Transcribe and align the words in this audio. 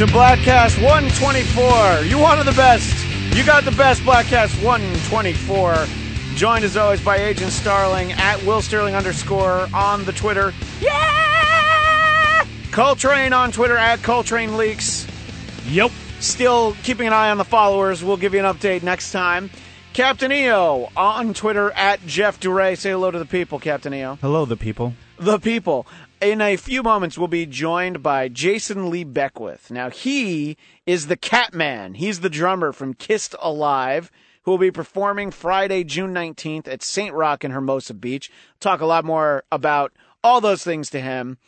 to 0.00 0.06
Bladtcast 0.06 0.82
124. 0.82 2.06
You 2.06 2.16
wanted 2.16 2.44
the 2.44 2.52
best. 2.52 2.90
You 3.36 3.44
got 3.44 3.66
the 3.66 3.70
best 3.72 4.00
Bladtcast 4.00 4.64
124. 4.64 5.84
Joined 6.36 6.64
as 6.64 6.74
always 6.78 7.02
by 7.02 7.18
Agent 7.18 7.52
Starling 7.52 8.12
at 8.12 8.42
Will 8.46 8.62
Sterling 8.62 8.94
underscore 8.94 9.68
on 9.74 10.06
the 10.06 10.12
Twitter. 10.12 10.54
Yeah! 10.80 12.46
Coltrane 12.70 13.34
on 13.34 13.52
Twitter 13.52 13.76
at 13.76 14.02
Coltrane 14.02 14.56
Leaks. 14.56 15.06
Yep. 15.66 15.90
Still 16.20 16.74
keeping 16.82 17.06
an 17.06 17.12
eye 17.12 17.28
on 17.28 17.36
the 17.36 17.44
followers. 17.44 18.02
We'll 18.02 18.16
give 18.16 18.32
you 18.32 18.40
an 18.40 18.46
update 18.46 18.82
next 18.82 19.12
time. 19.12 19.50
Captain 19.92 20.32
EO 20.32 20.88
on 20.96 21.34
Twitter 21.34 21.72
at 21.72 22.06
Jeff 22.06 22.40
Duray. 22.40 22.78
Say 22.78 22.92
hello 22.92 23.10
to 23.10 23.18
the 23.18 23.26
people, 23.26 23.58
Captain 23.58 23.92
EO. 23.92 24.16
Hello, 24.22 24.46
the 24.46 24.56
people. 24.56 24.94
The 25.18 25.38
people. 25.38 25.86
In 26.20 26.42
a 26.42 26.56
few 26.56 26.82
moments, 26.82 27.16
we'll 27.16 27.28
be 27.28 27.46
joined 27.46 28.02
by 28.02 28.28
Jason 28.28 28.90
Lee 28.90 29.04
Beckwith. 29.04 29.70
Now, 29.70 29.88
he 29.88 30.58
is 30.84 31.06
the 31.06 31.16
Catman. 31.16 31.94
He's 31.94 32.20
the 32.20 32.28
drummer 32.28 32.72
from 32.72 32.92
Kissed 32.92 33.34
Alive, 33.40 34.12
who 34.42 34.50
will 34.50 34.58
be 34.58 34.70
performing 34.70 35.30
Friday, 35.30 35.82
June 35.82 36.12
19th 36.12 36.68
at 36.68 36.82
St. 36.82 37.14
Rock 37.14 37.42
in 37.42 37.52
Hermosa 37.52 37.94
Beach. 37.94 38.30
Talk 38.60 38.82
a 38.82 38.86
lot 38.86 39.02
more 39.02 39.44
about 39.50 39.94
all 40.22 40.42
those 40.42 40.62
things 40.62 40.90
to 40.90 41.00
him, 41.00 41.38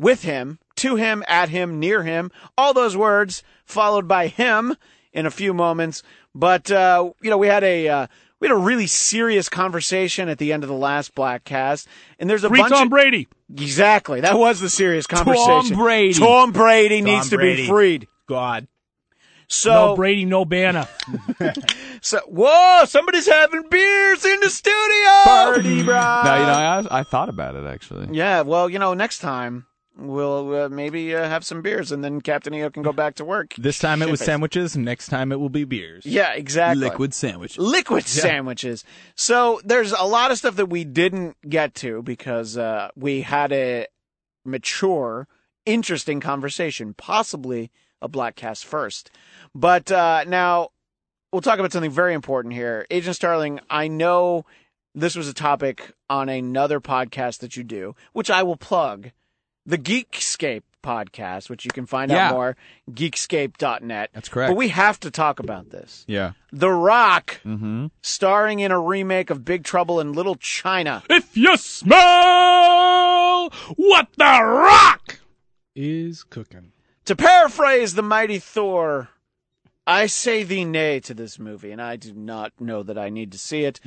with 0.00 0.24
him, 0.24 0.58
to 0.74 0.96
him, 0.96 1.22
at 1.28 1.50
him, 1.50 1.78
near 1.78 2.02
him. 2.02 2.32
All 2.58 2.74
those 2.74 2.96
words 2.96 3.44
followed 3.64 4.08
by 4.08 4.26
him 4.26 4.74
in 5.12 5.26
a 5.26 5.30
few 5.30 5.54
moments. 5.54 6.02
But, 6.34 6.72
uh, 6.72 7.12
you 7.22 7.30
know, 7.30 7.38
we 7.38 7.46
had 7.46 7.62
a. 7.62 7.88
Uh, 7.88 8.06
we 8.40 8.48
had 8.48 8.54
a 8.54 8.60
really 8.60 8.86
serious 8.86 9.48
conversation 9.48 10.28
at 10.28 10.38
the 10.38 10.52
end 10.52 10.62
of 10.62 10.68
the 10.68 10.76
last 10.76 11.14
Bladtcast, 11.14 11.86
and 12.18 12.28
there's 12.28 12.44
a 12.44 12.48
Free 12.48 12.60
bunch 12.60 12.72
Tom 12.72 12.84
of 12.84 12.90
Brady. 12.90 13.28
Exactly. 13.50 14.20
That 14.20 14.38
was 14.38 14.60
the 14.60 14.70
serious 14.70 15.06
conversation. 15.06 15.46
Tom 15.46 15.68
Brady. 15.70 16.14
Tom 16.14 16.52
Brady 16.52 17.02
needs 17.02 17.30
to 17.30 17.38
be 17.38 17.66
freed. 17.66 18.08
God. 18.26 18.68
So, 19.48 19.70
no 19.70 19.96
Brady, 19.96 20.24
no 20.24 20.44
Banna. 20.44 20.88
so 22.00 22.18
whoa, 22.26 22.84
somebody's 22.86 23.26
having 23.26 23.62
beers 23.70 24.24
in 24.24 24.40
the 24.40 24.50
studio. 24.50 25.22
Party 25.24 25.82
bride. 25.84 26.24
No, 26.24 26.34
you 26.34 26.46
know, 26.46 26.88
I, 26.90 27.00
I 27.00 27.02
thought 27.04 27.28
about 27.28 27.54
it 27.54 27.64
actually. 27.64 28.08
Yeah, 28.16 28.42
well, 28.42 28.68
you 28.68 28.80
know, 28.80 28.94
next 28.94 29.20
time 29.20 29.66
we'll 29.96 30.54
uh, 30.54 30.68
maybe 30.68 31.14
uh, 31.14 31.28
have 31.28 31.44
some 31.44 31.62
beers 31.62 31.90
and 31.92 32.04
then 32.04 32.20
Captain 32.20 32.52
EO 32.54 32.70
can 32.70 32.82
go 32.82 32.92
back 32.92 33.14
to 33.16 33.24
work. 33.24 33.54
This 33.56 33.78
time 33.78 34.02
it 34.02 34.10
was 34.10 34.20
sandwiches. 34.20 34.76
Next 34.76 35.08
time 35.08 35.32
it 35.32 35.40
will 35.40 35.48
be 35.48 35.64
beers. 35.64 36.04
Yeah, 36.04 36.32
exactly. 36.32 36.84
Liquid 36.86 37.14
sandwich. 37.14 37.58
liquid 37.58 38.06
sandwiches. 38.06 38.84
So 39.14 39.60
there's 39.64 39.92
a 39.92 40.04
lot 40.04 40.30
of 40.30 40.38
stuff 40.38 40.56
that 40.56 40.66
we 40.66 40.84
didn't 40.84 41.36
get 41.48 41.74
to 41.76 42.02
because 42.02 42.56
uh, 42.56 42.90
we 42.96 43.22
had 43.22 43.52
a 43.52 43.86
mature, 44.44 45.28
interesting 45.64 46.20
conversation, 46.20 46.94
possibly 46.94 47.70
a 48.02 48.08
Bladtcast 48.08 48.64
first. 48.64 49.10
But 49.54 49.90
uh, 49.90 50.24
now 50.26 50.68
we'll 51.32 51.42
talk 51.42 51.58
about 51.58 51.72
something 51.72 51.90
very 51.90 52.14
important 52.14 52.54
here. 52.54 52.86
Agent 52.90 53.16
Starling, 53.16 53.60
I 53.70 53.88
know 53.88 54.44
this 54.94 55.16
was 55.16 55.28
a 55.28 55.34
topic 55.34 55.92
on 56.08 56.28
another 56.28 56.80
podcast 56.80 57.38
that 57.40 57.56
you 57.56 57.64
do, 57.64 57.94
which 58.12 58.30
I 58.30 58.42
will 58.42 58.56
plug, 58.56 59.10
the 59.66 59.78
Geekscape 59.78 60.62
podcast, 60.82 61.50
which 61.50 61.64
you 61.64 61.70
can 61.72 61.84
find 61.84 62.10
Yeah. 62.12 62.28
out 62.28 62.34
more, 62.34 62.56
geekscape.net. 62.92 64.10
That's 64.12 64.28
correct. 64.28 64.50
But 64.50 64.56
we 64.56 64.68
have 64.68 65.00
to 65.00 65.10
talk 65.10 65.40
about 65.40 65.70
this. 65.70 66.04
Yeah. 66.06 66.32
The 66.52 66.70
Rock 66.70 67.40
Mm-hmm. 67.44 67.86
starring 68.02 68.60
in 68.60 68.70
a 68.70 68.78
remake 68.80 69.30
of 69.30 69.44
Big 69.44 69.64
Trouble 69.64 69.98
in 70.00 70.12
Little 70.12 70.36
China. 70.36 71.02
if 71.10 71.36
you 71.36 71.56
smell 71.56 73.50
what 73.76 74.08
the 74.16 74.40
rock 74.42 75.20
is 75.74 76.22
cooking. 76.24 76.72
To 77.06 77.16
paraphrase 77.16 77.94
the 77.94 78.02
mighty 78.02 78.38
Thor, 78.38 79.08
I 79.86 80.06
say 80.06 80.42
thee 80.42 80.64
nay 80.64 80.98
to 81.00 81.14
this 81.14 81.38
movie, 81.38 81.70
and 81.70 81.80
I 81.80 81.96
do 81.96 82.12
not 82.12 82.52
know 82.60 82.82
that 82.82 82.98
I 82.98 83.10
need 83.10 83.30
to 83.32 83.38
see 83.38 83.64
it. 83.64 83.80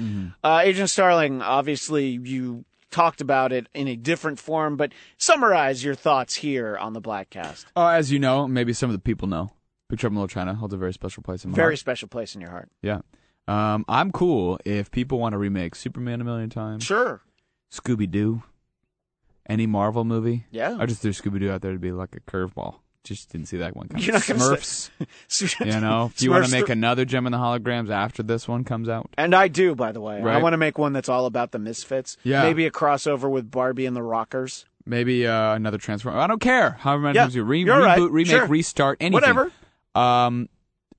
Uh, 0.44 0.62
Agent 0.64 0.90
Starling, 0.90 1.42
obviously, 1.42 2.08
you 2.24 2.64
talked 2.92 3.22
about 3.22 3.52
it 3.52 3.68
in 3.74 3.88
a 3.88 3.96
different 3.96 4.40
form, 4.40 4.76
but 4.78 4.92
summarize 5.18 5.84
your 5.84 5.96
thoughts 5.96 6.36
here 6.36 6.78
on 6.78 6.94
the 6.94 7.02
Bladtcast. 7.02 7.66
Oh, 7.76 7.88
as 7.88 8.12
you 8.12 8.20
know, 8.20 8.48
maybe 8.48 8.74
some 8.74 8.90
of 8.90 8.94
the 8.96 9.00
people 9.02 9.28
know. 9.28 9.52
Big 9.90 10.00
Trouble 10.00 10.14
in 10.16 10.22
Little 10.22 10.28
China 10.28 10.54
holds 10.54 10.74
a 10.74 10.78
very 10.78 10.94
special 10.94 11.24
place 11.24 11.44
in 11.44 11.52
my 11.52 11.56
Very 11.56 11.74
heart. 11.74 11.80
special 11.80 12.08
place 12.08 12.36
in 12.36 12.42
your 12.42 12.52
heart. 12.52 12.70
Yeah. 12.82 13.00
Um, 13.48 13.84
I'm 13.88 14.12
cool 14.12 14.60
if 14.66 14.92
people 14.92 15.18
want 15.20 15.34
to 15.34 15.38
remake 15.40 15.74
Superman 15.74 16.22
a 16.22 16.24
million 16.24 16.50
times, 16.52 16.84
Sure. 16.84 17.22
Scooby 17.72 18.10
Doo, 18.10 18.44
any 19.48 19.66
Marvel 19.66 20.04
movie. 20.06 20.46
Yeah. 20.52 20.78
I 20.80 20.86
just 20.86 21.02
threw 21.02 21.12
Scooby 21.12 21.40
Doo 21.40 21.50
out 21.52 21.62
there 21.62 21.74
to 21.74 21.80
be 21.80 21.92
like 21.92 22.16
a 22.16 22.20
curveball. 22.20 22.76
Just 23.06 23.32
didn't 23.32 23.48
see 23.48 23.58
that 23.58 23.76
one 23.76 23.88
coming. 23.88 24.04
You're 24.04 24.14
not 24.14 24.28
gonna 24.28 24.40
Smurfs. 24.40 24.90
say- 25.28 25.66
you 25.66 25.80
know, 25.80 26.12
if 26.14 26.22
you 26.22 26.32
want 26.32 26.44
Smurfs 26.44 26.48
to 26.48 26.52
make 26.52 26.66
th- 26.68 26.76
another 26.78 27.06
Jem 27.06 27.26
and 27.26 27.34
the 27.34 27.38
Holograms 27.40 27.90
after 27.90 28.22
this 28.24 28.48
one 28.48 28.64
comes 28.66 28.90
out, 28.90 29.10
And 29.18 29.34
I 29.34 29.48
do, 29.48 29.74
by 29.74 29.92
the 29.94 30.02
way. 30.02 30.18
I 30.18 30.22
Right. 30.22 30.44
want 30.44 30.54
to 30.54 30.58
make 30.58 30.78
one 30.78 30.92
that's 30.94 31.08
all 31.10 31.26
about 31.26 31.52
the 31.52 31.60
Misfits. 31.60 32.18
Yeah. 32.24 32.44
Maybe 32.44 32.66
a 32.66 32.72
crossover 32.72 33.30
with 33.32 33.50
Barbie 33.50 33.86
and 33.86 33.96
the 33.96 34.04
Rockers. 34.04 34.66
maybe 34.86 35.26
uh, 35.26 35.54
another 35.54 35.78
Transformer. 35.78 36.20
I 36.20 36.28
don't 36.28 36.42
care. 36.42 36.72
However 36.72 37.04
many 37.04 37.16
Yeah, 37.16 37.22
times 37.24 37.36
you 37.36 37.44
re- 37.44 37.64
you're 37.64 37.80
right. 37.80 38.00
reboot, 38.00 38.12
remake, 38.12 38.32
Sure. 38.32 38.46
restart, 38.48 38.98
anything. 39.00 39.14
Whatever. 39.14 39.52
Um, 39.96 40.50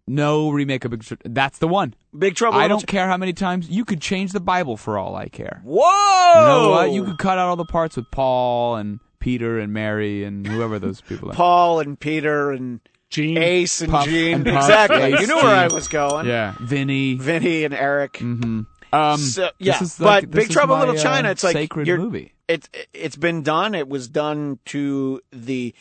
no 0.08 0.50
remake 0.50 0.84
of 0.86 0.90
Big. 0.92 1.02
Tr- 1.02 1.14
That's 1.24 1.58
the 1.58 1.68
one. 1.68 1.94
Big 2.18 2.34
Trouble. 2.34 2.58
I 2.58 2.62
Little 2.62 2.78
don't 2.78 2.86
care 2.86 3.06
how 3.08 3.16
many 3.18 3.32
times 3.32 3.68
you 3.68 3.84
could 3.84 4.00
change 4.00 4.32
the 4.32 4.40
Bible 4.40 4.76
for 4.76 4.96
all 4.98 5.14
I 5.14 5.28
care. 5.28 5.60
Whoa! 5.64 6.40
You 6.40 6.46
know 6.46 6.70
what? 6.70 6.90
You 6.92 7.04
could 7.04 7.18
cut 7.18 7.38
out 7.38 7.48
all 7.48 7.56
the 7.56 7.64
parts 7.64 7.96
with 7.96 8.10
Paul 8.10 8.76
and 8.76 8.98
Peter 9.20 9.58
and 9.60 9.72
Mary 9.72 10.24
and 10.24 10.46
whoever 10.46 10.78
those 10.78 11.00
people 11.00 11.30
are. 11.30 11.34
Paul 11.34 11.80
and 11.80 11.98
Peter 12.00 12.50
and 12.50 12.80
Gene. 13.10 13.38
Ace 13.38 13.80
and 13.80 13.90
Puff 13.92 14.06
Gene. 14.06 14.34
and 14.34 14.44
Puff, 14.44 14.54
exactly. 14.64 15.02
Ace, 15.02 15.20
you 15.20 15.26
knew 15.28 15.36
where 15.36 15.54
I 15.56 15.68
Gene. 15.68 15.74
was 15.74 15.88
going. 15.88 16.26
Yeah, 16.26 16.54
Vinny. 16.60 17.14
Vinny 17.14 17.64
and 17.64 17.74
Eric. 17.74 18.16
hmm 18.18 18.62
Um, 18.92 19.18
So, 19.18 19.50
yeah, 19.58 19.78
this 19.78 19.92
is 19.92 19.98
but 19.98 20.04
like, 20.06 20.30
Big 20.30 20.44
is 20.44 20.48
Trouble 20.50 20.74
in 20.74 20.80
my, 20.80 20.86
Little 20.86 21.02
China, 21.02 21.28
uh, 21.28 21.32
it's 21.32 21.44
like 21.44 21.52
sacred 21.54 21.86
you're- 21.86 22.02
movie. 22.02 22.34
It 22.48 22.68
it's 22.92 23.14
been 23.14 23.42
done. 23.44 23.76
It 23.76 23.88
was 23.88 24.08
done 24.08 24.58
to 24.66 25.20
the 25.30 25.72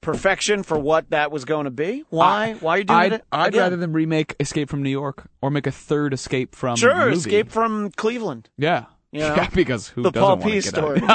perfection 0.00 0.62
for 0.62 0.78
what 0.78 1.10
that 1.10 1.30
was 1.32 1.44
going 1.44 1.64
to 1.64 1.70
be. 1.72 2.04
Why? 2.10 2.54
Why 2.54 2.74
are 2.74 2.78
you 2.78 2.84
doing 2.84 2.98
I'd, 2.98 3.12
it? 3.14 3.24
I'd 3.32 3.48
again? 3.48 3.60
rather 3.60 3.76
them 3.76 3.92
remake 3.92 4.36
Escape 4.40 4.68
from 4.70 4.82
New 4.84 4.90
York 4.90 5.26
or 5.40 5.50
make 5.50 5.66
a 5.66 5.72
third 5.72 6.12
Escape 6.12 6.54
from 6.54 6.76
sure 6.76 6.94
movie. 7.06 7.16
escape 7.16 7.50
from 7.50 7.90
Cleveland. 7.92 8.48
Yeah, 8.56 8.84
You 9.12 9.20
know? 9.20 9.34
yeah, 9.36 9.48
because 9.54 9.88
who 9.88 10.02
the 10.02 10.10
doesn't 10.10 10.22
Paul 10.26 10.36
want 10.38 10.42
P 10.44 10.48
to 10.48 10.54
get 10.54 10.64
story. 10.64 11.00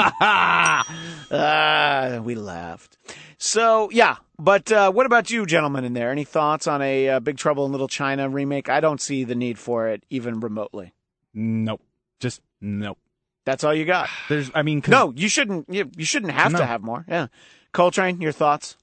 ah, 1.30 2.20
we 2.22 2.34
laughed. 2.34 2.96
So 3.38 3.90
yeah, 3.90 4.16
but 4.38 4.70
uh, 4.72 4.90
what 4.92 5.06
about 5.06 5.30
you, 5.30 5.44
gentlemen? 5.46 5.84
In 5.84 5.92
there, 5.92 6.10
any 6.10 6.24
thoughts 6.24 6.66
on 6.66 6.80
a 6.80 7.08
uh, 7.08 7.20
Big 7.20 7.36
Trouble 7.36 7.66
in 7.66 7.72
Little 7.72 7.88
China 7.88 8.28
remake? 8.28 8.68
I 8.68 8.80
don't 8.80 9.00
see 9.00 9.24
the 9.24 9.34
need 9.34 9.58
for 9.58 9.88
it 9.88 10.04
even 10.10 10.40
remotely. 10.40 10.94
Nope. 11.34 11.82
Just 12.20 12.40
nope. 12.60 12.98
That's 13.44 13.64
all 13.64 13.74
you 13.74 13.84
got. 13.84 14.08
There's. 14.28 14.50
I 14.54 14.62
mean, 14.62 14.82
No, 14.88 15.12
you 15.16 15.28
shouldn't. 15.28 15.72
You, 15.72 15.90
you 15.96 16.04
shouldn't 16.04 16.32
have 16.32 16.52
No. 16.52 16.58
to 16.58 16.66
have 16.66 16.82
more. 16.82 17.04
Yeah, 17.08 17.28
Coltrane, 17.72 18.20
your 18.20 18.32
thoughts? 18.32 18.76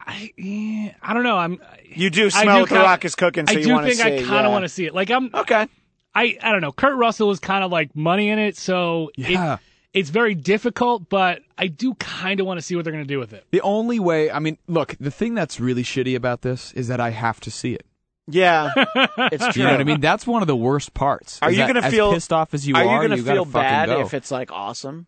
I, 0.00 0.32
eh, 0.38 0.90
I 1.00 1.14
don't 1.14 1.22
know. 1.22 1.38
I'm. 1.38 1.60
You 1.84 2.10
do 2.10 2.26
I 2.26 2.28
smell 2.28 2.44
do 2.44 2.60
what 2.62 2.68
the 2.68 2.74
kinda- 2.74 2.84
rock 2.88 3.04
is 3.04 3.14
cooking, 3.14 3.46
so 3.46 3.54
I 3.54 3.58
you 3.58 3.64
do 3.64 3.72
want 3.72 3.86
to 3.86 3.94
think 3.94 4.04
I 4.04 4.10
kind 4.10 4.22
of 4.22 4.28
yeah. 4.28 4.48
want 4.48 4.64
to 4.64 4.68
see 4.68 4.84
it. 4.86 4.94
Like 4.94 5.10
I'm. 5.10 5.30
Okay. 5.32 5.66
I 6.14 6.36
I 6.42 6.52
don't 6.52 6.60
know. 6.60 6.72
Kurt 6.72 6.96
Russell 6.96 7.30
is 7.30 7.40
kind 7.40 7.64
of 7.64 7.70
like 7.70 7.94
money 7.96 8.28
in 8.28 8.38
it, 8.38 8.56
so 8.56 9.10
it- 9.16 9.30
Yeah. 9.30 9.58
it's 9.94 10.10
very 10.10 10.34
difficult. 10.34 11.08
But 11.08 11.40
I 11.58 11.66
do 11.68 11.94
kind 11.94 12.40
of 12.40 12.46
want 12.46 12.58
to 12.58 12.62
see 12.62 12.74
what 12.76 12.84
they're 12.84 12.92
going 12.92 13.04
to 13.04 13.08
do 13.08 13.18
with 13.18 13.32
it. 13.32 13.46
The 13.50 13.60
only 13.62 13.98
way, 14.00 14.30
I 14.30 14.38
mean, 14.38 14.58
look, 14.66 14.96
the 15.00 15.10
thing 15.10 15.34
that's 15.34 15.58
really 15.60 15.82
shitty 15.82 16.14
about 16.16 16.42
this 16.42 16.72
is 16.74 16.88
that 16.88 17.00
I 17.00 17.10
have 17.10 17.40
to 17.40 17.50
see 17.50 17.74
it. 17.74 17.86
Yeah, 18.28 18.70
it's 18.76 19.48
true. 19.48 19.62
You 19.62 19.66
know 19.66 19.72
what 19.72 19.80
I 19.80 19.84
mean? 19.84 20.00
That's 20.00 20.26
one 20.26 20.42
of 20.42 20.46
the 20.46 20.54
worst 20.56 20.94
parts. 20.94 21.38
Are 21.42 21.50
you 21.50 21.66
gonna 21.66 21.90
feel- 21.90 22.12
pissed 22.12 22.32
off 22.32 22.54
as 22.54 22.66
you 22.68 22.74
Are 22.76 22.84
are? 22.86 23.02
you 23.02 23.08
gonna 23.08 23.22
feel 23.22 23.44
bad 23.44 23.88
go. 23.88 24.00
if 24.00 24.14
it's 24.14 24.30
like 24.30 24.52
awesome? 24.52 25.06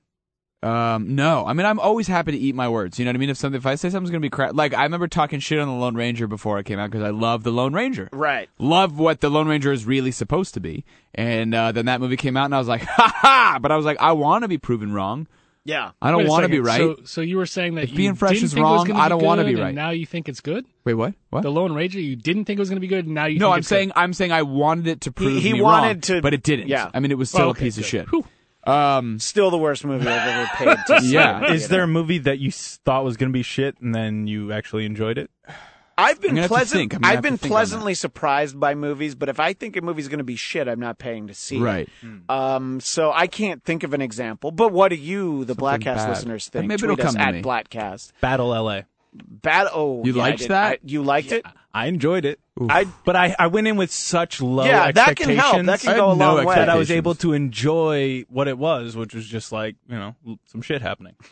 Um, 0.64 1.14
no, 1.14 1.44
I 1.46 1.52
mean 1.52 1.66
I'm 1.66 1.78
always 1.78 2.06
happy 2.08 2.32
to 2.32 2.38
eat 2.38 2.54
my 2.54 2.68
words. 2.68 2.98
You 2.98 3.04
know 3.04 3.10
what 3.10 3.16
I 3.16 3.18
mean? 3.18 3.30
If 3.30 3.36
something, 3.36 3.58
if 3.58 3.66
I 3.66 3.74
say 3.74 3.90
something's 3.90 4.10
gonna 4.10 4.20
be 4.20 4.30
crap, 4.30 4.54
like 4.54 4.72
I 4.74 4.84
remember 4.84 5.06
talking 5.08 5.38
shit 5.40 5.58
on 5.58 5.68
the 5.68 5.74
Lone 5.74 5.94
Ranger 5.94 6.26
before 6.26 6.58
it 6.58 6.64
came 6.64 6.78
out 6.78 6.90
because 6.90 7.04
I 7.04 7.10
love 7.10 7.42
the 7.42 7.50
Lone 7.52 7.74
Ranger, 7.74 8.08
Right. 8.12 8.48
love 8.58 8.98
what 8.98 9.20
the 9.20 9.28
Lone 9.30 9.46
Ranger 9.48 9.72
is 9.72 9.84
really 9.84 10.10
supposed 10.10 10.54
to 10.54 10.60
be, 10.60 10.84
and 11.14 11.54
uh, 11.54 11.72
then 11.72 11.86
that 11.86 12.00
movie 12.00 12.16
came 12.16 12.36
out 12.36 12.46
and 12.46 12.54
I 12.54 12.58
was 12.58 12.68
like, 12.68 12.82
ha 12.84 13.12
ha! 13.14 13.58
But 13.60 13.72
I 13.72 13.76
was 13.76 13.84
like, 13.84 13.98
I 14.00 14.12
want 14.12 14.42
to 14.42 14.48
be 14.48 14.58
proven 14.58 14.92
wrong. 14.92 15.26
Yeah. 15.66 15.92
I 16.02 16.10
don't 16.10 16.26
want 16.26 16.42
to 16.42 16.50
be 16.50 16.60
right. 16.60 16.76
So, 16.78 16.96
so 17.06 17.20
you 17.22 17.38
were 17.38 17.46
saying 17.46 17.76
that 17.76 17.84
If 17.84 17.92
you 17.92 17.96
being 17.96 18.14
fresh 18.16 18.32
didn't 18.34 18.44
is 18.44 18.52
think 18.52 18.66
it 18.66 18.68
was 18.68 18.78
wrong, 18.80 18.86
gonna 18.88 18.98
I 19.00 19.08
don't 19.08 19.22
want 19.22 19.38
wanna 19.38 19.44
to 19.44 19.54
be 19.56 19.58
right. 19.58 19.68
And 19.68 19.76
now 19.76 19.90
you 19.90 20.04
think 20.04 20.28
it's 20.28 20.40
good. 20.40 20.66
Wait, 20.84 20.92
what? 20.92 21.14
What? 21.30 21.42
The 21.42 21.50
Lone 21.50 21.72
Ranger, 21.72 21.98
you 22.00 22.16
didn't 22.16 22.44
think 22.44 22.58
it 22.58 22.60
was 22.60 22.68
going 22.68 22.76
to 22.76 22.80
be 22.82 22.86
good. 22.86 23.06
And 23.06 23.14
now 23.14 23.24
you 23.24 23.38
no, 23.38 23.46
think 23.46 23.52
I'm 23.54 23.58
it's 23.60 23.68
saying 23.68 23.88
good. 23.88 23.96
I'm 23.96 24.12
saying 24.12 24.30
I 24.32 24.42
wanted 24.42 24.88
it 24.88 25.00
to 25.02 25.10
prove 25.12 25.42
he 25.42 25.54
me 25.54 25.62
wanted 25.62 25.86
wrong, 25.86 26.00
to- 26.18 26.20
but 26.20 26.34
it 26.34 26.42
didn't. 26.42 26.68
yeah. 26.68 26.90
I 26.92 27.00
mean 27.00 27.12
it 27.12 27.16
was 27.16 27.30
still 27.30 27.44
Oh, 27.44 27.46
a 27.46 27.50
okay, 27.52 27.64
piece 27.64 27.78
of 27.78 27.84
good. 27.84 27.88
shit. 27.88 28.08
Whew. 28.10 28.26
Um, 28.66 29.18
Still 29.18 29.50
the 29.50 29.58
worst 29.58 29.84
movie 29.84 30.06
I've 30.08 30.28
ever 30.28 30.50
paid 30.54 30.78
to 30.86 31.00
see. 31.06 31.12
Yeah. 31.12 31.52
Is 31.52 31.68
there 31.68 31.82
a 31.82 31.86
movie 31.88 32.18
that 32.18 32.38
you 32.38 32.48
s- 32.48 32.80
thought 32.84 33.04
was 33.04 33.16
going 33.16 33.30
to 33.30 33.32
be 33.32 33.42
shit 33.42 33.78
and 33.80 33.94
then 33.94 34.26
you 34.26 34.52
actually 34.52 34.86
enjoyed 34.86 35.18
it? 35.18 35.30
I've 35.96 36.16
I'm 36.16 36.20
been 36.22 36.30
gonna 36.30 36.40
have 36.40 36.48
to 36.50 36.54
pleasant. 36.54 36.78
think. 36.80 36.94
I'm 36.94 37.00
gonna 37.02 37.12
I've 37.12 37.18
to 37.18 37.22
been 37.22 37.36
think 37.36 37.52
on 37.52 37.56
pleasantly 37.56 37.94
surprised 37.94 38.58
by 38.58 38.74
movies, 38.74 39.14
but 39.14 39.28
if 39.28 39.38
I 39.38 39.52
think 39.52 39.76
a 39.76 39.80
movie's 39.80 40.08
going 40.08 40.18
to 40.18 40.24
be 40.24 40.34
shit, 40.34 40.66
I'm 40.66 40.80
not 40.80 40.98
paying 40.98 41.28
to 41.28 41.34
see 41.34 41.58
right. 41.58 41.88
it. 42.02 42.30
Um, 42.30 42.80
so 42.80 43.12
I 43.12 43.28
can't 43.28 43.62
think 43.62 43.84
of 43.84 43.94
an 43.94 44.00
example. 44.02 44.50
But 44.50 44.72
what 44.72 44.88
do 44.88 44.96
you, 44.96 45.44
the 45.44 45.54
Bladtcast 45.54 45.84
bad. 45.84 46.08
listeners, 46.08 46.48
think? 46.48 46.66
maybe 46.66 46.80
Tweet 46.80 46.90
it'll 46.98 47.06
us 47.06 47.14
come 47.14 47.22
to 47.22 47.28
at 47.28 47.34
me. 47.34 47.42
Bladtcast. 47.42 48.10
Battle 48.20 48.52
L.A. 48.52 48.86
Bad. 49.12 49.68
Oh, 49.72 50.04
You 50.04 50.14
yeah, 50.16 50.22
I 50.22 50.26
liked 50.30 50.38
did. 50.40 50.48
that? 50.50 50.72
I- 50.72 50.78
you 50.84 51.02
liked 51.04 51.30
it? 51.30 51.46
I 51.72 51.86
enjoyed 51.86 52.24
it. 52.24 52.40
I 52.68 52.84
But 53.04 53.16
I, 53.16 53.34
I 53.38 53.48
went 53.48 53.66
in 53.66 53.76
with 53.76 53.90
such 53.90 54.40
low 54.40 54.64
yeah, 54.64 54.92
that 54.92 55.16
can 55.16 55.30
help. 55.30 55.64
That 55.66 55.74
I 55.74 55.76
can 55.76 55.90
had 55.90 55.96
go 55.96 56.12
a 56.12 56.16
no 56.16 56.36
long 56.36 56.46
way. 56.46 56.54
that 56.54 56.68
I 56.68 56.76
was 56.76 56.90
able 56.90 57.14
to 57.16 57.32
enjoy 57.32 58.24
what 58.28 58.46
it 58.46 58.58
was, 58.58 58.96
which 58.96 59.14
was 59.14 59.26
just 59.26 59.50
like 59.50 59.76
you 59.88 59.96
know 59.96 60.14
some 60.46 60.62
shit 60.62 60.82
happening. 60.82 61.16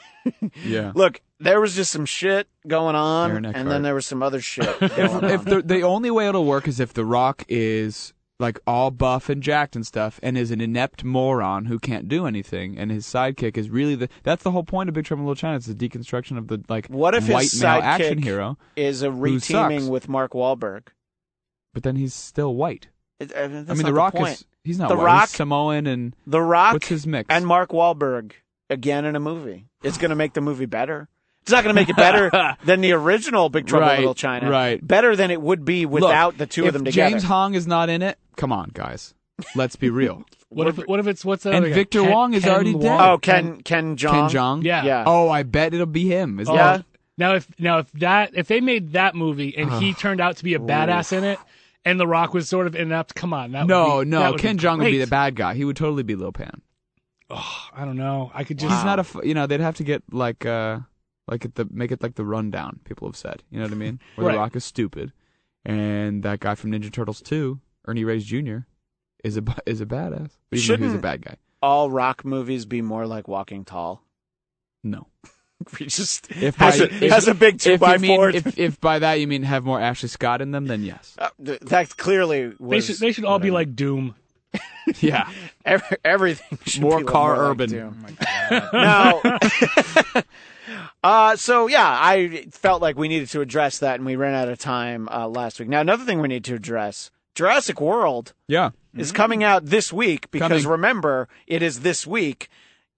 Yeah. 0.65 0.93
Look, 0.95 1.21
there 1.41 1.61
was 1.61 1.75
just 1.75 1.91
some 1.91 2.07
shit 2.07 2.47
going 2.69 2.95
on, 2.95 3.45
and 3.45 3.69
then 3.69 3.83
there 3.83 3.95
was 3.95 4.07
some 4.07 4.23
other 4.23 4.41
shit 4.41 4.69
if 4.81 4.97
going 4.97 5.25
if 5.25 5.45
the 5.45 5.63
the 5.63 5.83
only 5.83 6.13
way 6.13 6.29
it'll 6.29 6.45
work 6.45 6.69
is 6.69 6.79
if 6.79 6.93
The 6.95 7.05
Rock 7.05 7.45
is 7.49 8.13
like 8.39 8.61
all 8.67 8.91
buff 8.93 9.29
and 9.29 9.43
jacked 9.43 9.75
and 9.75 9.85
stuff, 9.85 10.21
and 10.23 10.39
is 10.39 10.53
an 10.53 10.61
inept 10.61 11.03
moron 11.03 11.65
who 11.65 11.79
can't 11.81 12.07
do 12.09 12.27
anything, 12.27 12.79
and 12.79 12.93
his 12.93 13.05
sidekick 13.05 13.57
is 13.57 13.69
really 13.69 13.97
the 13.97 14.09
that's 14.23 14.45
the 14.45 14.53
whole 14.53 14.63
point 14.65 14.89
of 14.89 14.95
Big 14.95 15.05
Trouble 15.05 15.23
in 15.23 15.27
Little 15.27 15.41
China. 15.41 15.57
It's 15.57 15.67
the 15.67 15.75
deconstruction 15.75 16.39
of 16.39 16.47
the 16.47 16.63
like 16.69 16.87
What 16.87 17.15
if 17.15 17.25
his 17.27 17.35
white 17.35 17.55
male 17.61 17.83
action 17.83 18.19
hero, 18.19 18.59
Is 18.77 19.03
a 19.03 19.11
Who 19.11 19.17
reteaming 19.17 19.89
with 19.89 20.09
Mark 20.09 20.33
Wahlberg. 20.33 20.89
But 21.75 21.83
then 21.83 21.97
he's 21.97 22.15
still 22.15 22.55
white. 22.55 22.89
It- 23.21 23.33
uh, 23.33 23.49
that's 23.49 23.71
I 23.71 23.75
mean, 23.75 23.83
not 23.83 23.87
The 23.87 23.93
Rock 23.95 24.15
point. 24.15 24.33
is 24.33 24.45
he's 24.65 24.79
not 24.79 24.89
The 24.89 24.97
white. 24.97 25.05
Rock- 25.05 25.29
He's 25.29 25.37
Samoan 25.37 25.87
and 25.87 26.15
The 26.27 26.41
Rock 26.43 26.75
what's 26.75 26.89
his 26.89 27.07
mix? 27.07 27.27
and 27.31 27.47
Mark 27.47 27.71
Wahlberg 27.71 28.33
again 28.71 29.05
in 29.05 29.17
a 29.17 29.21
movie. 29.21 29.67
It's 29.83 29.99
going 29.99 30.11
to 30.11 30.17
make 30.17 30.33
the 30.35 30.41
movie 30.41 30.67
better. 30.67 31.09
It's 31.43 31.51
not 31.51 31.65
going 31.65 31.75
to 31.75 31.81
make 31.81 31.89
it 31.89 31.97
better 31.97 32.31
than 32.65 32.81
the 32.83 32.93
original 32.93 33.49
Big 33.49 33.67
Trouble 33.67 33.87
Right, 33.87 33.95
in 33.95 34.01
Little 34.01 34.15
China. 34.15 34.49
right. 34.49 34.85
Better 34.87 35.17
than 35.17 35.31
it 35.33 35.41
would 35.43 35.65
be 35.65 35.87
without 35.87 36.29
Look, 36.35 36.37
the 36.39 36.47
two 36.47 36.67
of 36.67 36.73
them 36.73 36.85
together. 36.85 37.11
James 37.11 37.25
Hong 37.25 37.55
is 37.55 37.67
not 37.67 37.89
in 37.89 38.01
it. 38.03 38.17
Come 38.37 38.53
on, 38.53 38.71
guys. 38.75 39.15
Let's 39.57 39.77
be 39.77 39.91
real. 39.91 40.25
What 40.53 40.69
if 40.69 40.77
what 40.87 41.01
if 41.01 41.07
it's 41.07 41.25
what's 41.25 41.45
that 41.45 41.55
And 41.55 41.65
other 41.65 41.71
guy? 41.71 41.75
Victor 41.77 42.03
Ken- 42.03 42.11
Wong 42.11 42.35
is 42.35 42.43
Ken 42.45 42.53
already 42.53 42.73
Wong? 42.75 42.83
dead. 42.83 43.01
oh, 43.01 43.17
Ken 43.17 43.63
Ken 43.63 43.97
Jeong. 43.97 44.11
Ken 44.11 44.25
Jeong. 44.29 44.63
Yeah. 44.65 44.85
Yeah. 44.85 45.05
Oh, 45.07 45.31
I 45.31 45.45
bet 45.45 45.73
it'll 45.73 45.87
be 45.87 46.09
him. 46.09 46.39
Is 46.41 46.47
Oh, 46.51 46.55
Yeah. 46.55 46.83
Now 47.17 47.37
if 47.37 47.49
now 47.59 47.79
if 47.79 47.91
that 47.93 48.33
if 48.35 48.49
they 48.49 48.61
made 48.61 48.93
that 48.93 49.15
movie 49.15 49.57
and 49.57 49.73
he 49.83 49.95
turned 49.99 50.21
out 50.21 50.37
to 50.37 50.45
be 50.45 50.53
a 50.53 50.59
badass 50.59 51.17
in 51.17 51.25
it, 51.25 51.39
and 51.85 51.99
The 52.01 52.07
Rock 52.07 52.33
was 52.35 52.49
sort 52.49 52.67
of 52.67 52.75
inept, 52.77 53.15
come 53.15 53.33
on, 53.35 53.53
that 53.53 53.67
No, 53.67 53.97
would 53.99 54.05
be, 54.05 54.11
no. 54.11 54.33
that 54.33 54.39
Ken 54.41 54.57
be 54.57 54.63
Jong 54.63 54.79
would 54.79 54.91
be 54.91 54.99
the 54.99 55.07
bad 55.07 55.35
guy. 55.37 55.55
He 55.55 55.65
would 55.65 55.77
totally 55.77 56.03
be 56.03 56.15
Lo 56.17 56.31
Pan. 56.33 56.63
Oh, 57.31 57.69
I 57.75 57.85
don't 57.85 57.97
know. 57.97 58.31
I 58.35 58.45
could 58.45 58.59
just 58.59 58.73
He's 58.75 58.85
not 58.85 58.99
a. 58.99 59.01
f- 59.01 59.17
You 59.25 59.35
know, 59.35 59.47
they'd 59.47 59.61
have 59.61 59.77
to 59.77 59.85
get 59.85 60.03
like 60.13 60.45
uh 60.45 60.81
like 61.29 61.45
at 61.45 61.55
the 61.55 61.67
make 61.71 61.91
it 61.93 62.03
like 62.03 62.15
the 62.17 62.25
rundown. 62.25 62.81
People 62.85 63.09
have 63.09 63.17
said. 63.17 63.43
You 63.51 63.59
know 63.59 63.65
what 63.65 63.73
I 63.73 63.77
mean? 63.77 64.01
Where 64.17 64.27
Right. 64.27 64.33
the 64.35 64.39
Rock 64.39 64.57
is 64.57 64.65
stupid, 64.65 65.13
and 65.65 66.23
that 66.25 66.41
guy 66.41 66.55
from 66.55 66.73
Ninja 66.73 66.93
Turtles 66.93 67.23
two, 67.23 67.61
Ernie 67.87 68.05
Reyes 68.05 68.25
Jr. 68.27 68.59
is 69.25 69.37
a 69.37 69.43
bu- 69.43 69.53
is 69.67 69.81
a 69.81 69.87
badass. 69.87 70.37
But 70.51 70.59
even 70.59 70.81
though 70.81 70.87
he's 70.87 70.93
a 70.93 70.97
Shouldn't- 70.97 71.03
bad 71.03 71.23
guy. 71.25 71.37
All 71.63 71.91
rock 71.91 72.25
movies 72.25 72.67
be 72.67 72.83
more 72.83 73.07
like 73.07 73.29
Walking 73.29 73.65
Tall. 73.65 74.03
No. 74.85 75.07
He 75.79 75.87
just 75.87 76.31
If 76.31 76.57
has, 76.57 76.79
by- 76.79 76.85
a, 76.85 76.89
if- 77.05 77.13
has 77.13 77.29
a 77.29 77.35
big 77.35 77.59
two 77.59 77.73
If 77.73 77.81
by 77.81 77.99
mean 77.99 78.17
four. 78.17 78.31
if 78.31 78.59
if 78.59 78.81
by 78.81 78.99
that 79.01 79.15
you 79.21 79.27
mean 79.27 79.43
have 79.45 79.65
more 79.65 79.81
Ashley 79.81 80.09
Scott 80.09 80.41
in 80.43 80.51
them, 80.53 80.67
then 80.67 80.83
yes. 80.83 81.15
Uh, 81.19 81.29
th- 81.45 81.61
that 81.61 81.97
clearly 81.97 82.53
was 82.59 82.87
they 82.87 82.93
should 82.93 83.01
they 83.01 83.13
should 83.13 83.25
all 83.25 83.39
be 83.39 83.51
like 83.51 83.75
Doom. 83.75 84.15
yeah. 85.01 85.31
Every, 85.65 85.97
everything 86.05 86.59
should 86.67 86.83
More 86.83 86.99
be 86.99 87.05
car 87.05 87.37
more 87.37 87.51
urban. 87.51 87.71
Like 88.03 88.19
Doom. 88.19 88.69
now, 88.73 89.21
uh, 91.05 91.37
so 91.37 91.67
yeah, 91.69 91.87
I 92.01 92.47
felt 92.51 92.83
like 92.83 92.97
we 92.97 93.09
needed 93.09 93.29
to 93.31 93.41
address 93.41 93.79
that, 93.79 93.97
and 93.97 94.07
we 94.07 94.17
ran 94.17 94.35
out 94.35 94.49
of 94.49 94.59
time 94.59 95.09
uh, 95.11 95.29
last 95.29 95.59
week. 95.59 95.69
Now, 95.69 95.81
another 95.81 96.05
thing 96.05 96.21
we 96.21 96.29
need 96.29 96.45
to 96.45 96.55
address: 96.55 97.11
Jurassic 97.35 97.81
World 97.81 98.33
Yeah. 98.49 98.71
is 98.97 99.11
coming 99.13 99.43
out 99.43 99.67
this 99.67 99.93
week 99.93 100.31
because 100.31 100.49
Coming. 100.65 100.67
remember, 100.69 101.29
it 101.47 101.63
is 101.63 101.81
this 101.81 102.07
week. 102.07 102.49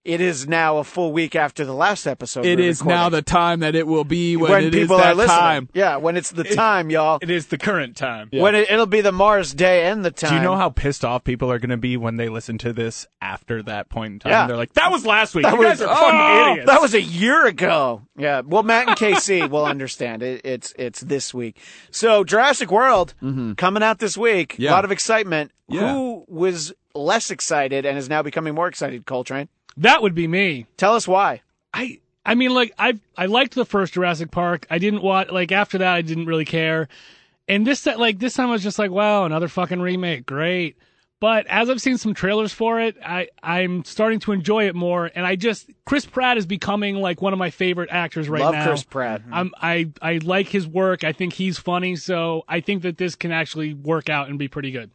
It 0.04 0.20
is 0.20 0.46
now 0.46 0.76
a 0.76 0.84
full 0.84 1.12
week 1.12 1.34
after 1.34 1.64
the 1.64 1.72
last 1.72 2.06
episode. 2.06 2.44
It 2.44 2.60
is 2.60 2.64
we 2.64 2.68
is 2.68 2.84
now 2.84 3.08
the 3.08 3.22
time 3.22 3.60
that 3.60 3.74
it 3.74 3.86
will 3.86 4.04
be 4.04 4.36
when, 4.36 4.64
it 4.64 4.74
is 4.74 4.82
people 4.82 4.98
that 4.98 5.06
are 5.06 5.14
listening. 5.14 5.38
time. 5.38 5.68
Yeah, 5.72 5.96
when 5.96 6.18
it's 6.18 6.30
the 6.30 6.44
time, 6.44 6.90
y'all. 6.90 7.18
It 7.22 7.30
is 7.30 7.46
the 7.46 7.56
current 7.56 7.96
time. 7.96 8.28
When 8.30 8.54
it, 8.54 8.70
it'll 8.70 8.84
be 8.84 9.00
the 9.00 9.12
Mars 9.12 9.54
day 9.54 9.86
and 9.86 10.04
the 10.04 10.10
time. 10.10 10.28
Do 10.28 10.36
you 10.36 10.42
know 10.42 10.56
how 10.56 10.68
pissed 10.68 11.06
off 11.06 11.24
people 11.24 11.50
are 11.50 11.58
going 11.58 11.70
to 11.70 11.78
be 11.78 11.96
when 11.96 12.16
they 12.16 12.28
listen 12.28 12.58
to 12.58 12.74
this 12.74 13.06
after 13.22 13.62
that 13.62 13.88
point 13.88 14.12
in 14.12 14.18
time? 14.18 14.32
Yeah. 14.32 14.46
They're 14.46 14.58
like, 14.58 14.74
"That 14.74 14.90
was 14.92 15.06
last 15.06 15.34
week. 15.34 15.44
That 15.44 15.54
you 15.54 15.60
was- 15.60 15.78
guys 15.78 15.80
are 15.80 15.88
fucking 15.96 16.20
Oh, 16.20 16.50
idiots." 16.52 16.70
That 16.70 16.82
was 16.82 16.92
a 16.92 17.00
year 17.00 17.46
ago. 17.46 18.02
Yeah. 18.14 18.42
Well, 18.44 18.62
Matt 18.62 18.88
and 18.88 18.98
KC 18.98 19.48
will 19.50 19.64
understand. 19.64 20.22
It, 20.22 20.42
it's 20.44 20.74
it's 20.78 21.00
this 21.00 21.32
week. 21.32 21.58
So 21.90 22.24
Jurassic 22.24 22.70
World 22.70 23.14
coming 23.56 23.82
out 23.82 24.00
this 24.00 24.18
week. 24.18 24.52
Mm-hmm. 24.52 24.62
Yeah. 24.64 24.70
A 24.70 24.74
lot 24.74 24.84
of 24.84 24.92
excitement. 24.92 25.50
Yeah. 25.66 25.94
Who 25.94 26.26
was 26.28 26.74
less 26.94 27.30
excited 27.30 27.86
and 27.86 27.96
is 27.96 28.10
now 28.10 28.20
becoming 28.22 28.54
more 28.54 28.68
excited? 28.68 29.06
Coltrane. 29.06 29.48
That 29.78 30.02
would 30.02 30.14
be 30.14 30.28
me. 30.28 30.66
Tell 30.76 30.94
us 30.94 31.08
why. 31.08 31.42
I 31.72 32.00
I 32.24 32.34
mean 32.34 32.54
like 32.54 32.72
I 32.78 32.98
I 33.16 33.26
liked 33.26 33.54
the 33.54 33.64
first 33.64 33.94
Jurassic 33.94 34.30
Park. 34.30 34.66
I 34.70 34.78
didn't 34.78 35.02
watch 35.02 35.30
like 35.30 35.52
after 35.52 35.78
that 35.78 35.94
I 35.94 36.02
didn't 36.02 36.26
really 36.26 36.44
care. 36.44 36.88
And 37.48 37.66
this 37.66 37.86
like 37.86 38.18
this 38.18 38.34
time 38.34 38.48
I 38.48 38.52
was 38.52 38.62
just 38.62 38.78
like, 38.78 38.90
wow, 38.90 39.24
another 39.24 39.48
fucking 39.48 39.80
remake. 39.80 40.26
Great. 40.26 40.76
But 41.20 41.46
as 41.46 41.70
I've 41.70 41.80
seen 41.80 41.96
some 41.96 42.12
trailers 42.12 42.52
for 42.52 42.80
it, 42.80 42.96
I 43.04 43.28
I'm 43.42 43.84
starting 43.84 44.20
to 44.20 44.32
enjoy 44.32 44.68
it 44.68 44.74
more 44.74 45.10
and 45.14 45.26
I 45.26 45.36
just 45.36 45.70
Chris 45.84 46.06
Pratt 46.06 46.36
is 46.36 46.46
becoming 46.46 46.96
like 46.96 47.22
one 47.22 47.32
of 47.32 47.38
my 47.38 47.50
favorite 47.50 47.90
actors 47.90 48.28
right 48.28 48.42
Love 48.42 48.54
now. 48.54 48.60
Love 48.60 48.68
Chris 48.68 48.84
Pratt. 48.84 49.22
Mm-hmm. 49.22 49.34
I'm 49.34 49.52
I 49.60 49.90
I 50.00 50.18
like 50.22 50.48
his 50.48 50.66
work. 50.66 51.02
I 51.02 51.12
think 51.12 51.32
he's 51.32 51.58
funny, 51.58 51.96
so 51.96 52.44
I 52.48 52.60
think 52.60 52.82
that 52.82 52.98
this 52.98 53.14
can 53.14 53.32
actually 53.32 53.74
work 53.74 54.08
out 54.08 54.28
and 54.28 54.38
be 54.38 54.48
pretty 54.48 54.70
good. 54.70 54.90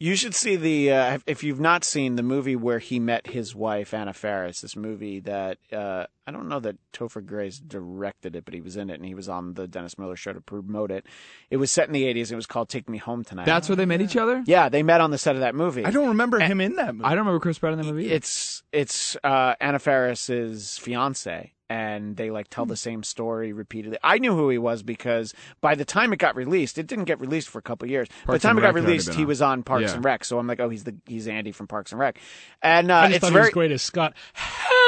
You 0.00 0.16
should 0.16 0.34
see 0.34 0.56
the 0.56 0.90
uh, 0.90 1.18
if 1.26 1.44
you've 1.44 1.60
not 1.60 1.84
seen 1.84 2.16
the 2.16 2.22
movie 2.22 2.56
where 2.56 2.80
he 2.80 2.98
met 2.98 3.28
his 3.28 3.54
wife 3.54 3.94
Anna 3.94 4.12
Faris. 4.12 4.60
This 4.60 4.74
movie 4.74 5.20
that 5.20 5.58
uh, 5.72 6.06
I 6.26 6.32
don't 6.32 6.48
know 6.48 6.58
that 6.60 6.76
Topher 6.92 7.24
Grace 7.24 7.58
directed 7.58 8.34
it, 8.34 8.44
but 8.44 8.54
he 8.54 8.60
was 8.60 8.76
in 8.76 8.90
it 8.90 8.94
and 8.94 9.06
he 9.06 9.14
was 9.14 9.28
on 9.28 9.54
the 9.54 9.68
Dennis 9.68 9.96
Miller 9.96 10.16
show 10.16 10.32
to 10.32 10.40
promote 10.40 10.90
it. 10.90 11.06
It 11.48 11.58
was 11.58 11.70
set 11.70 11.86
in 11.86 11.92
the 11.92 12.02
'80s. 12.12 12.32
It 12.32 12.36
was 12.36 12.46
called 12.46 12.68
"Take 12.68 12.88
Me 12.88 12.98
Home 12.98 13.22
Tonight." 13.24 13.46
That's 13.46 13.68
where 13.68 13.76
they 13.76 13.86
met 13.86 14.00
each 14.02 14.16
other? 14.16 14.42
yeah, 14.46 14.68
they 14.68 14.82
met 14.82 15.00
on 15.00 15.10
the 15.12 15.16
set 15.18 15.36
of 15.36 15.40
that 15.42 15.54
movie. 15.54 15.84
I 15.84 15.90
don't 15.92 16.08
remember 16.08 16.40
him 16.40 16.60
in 16.60 16.74
that 16.76 16.94
movie. 16.96 17.04
I 17.04 17.10
don't 17.10 17.20
remember 17.20 17.40
Chris 17.40 17.58
Pratt 17.60 17.72
in 17.72 17.78
that 17.78 17.86
movie. 17.86 18.06
either. 18.06 18.14
It's 18.16 18.62
it's 18.72 19.16
uh, 19.22 19.54
Anna 19.60 19.78
Faris's 19.78 20.76
fiance, 20.76 21.53
and 21.70 22.16
they 22.16 22.30
like 22.30 22.48
tell 22.48 22.66
the 22.66 22.76
same 22.76 23.02
story 23.02 23.52
repeatedly. 23.52 23.98
I 24.02 24.18
knew 24.18 24.34
who 24.36 24.48
he 24.50 24.58
was 24.58 24.82
because 24.82 25.32
by 25.60 25.74
the 25.74 25.84
time 25.84 26.12
it 26.12 26.18
got 26.18 26.36
released, 26.36 26.78
it 26.78 26.86
didn't 26.86 27.04
get 27.06 27.20
released 27.20 27.48
for 27.48 27.58
a 27.58 27.62
couple 27.62 27.86
of 27.86 27.90
years. 27.90 28.08
by 28.26 28.34
the 28.34 28.38
time 28.38 28.58
it 28.58 28.62
got 28.62 28.74
Rec 28.74 28.84
released, 28.84 29.14
he 29.14 29.24
was 29.24 29.40
on 29.40 29.62
Parks 29.62 29.90
Yeah. 29.90 29.94
and 29.96 30.04
Rec. 30.04 30.24
So 30.24 30.38
I'm 30.38 30.46
like, 30.46 30.60
oh, 30.60 30.68
he's 30.68 30.84
the 30.84 30.94
he's 31.06 31.26
Andy 31.28 31.52
from 31.52 31.66
Parks 31.66 31.92
and 31.92 31.98
Rec, 31.98 32.18
and 32.62 32.90
uh, 32.90 32.96
I 32.96 33.06
just 33.08 33.16
it's 33.16 33.24
thought 33.24 33.32
very 33.32 33.44
he 33.44 33.48
was 33.48 33.54
great 33.54 33.72
as 33.72 33.82
Scott 33.82 34.14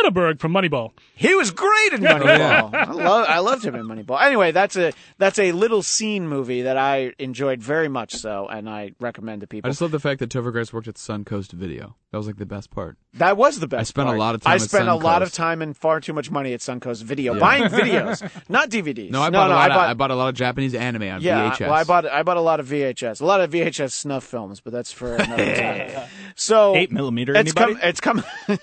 Hatteberg 0.04 0.38
from 0.40 0.52
Moneyball. 0.52 0.92
he 1.14 1.34
was 1.34 1.50
great 1.50 1.92
in 1.92 2.00
Moneyball. 2.02 2.74
I, 2.74 2.90
love, 2.92 3.26
I 3.28 3.38
loved 3.38 3.64
him 3.64 3.74
in 3.74 3.86
Moneyball. 3.86 4.20
Anyway, 4.20 4.52
that's 4.52 4.76
a 4.76 4.92
that's 5.18 5.38
a 5.38 5.52
little 5.52 5.82
scene 5.82 6.28
movie 6.28 6.62
that 6.62 6.76
I 6.76 7.12
enjoyed 7.18 7.62
very 7.62 7.88
much 7.88 8.14
so, 8.14 8.46
and 8.48 8.68
I 8.68 8.92
recommend 9.00 9.40
to 9.42 9.46
people. 9.46 9.68
I 9.68 9.70
just 9.70 9.80
love 9.80 9.90
the 9.90 10.00
fact 10.00 10.20
that 10.20 10.30
Topher 10.30 10.52
Grace 10.52 10.72
worked 10.72 10.88
at 10.88 10.96
Suncoast 10.96 11.52
Video. 11.52 11.96
That 12.12 12.18
was 12.18 12.26
like 12.26 12.36
the 12.36 12.46
best 12.46 12.70
part. 12.70 12.96
That 13.14 13.36
was 13.36 13.58
the 13.58 13.66
best. 13.66 13.80
I 13.80 13.84
spent 13.84 14.08
a 14.08 14.12
lot 14.12 14.34
of 14.34 14.42
time 14.42 14.52
I 14.52 14.54
at 14.54 14.60
spent 14.62 14.88
a 14.88 14.94
lot 14.94 15.22
of 15.22 15.32
time 15.32 15.62
and 15.62 15.76
far 15.76 16.00
too 16.00 16.12
much 16.12 16.30
money 16.30 16.52
at 16.52 16.60
Suncoast 16.60 17.02
Video 17.02 17.38
buying 17.38 17.64
videos, 17.64 18.28
not 18.48 18.70
DVDs. 18.70 19.10
No, 19.10 19.22
I 19.22 19.30
bought 19.30 19.48
no, 19.48 19.54
a 19.54 19.56
lot. 19.56 19.58
I 19.58 19.66
of, 19.66 19.70
bought, 19.70 19.88
I 19.88 19.94
bought 19.94 20.10
a 20.10 20.14
lot 20.14 20.28
of 20.28 20.34
Japanese 20.34 20.74
anime 20.74 21.02
on 21.02 21.20
yeah, 21.20 21.50
VHS. 21.50 21.60
well, 21.60 21.72
I 21.72 21.84
bought 21.84 22.06
I 22.06 22.22
bought 22.22 22.36
a 22.36 22.40
lot 22.42 22.60
of 22.60 22.68
VHS, 22.68 23.20
a 23.20 23.24
lot 23.26 23.40
of 23.40 23.50
VHS 23.50 23.92
snuff 23.92 24.24
films, 24.24 24.60
but 24.60 24.72
that's 24.72 24.92
for 24.92 25.14
another 25.16 25.56
time. 25.56 26.08
So 26.36 26.76
Eight 26.76 26.92
millimeter. 26.92 27.34
it's 27.34 27.50
Anybody? 27.56 27.74
com- 27.74 27.88
it's 27.88 28.00
coming 28.00 28.24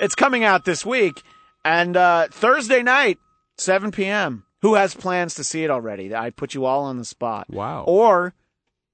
it's 0.00 0.14
coming 0.14 0.44
out 0.44 0.64
this 0.64 0.86
week 0.86 1.22
and 1.64 1.96
uh, 1.96 2.28
Thursday 2.30 2.82
night, 2.82 3.18
7 3.58 3.90
p.m. 3.90 4.44
Who 4.62 4.74
has 4.74 4.94
plans 4.94 5.34
to 5.34 5.44
see 5.44 5.64
it 5.64 5.70
already? 5.70 6.14
I 6.14 6.30
put 6.30 6.54
you 6.54 6.64
all 6.64 6.84
on 6.84 6.96
the 6.98 7.04
spot. 7.04 7.50
Wow. 7.50 7.84
Or 7.84 8.32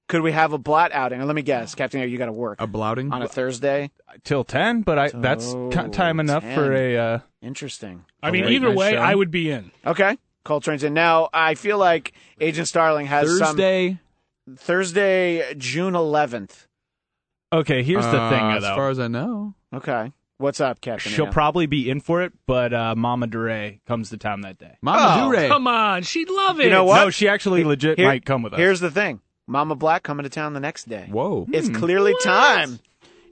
could 0.09 0.21
we 0.21 0.31
have 0.31 0.51
a 0.53 0.57
blat 0.57 0.91
outing? 0.91 1.21
Let 1.25 1.35
me 1.35 1.41
guess, 1.43 1.73
Captain, 1.75 2.01
Air, 2.01 2.07
you 2.07 2.17
got 2.17 2.25
to 2.25 2.31
work 2.33 2.59
a 2.59 2.67
blouting. 2.67 3.11
on 3.13 3.21
a 3.21 3.27
Thursday. 3.27 3.91
till 4.23 4.43
ten, 4.43 4.81
but 4.81 4.97
I 4.99 5.09
that's 5.09 5.51
t- 5.51 5.57
Oh, 5.57 5.69
time 5.89 6.19
enough 6.19 6.43
10. 6.43 6.55
for 6.55 6.73
a. 6.73 6.97
Uh, 6.97 7.19
Interesting. 7.41 8.03
I 8.21 8.31
mean, 8.31 8.45
either 8.45 8.69
night 8.69 8.77
way, 8.77 8.91
show. 8.93 8.97
I 8.97 9.13
would 9.15 9.31
be 9.31 9.51
in. 9.51 9.71
Okay. 9.85 10.17
Coltrane's 10.45 10.83
in. 10.83 10.93
Now, 10.93 11.29
I 11.33 11.53
feel 11.55 11.77
like 11.77 12.13
Agent 12.41 12.67
Starling 12.67 13.05
has 13.05 13.27
Thursday. 13.27 13.99
some 14.47 14.55
Thursday, 14.57 15.53
June 15.55 15.93
11th. 15.93 16.67
Okay, 17.53 17.83
here's 17.83 18.05
the 18.05 18.19
Uh, 18.21 18.29
thing, 18.29 18.51
As 18.51 18.63
far 18.63 18.89
as 18.89 18.99
I 18.99 19.07
know, 19.07 19.53
Okay. 19.73 20.11
What's 20.37 20.59
up, 20.59 20.81
Captain? 20.81 21.11
She'll 21.11 21.27
Air? 21.27 21.31
probably 21.31 21.67
be 21.67 21.89
in 21.89 21.99
for 22.01 22.21
it, 22.23 22.33
but 22.47 22.73
uh, 22.73 22.95
Mama 22.97 23.27
Duray 23.27 23.79
comes 23.85 24.09
to 24.09 24.17
town 24.17 24.41
that 24.41 24.57
day. 24.57 24.75
Mama 24.81 25.23
Oh, 25.25 25.31
Dure. 25.31 25.47
Come 25.47 25.67
on, 25.67 26.01
she'd 26.03 26.29
love 26.29 26.59
it. 26.59 26.65
You 26.65 26.69
know 26.71 26.83
what? 26.83 27.03
No, 27.03 27.09
she 27.11 27.27
actually 27.29 27.63
legit 27.63 27.97
Here- 27.99 28.07
might 28.07 28.25
come 28.25 28.41
with 28.41 28.53
us. 28.53 28.59
Here's 28.59 28.79
the 28.79 28.91
thing. 28.91 29.21
Mama 29.47 29.75
Blatt 29.75 30.03
coming 30.03 30.23
to 30.23 30.29
town 30.29 30.53
the 30.53 30.59
next 30.59 30.89
day. 30.89 31.07
Whoa. 31.09 31.47
It's 31.53 31.69
clearly 31.69 32.13
time. 32.23 32.79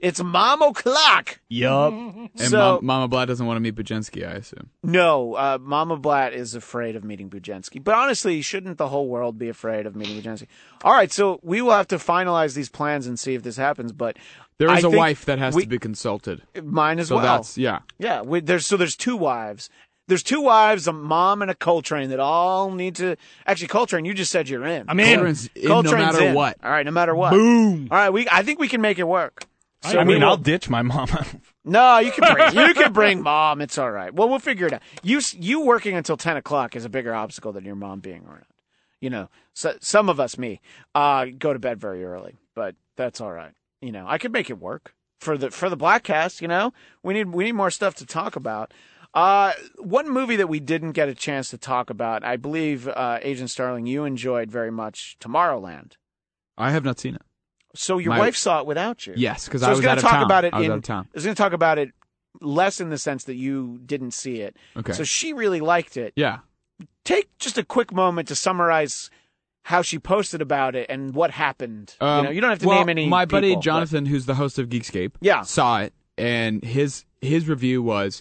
It's 0.02 0.20
mom 0.22 0.60
o'clock. 0.62 1.38
yup. 1.48 1.92
And 1.92 2.30
so 2.36 2.56
Mom, 2.58 2.84
Mama 2.86 3.08
Blatt 3.08 3.28
doesn't 3.28 3.46
want 3.46 3.56
to 3.56 3.60
meet 3.60 3.76
Bujensky, 3.76 4.26
I 4.28 4.32
assume. 4.32 4.68
no, 4.82 5.34
uh, 5.34 5.58
Mama 5.60 5.96
Blatt 5.96 6.32
is 6.34 6.54
afraid 6.56 6.96
of 6.96 7.04
meeting 7.04 7.30
Bujensky. 7.30 7.82
But 7.82 7.94
honestly, 7.94 8.42
shouldn't 8.42 8.78
the 8.78 8.88
whole 8.88 9.06
world 9.08 9.38
be 9.38 9.48
afraid 9.48 9.86
of 9.86 9.94
meeting 9.94 10.20
Bujensky? 10.20 10.48
All 10.82 10.92
right, 10.92 11.12
so 11.12 11.38
we 11.42 11.62
will 11.62 11.70
have 11.70 11.86
to 11.88 11.96
finalize 11.98 12.54
these 12.54 12.68
plans 12.68 13.06
and 13.06 13.16
see 13.18 13.34
if 13.34 13.44
this 13.44 13.56
happens. 13.56 13.92
But 13.92 14.16
There 14.58 14.68
I 14.68 14.78
is 14.78 14.84
a 14.84 14.90
wife 14.90 15.24
that 15.26 15.38
has 15.38 15.54
we- 15.54 15.62
to 15.62 15.68
be 15.68 15.78
consulted. 15.78 16.42
mine 16.62 16.98
as 16.98 17.06
So 17.08 17.16
well. 17.16 17.24
that's 17.24 17.56
yeah. 17.56 17.80
Yeah, 17.98 18.22
we, 18.22 18.40
there's 18.40 18.66
so 18.66 18.76
there's 18.76 18.96
two 18.96 19.16
wives. 19.16 19.70
there's 20.08 20.24
two 20.24 20.40
wives, 20.42 20.88
a 20.88 20.92
mom, 20.92 21.42
and 21.42 21.50
a 21.50 21.54
Coltrane 21.54 22.10
that 22.10 22.18
all 22.18 22.72
need 22.72 22.96
to. 22.96 23.14
Actually, 23.46 23.68
Coltrane, 23.68 24.04
you 24.04 24.14
just 24.14 24.32
said 24.32 24.48
you're 24.48 24.66
in. 24.66 24.84
I'm 24.88 24.98
in. 24.98 25.20
Coltrane's 25.20 25.48
in 25.54 25.68
no 25.68 25.82
matter 25.82 26.24
in. 26.26 26.34
what. 26.34 26.56
All 26.62 26.70
right, 26.72 26.84
no 26.84 26.90
matter 26.90 27.14
what. 27.14 27.30
Boom. 27.30 27.86
All 27.90 27.96
right, 27.96 28.10
we. 28.10 28.26
I 28.30 28.42
think 28.42 28.58
we 28.58 28.66
can 28.68 28.80
make 28.80 28.98
it 28.98 29.06
work. 29.06 29.44
So 29.82 29.98
I 29.98 30.04
mean, 30.04 30.20
will- 30.20 30.28
I'll 30.28 30.36
ditch 30.36 30.68
my 30.70 30.82
mom. 30.82 31.08
No, 31.64 31.98
you 31.98 32.10
can 32.10 32.34
bring 32.34 32.54
you 32.54 32.74
can 32.74 32.92
bring 32.92 33.22
mom. 33.22 33.60
It's 33.60 33.78
all 33.78 33.90
right. 33.92 34.12
Well, 34.12 34.28
we'll 34.28 34.40
figure 34.40 34.66
it 34.66 34.72
out. 34.72 34.82
You 35.04 35.20
you 35.32 35.60
working 35.64 35.94
until 35.94 36.16
ten 36.16 36.36
o'clock 36.36 36.74
is 36.74 36.84
a 36.84 36.88
bigger 36.88 37.14
obstacle 37.14 37.52
than 37.52 37.64
your 37.64 37.76
mom 37.76 38.00
being 38.00 38.24
around. 38.26 38.46
You 39.00 39.10
know, 39.10 39.28
so, 39.54 39.76
some 39.80 40.08
of 40.08 40.18
us, 40.18 40.36
me, 40.36 40.60
uh, 40.94 41.26
go 41.38 41.52
to 41.52 41.60
bed 41.60 41.80
very 41.80 42.04
early, 42.04 42.36
but 42.56 42.74
that's 42.96 43.20
all 43.20 43.32
right. 43.32 43.52
You 43.80 43.92
know, 43.92 44.06
I 44.08 44.18
could 44.18 44.32
make 44.32 44.50
it 44.50 44.58
work 44.58 44.94
for 45.20 45.38
the 45.38 45.52
for 45.52 45.70
the 45.70 45.76
Bladtcast. 45.76 46.40
You 46.40 46.48
know, 46.48 46.72
we 47.04 47.14
need 47.14 47.28
we 47.32 47.44
need 47.44 47.52
more 47.52 47.70
stuff 47.70 47.94
to 47.96 48.06
talk 48.06 48.34
about. 48.34 48.74
Uh, 49.14 49.52
one 49.78 50.08
movie 50.10 50.36
that 50.36 50.48
we 50.48 50.58
didn't 50.58 50.92
get 50.92 51.08
a 51.08 51.14
chance 51.14 51.50
to 51.50 51.58
talk 51.58 51.90
about, 51.90 52.24
I 52.24 52.36
believe, 52.36 52.88
uh, 52.88 53.18
Agent 53.22 53.50
Starling, 53.50 53.86
you 53.86 54.04
enjoyed 54.04 54.50
very 54.50 54.70
much 54.72 55.16
Tomorrowland. 55.20 55.92
I 56.58 56.70
have 56.70 56.82
not 56.84 56.98
seen 56.98 57.14
it. 57.16 57.22
So 57.74 57.98
your 57.98 58.10
My- 58.10 58.18
wife 58.18 58.36
saw 58.36 58.60
it 58.60 58.66
without 58.66 59.06
you. 59.06 59.14
Yes, 59.16 59.46
because 59.46 59.62
So 59.62 59.66
I 59.66 59.70
was 59.70 59.78
was 59.78 59.84
going 59.86 59.96
to 59.96 60.02
talk 60.02 60.12
town. 60.12 60.22
about 60.24 60.44
it 60.44 60.52
I 60.54 60.58
was 60.58 60.66
in. 60.66 60.72
out 60.72 60.78
of 60.78 60.84
town. 60.84 61.04
I 61.06 61.10
was 61.14 61.24
going 61.24 61.34
to 61.34 61.42
talk 61.42 61.52
about 61.52 61.78
it 61.78 61.90
less 62.40 62.80
in 62.80 62.90
the 62.90 62.98
sense 62.98 63.24
that 63.24 63.34
you 63.36 63.78
didn't 63.84 64.12
see 64.12 64.40
it. 64.40 64.56
Okay. 64.76 64.92
So 64.92 65.04
she 65.04 65.32
really 65.32 65.60
liked 65.60 65.96
it. 65.96 66.12
yeah. 66.16 66.38
Take 67.04 67.28
just 67.38 67.58
a 67.58 67.64
quick 67.64 67.92
moment 67.92 68.28
to 68.28 68.34
summarize 68.36 69.10
how 69.64 69.82
she 69.82 69.98
posted 69.98 70.40
about 70.42 70.74
it 70.74 70.86
and 70.88 71.14
what 71.14 71.30
happened. 71.30 71.94
you 72.00 72.06
Um, 72.06 72.24
know, 72.24 72.30
you 72.30 72.40
don't 72.40 72.50
have 72.50 72.58
to 72.60 72.66
well, 72.68 72.78
name 72.80 72.88
any. 72.88 73.08
My 73.08 73.24
buddy 73.24 73.48
people, 73.48 73.60
but- 73.60 73.64
Jonathan, 73.64 74.06
who's 74.06 74.26
the 74.26 74.34
host 74.34 74.58
of 74.58 74.68
Geekscape, 74.68 75.12
Yeah. 75.20 75.42
saw 75.42 75.80
it, 75.80 75.92
and 76.18 76.64
his 76.64 77.04
his 77.20 77.48
review 77.48 77.82
was, 77.82 78.20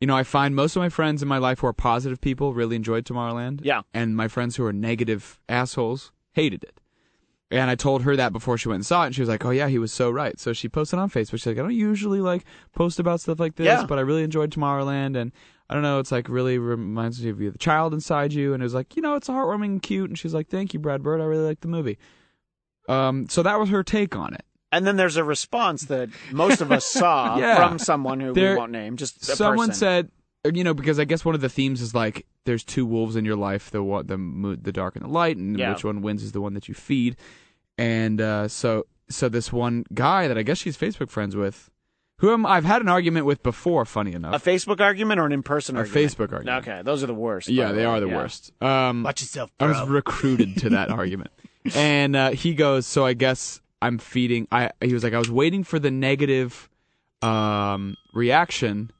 you 0.00 0.06
know, 0.08 0.16
I 0.16 0.24
find 0.24 0.56
most 0.56 0.74
of 0.74 0.80
my 0.80 0.88
friends 0.88 1.22
in 1.22 1.28
my 1.28 1.38
life 1.38 1.60
who 1.60 1.68
are 1.68 1.72
positive 1.72 2.20
people 2.20 2.52
really 2.54 2.74
enjoyed 2.76 3.04
Tomorrowland. 3.04 3.60
Yeah. 3.62 3.82
and 3.94 4.16
my 4.16 4.26
friends 4.26 4.56
who 4.56 4.64
are 4.64 4.72
negative 4.72 5.38
assholes 5.48 6.10
hated 6.32 6.64
it. 6.64 6.80
And 7.60 7.70
I 7.70 7.74
told 7.76 8.02
her 8.02 8.16
that 8.16 8.32
before 8.32 8.58
she 8.58 8.68
went 8.68 8.78
and 8.78 8.86
saw 8.86 9.02
it, 9.02 9.06
and 9.06 9.14
she 9.14 9.22
was 9.22 9.28
like, 9.28 9.44
"Oh 9.44 9.50
yeah, 9.50 9.68
he 9.68 9.78
was 9.78 9.92
so 9.92 10.10
right." 10.10 10.38
So 10.40 10.52
she 10.52 10.68
posted 10.68 10.98
on 10.98 11.08
Facebook. 11.10 11.32
She's 11.32 11.46
like, 11.46 11.58
"I 11.58 11.62
don't 11.62 11.74
usually 11.74 12.20
like 12.20 12.44
post 12.74 12.98
about 12.98 13.20
stuff 13.20 13.38
like 13.38 13.56
this, 13.56 13.66
Yeah. 13.66 13.86
but 13.86 13.98
I 13.98 14.02
really 14.02 14.22
enjoyed 14.24 14.50
Tomorrowland, 14.50 15.16
and 15.16 15.30
I 15.70 15.74
don't 15.74 15.82
know, 15.82 15.98
it's 15.98 16.10
like 16.12 16.28
really 16.28 16.58
reminds 16.58 17.22
me 17.22 17.30
of 17.30 17.40
you, 17.40 17.50
the 17.50 17.58
child 17.58 17.94
inside 17.94 18.32
you." 18.32 18.54
And 18.54 18.62
it 18.62 18.64
was 18.64 18.74
like, 18.74 18.96
you 18.96 19.02
know, 19.02 19.14
it's 19.14 19.28
heartwarming 19.28 19.64
and 19.66 19.82
cute. 19.82 20.10
And 20.10 20.18
she's 20.18 20.34
like, 20.34 20.48
"Thank 20.48 20.74
you, 20.74 20.80
Brad 20.80 21.02
Bird. 21.02 21.20
I 21.20 21.24
really 21.24 21.44
like 21.46 21.60
the 21.60 21.68
movie." 21.68 21.98
Um, 22.88 23.28
so 23.28 23.42
that 23.42 23.58
was 23.58 23.68
her 23.70 23.82
take 23.82 24.16
on 24.16 24.34
it. 24.34 24.44
And 24.72 24.86
then 24.86 24.96
there's 24.96 25.16
a 25.16 25.24
response 25.24 25.84
that 25.84 26.08
most 26.32 26.60
of 26.60 26.72
us 26.72 26.84
saw 26.84 27.36
Yeah. 27.38 27.56
from 27.68 27.78
someone 27.78 28.20
who 28.20 28.32
There- 28.34 28.54
we 28.54 28.58
won't 28.58 28.72
name. 28.72 28.96
Just 28.96 29.24
Someone 29.24 29.68
person. 29.68 29.74
said, 29.78 30.10
you 30.52 30.64
know, 30.64 30.74
because 30.74 30.98
I 30.98 31.04
guess 31.04 31.24
one 31.24 31.34
of 31.34 31.40
the 31.40 31.48
themes 31.48 31.80
is 31.80 31.94
like 31.94 32.26
there's 32.44 32.64
two 32.64 32.84
wolves 32.84 33.16
in 33.16 33.24
your 33.24 33.36
life, 33.36 33.70
the 33.70 33.78
the 34.04 34.58
the 34.60 34.72
dark 34.72 34.96
and 34.96 35.04
the 35.04 35.08
light, 35.08 35.36
and 35.36 35.58
Yeah. 35.58 35.72
which 35.72 35.84
one 35.84 36.02
wins 36.02 36.22
is 36.22 36.32
the 36.32 36.40
one 36.40 36.54
that 36.54 36.68
you 36.68 36.74
feed. 36.74 37.16
And 37.78 38.20
uh, 38.20 38.48
so 38.48 38.86
so 39.08 39.28
this 39.28 39.52
one 39.52 39.84
guy 39.92 40.28
that 40.28 40.38
I 40.38 40.42
guess 40.42 40.58
she's 40.58 40.76
Facebook 40.76 41.10
friends 41.10 41.34
with, 41.36 41.70
who 42.18 42.32
am, 42.32 42.46
I've 42.46 42.64
had 42.64 42.80
an 42.80 42.88
argument 42.88 43.26
with 43.26 43.42
before, 43.42 43.84
funny 43.84 44.12
enough, 44.12 44.46
a. 44.46 44.50
Facebook 44.50 44.80
argument 44.80 45.18
or 45.20 45.26
an 45.26 45.32
in-person 45.32 45.76
A 45.76 45.80
argument? 45.80 46.10
Facebook 46.12 46.32
argument. 46.32 46.66
Okay, 46.68 46.82
those 46.82 47.02
are 47.02 47.06
the 47.08 47.14
worst. 47.14 47.48
yeah, 47.48 47.72
they 47.72 47.84
are 47.84 47.98
the 48.00 48.06
Yeah. 48.08 48.16
worst. 48.16 48.52
Um, 48.62 49.02
Watch 49.02 49.20
yourself, 49.22 49.50
Bro. 49.58 49.68
I 49.68 49.70
was 49.80 49.88
recruited 49.88 50.56
to 50.58 50.70
that 50.70 50.88
argument, 51.00 51.32
and 51.74 52.14
uh, 52.14 52.30
he 52.30 52.54
goes, 52.54 52.86
"So 52.86 53.04
I 53.04 53.14
guess 53.14 53.60
I'm 53.82 53.98
feeding." 53.98 54.46
I 54.52 54.70
he 54.80 54.94
was 54.94 55.02
like, 55.02 55.12
"I 55.12 55.18
was 55.18 55.30
waiting 55.30 55.64
for 55.64 55.78
the 55.80 55.90
negative 55.90 56.68
um, 57.22 57.96
reaction, 58.12 58.90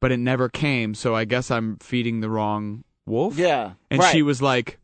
but 0.00 0.10
it 0.12 0.18
never 0.18 0.48
came. 0.48 0.94
So 0.94 1.14
I 1.14 1.24
guess 1.24 1.50
I'm 1.50 1.76
feeding 1.76 2.20
the 2.20 2.30
wrong 2.30 2.84
wolf." 3.06 3.36
Yeah, 3.36 3.72
and 3.90 4.00
right. 4.00 4.12
she 4.12 4.22
was 4.22 4.40
like, 4.40 4.78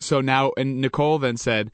"So 0.00 0.20
now," 0.20 0.52
and 0.56 0.80
Nicole 0.80 1.18
then 1.18 1.36
said. 1.36 1.70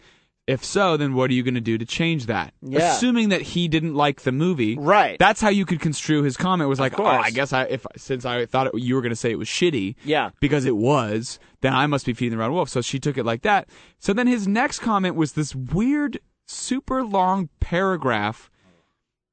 If 0.47 0.65
so, 0.65 0.97
then 0.97 1.15
what 1.15 1.29
are 1.31 1.35
you 1.35 1.43
going 1.43 1.57
to 1.57 1.61
do 1.61 1.77
to 1.77 1.85
change 1.85 2.27
that? 2.27 2.55
Yeah. 2.63 2.93
Assuming 2.93 3.31
that 3.31 3.43
he 3.43 3.67
didn't 3.67 3.95
like 3.97 4.21
the 4.23 4.31
movie, 4.31 4.77
right. 4.79 5.19
that's 5.19 5.41
how 5.41 5.49
you 5.49 5.67
could 5.67 5.81
construe 5.81 6.23
his 6.23 6.37
comment. 6.37 6.69
Was 6.69 6.79
like, 6.79 7.01
oh. 7.01 7.05
I 7.05 7.31
guess 7.31 7.53
I 7.53 7.65
if 7.65 7.85
since 7.97 8.25
I 8.25 8.47
thought 8.47 8.69
it, 8.69 8.79
you 8.79 8.95
were 8.95 9.01
going 9.01 9.11
to 9.11 9.17
say 9.17 9.33
it 9.33 9.39
was 9.39 9.49
shitty, 9.49 9.97
yeah. 10.05 10.31
because 10.41 10.65
it 10.65 10.77
was, 10.77 11.41
then 11.63 11.75
I 11.75 11.89
must 11.89 12.07
be 12.07 12.13
feeding 12.13 12.39
the 12.39 12.43
wrong 12.43 12.53
wolf. 12.53 12.69
So 12.69 12.81
she 12.81 13.01
took 13.01 13.19
it 13.19 13.25
like 13.25 13.43
that. 13.43 13.69
So 13.99 14.13
then 14.13 14.29
his 14.29 14.47
next 14.47 14.79
comment 14.79 15.17
was 15.17 15.33
this 15.33 15.53
weird, 15.53 16.21
super 16.47 17.03
long 17.03 17.49
paragraph 17.59 18.49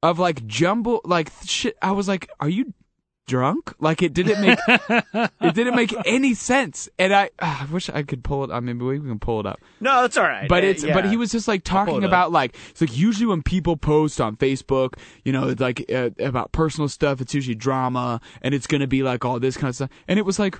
of 0.02 0.18
like 0.18 0.44
jumble, 0.46 1.00
like 1.04 1.30
shit. 1.44 1.76
I 1.80 1.92
was 1.92 2.08
like, 2.08 2.28
are 2.40 2.48
you 2.48 2.74
drunk? 3.26 3.72
Like 3.78 4.02
it 4.02 4.12
didn't 4.12 4.40
make, 4.40 4.58
it 4.68 5.54
didn't 5.54 5.74
make 5.76 5.94
any 6.06 6.34
sense. 6.34 6.88
And 6.98 7.14
I, 7.14 7.30
ah, 7.40 7.66
I 7.68 7.72
wish 7.72 7.88
I 7.90 8.02
could 8.02 8.22
pull 8.24 8.44
it. 8.44 8.50
I 8.50 8.60
mean, 8.60 8.78
maybe 8.78 8.98
we 9.00 9.08
can 9.08 9.18
pull 9.18 9.40
it 9.40 9.46
up. 9.46 9.60
No, 9.80 10.02
that's 10.02 10.16
all 10.16 10.24
right. 10.24 10.48
But 10.48 10.64
Uh, 10.64 10.68
it's 10.68 10.84
yeah. 10.84 10.94
but 10.94 11.06
he 11.06 11.16
was 11.16 11.32
just 11.32 11.48
like 11.48 11.64
talking 11.64 11.96
it 11.96 12.04
up. 12.04 12.08
about 12.10 12.32
like 12.32 12.56
it's 12.70 12.80
like 12.80 12.96
usually 12.96 13.26
when 13.26 13.42
people 13.42 13.76
post 13.76 14.20
on 14.20 14.36
Facebook, 14.36 14.94
you 15.24 15.32
know, 15.32 15.54
like 15.58 15.84
uh, 15.92 16.10
about 16.18 16.52
personal 16.52 16.88
stuff, 16.88 17.20
it's 17.20 17.34
usually 17.34 17.54
drama, 17.54 18.20
and 18.42 18.54
it's 18.54 18.66
gonna 18.66 18.86
be 18.86 19.02
like 19.02 19.24
all 19.24 19.40
this 19.40 19.56
kind 19.56 19.68
of 19.70 19.74
stuff. 19.76 19.90
And 20.08 20.18
it 20.18 20.24
was 20.24 20.38
like, 20.38 20.58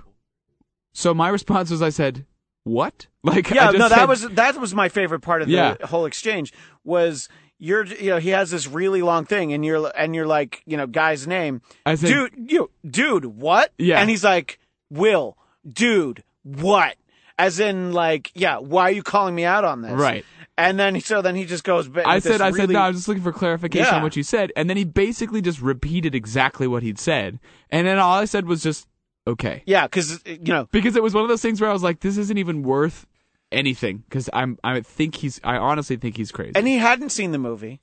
so 0.92 1.12
my 1.14 1.28
response 1.28 1.70
was, 1.70 1.82
I 1.82 1.90
said, 1.90 2.24
what? 2.64 3.06
Like, 3.24 3.50
I 3.52 3.54
Yeah, 3.54 3.70
no, 3.70 3.88
that 3.88 3.98
said- 4.00 4.08
was 4.08 4.28
that 4.28 4.56
was 4.60 4.74
my 4.74 4.90
favorite 4.90 5.20
part 5.20 5.40
of 5.40 5.48
the 5.48 5.54
Yeah. 5.54 5.76
whole 5.86 6.04
exchange 6.04 6.52
was 6.84 7.30
you're 7.58 7.84
you 7.86 8.10
know 8.10 8.18
he 8.18 8.30
has 8.30 8.50
this 8.50 8.66
really 8.66 9.02
long 9.02 9.24
thing 9.24 9.52
and 9.52 9.64
you're 9.64 9.90
and 9.96 10.14
you're 10.14 10.26
like 10.26 10.62
you 10.66 10.76
know 10.76 10.86
guy's 10.86 11.26
name 11.26 11.62
I 11.86 11.94
said, 11.94 12.08
dude 12.08 12.50
you 12.50 12.70
dude 12.88 13.24
what 13.24 13.72
Yeah. 13.78 14.00
and 14.00 14.10
he's 14.10 14.24
like 14.24 14.58
Will 14.90 15.36
dude 15.66 16.22
what 16.42 16.96
as 17.38 17.58
in 17.60 17.92
like 17.92 18.30
yeah 18.34 18.58
why 18.58 18.82
are 18.84 18.90
you 18.92 19.02
calling 19.02 19.34
me 19.34 19.44
out 19.44 19.64
on 19.64 19.82
this 19.82 19.92
Right. 19.92 20.24
and 20.58 20.78
then 20.78 21.00
so 21.00 21.22
then 21.22 21.34
he 21.36 21.44
just 21.46 21.64
goes 21.64 21.88
I 22.04 22.18
said, 22.18 22.40
I 22.40 22.50
said, 22.50 22.68
no, 22.70 22.80
I 22.80 22.88
was 22.88 22.98
just 22.98 23.08
looking 23.08 23.22
for 23.22 23.32
clarification 23.32 23.86
Yeah. 23.86 23.96
on 23.96 24.02
what 24.02 24.14
you 24.16 24.22
said, 24.22 24.52
and 24.56 24.68
then 24.68 24.76
he 24.76 24.84
basically 24.84 25.40
just 25.40 25.60
repeated 25.62 26.14
exactly 26.14 26.66
what 26.66 26.82
he'd 26.82 26.98
said, 26.98 27.38
and 27.70 27.86
then 27.86 27.98
all 27.98 28.18
I 28.18 28.24
said 28.26 28.46
was 28.46 28.62
just, 28.62 28.86
okay. 29.26 29.62
yeah 29.66 29.86
because 29.86 30.20
you 30.26 30.38
know 30.52 30.68
because 30.70 30.96
it 30.96 31.02
was 31.02 31.14
one 31.14 31.22
of 31.22 31.28
those 31.28 31.42
things 31.42 31.60
where 31.60 31.70
I 31.70 31.72
was 31.72 31.82
like, 31.82 32.00
this 32.00 32.16
isn't 32.18 32.38
even 32.38 32.62
worth 32.62 33.06
anything 33.54 34.04
because 34.08 34.28
I'm 34.32 34.58
I 34.64 34.80
think 34.80 35.16
he's 35.16 35.40
I 35.44 35.56
honestly 35.56 35.96
think 35.96 36.16
he's 36.16 36.32
crazy. 36.32 36.52
and 36.54 36.66
he 36.66 36.76
hadn't 36.78 37.10
seen 37.10 37.32
the 37.32 37.38
movie. 37.38 37.80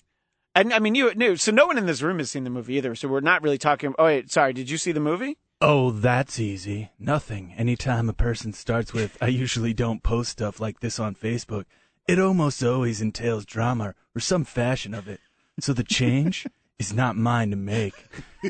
And 0.54 0.74
I 0.74 0.80
mean, 0.80 0.96
you 0.96 1.14
knew. 1.16 1.38
So 1.38 1.52
no 1.52 1.66
one 1.66 1.78
in 1.78 1.86
this 1.86 2.02
room 2.02 2.20
has 2.20 2.30
seen 2.30 2.44
the 2.44 2.50
movie 2.50 2.76
either. 2.76 2.94
So 2.94 3.08
we're 3.08 3.22
not 3.22 3.42
really 3.42 3.58
talking. 3.58 3.94
Oh 3.98 4.06
wait, 4.06 4.30
sorry. 4.32 4.52
Did 4.54 4.70
you 4.70 4.78
see 4.78 4.92
the 4.92 5.00
movie? 5.00 5.38
Oh, 5.62 5.92
that's 5.92 6.40
easy. 6.40 6.92
Nothing. 7.00 7.54
Anytime 7.58 8.10
a 8.10 8.14
person 8.14 8.52
starts 8.52 8.94
with, 8.94 9.18
I 9.22 9.28
usually 9.28 9.74
don't 9.74 10.04
post 10.04 10.32
stuff 10.32 10.60
like 10.60 10.80
this 10.80 11.00
on 11.00 11.16
Facebook, 11.16 11.66
it 12.08 12.20
almost 12.20 12.64
always 12.64 13.00
entails 13.00 13.46
drama 13.46 13.94
or 14.16 14.20
some 14.20 14.44
fashion 14.44 14.94
of 14.94 15.08
it. 15.08 15.20
So 15.60 15.72
the 15.72 15.84
change 15.84 16.48
is 16.80 16.94
not 16.94 17.16
mine 17.16 17.52
to 17.52 17.56
make. 17.56 17.94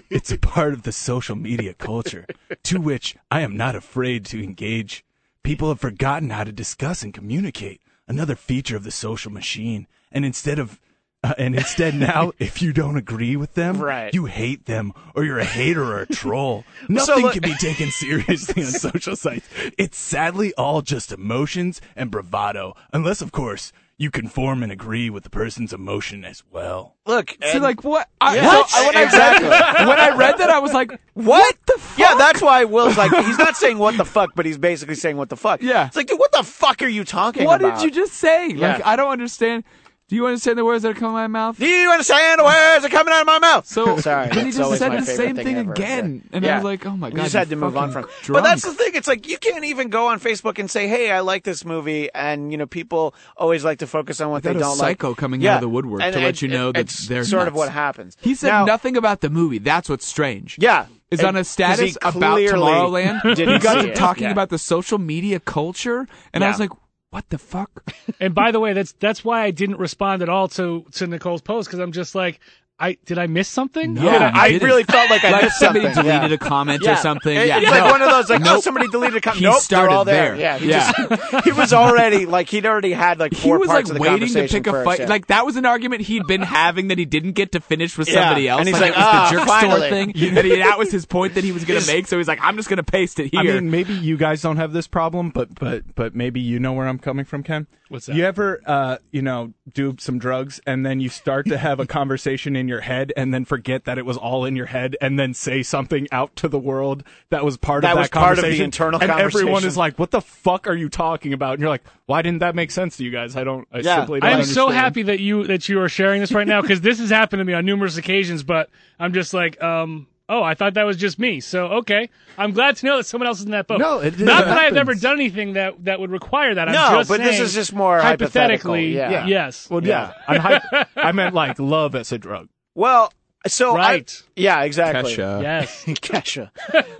It's 0.09 0.31
a 0.31 0.37
part 0.37 0.71
of 0.73 0.83
the 0.83 0.93
social 0.93 1.35
media 1.35 1.73
culture, 1.73 2.25
to 2.63 2.79
which 2.79 3.17
I 3.29 3.41
am 3.41 3.57
not 3.57 3.75
afraid 3.75 4.25
to 4.27 4.41
engage. 4.41 5.03
People 5.43 5.69
have 5.69 5.79
forgotten 5.79 6.29
how 6.29 6.43
to 6.43 6.51
discuss 6.51 7.03
and 7.03 7.13
communicate, 7.13 7.81
another 8.07 8.35
feature 8.35 8.75
of 8.75 8.83
the 8.83 8.91
social 8.91 9.31
machine. 9.31 9.87
And 10.11 10.25
instead 10.25 10.59
of 10.59 10.79
uh, 11.23 11.33
and 11.37 11.55
instead 11.55 11.93
now, 12.11 12.31
if 12.39 12.61
you 12.63 12.73
don't 12.73 12.97
agree 12.97 13.35
with 13.35 13.53
them, 13.53 13.79
Right. 13.79 14.11
you 14.13 14.25
hate 14.25 14.65
them, 14.65 14.91
or 15.13 15.23
you're 15.23 15.37
a 15.39 15.45
hater 15.45 15.83
or 15.83 15.99
a 16.01 16.05
troll. 16.11 16.63
Nothing 16.89 17.21
look- 17.23 17.33
can 17.33 17.43
be 17.43 17.53
taken 17.55 17.91
seriously 17.91 18.63
on 18.63 18.71
social 18.71 19.15
sites. 19.15 19.47
It's 19.77 19.99
sadly 19.99 20.51
all 20.55 20.81
just 20.81 21.11
emotions 21.11 21.79
and 21.95 22.09
bravado, 22.09 22.75
unless, 22.91 23.21
of 23.21 23.31
course, 23.31 23.71
you 24.01 24.09
conform 24.09 24.63
and 24.63 24.71
agree 24.71 25.11
with 25.11 25.23
the 25.23 25.29
person's 25.29 25.71
emotion 25.73 26.25
as 26.25 26.43
well. 26.51 26.95
Look, 27.05 27.29
so 27.31 27.37
and- 27.53 27.61
like 27.63 27.83
what? 27.83 28.09
I, 28.19 28.35
Yeah, 28.37 28.63
so 28.65 28.85
when, 28.87 28.97
exactly. 28.97 29.47
I 29.47 29.73
read, 29.73 29.87
when 29.87 29.99
I 29.99 30.15
read 30.15 30.37
that, 30.39 30.49
I 30.49 30.57
was 30.59 30.73
like, 30.73 30.99
What? 31.13 31.55
the 31.67 31.73
fuck? 31.77 31.99
Yeah, 31.99 32.15
that's 32.15 32.41
why 32.41 32.63
Will's 32.63 32.97
like 32.97 33.11
he's 33.25 33.37
not 33.37 33.55
saying 33.55 33.77
what 33.77 33.97
the 33.97 34.05
fuck, 34.05 34.31
but 34.35 34.45
he's 34.47 34.57
basically 34.57 34.95
saying 34.95 35.17
what 35.17 35.29
the 35.29 35.37
fuck. 35.37 35.61
Yeah. 35.61 35.85
It's 35.87 35.95
like, 35.95 36.07
dude, 36.07 36.17
what 36.19 36.31
the 36.31 36.43
fuck 36.43 36.81
are 36.81 36.87
you 36.87 37.03
talking 37.03 37.43
about? 37.43 37.61
What 37.61 37.69
about? 37.69 37.79
did 37.81 37.85
you 37.85 37.91
just 38.01 38.13
say? 38.13 38.47
Like 38.49 38.79
Yeah. 38.79 38.81
I 38.83 38.95
don't 38.95 39.11
understand. 39.11 39.63
Do 40.11 40.17
you 40.17 40.27
understand 40.27 40.57
the 40.59 40.65
words 40.65 40.83
that 40.83 40.89
are 40.89 40.93
coming 40.93 41.15
out 41.15 41.23
of 41.23 41.31
my 41.31 41.39
mouth? 41.39 41.57
Do 41.57 41.65
you 41.65 41.89
understand 41.89 42.39
the 42.39 42.43
words 42.43 42.83
that 42.83 42.85
are 42.85 42.89
coming 42.89 43.13
out 43.13 43.21
of 43.21 43.27
my 43.27 43.39
mouth? 43.39 43.65
So 43.65 43.97
sorry. 44.01 44.27
then 44.27 44.33
he 44.39 44.43
that's 44.43 44.57
just 44.57 44.65
always 44.65 44.79
said 44.79 44.89
my 44.89 44.99
the 44.99 45.05
favorite 45.05 45.25
same 45.25 45.35
thing 45.37 45.45
thing 45.45 45.57
ever. 45.57 45.71
again, 45.71 46.15
Yeah. 46.15 46.35
and 46.35 46.43
Yeah. 46.45 46.51
I 46.51 46.55
was 46.57 46.63
like, 46.65 46.85
oh 46.85 46.97
my 46.97 47.07
You 47.07 47.13
god, 47.15 47.21
just 47.23 47.33
you 47.33 47.39
had 47.39 47.49
to 47.49 47.55
move 47.55 47.77
on 47.77 47.91
from. 47.91 48.03
fucking 48.03 48.33
But 48.33 48.43
that's 48.43 48.63
the 48.63 48.73
thing. 48.73 48.91
It's 48.93 49.07
like 49.07 49.25
you 49.29 49.37
can't 49.37 49.63
even 49.63 49.87
go 49.87 50.07
on 50.07 50.19
Facebook 50.19 50.59
and 50.59 50.69
say, 50.69 50.89
"Hey, 50.89 51.11
I 51.11 51.21
like 51.21 51.45
this 51.45 51.63
movie," 51.63 52.09
and 52.13 52.51
you 52.51 52.57
know, 52.57 52.65
people 52.65 53.15
always 53.37 53.63
like 53.63 53.79
to 53.79 53.87
focus 53.87 54.19
on 54.19 54.31
what 54.31 54.43
they 54.43 54.51
don't 54.51 54.77
like. 54.77 54.99
psycho 54.99 55.15
coming 55.15 55.39
yeah. 55.39 55.51
out 55.51 55.55
of 55.55 55.61
the 55.61 55.69
woodwork 55.69 56.01
And 56.01 56.13
to 56.13 56.19
let 56.19 56.41
you 56.41 56.49
know 56.49 56.73
that 56.73 56.81
it's 56.81 57.07
they're 57.07 57.23
sort 57.23 57.47
of 57.47 57.53
nuts. 57.53 57.57
what 57.57 57.69
happens. 57.71 58.17
He 58.19 58.35
said 58.35 58.49
Now- 58.49 58.65
nothing 58.65 58.97
about 58.97 59.21
the 59.21 59.29
movie. 59.29 59.59
That's 59.59 59.87
what's 59.87 60.05
strange. 60.05 60.57
Yeah, 60.59 60.87
is 61.09 61.19
And- 61.21 61.29
on 61.29 61.35
a 61.37 61.39
'cause 61.39 61.47
he 61.47 61.51
status 61.53 61.97
about 62.01 62.33
clearly 62.33 62.65
Tomorrowland. 63.05 63.35
didn't 63.35 63.53
he 63.53 63.59
got 63.59 63.77
see 63.79 63.85
to 63.87 63.91
it. 63.93 63.95
talking 63.95 64.23
Yeah. 64.25 64.31
about 64.31 64.49
the 64.49 64.57
social 64.57 64.97
media 64.97 65.39
culture, 65.39 66.05
and 66.33 66.43
I 66.43 66.47
Yeah. 66.47 66.51
was 66.51 66.59
like, 66.59 66.71
what 67.11 67.29
the 67.29 67.37
fuck? 67.37 67.93
And 68.19 68.33
by 68.33 68.51
the 68.51 68.59
way, 68.59 68.73
that's 68.73 68.93
that's 68.93 69.23
why 69.23 69.43
I 69.43 69.51
didn't 69.51 69.77
respond 69.77 70.21
at 70.21 70.29
all 70.29 70.47
to 70.49 70.85
to 70.93 71.07
Nicole's 71.07 71.41
post 71.41 71.67
because 71.67 71.79
I'm 71.79 71.91
just 71.91 72.15
like, 72.15 72.39
I 72.81 72.97
did 73.05 73.17
I 73.19 73.27
miss 73.27 73.47
something? 73.47 73.93
No, 73.93 74.03
Yeah, 74.03 74.33
you 74.33 74.41
I 74.41 74.49
didn't. 74.51 74.67
really 74.67 74.83
felt 74.83 75.09
like 75.09 75.23
I 75.23 75.31
like 75.31 75.43
missed 75.43 75.59
somebody 75.59 75.85
something. 75.85 76.03
deleted 76.03 76.31
yeah. 76.31 76.35
a 76.35 76.37
comment 76.49 76.81
Yeah. 76.83 76.93
or 76.93 76.95
something. 76.97 77.37
It- 77.37 77.47
Yeah, 77.47 77.57
it's 77.59 77.65
no. 77.65 77.71
like 77.71 77.91
one 77.91 78.01
of 78.01 78.09
those 78.09 78.29
like, 78.29 78.41
oh, 78.45 78.59
somebody 78.59 78.87
deleted 78.87 79.17
a 79.17 79.21
comment. 79.21 79.39
He 79.39 79.45
Nope, 79.45 79.53
they're 79.53 79.61
started 79.61 79.93
all 79.93 80.03
there. 80.05 80.35
there. 80.35 80.39
Yeah, 80.39 80.57
he, 80.57 80.69
Yeah. 80.69 80.91
Just, 80.91 81.45
he 81.45 81.51
was 81.51 81.73
already 81.73 82.25
like 82.25 82.49
he'd 82.49 82.65
already 82.65 82.91
had 82.91 83.19
like 83.19 83.33
he 83.33 83.41
four 83.41 83.59
was 83.59 83.67
parts 83.67 83.89
like 83.89 83.91
of 83.91 83.95
the 83.95 84.01
waiting 84.01 84.27
to 84.27 84.33
conversation 84.33 84.63
pick 84.63 84.67
a 84.67 84.71
first, 84.71 84.85
fight. 84.85 84.99
yeah. 85.01 85.05
Like 85.07 85.27
that 85.27 85.45
was 85.45 85.55
an 85.57 85.65
argument 85.65 86.01
he'd 86.01 86.25
been 86.27 86.41
having 86.41 86.87
that 86.87 86.97
he 86.97 87.05
didn't 87.05 87.33
get 87.33 87.51
to 87.51 87.61
finish 87.61 87.97
with 87.97 88.07
Yeah. 88.09 88.15
somebody 88.15 88.47
else. 88.47 88.59
And 88.59 88.67
he's 88.67 88.79
like, 88.79 88.81
like, 88.81 88.93
it 88.93 88.97
was 88.97 89.05
"Ah, 89.07 89.29
the 89.31 89.37
jerk 89.37 89.47
finally." 89.47 89.77
store 89.79 89.89
thing, 89.89 90.07
and 90.37 90.45
he, 90.47 90.55
that 90.57 90.77
was 90.79 90.91
his 90.91 91.05
point 91.05 91.35
that 91.35 91.43
he 91.43 91.51
was 91.51 91.63
going 91.65 91.79
to 91.79 91.87
make. 91.87 92.07
So 92.07 92.17
he's 92.17 92.27
like, 92.27 92.39
I'm 92.41 92.57
just 92.57 92.67
going 92.69 92.77
to 92.77 92.83
paste 92.83 93.19
it 93.19 93.31
here. 93.31 93.39
I 93.39 93.43
mean, 93.43 93.69
maybe 93.69 93.93
you 93.93 94.17
guys 94.17 94.41
don't 94.41 94.57
have 94.57 94.73
this 94.73 94.87
problem, 94.87 95.29
but 95.29 95.53
but 95.55 95.93
but 95.95 96.15
maybe 96.15 96.39
you 96.41 96.59
know 96.59 96.73
where 96.73 96.87
I'm 96.87 96.97
coming 96.99 97.25
from, 97.25 97.43
Ken. 97.43 97.67
What's 97.89 98.05
that? 98.05 98.15
You 98.15 98.23
ever, 98.23 98.61
uh, 98.65 98.97
you 99.11 99.21
know, 99.21 99.53
do 99.73 99.95
some 99.99 100.17
drugs 100.17 100.61
and 100.65 100.85
then 100.85 101.01
you 101.01 101.09
start 101.09 101.45
to 101.47 101.57
have 101.57 101.81
a 101.81 101.85
conversation 101.85 102.55
in 102.55 102.69
your 102.71 102.79
head 102.81 103.13
and 103.15 103.31
then 103.31 103.45
forget 103.45 103.85
that 103.85 103.99
it 103.99 104.05
was 104.07 104.17
all 104.17 104.45
in 104.45 104.55
your 104.55 104.65
head 104.65 104.97
and 104.99 105.19
then 105.19 105.35
say 105.35 105.61
something 105.61 106.07
out 106.11 106.35
to 106.37 106.47
the 106.47 106.57
world 106.57 107.03
that 107.29 107.45
was 107.45 107.57
part 107.57 107.83
That 107.83 107.91
of 107.91 107.95
that 107.97 108.01
was 108.01 108.09
part 108.09 108.31
of 108.31 108.35
the 108.37 108.41
conversation. 108.41 108.65
internal 108.65 108.99
and 109.03 109.11
everyone 109.11 109.63
is 109.63 109.77
like, 109.77 109.99
"What 109.99 110.09
the 110.09 110.21
fuck 110.21 110.65
are 110.67 110.73
you 110.73 110.89
talking 110.89 111.33
about?" 111.33 111.51
And 111.53 111.59
you're 111.61 111.69
like, 111.69 111.83
"Why 112.07 112.23
didn't 112.23 112.39
that 112.39 112.55
make 112.55 112.71
sense 112.71 112.97
to 112.97 113.03
you 113.03 113.11
guys?" 113.11 113.35
I 113.35 113.43
don't. 113.43 113.67
I 113.71 113.79
Yeah. 113.81 113.97
simply 113.97 114.21
don't 114.21 114.29
I 114.31 114.33
am 114.33 114.43
so 114.45 114.69
happy 114.69 115.03
that 115.03 115.19
you 115.19 115.43
that 115.45 115.69
you 115.69 115.79
are 115.81 115.89
sharing 115.89 116.21
this 116.21 116.31
right 116.31 116.47
now 116.47 116.61
because 116.61 116.81
this 116.81 116.97
has 116.97 117.11
happened 117.11 117.41
to 117.41 117.45
me 117.45 117.53
on 117.53 117.65
numerous 117.65 117.97
occasions. 117.97 118.41
But 118.41 118.69
I'm 118.99 119.13
just 119.13 119.33
like, 119.33 119.61
um, 119.61 120.07
oh, 120.29 120.41
I 120.41 120.53
thought 120.53 120.75
that 120.75 120.85
was 120.85 120.95
just 120.97 121.19
me. 121.19 121.41
So 121.41 121.65
okay, 121.79 122.09
I'm 122.37 122.51
glad 122.53 122.77
to 122.77 122.85
know 122.85 122.97
that 122.97 123.03
someone 123.05 123.27
else 123.27 123.39
is 123.39 123.45
in 123.45 123.51
that 123.51 123.67
boat. 123.67 123.79
No, 123.79 123.99
it- 123.99 124.19
it 124.19 124.23
not 124.23 124.45
that 124.45 124.57
I've 124.57 124.77
ever 124.77 124.95
done 124.95 125.13
anything 125.19 125.53
that 125.53 125.83
that 125.85 125.99
would 125.99 126.09
require 126.11 126.55
that. 126.55 126.69
I'm 126.69 126.73
No, 126.73 126.99
just 126.99 127.09
but 127.09 127.19
this 127.19 127.39
is 127.39 127.53
just 127.53 127.73
more 127.73 127.99
hypothetically. 127.99 128.95
hypothetical, 128.95 129.11
yeah. 129.13 129.27
Yes. 129.27 129.69
Well, 129.69 129.83
yeah, 129.83 130.13
I'm 130.27 130.39
hype- 130.39 130.87
I 130.95 131.11
meant 131.11 131.35
like 131.35 131.59
love 131.59 131.95
as 131.95 132.11
a 132.13 132.17
drug. 132.17 132.47
Well, 132.75 133.11
so 133.47 133.75
I- 133.75 133.77
Right. 133.77 134.23
yeah, 134.35 134.61
exactly. 134.63 135.15
Kesha. 135.15 135.41
yes. 135.41 135.83
Kesha. 135.87 136.51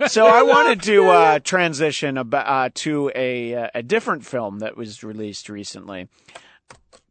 So 0.08 0.26
I 0.26 0.42
wanted 0.42 0.82
to 0.82 1.06
uh, 1.08 1.38
transition 1.38 2.18
about, 2.18 2.46
uh, 2.48 2.70
to 2.74 3.10
a 3.14 3.54
uh, 3.54 3.68
a 3.74 3.82
different 3.82 4.24
film 4.26 4.58
that 4.58 4.76
was 4.76 5.02
released 5.04 5.48
recently. 5.48 6.08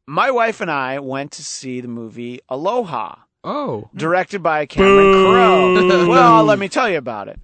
My 0.07 0.31
wife 0.31 0.59
and 0.61 0.69
I 0.69 0.99
went 0.99 1.31
to 1.33 1.43
see 1.43 1.79
the 1.79 1.87
movie 1.87 2.41
Aloha, 2.49 3.15
oh, 3.43 3.89
directed 3.95 4.43
by 4.43 4.65
Cameron 4.65 5.13
Crowe. 5.13 6.07
well, 6.09 6.43
let 6.43 6.59
me 6.59 6.67
tell 6.67 6.89
you 6.89 6.97
about 6.97 7.27
it. 7.29 7.39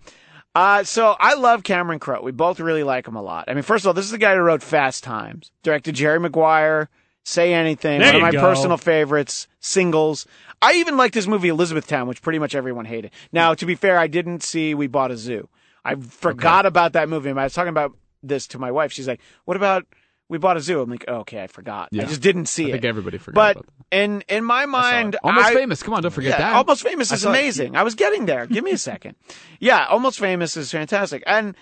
Uh, 0.54 0.84
so 0.84 1.16
I 1.20 1.36
love 1.36 1.64
Cameron 1.64 2.00
Crowe. 2.00 2.22
We 2.22 2.32
both 2.32 2.60
really 2.60 2.84
like 2.84 3.08
him 3.08 3.16
a 3.16 3.22
lot. 3.22 3.46
I 3.48 3.54
mean, 3.54 3.62
first 3.64 3.84
of 3.86 3.88
all, 3.88 3.94
this 3.94 4.06
is 4.06 4.12
the 4.12 4.18
guy 4.18 4.34
who 4.36 4.42
wrote 4.42 4.64
Fast 4.64 5.04
Times, 5.04 5.52
directed 5.64 5.94
Jerry 5.96 6.20
Maguire, 6.20 6.90
Say 7.28 7.54
Anything, 7.54 8.00
There 8.00 8.08
one 8.14 8.16
of 8.16 8.22
my 8.22 8.32
go. 8.32 8.40
personal 8.40 8.78
favorites, 8.78 9.50
Singles. 9.60 10.26
I 10.62 10.76
even 10.76 10.96
liked 10.96 11.14
his 11.14 11.28
movie 11.28 11.50
Elizabethtown, 11.50 12.08
which 12.08 12.22
pretty 12.22 12.40
much 12.40 12.56
everyone 12.56 12.86
hated. 12.86 13.12
Now, 13.34 13.54
to 13.54 13.66
be 13.66 13.76
fair, 13.76 14.00
I 14.00 14.08
didn't 14.08 14.44
see 14.44 14.74
We 14.74 14.88
Bought 14.88 15.12
a 15.12 15.18
Zoo. 15.18 15.50
I 15.84 15.96
forgot 15.96 16.66
about 16.66 16.94
that 16.94 17.10
movie. 17.10 17.30
I 17.30 17.34
was 17.34 17.54
talking 17.54 17.68
about 17.68 17.92
this 18.24 18.48
to 18.48 18.60
my 18.60 18.72
wife. 18.72 18.94
She's 18.94 19.10
like, 19.10 19.20
"What 19.44 19.58
about 19.58 19.86
We 20.30 20.38
Bought 20.38 20.56
a 20.56 20.62
Zoo?" 20.62 20.80
I'm 20.80 20.90
like, 20.90 21.04
oh, 21.10 21.16
"Okay, 21.18 21.44
I 21.44 21.48
forgot. 21.48 21.90
Yeah. 21.92 22.04
I 22.04 22.06
just 22.06 22.22
didn't 22.22 22.46
see 22.46 22.66
I 22.66 22.70
it." 22.70 22.72
think 22.72 22.86
everybody 22.86 23.18
forgot 23.18 23.36
but 23.36 23.52
about 23.58 23.66
that. 23.92 23.98
in 24.04 24.22
in 24.30 24.44
my 24.46 24.66
mind, 24.66 25.18
Almost 25.22 25.48
I- 25.48 25.54
famous. 25.54 25.84
Come 25.84 25.96
on, 25.96 26.04
don't 26.04 26.12
forget 26.12 26.40
yeah, 26.40 26.52
that. 26.52 26.56
Almost 26.56 26.82
Famous 26.84 27.12
is 27.12 27.26
it. 27.26 27.28
amazing. 27.30 27.76
I 27.76 27.84
was 27.84 27.96
getting 27.96 28.26
there. 28.26 28.46
Give 28.48 28.64
me 28.64 28.72
a 28.72 28.78
second. 28.78 29.16
Yeah, 29.60 29.86
Almost 29.88 30.18
Famous 30.20 30.56
is 30.56 30.72
fantastic. 30.72 31.24
And, 31.28 31.56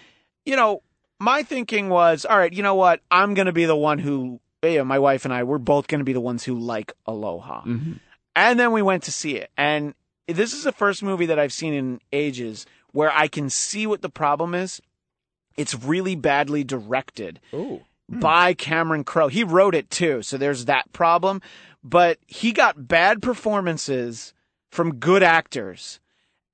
you 0.46 0.56
know, 0.56 0.84
my 1.20 1.42
thinking 1.42 1.90
was, 1.90 2.24
all 2.24 2.38
right, 2.38 2.54
you 2.54 2.62
know 2.62 2.76
what? 2.76 3.02
I'm 3.10 3.34
going 3.34 3.48
to 3.48 3.52
be 3.54 3.66
the 3.66 3.76
one 3.76 3.98
who, 4.00 4.40
you 4.74 4.78
know, 4.80 4.86
my 4.86 5.00
wife 5.00 5.26
and 5.26 5.34
I, 5.34 5.44
we're 5.44 5.58
both 5.58 5.88
going 5.88 6.00
to 6.00 6.06
be 6.06 6.14
the 6.14 6.22
ones 6.22 6.44
who 6.44 6.58
like 6.58 6.94
Aloha. 7.06 7.64
Mhm. 7.64 8.00
And 8.36 8.60
then 8.60 8.72
we 8.72 8.82
went 8.82 9.04
to 9.04 9.12
see 9.12 9.36
it. 9.36 9.50
And 9.58 9.94
this 10.28 10.54
is 10.54 10.64
the 10.64 10.72
first 10.72 11.04
movie 11.04 11.28
that 11.28 11.40
I've 11.40 11.54
seen 11.54 11.74
in 11.74 12.00
ages 12.12 12.66
where 12.92 13.12
I 13.12 13.28
can 13.28 13.50
see 13.50 13.88
what 13.88 14.02
the 14.02 14.10
problem 14.10 14.54
is. 14.56 14.82
It's 15.58 15.74
really 15.74 16.16
badly 16.16 16.64
directed 16.66 17.40
by 18.10 18.54
Cameron 18.54 19.04
Crowe. 19.06 19.30
He 19.30 19.44
wrote 19.44 19.74
it 19.74 19.90
too, 19.90 20.22
so 20.22 20.38
there's 20.38 20.66
that 20.66 20.92
problem. 20.92 21.42
But 21.84 22.18
he 22.28 22.52
got 22.52 22.88
bad 22.88 23.22
performances 23.22 24.34
from 24.72 24.96
good 24.96 25.24
actors. 25.24 26.00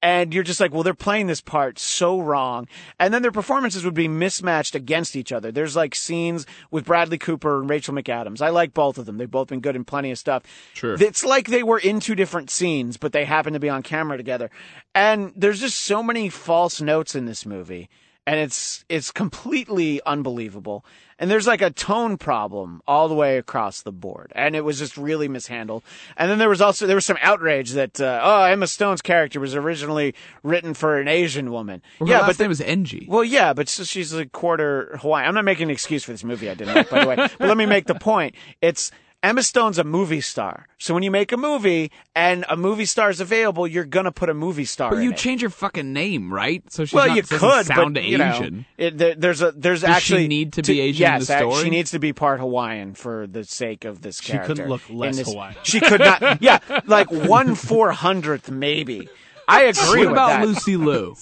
And 0.02 0.34
you're 0.34 0.44
just 0.44 0.60
like, 0.60 0.74
well, 0.74 0.82
they're 0.82 0.96
playing 0.96 1.28
this 1.28 1.42
part 1.42 1.78
so 1.78 2.20
wrong. 2.20 2.68
And 3.00 3.14
then 3.14 3.22
their 3.22 3.32
performances 3.32 3.86
would 3.86 3.94
be 3.94 4.08
mismatched 4.08 4.74
against 4.74 5.16
each 5.16 5.32
other. 5.32 5.52
There's 5.52 5.76
like 5.76 5.94
scenes 5.94 6.48
with 6.72 6.86
Bradley 6.86 7.20
Cooper 7.20 7.60
and 7.60 7.70
Rachel 7.70 7.94
McAdams. 7.94 8.42
I 8.42 8.50
like 8.50 8.74
both 8.74 8.98
of 8.98 9.06
them. 9.06 9.18
They've 9.18 9.30
both 9.30 9.50
been 9.50 9.60
good 9.60 9.76
in 9.76 9.86
plenty 9.86 10.10
of 10.10 10.18
stuff. 10.18 10.44
Sure. 10.74 10.96
It's 10.96 11.24
like 11.24 11.48
they 11.48 11.64
were 11.64 11.78
in 11.78 12.00
two 12.00 12.16
different 12.16 12.50
scenes, 12.50 12.98
but 12.98 13.14
they 13.14 13.26
happen 13.26 13.54
to 13.54 13.60
be 13.60 13.70
on 13.70 13.84
camera 13.84 14.18
together. 14.18 14.50
And 14.96 15.34
there's 15.36 15.60
just 15.60 15.80
so 15.80 16.02
many 16.02 16.30
false 16.30 16.82
notes 16.82 17.14
in 17.14 17.26
this 17.26 17.46
movie. 17.46 17.90
And 18.27 18.39
it's 18.39 18.86
it's 18.88 19.12
completely 19.12 19.99
unbelievable. 20.05 20.86
And 21.17 21.29
there's 21.29 21.47
like 21.47 21.62
a 21.62 21.69
tone 21.69 22.17
problem 22.17 22.81
all 22.88 23.07
the 23.07 23.15
way 23.15 23.38
across 23.38 23.81
the 23.81 23.91
board. 23.91 24.31
And 24.36 24.55
it 24.55 24.62
was 24.62 24.79
just 24.79 24.97
really 24.97 25.27
mishandled. 25.27 25.84
And 26.17 26.29
then 26.29 26.38
there 26.39 26.49
was 26.49 26.62
also 26.62 26.88
there 26.88 26.95
was 26.95 27.05
some 27.05 27.17
outrage 27.21 27.71
that 27.71 27.99
uh, 27.99 28.21
oh 28.23 28.43
Emma 28.43 28.67
Stone's 28.67 29.01
character 29.01 29.39
was 29.39 29.55
originally 29.55 30.13
written 30.43 30.73
for 30.73 30.99
an 30.99 31.07
Asian 31.07 31.51
woman. 31.51 31.81
Well, 31.99 32.10
yeah, 32.10 32.25
but 32.25 32.39
name 32.39 32.49
was 32.49 32.60
Engie. 32.60 33.07
well, 33.07 33.23
yeah, 33.23 33.53
but 33.53 33.69
so 33.69 33.84
she's 33.84 34.13
a 34.13 34.25
quarter 34.25 34.97
Hawaiian. 35.01 35.27
I'm 35.27 35.36
not 35.36 35.45
making 35.45 35.65
an 35.65 35.71
excuse 35.71 36.03
for 36.03 36.12
this 36.12 36.23
movie 36.23 36.49
I 36.49 36.53
didn't 36.53 36.75
like, 36.75 36.89
by 36.89 37.03
the 37.03 37.10
way. 37.10 37.15
But 37.15 37.39
let 37.39 37.57
me 37.57 37.65
make 37.65 37.86
the 37.86 37.95
point. 37.95 38.36
It's 38.62 38.91
Emma 39.23 39.43
Stone's 39.43 39.77
a 39.77 39.84
movie 39.84 40.19
star. 40.21 40.67
So 40.79 40.95
when 40.95 41.03
you 41.03 41.12
make 41.12 41.31
a 41.31 41.38
movie 41.38 41.91
and 42.15 42.43
a 42.49 42.57
movie 42.57 42.86
star 42.86 43.12
is 43.12 43.19
available, 43.21 43.67
you're 43.67 43.86
gonna 43.86 44.12
put 44.12 44.29
a 44.29 44.34
movie 44.34 44.65
star. 44.65 44.89
but 44.89 44.97
in 44.97 45.03
you 45.03 45.12
it. 45.12 45.17
change 45.17 45.41
her 45.43 45.49
fucking 45.49 45.93
name, 45.93 46.34
right? 46.34 46.63
So 46.71 46.86
she's 46.86 46.93
Well, 46.93 47.07
not, 47.07 47.15
you 47.17 47.21
could, 47.21 47.65
sound 47.67 47.93
but 47.93 48.03
you 48.03 48.17
know, 48.17 48.34
Asian. 48.34 48.65
it, 48.79 48.97
there, 48.97 49.13
there's 49.13 49.43
a 49.43 49.51
there's 49.51 49.81
Does 49.81 49.89
she 49.89 49.93
actually 49.95 50.27
need 50.27 50.53
to 50.53 50.63
be 50.63 50.79
Asian 50.81 51.05
in 51.05 51.12
Yes, 51.13 51.27
the 51.27 51.34
ac- 51.36 51.39
story? 51.51 51.63
she 51.63 51.69
needs 51.69 51.91
to 51.91 51.99
be 51.99 52.13
part 52.13 52.39
Hawaiian 52.39 52.95
for 52.95 53.27
the 53.27 53.43
sake 53.43 53.86
of 53.86 54.01
this 54.01 54.19
She 54.19 54.31
character. 54.31 54.53
She 54.53 54.55
couldn't 54.55 54.69
look 54.69 54.81
less 54.89 55.17
this- 55.17 55.27
Hawaiian. 55.29 55.55
She 55.63 55.79
could 55.81 55.99
not. 55.99 56.41
Yeah, 56.41 56.57
like 56.88 57.12
one 57.12 57.53
four 57.53 57.91
hundredth 57.91 58.49
maybe. 58.49 59.07
I 59.47 59.63
agree 59.65 60.05
What 60.05 60.13
about 60.13 60.27
that. 60.29 60.47
Lucy 60.47 60.77
Liu? 60.77 61.15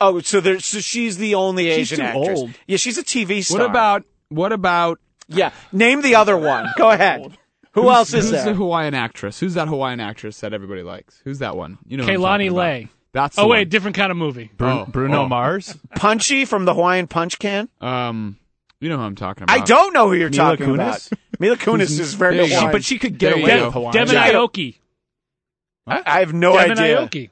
Oh, 0.00 0.20
so 0.20 0.40
there, 0.40 0.60
so 0.60 0.78
she's 0.80 1.16
the 1.18 1.34
only 1.34 1.64
She's 1.74 1.92
Asian 1.92 1.98
too 1.98 2.04
actress. 2.20 2.38
old. 2.40 2.50
Yeah, 2.66 2.76
she's 2.76 2.98
a 2.98 3.02
TV 3.04 3.42
star. 3.44 3.58
What 3.60 3.70
about 3.70 4.04
what 4.28 4.52
about 4.52 5.00
Yeah, 5.28 5.52
name 5.72 6.02
the 6.02 6.14
other 6.16 6.36
one. 6.36 6.66
Go 6.76 6.90
ahead. 6.90 7.36
Who 7.72 7.82
who's- 7.82 7.94
else 7.96 8.08
is 8.14 8.24
who's 8.24 8.30
there? 8.32 8.44
the 8.44 8.54
Hawaiian 8.54 8.94
actress? 8.94 9.40
Who's 9.40 9.54
that 9.54 9.68
Hawaiian 9.68 10.00
actress 10.00 10.40
that 10.40 10.52
everybody 10.54 10.82
likes? 10.82 11.20
Who's 11.24 11.38
that 11.40 11.56
one? 11.56 11.78
You 11.86 11.96
know, 11.96 12.04
who 12.04 12.10
I'm 12.24 12.40
Kaylani. 12.40 12.52
Lay. 12.52 12.88
That's 13.12 13.38
oh 13.38 13.42
Oh 13.42 13.46
one. 13.48 13.58
wait, 13.58 13.68
different 13.70 13.96
kind 13.96 14.10
of 14.10 14.16
movie. 14.16 14.50
Bru- 14.56 14.68
Oh, 14.68 14.86
Bruno 14.86 15.22
oh. 15.22 15.28
Mars, 15.28 15.76
Punchy 15.96 16.44
from 16.44 16.64
the 16.64 16.74
Hawaiian 16.74 17.06
Punch 17.06 17.38
Can. 17.38 17.68
Um, 17.80 18.38
you 18.80 18.88
know 18.88 18.96
who 18.96 19.02
I'm 19.04 19.14
talking 19.14 19.44
about. 19.44 19.56
I 19.60 19.64
don't 19.64 19.92
know 19.94 20.08
who 20.08 20.14
you're 20.14 20.30
Mila 20.30 20.56
talking 20.56 20.74
about. 20.74 20.98
Kunis? 20.98 21.12
Mila 21.38 21.56
Kunis 21.56 21.98
is 21.98 22.14
very 22.14 22.36
There 22.36 22.46
you 22.46 22.70
but 22.72 22.84
she 22.84 22.98
could 22.98 23.18
get 23.18 23.32
away 23.32 23.46
go. 23.58 23.64
with 23.66 23.74
Hawaiian. 23.74 23.92
Devon 23.92 24.14
Jack- 24.14 24.32
Aoki. 24.32 24.76
I, 25.86 26.02
I 26.06 26.20
have 26.20 26.32
no 26.32 26.56
Devon 26.56 26.78
idea. 26.78 26.98
Aoki. 26.98 27.30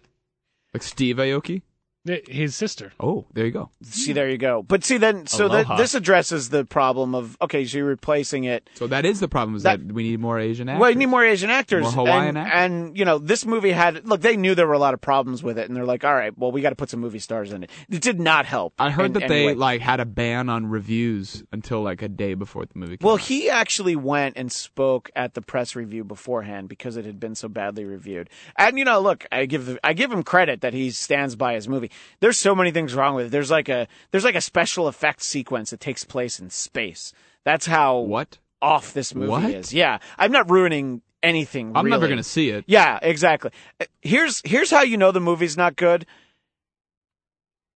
like 0.75 0.83
Steve 0.83 1.17
Aoki. 1.17 1.63
Th- 2.05 2.27
His 2.27 2.57
sister. 2.57 2.93
Oh, 2.99 3.27
there 3.33 3.45
you 3.47 3.53
go. 3.53 3.71
See, 3.83 4.13
there 4.13 4.29
you 4.29 4.37
go. 4.39 4.65
But 4.65 4.83
see, 4.83 4.97
then 4.97 5.29
so 5.29 5.47
that 5.49 5.77
this 5.77 5.95
addresses 5.95 6.49
the 6.49 6.65
problem 6.65 7.15
of 7.15 7.37
okay, 7.41 7.65
so 7.65 7.79
you're 7.79 7.87
replacing 7.87 8.43
it. 8.43 8.69
So 8.75 8.89
that 8.89 9.05
is 9.05 9.21
the 9.21 9.29
problem. 9.29 9.55
Is 9.55 9.63
That- 9.63 9.87
that, 9.87 9.95
we 9.95 10.03
need 10.03 10.19
more 10.19 10.39
Asian 10.41 10.69
actors. 10.69 10.81
Well, 10.81 10.91
you 10.91 10.97
need 10.97 11.07
more 11.07 11.25
Asian 11.25 11.49
actors. 11.51 11.83
More 11.85 11.93
Hawaiian 11.93 12.37
and, 12.37 12.39
actors. 12.39 12.53
and 12.61 12.99
you 12.99 13.05
know, 13.05 13.19
this 13.19 13.47
movie 13.47 13.71
had 13.71 14.05
look. 14.05 14.21
They 14.21 14.37
knew 14.37 14.57
there 14.57 14.67
were 14.67 14.73
a 14.73 14.81
lot 14.81 14.95
of 14.95 15.01
problems 15.01 15.45
with 15.45 15.59
it, 15.59 15.69
and 15.69 15.77
they're 15.77 15.85
like, 15.87 16.03
"All 16.05 16.15
right, 16.15 16.37
well, 16.37 16.51
we 16.51 16.61
got 16.61 16.71
to 16.71 16.77
put 16.77 16.91
some 16.91 16.99
movie 16.99 17.21
stars 17.21 17.53
in 17.53 17.63
it." 17.63 17.71
It 17.89 18.03
did 18.03 18.19
not 18.19 18.47
help. 18.47 18.75
I 18.81 18.91
heard 18.91 19.07
in 19.07 19.13
that 19.15 19.29
they 19.29 19.47
way. 19.47 19.55
like 19.55 19.81
had 19.81 20.01
a 20.01 20.05
ban 20.05 20.49
on 20.49 20.67
reviews 20.67 21.45
until 21.53 21.83
like 21.83 22.03
a 22.03 22.09
day 22.09 22.35
before 22.35 22.65
the 22.67 22.77
movie. 22.77 22.97
Came 22.97 23.07
Well, 23.07 23.15
out. 23.15 23.21
he 23.21 23.49
actually 23.49 23.95
went 23.95 24.37
and 24.37 24.51
spoke 24.51 25.09
at 25.15 25.35
the 25.35 25.41
press 25.41 25.77
review 25.77 26.03
beforehand 26.03 26.69
because 26.69 26.97
it 26.97 27.05
had 27.05 27.21
been 27.21 27.37
so 27.37 27.47
badly 27.49 27.85
reviewed. 27.85 28.29
And 28.57 28.77
you 28.77 28.85
know, 28.85 28.99
look, 29.01 29.25
I 29.31 29.47
give 29.47 29.79
I 29.85 29.93
give 29.93 30.11
him 30.11 30.25
credit 30.25 30.63
that 30.63 30.75
he 30.75 30.91
stands 30.91 31.37
by 31.37 31.55
his 31.55 31.69
movie. 31.69 31.91
There's 32.21 32.39
so 32.39 32.55
many 32.55 32.71
things 32.71 32.95
wrong 32.95 33.15
with 33.15 33.27
it. 33.27 33.31
There's 33.31 33.51
like 33.51 33.69
a 33.69 33.87
there's 34.11 34.25
like 34.25 34.35
a 34.35 34.41
special 34.41 34.89
effects 34.89 35.27
sequence 35.27 35.71
that 35.71 35.81
takes 35.81 36.05
place 36.05 36.39
in 36.41 36.51
space. 36.51 37.13
That's 37.45 37.67
how 37.67 37.99
what? 37.99 38.39
off 38.61 38.93
this 38.95 39.15
movie 39.15 39.29
What? 39.31 39.45
is. 39.51 39.75
Yeah, 39.75 39.99
I'm 40.19 40.31
not 40.33 40.51
ruining 40.51 41.03
anything. 41.23 41.73
I'm 41.75 41.89
never 41.89 42.09
gonna 42.09 42.23
see 42.23 42.51
it. 42.51 42.65
Yeah, 42.67 42.99
exactly. 43.03 43.51
Uh, 43.81 43.87
Here's 44.01 44.41
here's 44.45 44.71
how 44.71 44.83
you 44.83 44.97
know 44.97 45.13
the 45.13 45.21
movie's 45.21 45.57
not 45.57 45.77
good. 45.77 46.07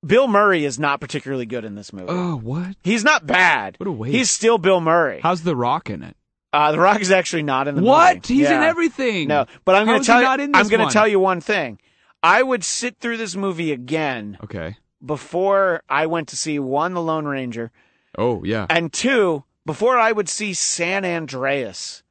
Bill 0.04 0.28
Murray 0.28 0.64
is 0.64 0.78
not 0.78 1.00
particularly 1.00 1.46
good 1.46 1.64
in 1.64 1.74
this 1.74 1.92
movie. 1.92 2.06
Oh, 2.08 2.36
what? 2.36 2.76
He's 2.84 3.02
not 3.02 3.26
bad. 3.26 3.74
What 3.78 3.88
a 3.88 3.92
waste. 3.92 4.14
He's 4.14 4.30
still 4.30 4.58
Bill 4.58 4.80
Murray. 4.80 5.20
How's 5.22 5.42
The 5.42 5.56
Rock 5.56 5.90
in 5.90 6.02
it? 6.02 6.16
Uh, 6.52 6.70
the 6.72 6.78
Rock 6.78 7.00
is 7.00 7.10
actually 7.10 7.42
not 7.42 7.66
in 7.66 7.74
the 7.74 7.82
What? 7.82 8.08
movie. 8.08 8.18
What? 8.18 8.26
He's 8.26 8.46
in 8.50 8.62
everything. 8.62 9.26
No, 9.28 9.46
but 9.64 9.74
I'm 9.74 9.84
going 9.86 10.00
to 10.00 10.06
tell 10.06 10.20
you. 10.20 10.24
not 10.26 10.38
in 10.40 10.54
I'm 10.54 10.68
going 10.68 10.86
to 10.86 10.92
tell 10.92 11.08
you 11.08 11.18
one 11.18 11.40
thing. 11.40 11.80
I 12.26 12.42
would 12.42 12.64
sit 12.64 12.98
through 12.98 13.18
this 13.18 13.36
movie 13.36 13.70
again 13.72 14.36
Okay. 14.42 14.76
before 15.04 15.82
I 15.88 16.06
went 16.06 16.28
to 16.28 16.36
see 16.36 16.58
one, 16.58 16.92
The 16.94 17.00
Lone 17.02 17.24
Ranger, 17.26 17.70
Oh 18.18 18.42
yeah. 18.44 18.66
and 18.68 18.92
two, 18.92 19.44
before 19.64 19.96
I 19.98 20.10
would 20.12 20.28
see 20.28 20.52
San 20.54 21.04
Andreas, 21.04 22.02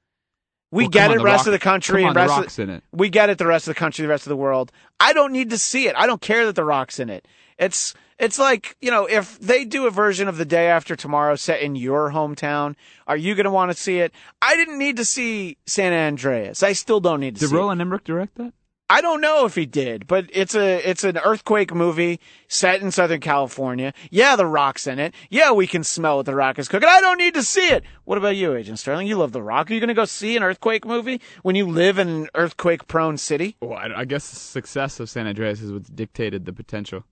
We 0.71 0.84
Well, 0.86 0.89
get 0.89 1.10
on, 1.10 1.15
it, 1.15 1.19
The 1.19 1.23
rest 1.25 1.39
Rock- 1.41 1.47
of 1.47 1.51
the 1.54 1.60
country 1.60 2.01
come 2.01 2.10
and 2.10 2.17
on, 2.17 2.23
rest 2.23 2.30
The 2.30 2.34
of 2.34 2.43
Rock's 2.43 2.60
in 2.60 2.69
it. 2.69 2.84
we 2.91 3.10
get 3.10 3.30
it, 3.30 3.38
the 3.38 3.45
rest 3.45 3.67
of 3.67 3.73
the 3.75 3.80
country, 3.80 4.04
the 4.04 4.10
rest 4.10 4.25
of 4.25 4.30
the 4.30 4.36
world. 4.36 4.71
I 4.99 5.13
don't 5.13 5.32
need 5.32 5.49
to 5.51 5.58
see 5.58 5.88
it. 5.88 5.95
I 5.97 6.06
don't 6.08 6.21
care 6.21 6.45
that 6.45 6.56
The 6.56 6.63
Rock's 6.65 6.99
in 6.99 7.10
it. 7.10 7.28
It's 7.58 7.93
it's 8.19 8.38
like 8.39 8.75
you 8.82 8.91
know, 8.91 9.06
if 9.06 9.38
they 9.39 9.63
do 9.65 9.86
a 9.88 9.91
version 9.91 10.28
of 10.28 10.38
the 10.38 10.43
day 10.45 10.67
after 10.67 10.95
tomorrow 10.95 11.36
set 11.36 11.62
in 11.62 11.75
your 11.75 12.12
hometown, 12.12 12.75
are 13.08 13.15
you 13.17 13.36
going 13.36 13.45
to 13.45 13.51
want 13.51 13.71
to 13.71 13.78
see 13.78 13.99
it? 13.99 14.12
I 14.41 14.56
didn't 14.56 14.78
need 14.80 14.97
to 14.97 15.06
see 15.06 15.58
San 15.65 15.93
Andreas. 15.93 16.63
I 16.63 16.73
still 16.73 16.99
don't 16.99 17.19
need 17.21 17.36
to 17.36 17.41
Did 17.41 17.49
see 17.49 17.56
it. 17.56 17.60
Roland 17.60 17.80
Emmerich 17.82 18.04
direct 18.04 18.36
that? 18.36 18.54
I 18.88 19.02
don't 19.02 19.19
know 19.19 19.45
if 19.45 19.56
he 19.56 19.65
did, 19.65 20.06
but 20.06 20.30
it's 20.32 20.54
a 20.54 20.88
it's 20.88 21.04
an 21.04 21.17
earthquake 21.17 21.74
movie 21.74 22.19
set 22.48 22.82
in 22.82 22.91
Southern 22.91 23.19
California. 23.19 23.93
Yeah, 24.12 24.36
the 24.36 24.45
Rock's 24.45 24.86
in 24.86 25.00
it. 25.00 25.15
Yeah, 25.32 25.54
we 25.54 25.65
can 25.65 25.84
smell 25.84 26.17
what 26.17 26.28
the 26.28 26.36
Rock 26.36 26.60
is 26.60 26.67
cooking. 26.67 26.88
I 26.88 27.02
don't 27.02 27.17
need 27.17 27.34
to 27.34 27.41
see 27.41 27.67
it. 27.69 27.84
What 28.04 28.19
about 28.19 28.36
you, 28.36 28.56
Agent 28.56 28.78
Starling? 28.78 29.08
You 29.08 29.17
love 29.17 29.32
the 29.32 29.41
Rock. 29.41 29.71
Are 29.71 29.74
you 29.74 29.80
going 29.80 29.88
to 29.88 29.95
go 29.95 30.06
see 30.06 30.38
an 30.38 30.43
earthquake 30.43 30.86
movie 30.86 31.19
when 31.41 31.56
you 31.56 31.67
live 31.67 31.98
in 31.98 32.08
an 32.08 32.30
earthquake 32.36 32.88
prone 32.88 33.17
city? 33.17 33.58
Well, 33.60 33.74
I, 33.74 34.02
I 34.02 34.06
guess 34.06 34.30
the 34.30 34.36
success 34.36 35.00
of 35.00 35.10
San 35.10 35.26
Andreas 35.26 35.62
is 35.62 35.71
what's 35.71 35.89
dictated 35.89 36.45
the 36.45 36.54
potential 36.54 37.06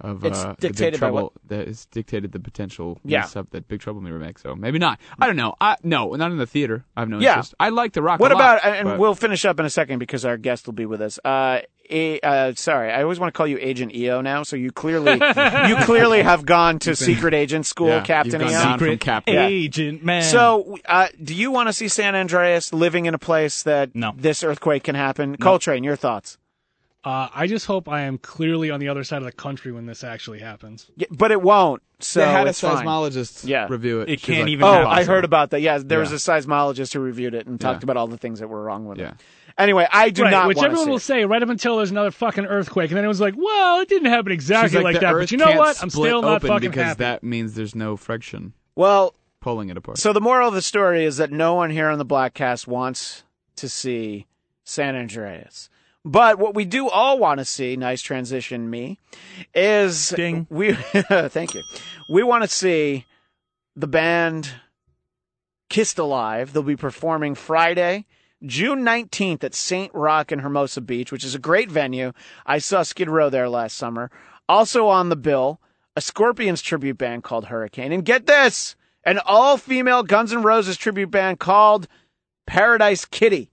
of 0.00 0.24
It's 0.24 0.38
uh, 0.38 0.48
the 0.48 0.54
Big 0.54 0.60
dictated 0.72 1.00
by 1.00 1.08
Trouble. 1.08 1.32
That 1.48 1.68
is 1.68 1.86
dictated 1.86 2.32
the 2.32 2.40
potential 2.40 2.98
Yeah. 3.04 3.20
mess 3.20 3.36
up 3.36 3.50
that 3.50 3.68
Big 3.68 3.80
Trouble 3.80 4.00
may 4.00 4.10
remake. 4.10 4.38
So 4.38 4.54
maybe 4.54 4.78
not. 4.78 4.98
I 5.18 5.26
don't 5.26 5.36
know. 5.36 5.54
I 5.60 5.76
no, 5.82 6.14
not 6.14 6.30
in 6.30 6.38
the 6.38 6.46
theater. 6.46 6.84
I 6.96 7.00
have 7.00 7.08
no 7.08 7.18
Yeah. 7.18 7.30
interest. 7.30 7.54
I 7.60 7.68
like 7.70 7.92
the 7.92 8.02
Rock. 8.02 8.20
What 8.20 8.32
a 8.32 8.34
lot, 8.36 8.58
about? 8.58 8.74
And 8.76 8.88
but- 8.88 8.98
we'll 8.98 9.14
finish 9.14 9.44
up 9.44 9.58
in 9.60 9.66
a 9.66 9.70
second 9.70 9.98
because 9.98 10.24
our 10.24 10.36
guest 10.36 10.66
will 10.66 10.74
be 10.74 10.86
with 10.86 11.00
us. 11.00 11.18
Uh, 11.24 11.60
a, 11.92 12.20
uh, 12.20 12.52
sorry, 12.54 12.92
I 12.92 13.02
always 13.02 13.18
want 13.18 13.34
to 13.34 13.36
call 13.36 13.48
you 13.48 13.58
Agent 13.60 13.92
EO 13.92 14.20
now. 14.20 14.44
So 14.44 14.54
you 14.54 14.70
clearly, 14.70 15.12
you 15.68 15.76
clearly 15.84 16.22
have 16.22 16.46
gone 16.46 16.78
to 16.80 16.94
secret 16.94 17.34
agent 17.34 17.66
school, 17.66 17.88
yeah, 17.88 18.02
Captain 18.02 18.40
you've 18.40 18.50
EO. 18.50 18.54
gone 18.62 18.78
from 18.78 18.86
Secret 18.86 19.00
Captain. 19.00 19.36
Agent 19.36 20.04
man. 20.04 20.22
So, 20.22 20.78
uh, 20.86 21.08
do 21.20 21.34
you 21.34 21.50
want 21.50 21.68
to 21.68 21.72
see 21.72 21.88
San 21.88 22.14
Andreas 22.14 22.72
living 22.72 23.06
in 23.06 23.14
a 23.14 23.18
place 23.18 23.64
that 23.64 23.96
No. 23.96 24.12
this 24.16 24.44
earthquake 24.44 24.84
can 24.84 24.94
happen? 24.94 25.36
Coltrane, 25.36 25.82
your 25.82 25.96
thoughts? 25.96 26.38
Uh, 27.02 27.28
I 27.34 27.46
just 27.46 27.64
hope 27.64 27.88
I 27.88 28.02
am 28.02 28.18
clearly 28.18 28.70
on 28.70 28.78
the 28.78 28.88
other 28.88 29.04
side 29.04 29.18
of 29.18 29.24
the 29.24 29.32
country 29.32 29.72
when 29.72 29.86
this 29.86 30.04
actually 30.04 30.38
happens. 30.40 30.90
Yeah, 30.96 31.06
but 31.10 31.30
it 31.30 31.40
won't. 31.40 31.82
So 32.00 32.20
they 32.20 32.26
had 32.26 32.46
a 32.46 32.50
it's 32.50 32.60
fine. 32.60 32.84
seismologist 32.84 33.46
Yeah. 33.48 33.66
review 33.70 34.02
it. 34.02 34.10
It 34.10 34.20
She's 34.20 34.26
can't 34.26 34.40
like, 34.42 34.48
even 34.50 34.64
Oh, 34.64 34.72
happen. 34.72 34.86
I 34.88 35.04
heard 35.04 35.24
about 35.24 35.50
that. 35.50 35.62
Yeah, 35.62 35.78
there 35.82 35.98
was 36.00 36.12
a 36.12 36.16
seismologist 36.16 36.92
who 36.92 37.00
reviewed 37.00 37.34
it 37.34 37.46
and 37.46 37.58
talked 37.58 37.82
Yeah. 37.82 37.86
about 37.86 37.96
all 37.96 38.06
the 38.06 38.18
things 38.18 38.40
that 38.40 38.48
were 38.48 38.62
wrong 38.62 38.84
with 38.84 38.98
Yeah. 38.98 39.12
it. 39.12 39.14
Anyway, 39.56 39.86
I 39.90 40.10
do 40.10 40.22
right, 40.24 40.30
not 40.30 40.46
which 40.48 40.58
want 40.58 40.66
everyone 40.66 40.86
to 40.86 40.90
will 40.90 40.96
it. 40.98 41.00
say 41.00 41.24
right 41.24 41.42
up 41.42 41.48
until 41.48 41.78
there's 41.78 41.90
another 41.90 42.10
fucking 42.10 42.44
earthquake, 42.44 42.90
and 42.90 42.98
then 42.98 43.04
it 43.04 43.08
was 43.08 43.20
like, 43.20 43.34
well, 43.36 43.80
it 43.80 43.88
didn't 43.88 44.08
happen 44.10 44.30
exactly 44.32 44.68
She's 44.68 44.74
like, 44.76 44.84
like, 44.84 44.94
the 44.96 45.00
that. 45.00 45.14
Earth 45.14 45.20
But 45.22 45.32
you 45.32 45.38
know 45.38 45.46
can't 45.46 45.58
what? 45.58 45.82
I'm 45.82 45.88
split 45.90 46.08
still 46.10 46.20
not 46.22 46.36
open 46.36 46.48
fucking 46.48 46.70
because 46.70 46.84
happy. 46.84 46.98
that 46.98 47.22
means 47.24 47.54
there's 47.54 47.74
no 47.74 47.96
friction 47.96 48.52
Well, 48.76 49.14
pulling 49.40 49.70
it 49.70 49.76
apart. 49.78 49.96
so 49.98 50.12
the 50.12 50.20
moral 50.20 50.48
of 50.48 50.54
the 50.54 50.60
story 50.62 51.04
is 51.06 51.16
that 51.16 51.32
no 51.32 51.54
one 51.54 51.70
here 51.70 51.88
on 51.88 51.98
the 51.98 52.04
Bladtcast 52.06 52.66
wants 52.66 53.24
to 53.56 53.70
see 53.70 54.26
San 54.64 54.94
Andreas. 54.96 55.69
But 56.04 56.38
what 56.38 56.54
we 56.54 56.64
do 56.64 56.88
all 56.88 57.18
want 57.18 57.38
to 57.38 57.44
see, 57.44 57.76
nice 57.76 58.00
transition, 58.00 58.70
me, 58.70 58.98
is 59.54 60.08
Ding. 60.10 60.46
we. 60.48 60.72
thank 61.28 61.54
you. 61.54 61.62
We 62.08 62.22
want 62.22 62.42
to 62.42 62.48
see 62.48 63.04
the 63.76 63.86
band 63.86 64.50
Kissed 65.68 65.98
Alive. 65.98 66.52
They'll 66.52 66.62
be 66.62 66.76
performing 66.76 67.34
Friday, 67.34 68.06
June 68.44 68.80
19th 68.80 69.44
at 69.44 69.54
St. 69.54 69.92
Rock 69.94 70.32
in 70.32 70.38
Hermosa 70.40 70.80
Beach, 70.80 71.12
which 71.12 71.24
is 71.24 71.34
a 71.34 71.38
great 71.38 71.70
venue. 71.70 72.12
I 72.46 72.58
saw 72.58 72.82
Skid 72.82 73.10
Row 73.10 73.28
there 73.28 73.48
last 73.48 73.76
summer. 73.76 74.10
Also 74.48 74.88
on 74.88 75.10
the 75.10 75.16
bill, 75.16 75.60
a 75.94 76.00
Scorpions 76.00 76.62
tribute 76.62 76.98
band 76.98 77.24
called 77.24 77.46
Hurricane. 77.46 77.92
And 77.92 78.04
get 78.04 78.26
this, 78.26 78.74
an 79.04 79.18
all 79.24 79.56
female 79.56 80.02
Guns 80.02 80.32
N' 80.32 80.42
Roses 80.42 80.76
tribute 80.76 81.10
band 81.10 81.38
called 81.38 81.88
Paradise 82.46 83.04
Kitty, 83.04 83.52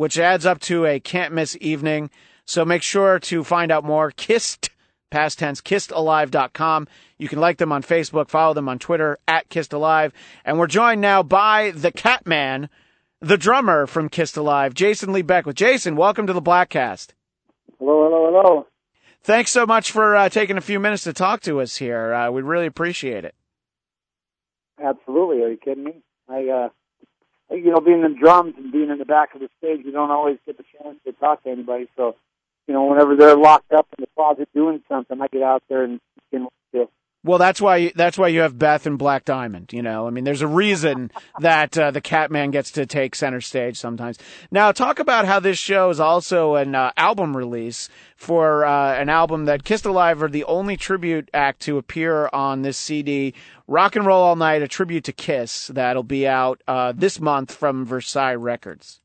which 0.00 0.18
adds 0.18 0.46
up 0.46 0.58
to 0.58 0.86
a 0.86 0.98
can't 0.98 1.34
miss 1.34 1.58
evening. 1.60 2.08
So 2.46 2.64
make 2.64 2.82
sure 2.82 3.18
to 3.18 3.44
find 3.44 3.70
out 3.70 3.84
more. 3.84 4.10
Kissed, 4.10 4.70
past 5.10 5.38
tense, 5.38 5.60
kissedalive.com. 5.60 6.88
You 7.18 7.28
can 7.28 7.38
like 7.38 7.58
them 7.58 7.70
on 7.70 7.82
Facebook, 7.82 8.30
follow 8.30 8.54
them 8.54 8.66
on 8.66 8.78
Twitter 8.78 9.18
at 9.28 9.50
Kissed 9.50 9.74
Alive. 9.74 10.14
And 10.42 10.58
we're 10.58 10.68
joined 10.68 11.02
now 11.02 11.22
by 11.22 11.72
the 11.72 11.92
Catman, 11.92 12.70
the 13.20 13.36
drummer 13.36 13.86
from 13.86 14.08
Kissed 14.08 14.38
Alive, 14.38 14.72
Jason 14.72 15.12
Lee 15.12 15.20
Beckwith. 15.20 15.56
Jason, 15.56 15.96
welcome 15.96 16.26
to 16.26 16.32
the 16.32 16.40
Bladtcast. 16.40 17.08
Hello, 17.78 18.04
hello, 18.04 18.30
hello. 18.32 18.66
Thanks 19.22 19.50
so 19.50 19.66
much 19.66 19.90
for 19.90 20.16
uh, 20.16 20.30
taking 20.30 20.56
a 20.56 20.62
few 20.62 20.80
minutes 20.80 21.04
to 21.04 21.12
talk 21.12 21.42
to 21.42 21.60
us 21.60 21.76
here. 21.76 22.14
Uh, 22.14 22.30
we 22.30 22.40
really 22.40 22.64
appreciate 22.64 23.26
it. 23.26 23.34
Absolutely. 24.82 25.42
Are 25.42 25.50
you 25.50 25.58
kidding 25.62 25.84
me? 25.84 26.00
I, 26.26 26.48
uh, 26.48 26.68
you 27.70 27.76
know, 27.76 27.80
being 27.80 28.02
in 28.02 28.14
the 28.14 28.18
drums 28.18 28.54
and 28.56 28.72
being 28.72 28.90
in 28.90 28.98
the 28.98 29.04
back 29.04 29.32
of 29.32 29.40
the 29.40 29.48
stage, 29.58 29.82
you 29.84 29.92
don't 29.92 30.10
always 30.10 30.38
get 30.44 30.56
the 30.56 30.64
chance 30.76 30.96
to 31.06 31.12
talk 31.12 31.44
to 31.44 31.50
anybody. 31.50 31.88
So, 31.96 32.16
you 32.66 32.74
know, 32.74 32.84
whenever 32.86 33.14
they're 33.14 33.36
locked 33.36 33.72
up 33.72 33.86
in 33.96 34.02
the 34.02 34.08
closet 34.16 34.48
doing 34.52 34.82
something, 34.88 35.20
I 35.20 35.28
get 35.28 35.42
out 35.42 35.62
there 35.68 35.84
and 35.84 36.00
you 36.32 36.40
know. 36.40 36.50
Well, 37.22 37.36
that's 37.36 37.60
why 37.60 37.92
that's 37.94 38.16
why 38.16 38.28
you 38.28 38.40
have 38.40 38.58
Beth 38.58 38.86
and 38.86 38.98
Black 38.98 39.26
Diamond. 39.26 39.74
You 39.74 39.82
know, 39.82 40.06
I 40.06 40.10
mean, 40.10 40.24
there's 40.24 40.40
a 40.40 40.46
reason 40.46 41.10
that 41.40 41.76
uh, 41.76 41.90
the 41.90 42.00
Catman 42.00 42.50
gets 42.50 42.70
to 42.72 42.86
take 42.86 43.14
center 43.14 43.42
stage 43.42 43.76
sometimes. 43.76 44.18
Now, 44.50 44.72
talk 44.72 44.98
about 44.98 45.26
how 45.26 45.38
this 45.38 45.58
show 45.58 45.90
is 45.90 46.00
also 46.00 46.54
an 46.54 46.74
uh, 46.74 46.92
album 46.96 47.36
release 47.36 47.90
for 48.16 48.64
uh, 48.64 48.94
an 48.94 49.10
album 49.10 49.44
that 49.44 49.64
Kissed 49.64 49.84
Alive 49.84 50.22
are 50.22 50.28
the 50.28 50.44
only 50.44 50.78
tribute 50.78 51.30
act 51.34 51.60
to 51.62 51.76
appear 51.76 52.30
on 52.32 52.62
this 52.62 52.78
CD, 52.78 53.34
Rock 53.66 53.96
and 53.96 54.06
Roll 54.06 54.22
All 54.22 54.36
Night, 54.36 54.62
a 54.62 54.68
tribute 54.68 55.04
to 55.04 55.12
Kiss. 55.12 55.66
That'll 55.66 56.02
be 56.02 56.26
out 56.26 56.62
uh, 56.66 56.92
this 56.96 57.20
month 57.20 57.54
from 57.54 57.84
Versailles 57.84 58.34
Records. 58.34 59.02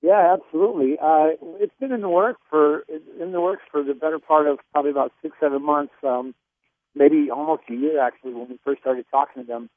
Yeah, 0.00 0.34
absolutely. 0.34 0.96
Uh, 1.00 1.30
it's 1.60 1.74
been 1.80 1.92
in 1.92 2.02
the 2.02 2.08
works 2.08 2.40
for 2.50 2.84
in 3.20 3.32
the 3.32 3.40
works 3.40 3.62
for 3.70 3.82
the 3.82 3.94
better 3.94 4.18
part 4.18 4.48
of 4.48 4.58
probably 4.72 4.90
about 4.92 5.12
six, 5.22 5.36
seven 5.40 5.64
months. 5.64 5.94
Um, 6.04 6.34
maybe 6.94 7.30
almost 7.30 7.62
a 7.70 7.74
year 7.74 8.00
actually 8.00 8.34
when 8.34 8.48
we 8.48 8.58
first 8.64 8.80
started 8.80 9.06
talking 9.10 9.42
to 9.42 9.46
them. 9.46 9.70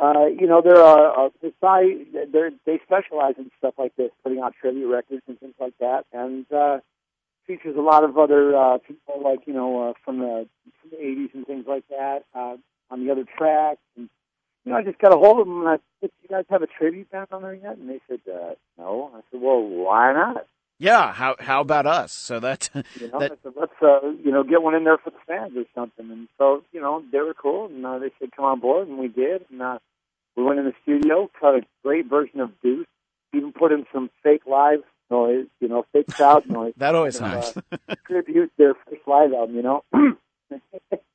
Uh, 0.00 0.26
you 0.26 0.46
know, 0.46 0.60
they're 0.64 0.82
uh, 0.82 1.26
uh, 1.26 1.28
Versailles, 1.40 2.04
they're, 2.32 2.50
they 2.66 2.80
specialize 2.84 3.34
in 3.38 3.50
stuff 3.58 3.74
like 3.78 3.94
this, 3.96 4.10
putting 4.22 4.40
out 4.40 4.54
tribute 4.60 4.88
records 4.88 5.22
and 5.28 5.38
things 5.38 5.54
like 5.60 5.74
that, 5.78 6.04
and 6.12 6.50
uh, 6.52 6.78
features 7.46 7.76
a 7.76 7.80
lot 7.80 8.02
of 8.02 8.18
other 8.18 8.56
uh, 8.56 8.78
people 8.78 9.22
like 9.22 9.40
you 9.46 9.52
know 9.52 9.90
uh, 9.90 9.92
from 10.04 10.18
the 10.18 10.48
from 10.80 10.90
the 10.90 10.96
80s 10.96 11.34
and 11.34 11.46
things 11.46 11.66
like 11.68 11.84
that 11.88 12.24
uh, 12.34 12.56
on 12.90 13.04
the 13.04 13.12
other 13.12 13.24
tracks. 13.36 13.80
And 13.96 14.08
you 14.64 14.72
know, 14.72 14.78
I 14.78 14.82
just 14.82 14.98
got 14.98 15.14
a 15.14 15.18
hold 15.18 15.40
of 15.40 15.46
them 15.46 15.60
and 15.60 15.68
I 15.68 15.78
said, 16.00 16.10
you 16.22 16.28
guys 16.28 16.44
have 16.50 16.62
a 16.62 16.66
tribute 16.66 17.10
band 17.10 17.28
on 17.30 17.42
there 17.42 17.54
yet?" 17.54 17.76
And 17.76 17.88
they 17.88 18.00
said, 18.08 18.20
uh, 18.28 18.54
"No." 18.78 19.10
I 19.14 19.20
said, 19.30 19.40
"Well, 19.40 19.62
why 19.62 20.12
not?" 20.12 20.46
Yeah, 20.82 21.12
how 21.12 21.36
how 21.38 21.60
about 21.60 21.86
us? 21.86 22.10
So 22.12 22.40
that 22.40 22.68
You 23.00 23.08
know, 23.10 23.20
That- 23.20 23.38
said, 23.42 23.52
let's 23.62 23.72
uh, 23.80 24.00
you 24.24 24.32
know 24.32 24.42
get 24.42 24.62
one 24.62 24.74
in 24.74 24.82
there 24.84 24.98
for 24.98 25.10
the 25.10 25.22
fans 25.28 25.52
or 25.56 25.64
something. 25.76 26.10
And 26.10 26.26
so 26.38 26.64
you 26.72 26.80
know 26.80 26.94
they 27.12 27.20
were 27.20 27.34
cool, 27.34 27.66
and 27.66 27.86
uh, 27.86 27.98
they 28.00 28.10
said 28.18 28.30
come 28.34 28.44
on 28.46 28.58
board, 28.58 28.88
and 28.88 28.98
we 28.98 29.06
did. 29.08 29.44
And 29.50 29.62
uh, 29.62 29.78
we 30.36 30.42
went 30.42 30.58
in 30.58 30.64
the 30.64 30.74
studio, 30.82 31.30
cut 31.40 31.54
a 31.54 31.60
great 31.84 32.06
version 32.06 32.40
of 32.40 32.50
Deuce, 32.62 32.86
even 33.32 33.52
put 33.52 33.70
in 33.70 33.86
some 33.92 34.10
fake 34.24 34.42
live 34.46 34.82
noise, 35.08 35.46
you 35.60 35.68
know, 35.68 35.84
fake 35.92 36.08
crowd 36.08 36.48
noise. 36.58 36.72
that 36.78 36.94
always 36.96 37.20
Uh, 37.20 37.28
nice. 37.28 37.54
tribute 38.06 38.50
their 38.58 38.74
first 38.74 39.02
live 39.06 39.32
album, 39.32 39.54
you 39.56 39.62
know. 39.62 39.84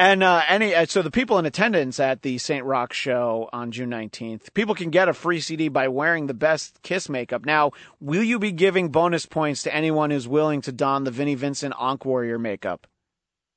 And 0.00 0.22
uh, 0.22 0.40
any 0.48 0.74
uh, 0.74 0.86
so 0.86 1.02
the 1.02 1.10
people 1.10 1.38
in 1.38 1.44
attendance 1.44 2.00
at 2.00 2.22
the 2.22 2.38
St. 2.38 2.64
Rock 2.64 2.94
show 2.94 3.50
on 3.52 3.70
June 3.70 3.90
nineteenth, 3.90 4.54
people 4.54 4.74
can 4.74 4.88
get 4.88 5.10
a 5.10 5.12
free 5.12 5.40
CD 5.40 5.68
by 5.68 5.88
wearing 5.88 6.26
the 6.26 6.32
best 6.32 6.80
Kiss 6.82 7.10
makeup. 7.10 7.44
Now, 7.44 7.72
will 8.00 8.22
you 8.22 8.38
be 8.38 8.50
giving 8.50 8.88
bonus 8.88 9.26
points 9.26 9.62
to 9.64 9.74
anyone 9.74 10.10
who's 10.10 10.26
willing 10.26 10.62
to 10.62 10.72
don 10.72 11.04
the 11.04 11.10
Vinnie 11.10 11.34
Vincent 11.34 11.74
Ankh 11.78 12.06
Warrior 12.06 12.38
makeup? 12.38 12.86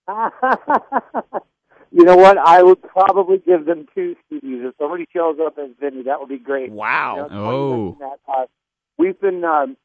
you 0.09 2.03
know 2.03 2.17
what? 2.17 2.37
I 2.37 2.61
would 2.61 2.81
probably 2.81 3.37
give 3.37 3.63
them 3.65 3.85
two 3.95 4.17
CDs. 4.29 4.67
If 4.67 4.75
somebody 4.77 5.07
shows 5.13 5.37
up 5.39 5.57
as 5.57 5.69
Vinny, 5.79 6.03
that 6.03 6.19
would 6.19 6.27
be 6.27 6.39
great. 6.39 6.73
Wow! 6.73 7.15
You 7.29 7.35
know, 7.35 7.45
Oh. 7.45 7.97
that. 8.01 8.17
Uh, 8.27 8.45
we've 8.97 9.17
been, 9.21 9.45
um, 9.45 9.77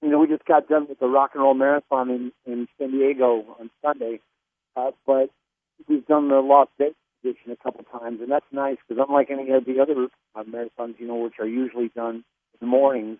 you 0.00 0.10
know, 0.10 0.20
we 0.20 0.28
just 0.28 0.44
got 0.44 0.68
done 0.68 0.86
with 0.88 1.00
the 1.00 1.08
rock 1.08 1.30
and 1.34 1.42
roll 1.42 1.54
marathon 1.54 2.08
in, 2.08 2.32
in 2.46 2.68
San 2.78 2.92
Diego 2.92 3.56
on 3.58 3.68
Sunday, 3.84 4.20
uh, 4.76 4.92
but 5.04 5.30
we've 5.86 6.06
done 6.06 6.28
the 6.28 6.40
Las 6.40 6.68
Vegas 6.78 6.94
edition 7.24 7.52
a 7.52 7.56
couple 7.56 7.84
times, 7.98 8.20
and 8.20 8.30
that's 8.30 8.46
nice 8.52 8.76
because 8.86 9.04
unlike 9.06 9.30
any 9.30 9.50
of 9.50 9.64
the 9.64 9.80
other 9.80 10.08
uh, 10.34 10.42
marathons, 10.44 10.98
you 10.98 11.06
know, 11.06 11.16
which 11.16 11.34
are 11.38 11.46
usually 11.46 11.88
done 11.88 12.16
in 12.16 12.22
the 12.60 12.66
mornings, 12.66 13.18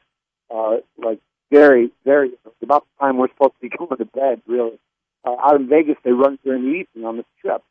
uh, 0.55 0.77
like 0.97 1.21
very, 1.51 1.91
very 2.05 2.31
about 2.63 2.85
the 2.85 3.05
time 3.05 3.17
we're 3.17 3.29
supposed 3.29 3.55
to 3.61 3.69
be 3.69 3.69
going 3.77 3.97
to 3.97 4.05
bed, 4.05 4.43
really. 4.47 4.79
Uh, 5.25 5.35
out 5.41 5.57
in 5.57 5.69
Vegas, 5.69 5.97
they 6.05 6.13
run 6.13 6.39
during 6.45 6.63
the 6.65 6.71
evening 6.79 7.05
on 7.05 7.17
this 7.17 7.27
trip. 7.41 7.63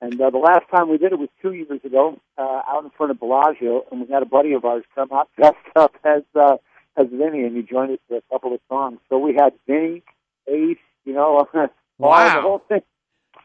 And 0.00 0.20
uh, 0.20 0.28
the 0.30 0.38
last 0.38 0.68
time 0.70 0.90
we 0.90 0.98
did 0.98 1.12
it 1.12 1.18
was 1.18 1.30
two 1.40 1.52
years 1.54 1.80
ago, 1.82 2.20
uh, 2.36 2.60
out 2.68 2.84
in 2.84 2.90
front 2.90 3.12
of 3.12 3.18
Bellagio, 3.18 3.84
and 3.90 4.00
we 4.02 4.12
had 4.12 4.22
a 4.22 4.26
buddy 4.26 4.52
of 4.52 4.64
ours 4.64 4.84
come 4.94 5.08
out 5.12 5.28
dressed 5.36 5.56
up 5.74 5.94
as 6.04 6.22
uh, 6.34 6.56
as 6.98 7.06
Vinny, 7.10 7.44
and 7.44 7.56
he 7.56 7.62
joined 7.62 7.92
us 7.92 7.98
for 8.08 8.16
a 8.18 8.22
couple 8.30 8.52
of 8.54 8.60
songs. 8.68 8.98
So 9.08 9.18
we 9.18 9.34
had 9.34 9.52
Vinny, 9.66 10.02
Ace, 10.48 10.76
you 11.04 11.14
know, 11.14 11.46
all 11.54 11.68
Wow. 11.98 12.34
the 12.34 12.40
whole 12.42 12.62
thing. 12.68 12.82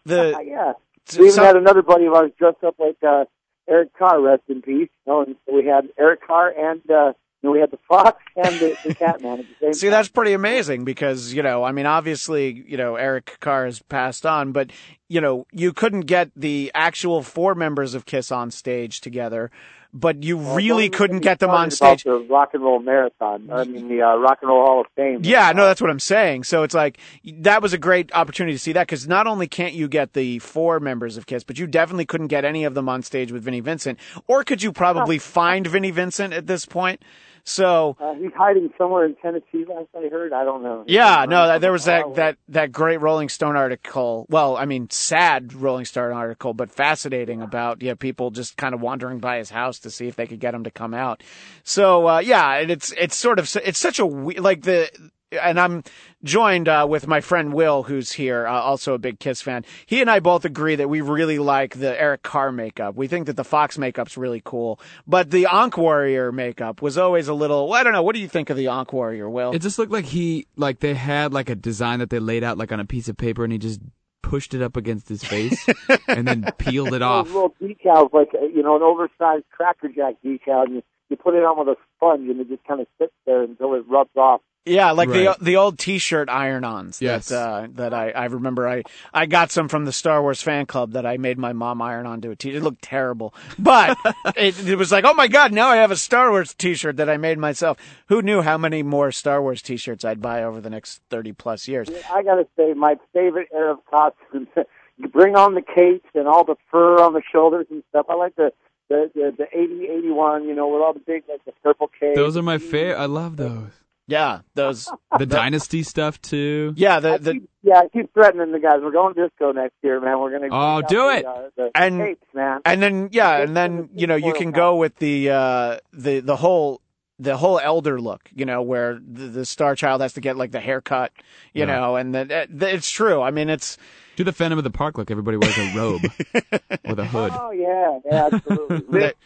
The 0.05 0.41
yeah. 0.45 0.73
We 1.17 1.25
even 1.25 1.35
so- 1.35 1.43
had 1.43 1.55
another 1.55 1.81
buddy 1.81 2.05
of 2.05 2.13
ours 2.13 2.31
dressed 2.37 2.63
up 2.63 2.75
like 2.79 2.97
uh, 3.07 3.25
Eric 3.69 3.97
Carr, 3.97 4.21
rest 4.21 4.43
in 4.47 4.61
peace. 4.61 4.89
You 5.05 5.13
know, 5.13 5.23
and 5.23 5.35
so 5.45 5.55
we 5.55 5.65
had 5.65 5.89
Eric 5.97 6.25
Carr 6.25 6.49
and 6.49 6.81
uh, 6.89 7.13
you 7.41 7.49
know, 7.49 7.51
we 7.53 7.59
had 7.59 7.71
the 7.71 7.79
Fox 7.87 8.21
and 8.35 8.59
the, 8.59 8.77
the 8.85 8.93
Catman 8.93 9.39
at 9.39 9.45
the 9.47 9.55
same 9.59 9.73
See, 9.73 9.87
time. 9.87 9.91
that's 9.91 10.09
pretty 10.09 10.33
amazing 10.33 10.83
because, 10.85 11.33
you 11.33 11.41
know, 11.41 11.63
I 11.63 11.71
mean, 11.71 11.85
obviously, 11.85 12.63
you 12.67 12.77
know, 12.77 12.95
Eric 12.95 13.37
Carr 13.39 13.65
has 13.65 13.81
passed 13.81 14.25
on, 14.25 14.51
but, 14.51 14.71
you 15.09 15.21
know, 15.21 15.47
you 15.51 15.73
couldn't 15.73 16.01
get 16.01 16.29
the 16.35 16.71
actual 16.75 17.23
four 17.23 17.55
members 17.55 17.95
of 17.95 18.05
Kiss 18.05 18.31
on 18.31 18.51
stage 18.51 19.01
together, 19.01 19.49
but 19.93 20.23
you 20.23 20.37
Well, 20.37 20.55
really 20.55 20.89
couldn't 20.89 21.19
get 21.19 21.39
them 21.39 21.51
on 21.51 21.71
stage. 21.71 22.03
The 22.03 22.19
Rock 22.29 22.53
and 22.53 22.63
Roll 22.63 22.79
Marathon. 22.79 23.49
I 23.51 23.63
mean, 23.65 23.87
the 23.87 24.01
uh, 24.01 24.15
Rock 24.15 24.39
and 24.41 24.49
Roll 24.49 24.65
Hall 24.65 24.81
of 24.81 24.87
Fame. 24.95 25.21
Yeah, 25.23 25.51
no, 25.51 25.65
that's 25.65 25.81
what 25.81 25.89
I'm 25.89 25.99
saying. 25.99 26.45
So 26.45 26.63
it's 26.63 26.73
like 26.73 26.97
that 27.39 27.61
was 27.61 27.73
a 27.73 27.77
great 27.77 28.11
opportunity 28.13 28.55
to 28.55 28.59
see 28.59 28.73
that 28.73 28.87
because 28.87 29.07
not 29.07 29.27
only 29.27 29.47
can't 29.47 29.73
you 29.73 29.87
get 29.87 30.13
the 30.13 30.39
four 30.39 30.79
members 30.79 31.17
of 31.17 31.25
Kiss, 31.25 31.43
but 31.43 31.59
you 31.59 31.67
definitely 31.67 32.05
couldn't 32.05 32.27
get 32.27 32.45
any 32.45 32.63
of 32.63 32.73
them 32.73 32.87
on 32.87 33.01
stage 33.01 33.31
with 33.31 33.43
Vinnie 33.43 33.59
Vincent, 33.59 33.99
or 34.27 34.43
could 34.43 34.63
you 34.63 34.71
probably 34.71 35.17
find 35.17 35.67
Vinnie 35.67 35.91
Vincent 35.91 36.33
at 36.33 36.47
this 36.47 36.65
point? 36.65 37.01
So 37.43 37.97
Uh, 37.99 38.13
he's 38.15 38.31
hiding 38.35 38.71
somewhere 38.77 39.05
in 39.05 39.15
Tennessee. 39.15 39.65
Last 39.67 39.87
I 39.95 40.07
heard, 40.09 40.33
I 40.33 40.43
don't 40.43 40.63
know. 40.63 40.83
yeah, 40.87 41.25
no, 41.27 41.47
that, 41.47 41.61
there 41.61 41.71
was 41.71 41.85
that 41.85 42.15
that 42.15 42.37
that 42.49 42.71
great 42.71 42.97
Rolling 43.01 43.29
Stone 43.29 43.55
article. 43.55 44.25
Well, 44.29 44.57
I 44.57 44.65
mean, 44.65 44.89
sad 44.89 45.53
Rolling 45.53 45.85
Stone 45.85 46.11
article, 46.13 46.53
but 46.53 46.71
fascinating 46.71 47.41
about 47.41 47.81
yeah 47.81 47.95
people 47.95 48.31
just 48.31 48.57
kind 48.57 48.73
of 48.75 48.81
wandering 48.81 49.19
by 49.19 49.37
his 49.37 49.49
house 49.49 49.79
to 49.79 49.89
see 49.89 50.07
if 50.07 50.15
they 50.15 50.27
could 50.27 50.39
get 50.39 50.53
him 50.53 50.63
to 50.65 50.71
come 50.71 50.93
out. 50.93 51.23
So 51.63 52.07
uh, 52.07 52.19
yeah, 52.19 52.53
and 52.55 52.69
it's 52.71 52.91
it's 52.97 53.15
sort 53.15 53.39
of 53.39 53.49
it's 53.63 53.79
such 53.79 53.99
a 53.99 54.05
we- 54.05 54.39
like 54.39 54.61
the. 54.63 54.89
And 55.31 55.59
I'm 55.59 55.83
joined 56.23 56.67
uh, 56.67 56.85
with 56.89 57.07
my 57.07 57.21
friend 57.21 57.53
Will, 57.53 57.83
who's 57.83 58.11
here, 58.11 58.45
uh, 58.47 58.51
also 58.51 58.93
a 58.93 58.97
big 58.97 59.19
Kiss 59.19 59.41
fan. 59.41 59.63
He 59.85 60.01
and 60.01 60.09
I 60.09 60.19
both 60.19 60.45
agree 60.45 60.75
that 60.75 60.89
we 60.89 61.01
really 61.01 61.39
like 61.39 61.79
the 61.79 61.99
Eric 61.99 62.23
Carr 62.23 62.51
makeup. 62.51 62.95
We 62.95 63.07
think 63.07 63.27
that 63.27 63.37
the 63.37 63.43
Fox 63.43 63.77
makeup's 63.77 64.17
really 64.17 64.41
cool, 64.43 64.79
but 65.07 65.31
the 65.31 65.45
Ankh 65.45 65.77
Warrior 65.77 66.31
makeup 66.31 66.81
was 66.81 66.97
always 66.97 67.27
a 67.27 67.33
little. 67.33 67.69
Well, 67.69 67.79
I 67.79 67.83
don't 67.83 67.93
know. 67.93 68.03
What 68.03 68.15
do 68.15 68.21
you 68.21 68.27
think 68.27 68.49
of 68.49 68.57
the 68.57 68.67
Ankh 68.67 68.93
Warrior, 68.93 69.29
Will? 69.29 69.51
It 69.51 69.61
just 69.61 69.79
looked 69.79 69.91
like 69.91 70.05
he 70.05 70.47
like 70.55 70.79
they 70.79 70.93
had 70.93 71.33
like 71.33 71.49
a 71.49 71.55
design 71.55 71.99
that 71.99 72.09
they 72.09 72.19
laid 72.19 72.43
out 72.43 72.57
like 72.57 72.71
on 72.71 72.79
a 72.79 72.85
piece 72.85 73.07
of 73.07 73.17
paper 73.17 73.43
and 73.43 73.53
he 73.53 73.59
just 73.59 73.79
pushed 74.21 74.53
it 74.53 74.61
up 74.61 74.77
against 74.77 75.09
his 75.09 75.23
face 75.23 75.67
and 76.07 76.27
then 76.27 76.45
peeled 76.57 76.93
it 76.93 77.01
off. 77.01 77.27
Those 77.27 77.35
off. 77.35 77.51
little 77.59 77.75
decals, 77.75 78.13
like 78.13 78.29
uh, 78.33 78.45
you 78.45 78.63
know, 78.63 78.75
an 78.75 78.81
oversized 78.81 79.45
Cracker 79.51 79.89
Jack 79.89 80.15
decal, 80.25 80.63
and 80.65 80.75
you, 80.75 80.83
you 81.09 81.17
put 81.17 81.35
it 81.35 81.43
on 81.43 81.59
with 81.59 81.67
a 81.67 81.75
sponge, 81.97 82.29
and 82.29 82.39
it 82.39 82.49
just 82.49 82.63
kind 82.63 82.81
of 82.81 82.87
sits 82.97 83.13
there 83.25 83.43
until 83.43 83.73
it 83.75 83.83
rubs 83.89 84.15
off. 84.15 84.41
Yeah, 84.65 84.91
like 84.91 85.09
Right. 85.09 85.35
the 85.39 85.43
the 85.43 85.55
old 85.57 85.79
T-shirt 85.79 86.29
iron-ons. 86.29 87.01
Yes. 87.01 87.29
That, 87.29 87.35
uh, 87.35 87.67
that 87.73 87.93
I, 87.95 88.11
I 88.11 88.25
remember. 88.25 88.67
I 88.67 88.83
I 89.11 89.25
got 89.25 89.49
some 89.49 89.67
from 89.67 89.85
the 89.85 89.91
Star 89.91 90.21
Wars 90.21 90.41
fan 90.43 90.67
club 90.67 90.91
that 90.91 91.03
I 91.05 91.17
made 91.17 91.39
my 91.39 91.51
mom 91.51 91.81
iron 91.81 92.05
onto 92.05 92.29
a 92.29 92.35
T. 92.35 92.49
Shirt. 92.49 92.57
It 92.57 92.63
looked 92.63 92.83
terrible, 92.83 93.33
but 93.57 93.97
it, 94.35 94.67
it 94.67 94.75
was 94.75 94.91
like, 94.91 95.03
oh 95.03 95.15
my 95.15 95.27
god, 95.27 95.51
now 95.51 95.69
I 95.69 95.77
have 95.77 95.89
a 95.89 95.95
Star 95.97 96.29
Wars 96.29 96.53
T-shirt 96.53 96.97
that 96.97 97.09
I 97.09 97.17
made 97.17 97.39
myself. 97.39 97.77
Who 98.09 98.21
knew 98.21 98.41
how 98.43 98.57
many 98.59 98.83
more 98.83 99.11
Star 99.11 99.41
Wars 99.41 99.63
T-shirts 99.63 100.05
I'd 100.05 100.21
buy 100.21 100.43
over 100.43 100.61
the 100.61 100.69
next 100.69 101.01
thirty 101.09 101.31
plus 101.31 101.67
years? 101.67 101.89
I 102.13 102.21
gotta 102.21 102.45
say, 102.55 102.73
my 102.73 102.97
favorite 103.13 103.47
era 103.51 103.71
of 103.73 103.79
costumes. 103.89 104.47
you 104.97 105.07
bring 105.07 105.35
on 105.35 105.55
the 105.55 105.63
capes 105.63 106.05
and 106.13 106.27
all 106.27 106.43
the 106.43 106.55
fur 106.69 106.99
on 107.01 107.13
the 107.13 107.23
shoulders 107.31 107.65
and 107.71 107.81
stuff. 107.89 108.05
I 108.09 108.13
like 108.13 108.35
the 108.35 108.53
the 108.89 109.09
the, 109.15 109.33
the 109.39 109.47
eighty 109.59 109.87
eighty 109.87 110.11
one. 110.11 110.43
You 110.47 110.53
know, 110.53 110.67
with 110.67 110.83
all 110.83 110.93
the 110.93 110.99
big 110.99 111.23
like 111.27 111.43
the 111.45 111.53
purple 111.63 111.89
cape. 111.99 112.13
Those 112.13 112.37
are 112.37 112.43
my 112.43 112.59
favorite. 112.59 112.97
I 112.97 113.05
love 113.05 113.37
those. 113.37 113.71
Yeah, 114.07 114.39
those. 114.55 114.89
The 115.19 115.25
dynasty 115.25 115.83
stuff 115.83 116.21
too. 116.21 116.73
Yeah, 116.77 116.99
the 117.01 117.13
I 117.13 117.17
keep, 117.19 117.49
yeah, 117.63 117.79
I 117.79 117.87
keep 117.89 118.13
threatening 118.13 118.51
the 118.53 118.59
guys. 118.59 118.75
We're 118.81 118.91
going 118.91 119.13
disco 119.13 119.51
next 119.51 119.75
year, 119.83 119.99
man. 119.99 120.19
We're 120.19 120.31
gonna 120.31 120.47
Oh, 120.51 120.81
bring 120.81 120.83
out 120.85 120.87
do 120.87 120.97
the, 120.97 121.17
it. 121.17 121.25
Uh, 121.25 121.41
the 121.57 121.71
And- 121.75 121.99
capes, 122.01 122.25
man. 122.33 122.61
and 122.65 122.81
then 122.81 123.09
yeah, 123.11 123.37
and 123.41 123.55
then 123.55 123.89
you 123.93 124.07
know 124.07 124.15
you 124.15 124.33
can 124.33 124.51
go 124.51 124.77
with 124.77 124.95
the 124.97 125.29
uh 125.29 125.77
the 125.93 126.21
the 126.21 126.37
whole 126.37 126.81
the 127.19 127.37
whole 127.37 127.59
elder 127.59 127.99
look, 128.01 128.29
you 128.33 128.45
know, 128.45 128.61
where 128.63 128.95
the, 129.05 129.27
the 129.27 129.45
star 129.45 129.75
child 129.75 130.01
has 130.01 130.13
to 130.13 130.21
get 130.21 130.37
like 130.37 130.51
the 130.51 130.59
haircut, 130.61 131.11
you 131.53 131.65
Yeah. 131.65 131.65
know, 131.75 131.95
and 131.97 132.15
then 132.15 132.31
uh, 132.31 132.45
it's 132.67 132.89
true. 132.89 133.21
I 133.21 133.29
mean, 133.31 133.47
it's 133.49 133.77
Do 134.15 134.23
the 134.23 134.31
Phantom 134.33 134.57
of 134.57 134.63
the 134.63 134.71
Park 134.71 134.97
look. 134.97 135.11
Everybody 135.11 135.37
wears 135.37 135.55
a 135.57 135.73
robe 135.77 136.01
with 136.87 136.99
a 136.99 137.05
hood. 137.05 137.31
Oh 137.35 137.51
yeah, 137.51 137.99
yeah, 138.09 138.29
absolutely. 138.33 138.83
rip, 138.87 139.17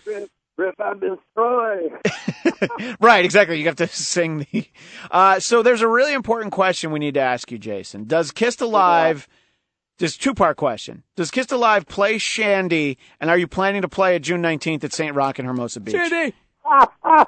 rip, 0.58 0.76
rip, 0.78 0.88
I'm 0.88 1.00
destroyed. 1.00 2.98
right, 3.00 3.26
exactly. 3.26 3.60
You 3.60 3.66
have 3.66 3.76
to 3.78 3.88
sing 3.88 4.46
the. 4.52 4.68
Uh, 5.12 5.40
so 5.40 5.64
there's 5.64 5.82
a 5.82 5.88
really 5.88 6.14
important 6.14 6.52
question 6.52 6.92
we 6.92 7.00
need 7.00 7.16
to 7.16 7.20
ask 7.22 7.52
you, 7.52 7.58
Jason. 7.58 8.06
Does 8.06 8.32
Kissed 8.32 8.62
Alive? 8.62 9.28
Just 9.98 10.22
two 10.22 10.34
part 10.34 10.58
question. 10.58 11.04
Does 11.16 11.32
Kissed 11.32 11.54
Alive 11.54 11.88
play 11.88 12.16
Shandi, 12.16 12.98
and 13.22 13.30
are 13.30 13.38
you 13.38 13.48
planning 13.48 13.82
to 13.82 13.88
play 13.88 14.16
it 14.16 14.24
June 14.24 14.42
19th 14.42 14.84
at 14.84 14.94
St. 14.94 15.16
Rock 15.16 15.40
in 15.40 15.46
Hermosa 15.46 15.80
Beach? 15.80 15.96
Shandi! 15.96 16.34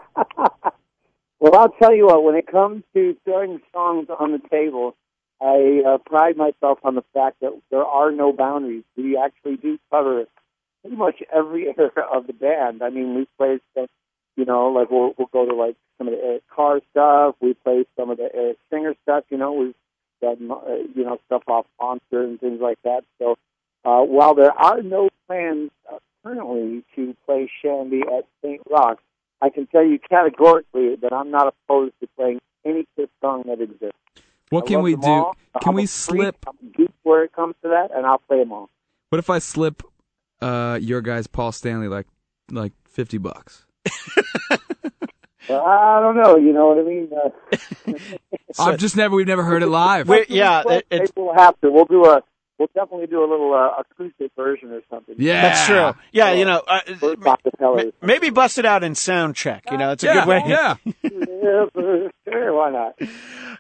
well, 1.40 1.56
I'll 1.56 1.70
tell 1.82 1.96
you 1.96 2.08
what. 2.08 2.24
When 2.24 2.36
it 2.36 2.48
comes 2.48 2.84
to 2.94 3.16
throwing 3.24 3.62
songs 3.72 4.08
on 4.20 4.34
the 4.34 4.42
table, 4.50 4.98
I 5.40 5.82
uh, 5.88 5.98
pride 6.00 6.36
myself 6.36 6.80
on 6.84 6.96
the 6.96 7.04
fact 7.14 7.38
that 7.42 7.58
there 7.70 7.86
are 7.86 8.12
no 8.12 8.34
boundaries. 8.34 8.84
We 8.98 9.18
actually 9.18 9.58
do 9.58 9.78
cover 9.92 10.26
pretty 10.88 10.98
much 10.98 11.22
every 11.34 11.68
era 11.78 12.06
of 12.12 12.28
the 12.28 12.34
band. 12.34 12.82
I 12.82 12.90
mean, 12.90 13.16
we 13.16 13.28
play 13.38 13.60
stuff. 13.72 13.90
You 14.36 14.46
know, 14.46 14.68
like 14.68 14.92
we'll 14.92 15.14
we'll 15.18 15.30
go 15.34 15.46
to 15.46 15.56
like 15.56 15.76
some 15.98 16.08
of 16.08 16.14
the 16.14 16.24
Eric 16.24 16.44
Carr 16.54 16.80
stuff. 16.92 17.36
We 17.42 17.56
play 17.56 17.86
some 17.98 18.12
of 18.12 18.18
the 18.18 18.30
Eric 18.34 18.58
Singer 18.72 18.94
stuff. 19.04 19.24
You 19.30 19.38
know, 19.38 19.54
we've 19.54 19.76
done 20.22 20.52
uh, 20.52 20.76
you 20.96 21.04
know 21.04 21.20
stuff 21.26 21.44
off 21.48 21.66
Monster 21.82 22.24
and 22.24 22.40
things 22.40 22.62
like 22.62 22.78
that. 22.84 23.04
So 23.20 23.36
uh, 23.84 24.02
while 24.02 24.36
there 24.36 24.52
are 24.52 24.82
no 24.84 25.10
plans 25.28 25.72
uh, 25.92 25.98
currently 26.24 26.84
to 26.96 27.16
play 27.26 27.50
Shandi 27.64 28.02
at 28.02 28.26
St. 28.44 28.62
Rock, 28.70 29.00
I 29.42 29.50
can 29.50 29.66
tell 29.68 29.84
you 29.84 29.98
categorically 29.98 30.96
that 30.98 31.14
I'm 31.14 31.32
not 31.32 31.48
opposed 31.48 31.94
to 32.02 32.08
playing 32.16 32.40
any 32.64 32.86
Kiss 32.96 33.10
song 33.22 33.44
that 33.48 33.60
exists. 33.60 33.98
What 34.50 34.66
I 34.66 34.68
can 34.68 34.84
we 34.84 34.96
do? 34.96 35.08
all. 35.08 35.36
Can 35.62 35.70
I'm 35.70 35.76
we 35.76 35.88
freak. 35.88 35.90
slip? 35.90 36.46
I'm 36.48 36.72
geek 36.78 36.92
where 37.02 37.24
it 37.24 37.34
comes 37.34 37.56
to 37.64 37.70
that, 37.70 37.90
and 37.92 38.06
I'll 38.06 38.20
play 38.20 38.38
them 38.38 38.52
all. 38.52 38.70
What 39.10 39.18
if 39.18 39.32
I 39.32 39.40
slip 39.40 39.82
uh 40.42 40.78
your 40.82 41.02
guy's 41.02 41.28
Paul 41.28 41.52
Stanley 41.52 41.88
like 41.88 42.08
like 42.52 42.74
fifty 42.88 43.18
bucks? 43.18 43.66
Well, 45.50 45.64
I 45.64 46.02
don't 46.02 46.18
know. 46.18 46.36
You 46.36 46.52
know 46.52 46.68
what 46.68 46.80
I 46.80 46.84
mean? 46.84 47.10
Uh, 47.16 48.60
I've 48.60 48.78
just 48.78 48.98
never 48.98 49.16
we've 49.16 49.28
never 49.28 49.44
heard 49.44 49.64
it 49.64 49.68
live. 49.68 50.10
Wait, 50.10 50.30
yeah, 50.30 50.64
Well, 50.66 50.78
it, 50.78 50.86
maybe 50.92 51.12
we'll 51.16 51.34
have 51.36 51.60
to. 51.62 51.72
We'll 51.72 51.86
do 51.86 52.06
a. 52.06 52.22
We'll 52.60 52.70
definitely 52.74 53.06
do 53.06 53.20
a 53.20 53.30
little 53.30 53.54
uh, 53.54 53.82
acoustic 53.82 54.32
version 54.36 54.72
or 54.72 54.82
something. 54.90 55.14
Yeah, 55.20 55.44
that's 55.44 55.66
true. 55.68 55.94
Yeah, 56.12 56.32
you 56.32 56.44
know, 56.44 56.64
uh, 56.68 57.84
maybe 58.02 58.32
bust 58.32 58.58
it 58.58 58.66
out 58.66 58.84
in 58.84 58.96
sound 58.96 59.36
check. 59.36 59.66
You 59.70 59.78
know, 59.78 59.92
it's 59.92 60.04
a 60.04 60.08
yeah, 60.08 60.14
good 60.14 60.28
way. 60.28 60.44
Yeah, 60.48 60.76
Yeah, 61.04 61.66
sure, 62.28 62.54
why 62.56 62.72
not? 62.72 63.00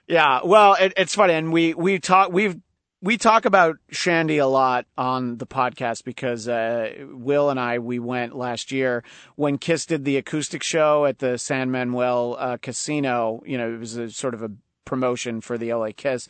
Yeah, 0.08 0.40
well, 0.44 0.74
it, 0.80 0.94
it's 0.98 1.14
funny, 1.14 1.36
and 1.36 1.54
we 1.54 1.76
we 1.76 2.00
talk 2.00 2.32
we've 2.32 2.60
we 3.02 3.18
talk 3.18 3.46
about 3.46 3.78
Shandi 3.92 4.42
a 4.42 4.48
lot 4.48 4.86
on 4.98 5.38
the 5.38 5.46
podcast 5.46 6.04
because 6.04 6.48
uh, 6.48 6.94
Will 7.12 7.50
and 7.50 7.60
I 7.60 7.80
we 7.80 8.00
went 8.00 8.36
last 8.36 8.72
year 8.72 9.04
when 9.36 9.58
Kiss 9.58 9.86
did 9.86 10.04
the 10.04 10.18
acoustic 10.18 10.64
show 10.64 11.06
at 11.06 11.20
the 11.20 11.38
San 11.38 11.70
Manuel 11.70 12.36
uh, 12.40 12.58
Casino. 12.58 13.42
You 13.46 13.58
know, 13.58 13.74
it 13.74 13.80
was 13.80 13.98
a 13.98 14.10
sort 14.10 14.34
of 14.34 14.42
a 14.42 14.52
promotion 14.86 15.42
for 15.42 15.58
the 15.58 15.74
LA 15.74 15.90
Kiss. 15.96 16.28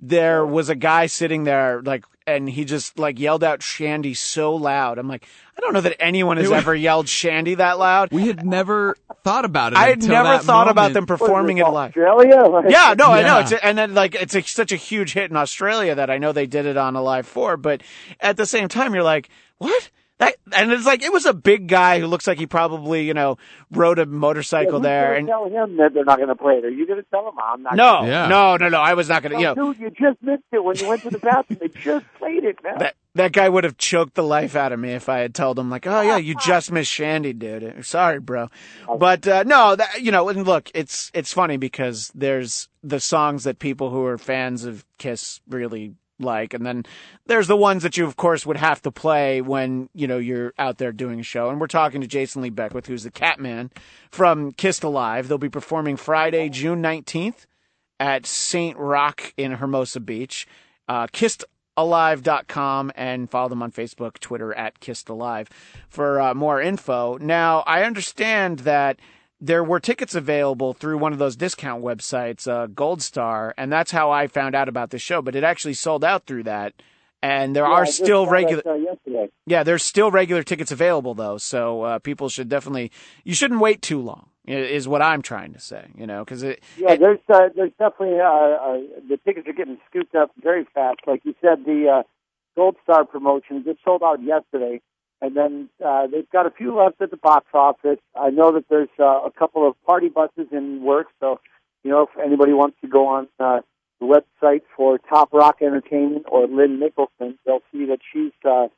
There 0.00 0.46
was 0.46 0.68
a 0.68 0.74
guy 0.76 1.06
sitting 1.06 1.44
there, 1.44 1.82
like, 1.82 2.04
and 2.26 2.48
he 2.48 2.64
just 2.64 2.98
like 2.98 3.18
yelled 3.18 3.42
out 3.42 3.60
Shandi 3.60 4.16
so 4.16 4.54
loud. 4.54 4.98
I'm 4.98 5.08
like, 5.08 5.26
I 5.56 5.60
don't 5.60 5.72
know 5.72 5.80
that 5.80 6.00
anyone 6.00 6.36
has 6.36 6.52
ever 6.52 6.74
yelled 6.74 7.06
Shandi 7.06 7.56
that 7.56 7.78
loud. 7.78 8.12
we 8.12 8.28
had 8.28 8.46
never 8.46 8.96
thought 9.24 9.44
about 9.44 9.72
it. 9.72 9.78
I 9.78 9.88
had 9.88 9.96
until 9.98 10.10
never 10.10 10.28
that 10.28 10.44
thought 10.44 10.68
about 10.68 10.92
them 10.92 11.04
performing 11.06 11.58
it 11.58 11.66
live. 11.66 11.88
Australia? 11.90 12.44
Like, 12.44 12.66
Yeah, 12.68 12.94
no, 12.96 13.06
I 13.06 13.22
know. 13.22 13.40
It's 13.40 13.52
a, 13.52 13.64
and 13.64 13.76
then 13.76 13.94
like 13.94 14.14
it's 14.14 14.36
a, 14.36 14.42
such 14.42 14.70
a 14.70 14.76
huge 14.76 15.14
hit 15.14 15.30
in 15.30 15.36
Australia 15.36 15.96
that 15.96 16.10
I 16.10 16.18
know 16.18 16.30
they 16.32 16.46
did 16.46 16.66
it 16.66 16.76
on 16.76 16.94
a 16.94 17.02
live 17.02 17.26
four, 17.26 17.56
but 17.56 17.82
at 18.20 18.36
the 18.36 18.46
same 18.46 18.68
time, 18.68 18.94
you're 18.94 19.02
like, 19.02 19.28
what? 19.56 19.90
That 20.18 20.34
and 20.52 20.72
it's 20.72 20.86
like 20.86 21.02
it 21.02 21.12
was 21.12 21.26
a 21.26 21.32
big 21.34 21.68
guy 21.68 22.00
who 22.00 22.06
looks 22.06 22.26
like 22.26 22.38
he 22.38 22.46
probably 22.46 23.06
you 23.06 23.14
know 23.14 23.38
rode 23.70 23.98
a 23.98 24.06
motorcycle 24.06 24.74
who's 24.74 24.82
there. 24.82 25.14
And 25.14 25.28
tell 25.28 25.44
him 25.46 25.76
that 25.76 25.94
they're 25.94 26.04
not 26.04 26.16
going 26.16 26.28
to 26.28 26.34
play 26.34 26.54
it. 26.54 26.64
Are 26.64 26.70
you 26.70 26.86
going 26.86 27.00
to 27.00 27.06
tell 27.10 27.28
him? 27.28 27.34
I'm 27.42 27.62
not. 27.62 27.76
no, 27.76 28.04
Yeah. 28.04 28.26
no, 28.26 28.56
no, 28.56 28.68
no, 28.68 28.80
I 28.80 28.94
was 28.94 29.08
not 29.08 29.22
gonna. 29.22 29.36
Oh, 29.36 29.38
You 29.38 29.54
know, 29.54 29.72
dude, 29.72 29.78
you 29.80 29.90
just 29.90 30.22
missed 30.22 30.42
it 30.52 30.64
when 30.64 30.76
you 30.76 30.88
went 30.88 31.02
to 31.02 31.10
the 31.10 31.18
bathroom. 31.18 31.58
they 31.60 31.68
just 31.68 32.04
played 32.18 32.44
it, 32.44 32.56
man. 32.64 32.78
that 32.78 32.96
that 33.14 33.32
guy 33.32 33.48
would 33.48 33.64
have 33.64 33.76
choked 33.78 34.14
the 34.14 34.22
life 34.22 34.54
out 34.56 34.72
of 34.72 34.78
me 34.78 34.92
if 34.92 35.08
I 35.08 35.18
had 35.18 35.34
told 35.34 35.58
him 35.58 35.70
like, 35.70 35.86
oh 35.86 36.00
yeah, 36.00 36.16
you 36.18 36.34
just 36.40 36.72
missed 36.72 36.92
Shandi, 36.92 37.38
dude. 37.38 37.84
Sorry, 37.84 38.18
bro. 38.20 38.48
But 38.98 39.26
uh, 39.26 39.44
no, 39.44 39.76
that, 39.76 40.02
you 40.02 40.10
know, 40.12 40.28
and 40.28 40.44
look, 40.44 40.70
it's 40.74 41.10
it's 41.14 41.32
funny 41.32 41.56
because 41.58 42.10
there's 42.14 42.68
the 42.82 43.00
songs 43.00 43.44
that 43.44 43.58
people 43.58 43.90
who 43.90 44.04
are 44.04 44.18
fans 44.18 44.64
of 44.64 44.84
Kiss 44.98 45.40
really 45.48 45.94
like, 46.18 46.54
and 46.54 46.64
then 46.64 46.84
there's 47.26 47.46
the 47.46 47.56
ones 47.56 47.82
that 47.82 47.96
you 47.96 48.04
of 48.06 48.16
course 48.16 48.46
would 48.46 48.56
have 48.56 48.82
to 48.82 48.90
play 48.90 49.40
when 49.40 49.88
you 49.94 50.06
know 50.06 50.18
you're 50.18 50.52
out 50.58 50.78
there 50.78 50.92
doing 50.92 51.20
a 51.20 51.24
show. 51.24 51.50
And 51.50 51.60
we're 51.60 51.66
talking 51.66 52.00
to 52.00 52.06
Jason 52.06 52.42
Lee 52.42 52.50
Beckwith, 52.50 52.86
who's 52.86 53.04
the 53.04 53.10
Catman 53.10 53.70
from 54.10 54.52
Kissed 54.52 54.84
Alive. 54.84 55.28
They'll 55.28 55.38
be 55.38 55.48
performing 55.48 55.96
Friday, 55.96 56.48
June 56.48 56.82
19th 56.82 57.46
at 58.00 58.26
St. 58.26 58.76
Rock 58.76 59.32
in 59.36 59.52
Hermosa 59.52 60.00
Beach. 60.00 60.46
Uh, 60.88 61.06
Kissed 61.12 61.44
kissedalive.com 61.78 62.92
and 62.94 63.30
follow 63.30 63.48
them 63.48 63.62
on 63.62 63.72
Facebook, 63.72 64.18
Twitter 64.18 64.52
at 64.54 64.80
Kissed 64.80 65.08
Alive 65.08 65.48
for 65.88 66.20
uh, 66.20 66.34
more 66.34 66.60
info. 66.60 67.18
Now, 67.18 67.60
I 67.66 67.82
understand 67.84 68.60
that 68.60 68.98
there 69.40 69.62
were 69.62 69.80
tickets 69.80 70.14
available 70.14 70.72
through 70.72 70.98
one 70.98 71.12
of 71.12 71.18
those 71.18 71.36
discount 71.36 71.82
websites, 71.82 72.48
uh, 72.50 72.66
Gold 72.66 73.02
Star, 73.02 73.54
and 73.56 73.72
that's 73.72 73.90
how 73.90 74.10
I 74.10 74.26
found 74.26 74.54
out 74.54 74.68
about 74.68 74.90
the 74.90 74.98
show. 74.98 75.22
But 75.22 75.36
it 75.36 75.44
actually 75.44 75.74
sold 75.74 76.04
out 76.04 76.26
through 76.26 76.44
that, 76.44 76.74
and 77.22 77.54
there 77.54 77.64
Yeah, 77.64 77.70
are 77.70 77.86
still 77.86 78.26
regular. 78.26 78.62
Yeah, 79.46 79.62
there's 79.62 79.82
still 79.84 80.10
regular 80.10 80.42
tickets 80.42 80.72
available 80.72 81.14
though, 81.14 81.38
so 81.38 81.82
uh, 81.82 81.98
people 82.00 82.28
should 82.28 82.48
definitely. 82.48 82.90
You 83.24 83.34
shouldn't 83.34 83.60
wait 83.60 83.82
too 83.82 84.00
long. 84.00 84.30
Is 84.46 84.88
what 84.88 85.02
I'm 85.02 85.20
trying 85.20 85.52
to 85.52 85.60
say. 85.60 85.88
You 85.94 86.06
know, 86.06 86.24
because 86.24 86.42
it. 86.42 86.62
Yeah, 86.78 86.92
it- 86.92 87.00
there's 87.00 87.18
uh, 87.28 87.48
there's 87.54 87.72
definitely 87.78 88.18
uh, 88.18 88.24
uh, 88.24 88.78
the 89.08 89.18
tickets 89.24 89.46
are 89.46 89.52
getting 89.52 89.76
scooped 89.90 90.14
up 90.14 90.30
very 90.42 90.66
fast. 90.74 91.00
Like 91.06 91.20
you 91.24 91.34
said, 91.42 91.64
the 91.66 91.98
uh, 91.98 92.02
Gold 92.56 92.76
Star 92.82 93.04
promotion 93.04 93.62
just 93.62 93.80
sold 93.84 94.02
out 94.02 94.22
yesterday, 94.22 94.80
and 95.20 95.36
then 95.36 95.68
uh, 95.84 96.06
they've 96.06 96.28
got 96.30 96.46
a 96.46 96.50
few 96.50 96.76
left 96.76 97.00
at 97.00 97.10
the 97.10 97.16
box 97.16 97.46
office. 97.52 97.98
I 98.14 98.30
know 98.30 98.52
that 98.52 98.68
there's 98.68 98.88
uh, 98.98 99.22
a 99.24 99.30
couple 99.30 99.66
of 99.66 99.74
party 99.84 100.08
buses 100.08 100.46
in 100.52 100.82
work, 100.82 101.08
so 101.20 101.40
you 101.82 101.90
know 101.90 102.02
if 102.02 102.10
anybody 102.24 102.52
wants 102.52 102.76
to 102.82 102.88
go 102.88 103.06
on 103.08 103.28
uh, 103.40 103.60
the 104.00 104.06
website 104.06 104.62
for 104.76 104.98
Top 104.98 105.32
Rock 105.32 105.56
Entertainment 105.60 106.26
or 106.28 106.46
Lynn 106.46 106.78
Nicholson, 106.78 107.38
they'll 107.44 107.62
see 107.72 107.86
that 107.86 107.98
she's 108.12 108.32
uh, 108.44 108.68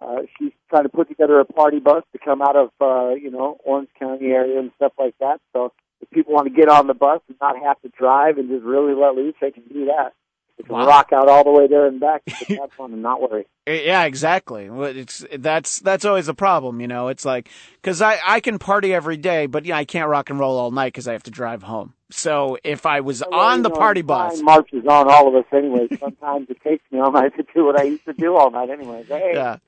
uh, 0.00 0.22
she's 0.38 0.52
trying 0.70 0.84
to 0.84 0.88
put 0.88 1.08
together 1.08 1.40
a 1.40 1.44
party 1.44 1.80
bus 1.80 2.04
to 2.12 2.18
come 2.18 2.42
out 2.42 2.56
of 2.56 2.70
uh, 2.80 3.14
you 3.14 3.30
know 3.30 3.58
Orange 3.64 3.88
County 3.98 4.26
area 4.26 4.58
and 4.58 4.70
stuff 4.76 4.92
like 4.98 5.14
that. 5.20 5.40
So 5.52 5.72
if 6.00 6.10
people 6.10 6.34
want 6.34 6.46
to 6.46 6.54
get 6.54 6.68
on 6.68 6.86
the 6.86 6.94
bus 6.94 7.20
and 7.28 7.36
not 7.40 7.56
have 7.62 7.80
to 7.82 7.88
drive 7.88 8.38
and 8.38 8.48
just 8.48 8.64
really 8.64 8.94
let 8.94 9.14
loose, 9.14 9.34
they 9.40 9.50
can 9.50 9.64
do 9.64 9.86
that. 9.86 10.12
They 10.58 10.64
can 10.64 10.74
Wow. 10.74 10.86
rock 10.86 11.12
out 11.12 11.28
all 11.28 11.44
the 11.44 11.50
way 11.50 11.66
there 11.68 11.86
and 11.86 11.98
back. 12.00 12.22
But 12.26 12.58
have 12.58 12.72
fun 12.72 12.92
and 12.92 13.02
not 13.02 13.20
worry. 13.22 13.46
Yeah, 13.68 14.04
exactly. 14.04 14.64
It's 14.72 15.26
that's 15.38 15.80
that's 15.80 16.06
always 16.06 16.26
a 16.28 16.32
problem, 16.32 16.80
you 16.80 16.88
know. 16.88 17.08
It's 17.08 17.26
like 17.26 17.50
because 17.74 18.00
I 18.00 18.18
I 18.26 18.40
can 18.40 18.58
party 18.58 18.94
every 18.94 19.18
day, 19.18 19.44
but 19.44 19.66
yeah, 19.66 19.76
I 19.76 19.84
can't 19.84 20.08
rock 20.08 20.30
and 20.30 20.38
roll 20.40 20.58
all 20.58 20.70
night 20.70 20.94
because 20.94 21.06
I 21.06 21.12
have 21.12 21.22
to 21.24 21.30
drive 21.30 21.62
home. 21.64 21.92
So 22.10 22.56
if 22.64 22.86
I 22.86 23.00
was 23.00 23.22
Well, 23.30 23.38
on 23.38 23.60
the 23.62 23.68
know, 23.68 23.74
party 23.76 24.00
bus, 24.00 24.40
marches 24.42 24.86
on 24.88 25.10
all 25.10 25.28
of 25.28 25.34
us 25.34 25.44
anyway. 25.52 25.90
Sometimes 26.00 26.48
it 26.48 26.62
takes 26.62 26.82
me 26.90 26.98
all 26.98 27.12
night 27.12 27.36
to 27.36 27.44
do 27.54 27.66
what 27.66 27.78
I 27.78 27.84
used 27.84 28.06
to 28.06 28.14
do 28.14 28.36
all 28.36 28.50
night 28.50 28.70
anyway. 28.70 29.04
Hey, 29.06 29.32
yeah. 29.34 29.58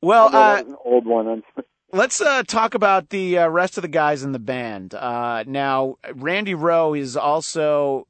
Well, 0.00 0.30
uh, 0.32 0.62
an 0.64 0.76
old 0.84 1.04
one. 1.04 1.42
Let's 1.92 2.20
uh, 2.20 2.44
talk 2.44 2.74
about 2.74 3.10
the 3.10 3.38
uh, 3.38 3.48
rest 3.48 3.78
of 3.78 3.82
the 3.82 3.88
guys 3.88 4.22
in 4.22 4.30
the 4.32 4.38
band. 4.38 4.94
Uh, 4.94 5.42
now, 5.46 5.96
Randy 6.14 6.54
Rowe 6.54 6.94
is 6.94 7.16
also 7.16 8.06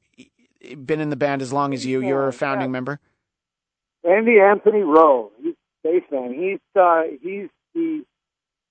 been 0.85 1.01
in 1.01 1.11
the 1.11 1.17
band 1.17 1.43
as 1.43 1.53
long 1.53 1.73
as 1.75 1.85
you. 1.87 2.01
You're 2.03 2.29
a 2.29 2.33
founding 2.33 2.69
Yeah. 2.69 2.73
member. 2.73 3.01
Andy 4.05 4.39
Anthony 4.41 4.81
Rowe, 4.83 5.31
he's 5.43 5.55
bass 5.83 6.03
man. 6.11 6.35
He's 6.35 6.61
uh, 6.81 7.03
he's 7.23 7.49
the 7.75 8.05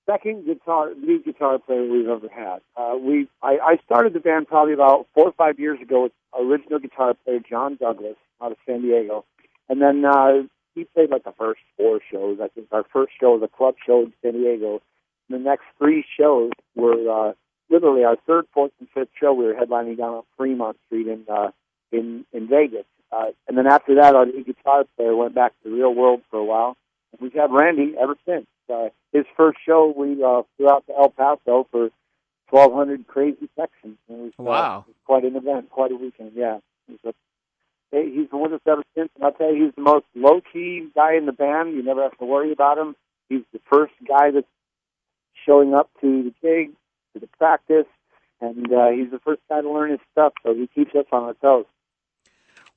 second 0.07 0.45
guitar 0.45 0.91
lead 0.95 1.25
guitar 1.25 1.57
player 1.59 1.83
we've 1.89 2.07
ever 2.07 2.27
had. 2.29 2.59
Uh, 2.77 2.95
we 2.99 3.27
I, 3.41 3.57
I 3.63 3.77
started 3.85 4.13
the 4.13 4.19
band 4.19 4.47
probably 4.47 4.73
about 4.73 5.07
four 5.13 5.25
or 5.25 5.31
five 5.33 5.59
years 5.59 5.79
ago 5.81 6.03
with 6.03 6.11
original 6.39 6.79
guitar 6.79 7.15
player 7.25 7.39
John 7.39 7.77
Douglas 7.79 8.15
out 8.41 8.51
of 8.51 8.57
San 8.65 8.81
Diego, 8.81 9.25
and 9.69 9.81
then 9.81 10.05
uh, 10.05 10.43
he 10.75 10.83
played 10.83 11.09
like 11.09 11.23
the 11.23 11.33
first 11.37 11.61
four 11.77 11.99
shows. 12.11 12.39
I 12.41 12.49
think 12.49 12.67
our 12.71 12.85
first 12.93 13.13
show 13.19 13.33
was 13.37 13.41
a 13.43 13.47
club 13.57 13.75
show 13.85 14.01
in 14.03 14.13
San 14.21 14.33
Diego. 14.33 14.81
The 15.29 15.39
next 15.39 15.63
three 15.79 16.05
shows 16.19 16.51
were 16.75 17.09
uh, 17.29 17.33
literally 17.71 18.03
our 18.03 18.17
third, 18.27 18.45
fourth, 18.53 18.71
and 18.79 18.89
fifth 18.93 19.09
show. 19.19 19.33
We 19.33 19.45
were 19.45 19.53
headlining 19.53 19.97
down 19.97 20.13
on 20.15 20.23
Fremont 20.37 20.77
Street 20.85 21.07
in 21.07 21.23
uh, 21.31 21.49
in 21.93 22.25
in 22.33 22.47
Vegas. 22.47 22.85
Uh, 23.11 23.27
and 23.47 23.57
then 23.57 23.67
after 23.67 23.95
that, 23.95 24.15
our 24.15 24.25
guitar 24.25 24.85
player 24.97 25.15
went 25.15 25.35
back 25.35 25.53
to 25.61 25.69
the 25.69 25.75
real 25.75 25.93
world 25.93 26.21
for 26.31 26.39
a 26.39 26.43
while. 26.43 26.75
And 27.11 27.21
we've 27.21 27.33
had 27.33 27.51
Randy 27.51 27.93
ever 28.01 28.15
since. 28.25 28.47
Uh, 28.67 28.89
his 29.11 29.25
first 29.37 29.59
show, 29.65 29.93
we 29.95 30.23
uh, 30.23 30.41
flew 30.57 30.69
out 30.69 30.85
to 30.87 30.93
El 30.97 31.09
Paso 31.09 31.67
for 31.71 31.91
1,200 32.49 33.05
crazy 33.07 33.47
sections. 33.55 33.97
And 34.09 34.19
it 34.19 34.23
was, 34.23 34.31
uh, 34.39 34.43
Wow. 34.43 34.85
it 34.87 34.89
was 34.89 34.95
quite 35.05 35.23
an 35.25 35.35
event, 35.35 35.69
quite 35.69 35.91
a 35.91 35.95
weekend. 35.95 36.31
Yeah, 36.35 36.57
it 36.89 36.99
was 37.03 37.13
a, 37.13 37.13
hey, 37.95 38.09
he's 38.11 38.27
been 38.29 38.39
with 38.41 38.53
us 38.53 38.61
ever 38.67 38.83
since. 38.95 39.09
And 39.15 39.23
I'll 39.25 39.31
tell 39.31 39.53
you, 39.53 39.65
he's 39.65 39.75
the 39.75 39.81
most 39.81 40.05
low 40.15 40.41
key 40.51 40.87
guy 40.95 41.13
in 41.15 41.27
the 41.27 41.33
band. 41.33 41.73
You 41.73 41.83
never 41.83 42.01
have 42.01 42.17
to 42.17 42.25
worry 42.25 42.51
about 42.51 42.79
him. 42.79 42.95
He's 43.29 43.43
the 43.53 43.59
first 43.71 43.93
guy 44.07 44.31
that's 44.31 44.47
showing 45.45 45.75
up 45.75 45.89
to 46.01 46.23
the 46.23 46.33
gig, 46.41 46.71
to 47.13 47.19
the 47.19 47.27
practice, 47.37 47.85
and 48.41 48.71
uh, 48.73 48.89
he's 48.89 49.11
the 49.11 49.19
first 49.19 49.41
guy 49.49 49.61
to 49.61 49.69
learn 49.69 49.91
his 49.91 49.99
stuff. 50.11 50.33
So 50.43 50.53
he 50.55 50.67
keeps 50.67 50.95
us 50.95 51.05
on 51.11 51.23
our 51.23 51.33
toes. 51.35 51.65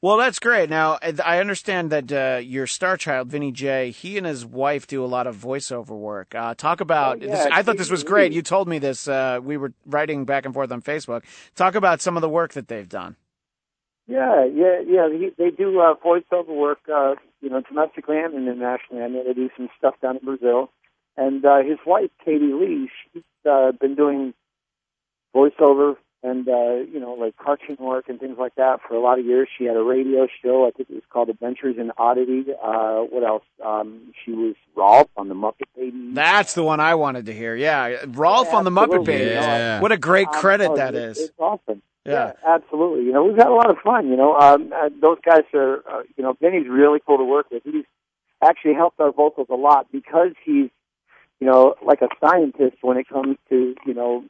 Well, 0.02 0.18
that's 0.18 0.38
great. 0.38 0.68
Now, 0.68 0.98
I 1.24 1.40
understand 1.40 1.90
that 1.90 2.12
uh, 2.12 2.38
your 2.38 2.66
star 2.66 2.96
child, 2.96 3.28
Vinny 3.28 3.50
J, 3.50 3.90
he 3.90 4.18
and 4.18 4.26
his 4.26 4.44
wife 4.44 4.86
do 4.86 5.02
a 5.04 5.06
lot 5.06 5.26
of 5.26 5.36
voiceover 5.36 5.98
work. 5.98 6.34
Uh, 6.34 6.54
talk 6.54 6.80
about. 6.80 7.22
Oh, 7.22 7.26
yeah, 7.26 7.34
this, 7.34 7.46
I 7.50 7.62
thought 7.62 7.78
this 7.78 7.90
was 7.90 8.04
great. 8.04 8.32
You 8.32 8.42
told 8.42 8.68
me 8.68 8.78
this. 8.78 9.08
Uh, 9.08 9.40
we 9.42 9.56
were 9.56 9.72
writing 9.86 10.24
back 10.26 10.44
and 10.44 10.52
forth 10.52 10.70
on 10.70 10.82
Facebook. 10.82 11.24
Talk 11.54 11.74
about 11.74 12.02
some 12.02 12.16
of 12.16 12.20
the 12.20 12.28
work 12.28 12.52
that 12.52 12.68
they've 12.68 12.88
done. 12.88 13.16
Yeah, 14.06 14.44
yeah, 14.44 14.80
yeah. 14.86 15.08
He, 15.10 15.30
they 15.36 15.50
do 15.50 15.80
uh, 15.80 15.94
voiceover 15.94 16.54
work, 16.54 16.80
uh, 16.92 17.14
you 17.40 17.48
know, 17.48 17.62
domestically 17.62 18.18
and 18.18 18.34
internationally. 18.34 19.02
I 19.02 19.08
know 19.08 19.24
they 19.24 19.32
do 19.32 19.50
some 19.56 19.68
stuff 19.78 19.94
down 20.00 20.18
in 20.18 20.24
Brazil. 20.24 20.70
And 21.16 21.44
uh, 21.44 21.62
his 21.62 21.78
wife, 21.86 22.10
Katie 22.24 22.52
Leigh, 22.52 22.90
she's 23.12 23.22
uh, 23.50 23.72
been 23.72 23.94
doing 23.94 24.34
voiceover 25.34 25.96
and, 26.22 26.48
uh, 26.48 26.74
you 26.92 26.98
know, 26.98 27.12
like 27.12 27.36
cartoon 27.36 27.76
work 27.78 28.08
and 28.08 28.18
things 28.18 28.36
like 28.38 28.54
that 28.56 28.80
for 28.86 28.94
a 28.94 29.00
lot 29.00 29.18
of 29.18 29.26
years. 29.26 29.48
She 29.56 29.64
had 29.64 29.76
a 29.76 29.82
radio 29.82 30.26
show. 30.42 30.66
I 30.66 30.70
think 30.70 30.90
it 30.90 30.94
was 30.94 31.02
called 31.10 31.28
Adventures 31.28 31.76
in 31.78 31.92
Odyssey. 31.98 32.46
Uh, 32.62 33.00
what 33.02 33.22
else? 33.22 33.44
Um, 33.64 34.12
she 34.24 34.32
was 34.32 34.54
Rowlf 34.76 35.08
on 35.16 35.28
the 35.28 35.34
Muppet 35.34 35.66
Babies. 35.76 36.14
That's 36.14 36.54
the 36.54 36.62
one 36.64 36.80
I 36.80 36.94
wanted 36.94 37.26
to 37.26 37.32
hear. 37.34 37.54
Yeah, 37.54 38.04
Rowlf 38.06 38.52
on 38.52 38.64
the 38.64 38.70
Muppet 38.70 38.84
Absolutely. 38.98 39.12
Babies. 39.14 39.32
Yeah. 39.34 39.80
What 39.80 39.92
a 39.92 39.98
great 39.98 40.28
Um, 40.28 40.34
credit 40.34 40.70
oh, 40.70 40.76
that 40.76 40.94
it's- 40.94 41.20
It's 41.20 41.32
awesome. 41.38 41.82
Yeah. 42.04 42.32
absolutely. 42.46 43.04
You 43.04 43.12
know, 43.12 43.24
we've 43.24 43.36
had 43.36 43.48
a 43.48 43.54
lot 43.54 43.68
of 43.68 43.78
fun. 43.78 44.08
You 44.08 44.16
know, 44.16 44.36
um, 44.36 44.72
uh, 44.72 44.90
those 45.00 45.18
guys 45.24 45.42
are. 45.54 45.78
Uh, 45.90 46.02
you 46.16 46.22
know, 46.22 46.34
Benny's 46.34 46.68
really 46.68 47.00
cool 47.04 47.18
to 47.18 47.24
work 47.24 47.50
with. 47.50 47.62
He's 47.64 47.84
actually 48.42 48.74
helped 48.74 49.00
our 49.00 49.10
vocals 49.10 49.48
a 49.50 49.54
lot 49.56 49.86
because 49.90 50.30
he's, 50.44 50.70
you 51.40 51.46
know, 51.46 51.74
like 51.84 52.00
a 52.02 52.08
scientist 52.20 52.76
when 52.80 52.96
it 52.96 53.08
comes 53.08 53.36
to 53.48 53.74
you 53.86 53.94
know 53.94 54.24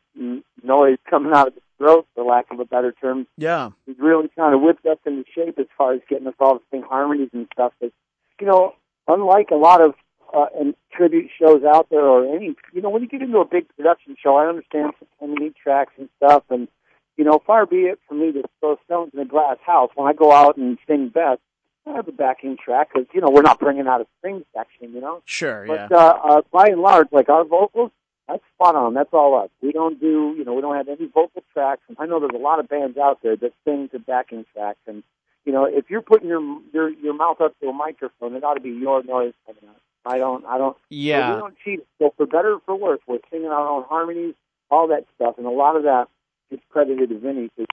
noise 0.62 0.98
coming 1.08 1.32
out 1.32 1.48
of 1.48 1.54
his 1.54 1.62
throat, 1.78 2.06
for 2.14 2.24
lack 2.24 2.46
of 2.50 2.60
a 2.60 2.64
better 2.64 2.92
term. 2.92 3.26
Yeah. 3.36 3.70
He's 3.86 3.98
really 3.98 4.28
kind 4.36 4.54
of 4.54 4.60
whipped 4.60 4.86
us 4.86 4.98
into 5.06 5.24
shape 5.34 5.58
as 5.58 5.66
far 5.76 5.94
as 5.94 6.00
getting 6.08 6.26
us 6.26 6.34
all 6.40 6.58
to 6.58 6.64
sing 6.70 6.82
harmonies 6.82 7.30
and 7.32 7.46
stuff. 7.52 7.72
But 7.80 7.92
you 8.40 8.46
know, 8.46 8.74
unlike 9.06 9.50
a 9.50 9.56
lot 9.56 9.80
of 9.80 9.94
uh, 10.34 10.46
and 10.58 10.74
tribute 10.92 11.30
shows 11.38 11.62
out 11.62 11.88
there 11.90 12.04
or 12.04 12.34
any, 12.34 12.54
you 12.72 12.82
know, 12.82 12.90
when 12.90 13.02
you 13.02 13.08
get 13.08 13.22
into 13.22 13.38
a 13.38 13.44
big 13.44 13.66
production 13.76 14.16
show, 14.20 14.36
I 14.36 14.48
understand 14.48 14.92
some 15.20 15.34
need 15.34 15.54
tracks 15.54 15.92
and 15.98 16.08
stuff, 16.16 16.42
and 16.50 16.68
you 17.16 17.24
know, 17.24 17.40
far 17.46 17.64
be 17.66 17.82
it 17.82 17.98
for 18.08 18.14
me 18.14 18.32
to 18.32 18.42
throw 18.60 18.76
stones 18.84 19.12
in 19.14 19.20
a 19.20 19.24
glass 19.24 19.56
house. 19.64 19.90
When 19.94 20.08
I 20.08 20.12
go 20.12 20.32
out 20.32 20.56
and 20.56 20.78
sing 20.86 21.08
Beth, 21.08 21.38
Have 21.86 22.08
a 22.08 22.12
backing 22.12 22.56
track 22.62 22.88
because 22.92 23.06
you 23.14 23.20
know 23.20 23.28
we're 23.30 23.42
not 23.42 23.60
bringing 23.60 23.86
out 23.86 24.00
a 24.00 24.06
string 24.18 24.44
section, 24.54 24.92
you 24.92 25.00
know. 25.00 25.22
Sure. 25.24 25.64
Yeah. 25.66 25.86
But 25.88 25.96
uh, 25.96 26.18
uh, 26.24 26.42
by 26.52 26.66
and 26.66 26.80
large, 26.80 27.06
like 27.12 27.28
our 27.28 27.44
vocals, 27.44 27.92
that's 28.28 28.42
spot 28.54 28.74
on. 28.74 28.94
That's 28.94 29.10
all 29.12 29.40
us. 29.40 29.50
We 29.62 29.70
don't 29.70 30.00
do, 30.00 30.34
you 30.36 30.44
know, 30.44 30.54
we 30.54 30.62
don't 30.62 30.74
have 30.76 30.88
any 30.88 31.06
vocal 31.06 31.44
tracks. 31.52 31.82
And 31.88 31.96
I 32.00 32.06
know 32.06 32.18
there's 32.18 32.32
a 32.34 32.42
lot 32.42 32.58
of 32.58 32.68
bands 32.68 32.98
out 32.98 33.20
there 33.22 33.36
that 33.36 33.52
sing 33.64 33.88
to 33.90 34.00
backing 34.00 34.44
tracks. 34.52 34.80
And 34.88 35.04
you 35.44 35.52
know, 35.52 35.64
if 35.64 35.88
you're 35.88 36.02
putting 36.02 36.28
your 36.28 36.40
your 36.72 36.90
your 36.90 37.14
mouth 37.14 37.40
up 37.40 37.58
to 37.60 37.68
a 37.68 37.72
microphone, 37.72 38.34
it 38.34 38.42
ought 38.42 38.54
to 38.54 38.60
be 38.60 38.70
your 38.70 39.04
noise 39.04 39.32
coming 39.46 39.62
out. 39.68 39.76
I 40.04 40.18
don't, 40.18 40.44
I 40.44 40.58
don't. 40.58 40.76
So 40.76 40.82
Yeah. 40.90 41.34
we 41.34 41.40
don't 41.40 41.54
cheat. 41.64 41.80
So 42.00 42.12
for 42.16 42.26
better 42.26 42.54
or 42.54 42.60
for 42.66 42.74
worse, 42.76 43.00
we're 43.06 43.18
singing 43.30 43.46
our 43.48 43.68
own 43.68 43.84
harmonies, 43.84 44.34
all 44.72 44.88
that 44.88 45.04
stuff, 45.14 45.36
and 45.38 45.46
a 45.46 45.50
lot 45.50 45.76
of 45.76 45.84
that 45.84 46.08
is 46.50 46.58
credited 46.70 47.10
to 47.10 47.18
Vinny 47.18 47.48
because 47.56 47.66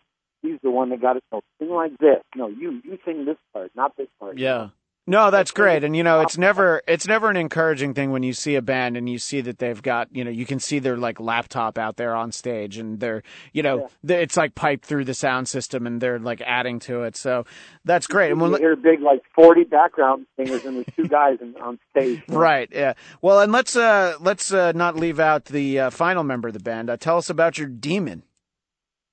he's 0.44 0.60
the 0.62 0.70
one 0.70 0.90
that 0.90 1.02
got 1.02 1.18
us. 1.18 1.24
No, 1.32 1.42
sing 1.58 1.70
like 1.72 1.98
this. 1.98 2.22
No, 2.36 2.48
you 2.48 2.82
you 2.84 3.00
sing 3.04 3.26
this 3.26 3.38
part, 3.52 3.72
not 3.76 3.98
this 3.98 4.10
part. 4.20 4.38
Yeah. 4.38 4.70
No, 5.06 5.32
that's 5.32 5.52
great. 5.52 5.84
And 5.84 5.98
you 5.98 6.04
know, 6.04 6.22
it's 6.22 6.38
never 6.38 6.82
it's 6.88 7.06
never 7.06 7.30
an 7.30 7.36
encouraging 7.36 7.94
thing 7.94 8.12
when 8.12 8.24
you 8.24 8.32
see 8.32 8.56
a 8.56 8.62
band 8.62 8.96
and 8.96 9.10
you 9.10 9.18
see 9.18 9.42
that 9.42 9.60
they've 9.60 9.82
got, 9.82 10.08
you 10.16 10.24
know, 10.24 10.32
you 10.32 10.46
can 10.46 10.60
see 10.60 10.80
their 10.80 10.96
like 10.96 11.20
laptop 11.20 11.78
out 11.78 11.98
there 11.98 12.16
on 12.16 12.32
stage 12.32 12.78
and 12.78 13.02
they're, 13.02 13.22
you 13.52 13.64
know, 13.64 13.90
they 14.02 14.22
it's 14.22 14.38
like 14.38 14.56
piped 14.56 14.86
through 14.86 15.04
the 15.04 15.14
sound 15.14 15.50
system 15.50 15.86
and 15.86 16.00
they're 16.00 16.20
like 16.20 16.42
adding 16.46 16.80
to 16.80 17.04
it. 17.04 17.18
So 17.18 17.46
that's 17.84 18.08
great. 18.08 18.32
And 18.32 18.40
You 18.40 18.52
when, 18.52 18.62
hear 18.62 18.78
big 18.78 19.02
like 19.02 19.24
forty 19.36 19.66
background 19.66 20.26
singers 20.38 20.64
and 20.64 20.78
there's 20.78 20.96
two 20.96 21.10
guys 21.10 21.40
on 21.62 21.80
stage. 21.92 22.22
right, 22.30 22.70
yeah. 22.72 22.94
Well, 23.22 23.42
and 23.42 23.52
let's 23.52 23.76
uh 23.76 24.16
let's 24.22 24.54
uh 24.54 24.72
not 24.72 24.96
leave 24.96 25.20
out 25.20 25.46
the 25.46 25.80
uh, 25.80 25.90
final 25.90 26.24
member 26.24 26.48
of 26.48 26.54
the 26.54 26.62
band. 26.62 26.90
Uh, 26.90 26.96
tell 26.96 27.18
us 27.18 27.30
about 27.30 27.58
your 27.58 27.68
demon. 27.68 28.24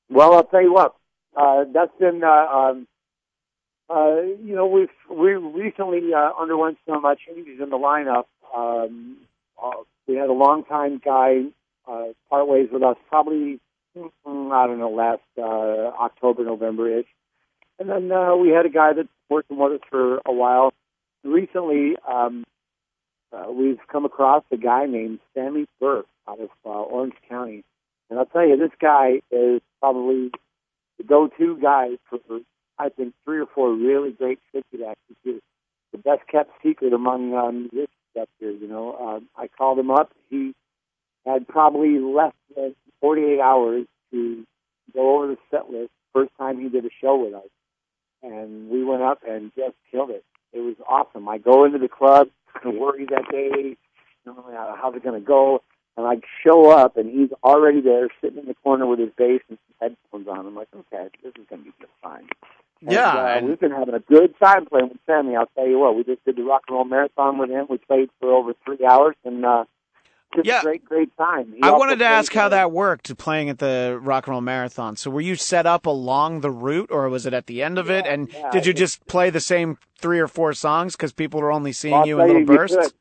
Well, 0.09 0.35
I'll 0.35 0.45
tell 0.45 0.63
you 0.63 0.73
what. 0.73 0.95
Uh, 1.41 1.65
that's 1.73 1.93
been, 1.99 2.23
uh, 2.23 2.29
um, 2.29 2.87
uh, 3.89 4.21
you 4.45 4.55
know, 4.55 4.67
we've 4.67 4.89
we 5.11 5.33
recently 5.33 6.13
uh, 6.13 6.33
underwent 6.39 6.77
some 6.87 7.03
changes 7.27 7.61
in 7.63 7.71
the 7.71 7.79
lineup. 7.79 8.25
Um, 8.55 9.17
we 10.07 10.17
had 10.17 10.29
a 10.29 10.35
longtime 10.35 11.01
guy 11.03 11.45
uh, 11.89 12.09
part 12.29 12.47
ways 12.47 12.69
with 12.71 12.83
us, 12.83 12.97
probably 13.09 13.59
mm, 13.97 14.53
I 14.53 14.67
don't 14.67 14.79
know, 14.79 14.91
last 14.91 15.23
October, 15.39 16.45
November 16.45 16.99
ish, 16.99 17.07
and 17.79 17.89
then 17.89 18.11
we 18.39 18.51
had 18.51 18.67
a 18.67 18.71
guy 18.71 18.93
that's 18.93 19.09
working 19.31 19.57
with 19.57 19.81
us 19.81 19.89
for 19.89 20.21
a 20.27 20.33
while. 20.33 20.75
recently 21.25 21.97
um, 22.07 22.45
uh, 23.33 23.51
we've 23.51 23.79
come 23.91 24.05
across 24.05 24.45
a 24.53 24.59
guy 24.59 24.85
named 24.85 25.21
Sammy 25.33 25.67
Burke 25.81 26.07
out 26.29 26.41
of 26.41 26.51
uh, 26.67 26.69
Orange 26.69 27.15
County, 27.31 27.65
and 28.11 28.19
I'll 28.19 28.27
tell 28.27 28.47
you, 28.47 28.59
this 28.59 28.77
guy 28.79 29.21
is 29.31 29.63
probably 29.81 30.33
the 31.01 31.05
go-to 31.05 31.59
guy 31.61 31.91
for 32.11 32.19
I 32.79 32.91
think 32.91 33.15
three 33.25 33.41
or 33.41 33.47
four 33.47 33.73
really 33.75 34.13
great 34.13 34.39
tribute 34.51 34.89
acts. 34.89 35.01
He's 35.25 35.41
the 35.93 35.99
best 35.99 36.23
kept 36.31 36.51
secret 36.63 36.93
among 36.93 37.35
uh, 37.35 37.51
musicians 37.53 37.89
up 38.21 38.29
here. 38.39 38.51
You 38.51 38.69
know, 38.69 38.93
uh, 39.37 39.41
I 39.41 39.49
called 39.49 39.79
him 39.79 39.91
up. 39.91 40.13
He 40.29 40.55
had 41.27 41.49
probably 41.49 41.99
less 41.99 42.35
than 42.55 42.75
48 43.01 43.41
hours 43.41 43.87
to 44.13 44.45
go 44.95 45.17
over 45.17 45.29
the 45.29 45.39
set 45.51 45.71
list. 45.71 45.91
First 46.13 46.33
time 46.39 46.61
he 46.61 46.69
did 46.69 46.85
a 46.85 46.91
show 47.01 47.17
with 47.25 47.35
us, 47.35 47.49
and 48.23 48.69
we 48.71 48.85
went 48.85 49.03
up 49.03 49.21
and 49.27 49.53
just 49.57 49.77
killed 49.91 50.11
it. 50.11 50.25
It 50.53 50.61
was 50.61 50.77
awesome. 50.89 51.29
I 51.29 51.39
go 51.39 51.65
into 51.65 51.79
the 51.79 51.89
club, 51.89 52.29
kind 52.53 52.75
of 52.75 52.81
worried 52.81 53.11
that 53.11 53.31
day, 53.31 53.51
you 53.71 53.77
know, 54.27 54.77
how's 54.81 54.95
it 54.97 55.05
going 55.05 55.21
to 55.21 55.27
go? 55.27 55.63
And 55.97 56.07
I 56.07 56.21
show 56.47 56.71
up, 56.71 56.97
and 56.97 57.11
he's 57.11 57.31
already 57.45 57.81
there, 57.81 58.09
sitting 58.23 58.39
in 58.39 58.47
the 58.47 58.55
corner 58.55 58.87
with 58.87 59.01
his 59.01 59.11
bass 59.19 59.43
and 59.49 59.59
some 59.81 59.91
headphones 60.13 60.29
on. 60.29 60.47
I'm 60.47 60.55
like, 60.55 60.69
okay, 60.75 61.09
this 61.23 61.33
is 61.39 61.47
going 61.51 61.63
to 61.63 61.65
be 61.67 61.73
just 61.81 61.93
fine. 62.03 62.27
And, 62.83 62.93
Yeah, 62.93 63.09
uh, 63.13 63.27
and- 63.27 63.49
we've 63.49 63.61
been 63.61 63.73
having 63.73 63.95
a 63.95 64.01
good 64.01 64.35
time 64.43 64.65
playing 64.67 64.89
with 64.89 64.99
Sammy. 65.07 65.37
I'll 65.37 65.51
tell 65.55 65.67
you 65.67 65.79
what, 65.79 65.97
we 65.97 66.05
just 66.05 66.25
did 66.25 66.37
the 66.37 66.43
rock 66.43 66.63
and 66.69 66.77
roll 66.77 66.85
marathon 66.85 67.39
with 67.39 67.51
him. 67.51 67.67
We 67.69 67.79
played 67.79 68.09
for 68.21 68.33
over 68.33 68.53
three 68.65 68.87
hours, 68.87 69.17
and 69.25 69.45
uh, 69.45 69.65
just 70.35 70.47
Yeah. 70.47 70.61
a 70.61 70.63
great, 70.63 70.85
great 70.85 71.15
time. 71.19 71.53
He 71.55 71.61
I 71.63 71.73
wanted 71.73 71.99
to 71.99 72.05
ask 72.07 72.33
how 72.33 72.47
uh, 72.47 72.51
that 72.51 72.71
worked 72.71 73.15
playing 73.19 73.51
at 73.51 73.59
the 73.59 73.99
Rock 74.01 74.27
and 74.29 74.33
Roll 74.33 74.41
Marathon. 74.41 74.97
So 74.97 75.11
were 75.11 75.21
you 75.21 75.35
set 75.35 75.67
up 75.67 75.85
along 75.87 76.41
the 76.41 76.51
route 76.53 76.91
or 76.93 77.09
was 77.11 77.27
it 77.27 77.35
at 77.35 77.47
the 77.47 77.63
end 77.63 77.79
of 77.79 77.91
it? 77.91 78.07
And 78.07 78.33
yeah, 78.33 78.49
did 78.53 78.65
you 78.65 78.73
just 78.73 79.05
play 79.07 79.29
the 79.31 79.41
same 79.41 79.77
three 79.99 80.21
or 80.21 80.29
four 80.29 80.53
songs 80.55 80.95
because 80.95 81.13
people 81.13 81.41
were 81.41 81.51
only 81.53 81.73
seeing 81.73 81.95
I'll 81.95 82.07
you 82.07 82.21
in 82.21 82.27
little 82.29 82.41
you 82.43 82.47
bursts? 82.47 82.95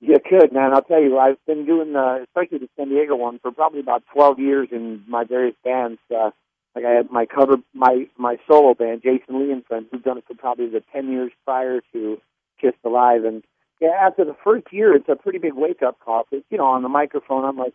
You 0.00 0.16
could, 0.24 0.52
man. 0.52 0.72
I'll 0.74 0.82
tell 0.82 1.02
you, 1.02 1.18
I've 1.18 1.42
been 1.46 1.64
doing, 1.64 1.96
uh, 1.96 2.18
especially 2.24 2.58
the 2.58 2.68
San 2.76 2.90
Diego 2.90 3.16
one, 3.16 3.38
for 3.38 3.50
probably 3.50 3.80
about 3.80 4.02
12 4.12 4.38
years 4.38 4.68
in 4.70 5.02
my 5.08 5.24
various 5.24 5.54
bands. 5.64 5.98
Uh, 6.14 6.30
like 6.74 6.84
I 6.84 6.90
had 6.90 7.10
my 7.10 7.24
cover, 7.24 7.56
my 7.72 8.06
my 8.18 8.36
solo 8.46 8.74
band, 8.74 9.02
Jason 9.02 9.40
Lee 9.40 9.52
and 9.52 9.64
Friends, 9.64 9.86
who've 9.90 10.02
done 10.02 10.18
it 10.18 10.24
for 10.28 10.34
probably 10.34 10.68
the 10.68 10.82
10 10.92 11.10
years 11.10 11.32
prior 11.46 11.80
to 11.94 12.20
Kiss 12.60 12.74
Alive. 12.84 13.24
And 13.24 13.42
yeah, 13.80 13.92
after 13.98 14.24
the 14.26 14.36
first 14.44 14.70
year, 14.70 14.94
it's 14.94 15.08
a 15.08 15.16
pretty 15.16 15.38
big 15.38 15.54
wake 15.54 15.82
up 15.82 15.98
call. 16.00 16.24
call. 16.24 16.24
'cause, 16.24 16.44
you 16.50 16.58
know, 16.58 16.66
on 16.66 16.82
the 16.82 16.88
microphone, 16.90 17.46
I'm 17.46 17.56
like, 17.56 17.72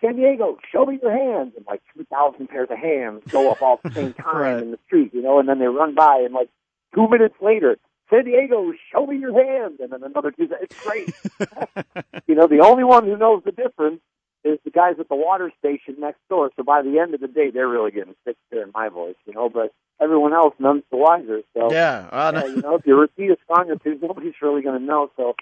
San 0.00 0.16
Diego, 0.16 0.58
show 0.72 0.86
me 0.86 0.98
your 1.02 1.12
hands, 1.12 1.52
and 1.56 1.66
like 1.66 1.82
2,000 1.94 2.48
pairs 2.48 2.68
of 2.70 2.78
hands 2.78 3.22
go 3.30 3.50
up 3.50 3.60
all 3.60 3.80
at 3.84 3.94
the 3.94 4.00
same 4.00 4.12
time 4.14 4.36
Right. 4.36 4.62
in 4.62 4.70
the 4.70 4.78
street, 4.86 5.12
you 5.12 5.20
know, 5.22 5.38
and 5.38 5.46
then 5.48 5.58
they 5.58 5.66
run 5.66 5.94
by, 5.94 6.20
and 6.24 6.32
like 6.32 6.48
two 6.94 7.06
minutes 7.08 7.34
later, 7.42 7.76
San 8.10 8.24
Diego, 8.24 8.72
show 8.92 9.06
me 9.06 9.16
your 9.18 9.32
hand. 9.32 9.78
and 9.80 9.90
then 9.92 10.02
another 10.02 10.30
two. 10.30 10.48
It's 10.60 10.80
great. 10.82 11.08
you 12.26 12.34
know, 12.34 12.46
the 12.46 12.60
only 12.62 12.84
one 12.84 13.04
who 13.04 13.16
knows 13.16 13.42
the 13.44 13.52
difference 13.52 14.00
is 14.44 14.58
the 14.64 14.70
guys 14.70 14.96
at 15.00 15.08
the 15.08 15.16
water 15.16 15.50
station 15.58 15.96
next 15.98 16.20
door. 16.28 16.50
So 16.56 16.62
by 16.62 16.82
the 16.82 16.98
end 16.98 17.14
of 17.14 17.20
the 17.20 17.28
day, 17.28 17.50
they're 17.50 17.68
really 17.68 17.90
getting 17.90 18.14
sick 18.26 18.36
to 18.50 18.56
hearing 18.56 18.72
my 18.74 18.88
voice, 18.90 19.16
you 19.24 19.32
know. 19.32 19.48
But 19.48 19.72
everyone 20.00 20.34
else, 20.34 20.54
none's 20.58 20.82
the 20.90 20.98
wiser. 20.98 21.40
So 21.54 21.72
yeah. 21.72 22.08
yeah, 22.12 22.44
you 22.56 22.62
know, 22.62 22.74
if 22.76 22.86
you 22.86 22.94
repeat 22.94 23.30
a 23.30 23.36
song 23.48 23.70
or 23.70 23.76
two, 23.76 23.98
nobody's 24.00 24.34
really 24.42 24.62
going 24.62 24.78
to 24.78 24.84
know. 24.84 25.10
So 25.16 25.34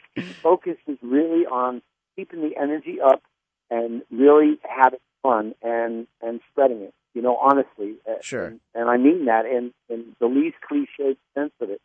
focus 0.43 0.77
is 0.87 0.99
really 1.03 1.47
on 1.47 1.83
keeping 2.17 2.43
the 2.43 2.57
energy 2.57 3.01
up 3.05 3.23
and 3.71 4.03
really 4.11 4.59
having 4.63 5.01
fun 5.23 5.55
and 5.63 6.07
and 6.21 6.41
spreading 6.53 6.83
it. 6.83 6.95
You 7.15 7.23
know, 7.23 7.37
honestly. 7.37 7.97
Uh, 8.09 8.15
Sure. 8.23 8.47
And, 8.47 8.61
and 8.75 8.89
I 8.89 8.99
mean 8.99 9.25
that 9.25 9.47
in 9.47 9.73
in 9.89 10.15
the 10.21 10.27
least 10.27 10.57
cliched 10.71 11.17
sense 11.35 11.53
of 11.61 11.71
it. 11.71 11.81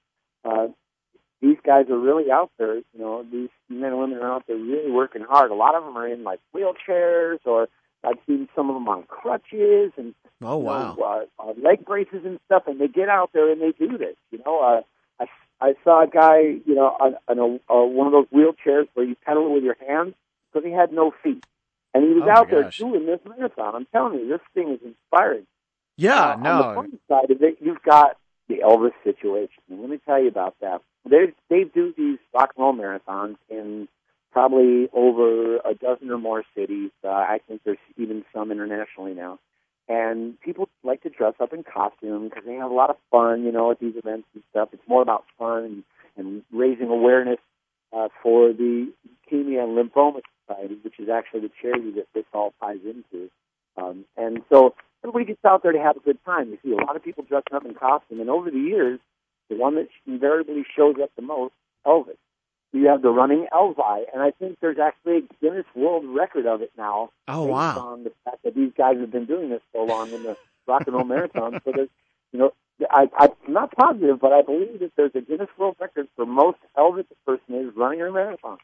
Uh, 0.48 0.68
these 1.42 1.58
guys 1.64 1.86
are 1.90 1.98
really 2.00 2.32
out 2.32 2.52
there. 2.58 2.76
You 2.78 2.84
know, 3.00 3.24
these 3.32 3.50
men 3.70 3.92
and 3.92 4.00
women 4.00 4.18
are 4.20 4.32
out 4.32 4.46
there 4.48 4.56
really 4.56 4.92
working 4.92 5.22
hard. 5.22 5.52
A 5.52 5.56
lot 5.56 5.76
of 5.76 5.84
them 5.84 5.98
are 5.98 6.08
in 6.08 6.24
like 6.24 6.40
wheelchairs, 6.56 7.40
or 7.46 7.68
I've 8.04 8.18
seen 8.26 8.48
some 8.56 8.70
of 8.70 8.76
them 8.76 8.88
on 8.88 9.04
crutches 9.04 9.92
and 9.98 10.14
oh, 10.42 10.58
you 10.60 10.66
know, 10.66 10.98
uh, 11.40 11.44
uh, 11.44 11.54
leg 11.62 11.86
braces 11.86 12.22
and 12.26 12.40
stuff, 12.46 12.64
and 12.68 12.80
they 12.80 12.88
get 12.88 13.10
out 13.10 13.32
there 13.34 13.52
and 13.52 13.62
they 13.62 13.72
do 13.72 13.98
this. 13.98 14.16
You 14.32 14.40
know, 14.46 14.60
uh, 14.60 14.82
I 15.24 15.28
I 15.60 15.74
saw 15.84 16.04
a 16.04 16.08
guy, 16.08 16.40
you 16.66 16.76
know, 16.76 16.96
on, 17.00 17.16
on 17.28 17.40
a, 17.40 17.74
uh, 17.74 17.86
one 17.86 18.08
of 18.08 18.14
those 18.14 18.28
wheelchairs 18.34 18.88
where 18.94 19.06
you 19.06 19.16
pedal 19.26 19.48
it 19.48 19.54
with 19.54 19.64
your 19.64 19.78
hands 19.88 20.14
because 20.54 20.66
he 20.66 20.72
had 20.72 20.92
no 20.94 21.12
feet, 21.24 21.46
and 21.94 22.04
he 22.04 22.12
was 22.14 22.24
Oh, 22.26 22.32
out 22.32 22.50
there 22.50 22.64
gosh. 22.64 22.78
doing 22.80 23.06
this 23.06 23.20
marathon. 23.28 23.76
I'm 23.76 23.86
telling 23.92 24.20
you, 24.20 24.28
this 24.28 24.42
thing 24.54 24.70
is 24.70 24.80
inspiring. 24.84 25.46
Yeah, 25.98 26.14
Uh, 26.32 26.34
On 26.36 26.44
the 26.44 26.50
no. 26.50 26.74
funny 26.76 27.00
side 27.10 27.32
of 27.32 27.42
it, 27.44 27.58
you've 27.60 27.82
got 27.84 28.18
the 28.48 28.60
Elvis 28.64 28.94
situation. 29.04 29.62
And 29.70 29.82
let 29.82 29.90
me 29.90 30.00
tell 30.06 30.22
you 30.22 30.30
about 30.30 30.56
that. 30.62 30.82
They 31.10 31.34
they 31.50 31.64
do 31.64 31.94
these 31.98 32.20
rock 32.34 32.52
and 32.56 32.64
roll 32.64 32.74
marathons 32.74 33.38
in 33.50 33.88
probably 34.32 34.88
over 34.94 35.58
a 35.58 35.74
dozen 35.74 36.12
or 36.12 36.18
more 36.18 36.44
cities. 36.56 36.92
Uh, 37.04 37.10
I 37.10 37.40
think 37.48 37.62
there's 37.64 37.78
even 37.98 38.24
some 38.34 38.52
internationally 38.52 39.14
now. 39.14 39.40
And 39.90 40.40
people 40.42 40.68
like 40.84 41.02
to 41.04 41.10
dress 41.10 41.34
up 41.40 41.54
in 41.54 41.64
costume 41.64 42.28
because 42.28 42.44
they 42.46 42.56
have 42.56 42.70
a 42.70 42.74
lot 42.74 42.90
of 42.90 42.98
fun, 43.10 43.44
you 43.46 43.52
know, 43.52 43.72
at 43.72 43.80
these 43.80 43.96
events 43.96 44.28
and 44.34 44.44
stuff. 44.52 44.70
It's 44.74 44.88
more 44.88 45.02
about 45.02 45.24
fun 45.40 45.64
and, 45.64 45.84
and 46.18 46.44
raising 46.52 46.90
awareness 46.90 47.40
uh, 47.94 48.10
for 48.22 48.52
the 48.52 48.92
Leukemia 49.32 49.64
and 49.64 49.78
Lymphoma 49.78 50.22
Society, 50.46 50.78
which 50.84 51.00
is 51.00 51.08
actually 51.10 51.42
the 51.42 51.52
charity 51.62 51.92
that 51.92 52.08
this 52.14 52.26
all 52.34 52.54
ties 52.60 52.80
into. 52.84 53.30
Um, 53.78 54.06
and 54.18 54.42
so 54.52 54.76
everybody 55.04 55.26
gets 55.26 55.44
out 55.46 55.64
there 55.64 55.72
to 55.72 55.80
have 55.80 55.98
a 55.98 56.02
good 56.02 56.18
time. 56.26 56.50
You 56.50 56.58
see 56.64 56.72
a 56.72 56.86
lot 56.86 56.96
of 56.96 57.04
people 57.04 57.24
dressing 57.24 57.54
up 57.54 57.66
in 57.66 57.74
costume, 57.74 58.20
and 58.20 58.30
over 58.30 58.52
the 58.52 58.60
years, 58.60 59.00
the 59.50 59.56
one 59.56 59.76
that 59.76 59.88
invariably 60.06 60.66
shows 60.76 60.96
up 61.02 61.12
the 61.16 61.22
most, 61.22 61.54
Elvis. 61.86 62.18
You 62.74 62.88
have 62.90 63.02
the 63.02 63.10
running 63.10 63.48
Elvi, 63.54 64.04
and 64.14 64.22
I 64.22 64.32
think 64.32 64.58
there's 64.60 64.78
actually 64.78 65.18
a 65.18 65.22
Guinness 65.42 65.66
World 65.74 66.06
Record 66.06 66.46
of 66.46 66.62
it 66.62 66.72
now. 66.78 67.12
Oh, 67.28 67.46
based 67.46 67.54
wow. 67.54 67.80
On 67.80 68.04
the 68.04 68.12
fact 68.26 68.44
that 68.44 68.56
these 68.56 68.72
guys 68.78 68.98
have 69.00 69.12
been 69.12 69.26
doing 69.26 69.50
this 69.50 69.62
so 69.72 69.84
long 69.84 70.12
in 70.12 70.24
the 70.24 70.36
rock 70.68 70.84
and 70.86 70.96
roll 70.96 71.06
marathon, 71.06 71.62
so 71.64 71.72
there's, 71.74 71.90
you 72.34 72.40
know, 72.40 72.52
I, 72.92 73.10
I'm 73.18 73.32
not 73.48 73.72
positive, 73.72 74.20
but 74.20 74.34
I 74.34 74.42
believe 74.42 74.80
that 74.80 74.92
there's 74.96 75.16
a 75.16 75.22
Guinness 75.22 75.50
World 75.58 75.78
Record 75.80 76.08
for 76.16 76.26
most 76.26 76.60
Elvis 76.78 77.06
impersonators 77.26 77.74
running 77.76 78.02
a 78.02 78.12
marathon. 78.12 78.58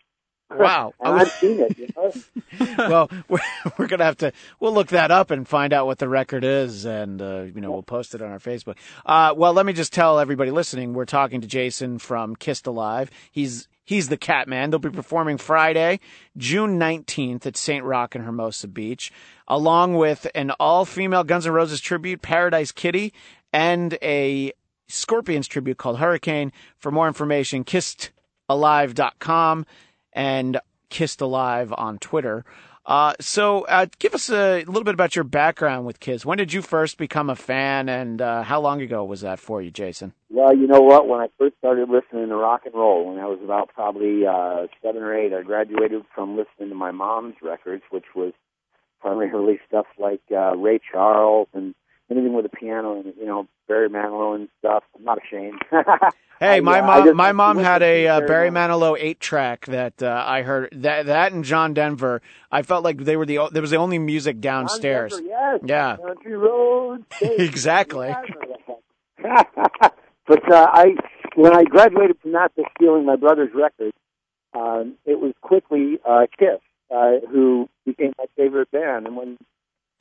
Wow. 0.57 0.93
and 0.99 1.15
I've 1.21 1.31
seen 1.31 1.59
it. 1.59 1.77
You 1.77 1.87
know? 1.95 2.11
well, 2.77 3.09
we're, 3.27 3.39
we're 3.77 3.87
gonna 3.87 4.05
have 4.05 4.17
to. 4.17 4.31
We'll 4.59 4.73
look 4.73 4.87
that 4.87 5.11
up 5.11 5.29
and 5.31 5.47
find 5.47 5.71
out 5.73 5.85
what 5.85 5.99
the 5.99 6.09
record 6.09 6.43
is, 6.43 6.85
and 6.85 7.21
uh, 7.21 7.43
you 7.43 7.61
know 7.61 7.71
we'll 7.71 7.83
post 7.83 8.15
it 8.15 8.21
on 8.21 8.31
our 8.31 8.39
Facebook. 8.39 8.75
Uh, 9.05 9.33
well, 9.35 9.53
let 9.53 9.65
me 9.65 9.73
just 9.73 9.93
tell 9.93 10.19
everybody 10.19 10.51
listening, 10.51 10.93
we're 10.93 11.05
talking 11.05 11.41
to 11.41 11.47
Jason 11.47 11.99
from 11.99 12.35
Kissed 12.35 12.67
Alive. 12.67 13.09
He's 13.31 13.67
he's 13.83 14.09
the 14.09 14.17
Catman. 14.17 14.69
They'll 14.69 14.79
be 14.79 14.89
performing 14.89 15.37
Friday, 15.37 15.99
June 16.37 16.77
nineteenth 16.77 17.45
at 17.45 17.57
Saint 17.57 17.85
Rock 17.85 18.15
and 18.15 18.25
Hermosa 18.25 18.67
Beach, 18.67 19.11
along 19.47 19.95
with 19.95 20.27
an 20.35 20.51
all-female 20.51 21.23
Guns 21.23 21.47
N' 21.47 21.53
Roses 21.53 21.81
tribute, 21.81 22.21
Paradise 22.21 22.71
Kitty, 22.71 23.13
and 23.51 23.97
a 24.01 24.53
Scorpions 24.87 25.47
tribute 25.47 25.77
called 25.77 25.99
Hurricane. 25.99 26.51
For 26.77 26.91
more 26.91 27.07
information, 27.07 27.63
kissedalive.com 27.63 29.65
and 30.13 30.59
Kissed 30.89 31.21
Alive 31.21 31.73
on 31.77 31.97
Twitter. 31.99 32.45
Uh, 32.85 33.13
so, 33.21 33.61
uh, 33.67 33.85
give 33.99 34.13
us 34.13 34.29
a 34.29 34.63
little 34.65 34.83
bit 34.83 34.93
about 34.93 35.15
your 35.15 35.23
background 35.23 35.85
with 35.85 36.01
Kiss. 36.01 36.25
When 36.25 36.37
did 36.37 36.51
you 36.51 36.61
first 36.61 36.97
become 36.97 37.29
a 37.29 37.35
fan, 37.35 37.87
and 37.87 38.21
uh, 38.21 38.43
how 38.43 38.59
long 38.59 38.81
ago 38.81 39.05
was 39.05 39.21
that 39.21 39.39
for 39.39 39.61
you, 39.61 39.71
Jason? 39.71 40.13
Well, 40.29 40.55
you 40.55 40.67
know 40.67 40.81
what? 40.81 41.07
When 41.07 41.21
I 41.21 41.27
first 41.37 41.55
started 41.59 41.89
listening 41.89 42.27
to 42.27 42.35
rock 42.35 42.63
and 42.65 42.75
roll, 42.75 43.07
when 43.07 43.19
I 43.19 43.27
was 43.27 43.39
about 43.41 43.69
probably 43.73 44.25
uh, 44.25 44.67
seven 44.81 45.01
or 45.01 45.15
eight, 45.15 45.33
I 45.33 45.43
graduated 45.43 46.03
from 46.13 46.35
listening 46.35 46.69
to 46.69 46.75
my 46.75 46.91
mom's 46.91 47.35
records, 47.41 47.83
which 47.89 48.03
was 48.13 48.33
primarily 48.99 49.59
stuff 49.65 49.85
like 49.97 50.21
uh, 50.31 50.57
Ray 50.57 50.79
Charles 50.91 51.47
and 51.53 51.75
anything 52.11 52.33
with 52.33 52.45
a 52.45 52.49
piano 52.49 52.99
and 52.99 53.13
you 53.17 53.25
know 53.25 53.47
Barry 53.67 53.89
Manilow 53.89 54.35
and 54.35 54.49
stuff. 54.59 54.83
I'm 54.95 55.03
not 55.03 55.19
ashamed. 55.23 55.61
Hey, 56.39 56.59
my 56.59 56.79
uh, 56.79 56.85
mom, 56.85 57.05
just 57.05 57.15
my 57.15 57.31
mom 57.31 57.57
had 57.57 57.81
a 57.83 58.07
uh, 58.07 58.21
Barry 58.21 58.49
Manilow. 58.49 58.97
Eight 58.99 59.21
track 59.21 59.65
that 59.67 60.03
uh, 60.03 60.23
I 60.25 60.41
heard. 60.41 60.69
That 60.73 61.05
that 61.05 61.31
and 61.31 61.45
John 61.45 61.73
Denver. 61.73 62.21
I 62.51 62.63
felt 62.63 62.83
like 62.83 62.97
they 62.97 63.15
were 63.15 63.25
the 63.25 63.47
there 63.51 63.61
was 63.61 63.71
the 63.71 63.77
only 63.77 63.97
music 63.97 64.41
downstairs. 64.41 65.13
Denver, 65.13 65.27
yes. 65.27 65.59
Yeah. 65.63 65.97
Country 65.97 66.35
road. 66.35 67.05
Exactly. 67.21 68.07
Yeah, 68.07 68.17
I 68.17 68.21
remember 68.21 68.55
that. 68.57 69.93
but 70.27 70.51
uh, 70.51 70.67
I, 70.73 70.95
when 71.35 71.55
I 71.55 71.63
graduated 71.63 72.17
from 72.21 72.33
that 72.33 72.53
to 72.55 72.63
stealing 72.75 73.05
my 73.05 73.15
brother's 73.15 73.53
record, 73.53 73.93
um, 74.53 74.95
it 75.05 75.19
was 75.19 75.33
quickly 75.41 75.99
uh, 76.07 76.27
Kiss, 76.37 76.59
uh, 76.93 77.25
who 77.31 77.69
became 77.85 78.13
my 78.17 78.25
favorite 78.35 78.69
band. 78.71 79.07
And 79.07 79.15
when 79.15 79.37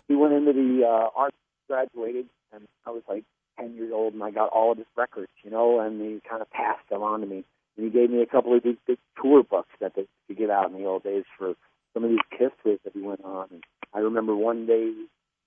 he 0.08 0.14
went 0.14 0.34
into 0.34 0.52
the 0.52 0.84
uh, 0.84 1.08
arts, 1.14 1.36
graduated, 1.68 2.26
and 2.52 2.66
I 2.86 2.90
was 2.90 3.02
like 3.08 3.24
ten 3.58 3.74
years 3.74 3.92
old, 3.92 4.14
and 4.14 4.22
I 4.22 4.30
got 4.30 4.50
all 4.50 4.72
of 4.72 4.78
his 4.78 4.86
records, 4.96 5.30
you 5.42 5.50
know, 5.50 5.80
and 5.80 6.00
he 6.00 6.20
kind 6.28 6.42
of 6.42 6.50
passed 6.50 6.88
them 6.90 7.02
on 7.02 7.20
to 7.20 7.26
me. 7.26 7.44
And 7.76 7.86
he 7.86 7.90
gave 7.90 8.10
me 8.10 8.22
a 8.22 8.26
couple 8.26 8.56
of 8.56 8.62
these 8.62 8.76
big 8.86 8.98
tour 9.20 9.42
books 9.42 9.70
that 9.80 9.94
they 9.94 10.06
could 10.26 10.36
get 10.36 10.50
out 10.50 10.70
in 10.70 10.76
the 10.76 10.84
old 10.84 11.04
days 11.04 11.24
for 11.38 11.54
some 11.94 12.04
of 12.04 12.10
these 12.10 12.18
Kiss 12.30 12.50
tours 12.62 12.78
that 12.84 12.92
he 12.92 13.00
went 13.00 13.24
on. 13.24 13.48
And 13.50 13.64
I 13.94 14.00
remember 14.00 14.34
one 14.34 14.66
day 14.66 14.92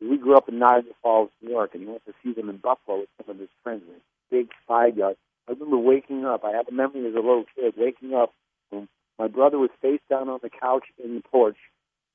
we 0.01 0.17
grew 0.17 0.35
up 0.35 0.49
in 0.49 0.59
Niagara 0.59 0.93
Falls, 1.01 1.29
New 1.41 1.51
York, 1.51 1.71
and 1.73 1.83
he 1.83 1.87
went 1.89 2.05
to 2.05 2.13
see 2.23 2.33
them 2.33 2.49
in 2.49 2.57
Buffalo 2.57 2.99
with 2.99 3.09
some 3.17 3.35
of 3.35 3.39
his 3.39 3.49
friends. 3.63 3.83
in 3.87 4.01
Big 4.31 4.49
five 4.67 4.97
yard, 4.97 5.17
I 5.47 5.51
remember 5.51 5.77
waking 5.77 6.25
up. 6.25 6.43
I 6.43 6.51
had 6.51 6.67
a 6.67 6.71
memory 6.71 7.07
as 7.07 7.13
a 7.13 7.17
little 7.17 7.45
kid 7.55 7.75
waking 7.77 8.13
up. 8.13 8.33
And 8.71 8.87
my 9.19 9.27
brother 9.27 9.57
was 9.57 9.69
face 9.81 10.01
down 10.09 10.29
on 10.29 10.39
the 10.41 10.49
couch 10.49 10.85
in 11.03 11.15
the 11.15 11.21
porch, 11.21 11.57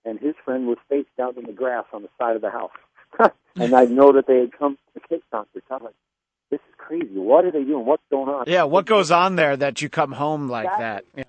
and 0.05 0.19
his 0.19 0.35
friend 0.45 0.67
was 0.67 0.79
face 0.89 1.07
down 1.17 1.39
in 1.39 1.45
the 1.45 1.53
grass 1.53 1.85
on 1.93 2.03
the 2.03 2.09
side 2.19 2.37
of 2.37 2.43
the 2.43 2.51
house. 2.51 2.71
and 3.57 3.75
I 3.75 3.85
know 3.85 4.13
that 4.13 4.27
they 4.27 4.41
had 4.41 4.53
come 4.57 4.77
to 4.77 4.83
the 4.95 5.01
Kiss 5.01 5.23
concert. 5.31 5.65
I'm 5.71 5.85
like, 5.85 5.95
this 6.51 6.61
is 6.69 6.75
crazy. 6.79 7.09
What 7.15 7.45
are 7.45 7.51
they 7.51 7.65
doing? 7.65 7.87
What's 7.87 8.03
going 8.11 8.29
on? 8.29 8.45
Yeah, 8.47 8.65
what 8.65 8.87
goes 8.87 9.11
on 9.11 9.37
there 9.37 9.57
that 9.57 9.83
you 9.83 9.89
come 9.89 10.13
home 10.13 10.49
like 10.49 10.69
that? 10.79 11.05
Yeah. 11.17 11.25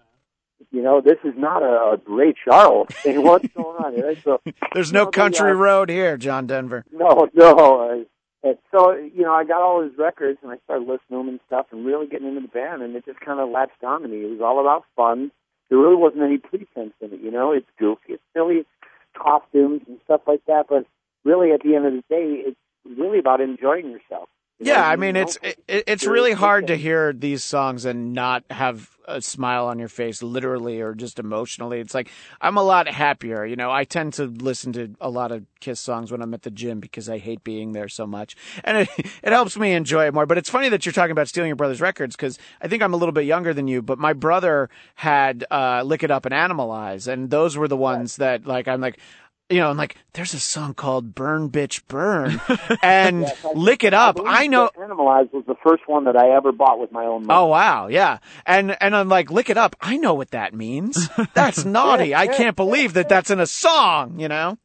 You 0.72 0.82
know, 0.82 1.02
this 1.02 1.18
is 1.24 1.34
not 1.36 1.64
a, 1.64 1.66
a 1.66 1.98
Ray 2.08 2.34
Charles 2.46 2.88
thing. 2.90 3.24
What's 3.24 3.48
going 3.50 3.84
on 3.84 3.94
here? 3.94 4.16
So, 4.24 4.42
There's 4.74 4.94
no 4.94 5.06
they, 5.06 5.12
country 5.12 5.52
uh, 5.52 5.56
road 5.56 5.90
here, 5.90 6.18
John 6.18 6.48
Denver. 6.48 6.86
No, 6.92 7.28
no. 7.34 7.90
Uh, 7.90 8.48
and 8.48 8.58
so 8.72 8.94
you 8.94 9.24
know, 9.24 9.34
I 9.34 9.44
got 9.44 9.62
all 9.62 9.84
his 9.84 9.98
records 9.98 10.40
and 10.42 10.52
I 10.52 10.58
started 10.64 10.88
listening 10.88 11.00
to 11.10 11.18
them 11.18 11.28
and 11.30 11.40
stuff, 11.48 11.68
and 11.72 11.86
really 11.86 12.08
getting 12.08 12.28
into 12.28 12.42
the 12.42 12.48
band, 12.48 12.82
and 12.82 12.96
it 12.96 13.06
just 13.06 13.20
kind 13.20 13.40
of 13.40 13.50
latched 13.50 13.84
on 13.84 14.02
to 14.02 14.08
me. 14.08 14.24
It 14.24 14.30
was 14.30 14.42
all 14.42 14.60
about 14.60 14.86
fun. 14.96 15.32
There 15.70 15.78
really 15.78 15.96
wasn't 15.96 16.24
any 16.24 16.38
pretense 16.38 16.94
in 17.02 17.14
it. 17.14 17.22
You 17.22 17.32
know, 17.32 17.52
it's 17.52 17.68
goofy, 17.78 18.14
it's 18.14 18.24
silly, 18.34 18.66
costumes 19.14 19.82
and 19.88 20.00
stuff 20.06 20.22
like 20.26 20.44
that. 20.48 20.66
But 20.70 20.86
really, 21.24 21.52
at 21.52 21.62
the 21.62 21.76
end 21.76 21.86
of 21.86 21.94
the 21.94 22.04
day, 22.10 22.44
it's 22.46 22.60
really 22.86 23.20
about 23.20 23.42
enjoying 23.42 23.92
yourself. 23.92 24.30
You 24.60 24.68
Yeah, 24.68 24.88
I 24.88 24.96
mean 24.96 25.16
it's 25.16 25.40
it, 25.42 25.58
it's 25.68 26.06
really 26.06 26.34
hard 26.34 26.68
to 26.68 26.78
hear 26.78 27.14
these 27.14 27.44
songs 27.44 27.84
and 27.84 28.14
not 28.14 28.44
have 28.52 28.92
a 29.08 29.22
smile 29.22 29.66
on 29.66 29.80
your 29.80 29.88
face, 29.88 30.22
literally 30.22 30.82
or 30.82 30.94
just 30.94 31.18
emotionally. 31.20 31.80
It's 31.80 31.96
like 31.96 32.10
I'm 32.40 32.58
a 32.58 32.64
lot 32.64 32.88
happier. 32.88 33.44
You 33.44 33.56
know, 33.56 33.72
I 33.72 33.84
tend 33.84 34.14
to 34.14 34.26
listen 34.26 34.72
to 34.74 34.96
a 35.02 35.10
lot 35.10 35.32
of 35.32 35.46
Kiss 35.60 35.80
songs 35.80 36.12
when 36.12 36.22
I'm 36.22 36.34
at 36.34 36.44
the 36.44 36.52
gym 36.52 36.80
because 36.80 37.10
I 37.10 37.18
hate 37.18 37.44
being 37.44 37.72
there 37.72 37.90
so 37.90 38.06
much, 38.06 38.36
and 38.64 38.78
it 38.78 38.90
it 39.24 39.32
helps 39.32 39.58
me 39.58 39.74
enjoy 39.74 40.06
it 40.06 40.14
more. 40.14 40.26
But 40.26 40.38
it's 40.38 40.50
funny 40.50 40.70
that 40.70 40.86
you're 40.86 40.94
talking 40.94 41.12
about 41.12 41.28
stealing 41.28 41.50
your 41.50 41.56
brother's 41.56 41.82
records 41.82 42.16
because 42.16 42.38
I 42.62 42.68
think 42.68 42.84
I'm 42.84 42.94
a 42.94 42.98
little 42.98 43.14
bit 43.14 43.26
younger 43.26 43.54
than 43.54 43.68
you, 43.68 43.82
but 43.82 43.98
my 43.98 44.14
brother 44.14 44.70
had 44.96 45.46
uh, 45.50 45.82
"Lick 45.84 46.04
It 46.04 46.12
Up" 46.12 46.26
and 46.26 46.34
"Animalize," 46.34 47.12
and 47.12 47.30
those 47.30 47.58
were 47.58 47.68
the 47.68 47.78
ones 47.78 48.18
that 48.18 48.46
like 48.46 48.68
I'm 48.68 48.82
like. 48.82 49.00
You 49.52 49.60
know, 49.60 49.70
I'm 49.70 49.78
like, 49.78 49.98
there's 50.14 50.34
a 50.34 50.40
song 50.40 50.74
called 50.74 51.14
"Burn, 51.14 51.50
Bitch, 51.50 51.82
Burn," 51.88 52.40
and 52.84 53.22
Yes, 53.22 53.46
I- 53.46 53.52
"Lick 53.54 53.84
It 53.84 53.94
Up." 53.94 54.16
believe 54.16 54.32
I 54.34 54.48
know. 54.48 54.70
that 54.76 54.82
Animalized 54.82 55.34
was 55.34 55.44
the 55.46 55.56
first 55.64 55.84
one 55.88 56.06
that 56.06 56.16
I 56.18 56.30
ever 56.36 56.52
bought 56.52 56.80
with 56.80 56.92
my 56.92 57.06
own 57.06 57.26
money. 57.28 57.38
Oh 57.40 57.48
wow, 57.48 57.88
yeah. 57.88 58.20
And 58.46 58.78
and 58.82 58.96
I'm 58.96 59.10
like, 59.10 59.30
lick 59.30 59.50
it 59.50 59.58
up. 59.58 59.76
I 59.82 59.98
know 59.98 60.14
what 60.14 60.32
that 60.32 60.54
means. 60.54 61.10
That's 61.34 61.66
naughty. 61.66 62.16
I 62.16 62.28
can't 62.28 62.56
believe 62.56 62.94
that 62.94 63.10
that's 63.10 63.30
in 63.30 63.40
a 63.40 63.46
song, 63.48 64.20
you 64.20 64.28
know? 64.28 64.58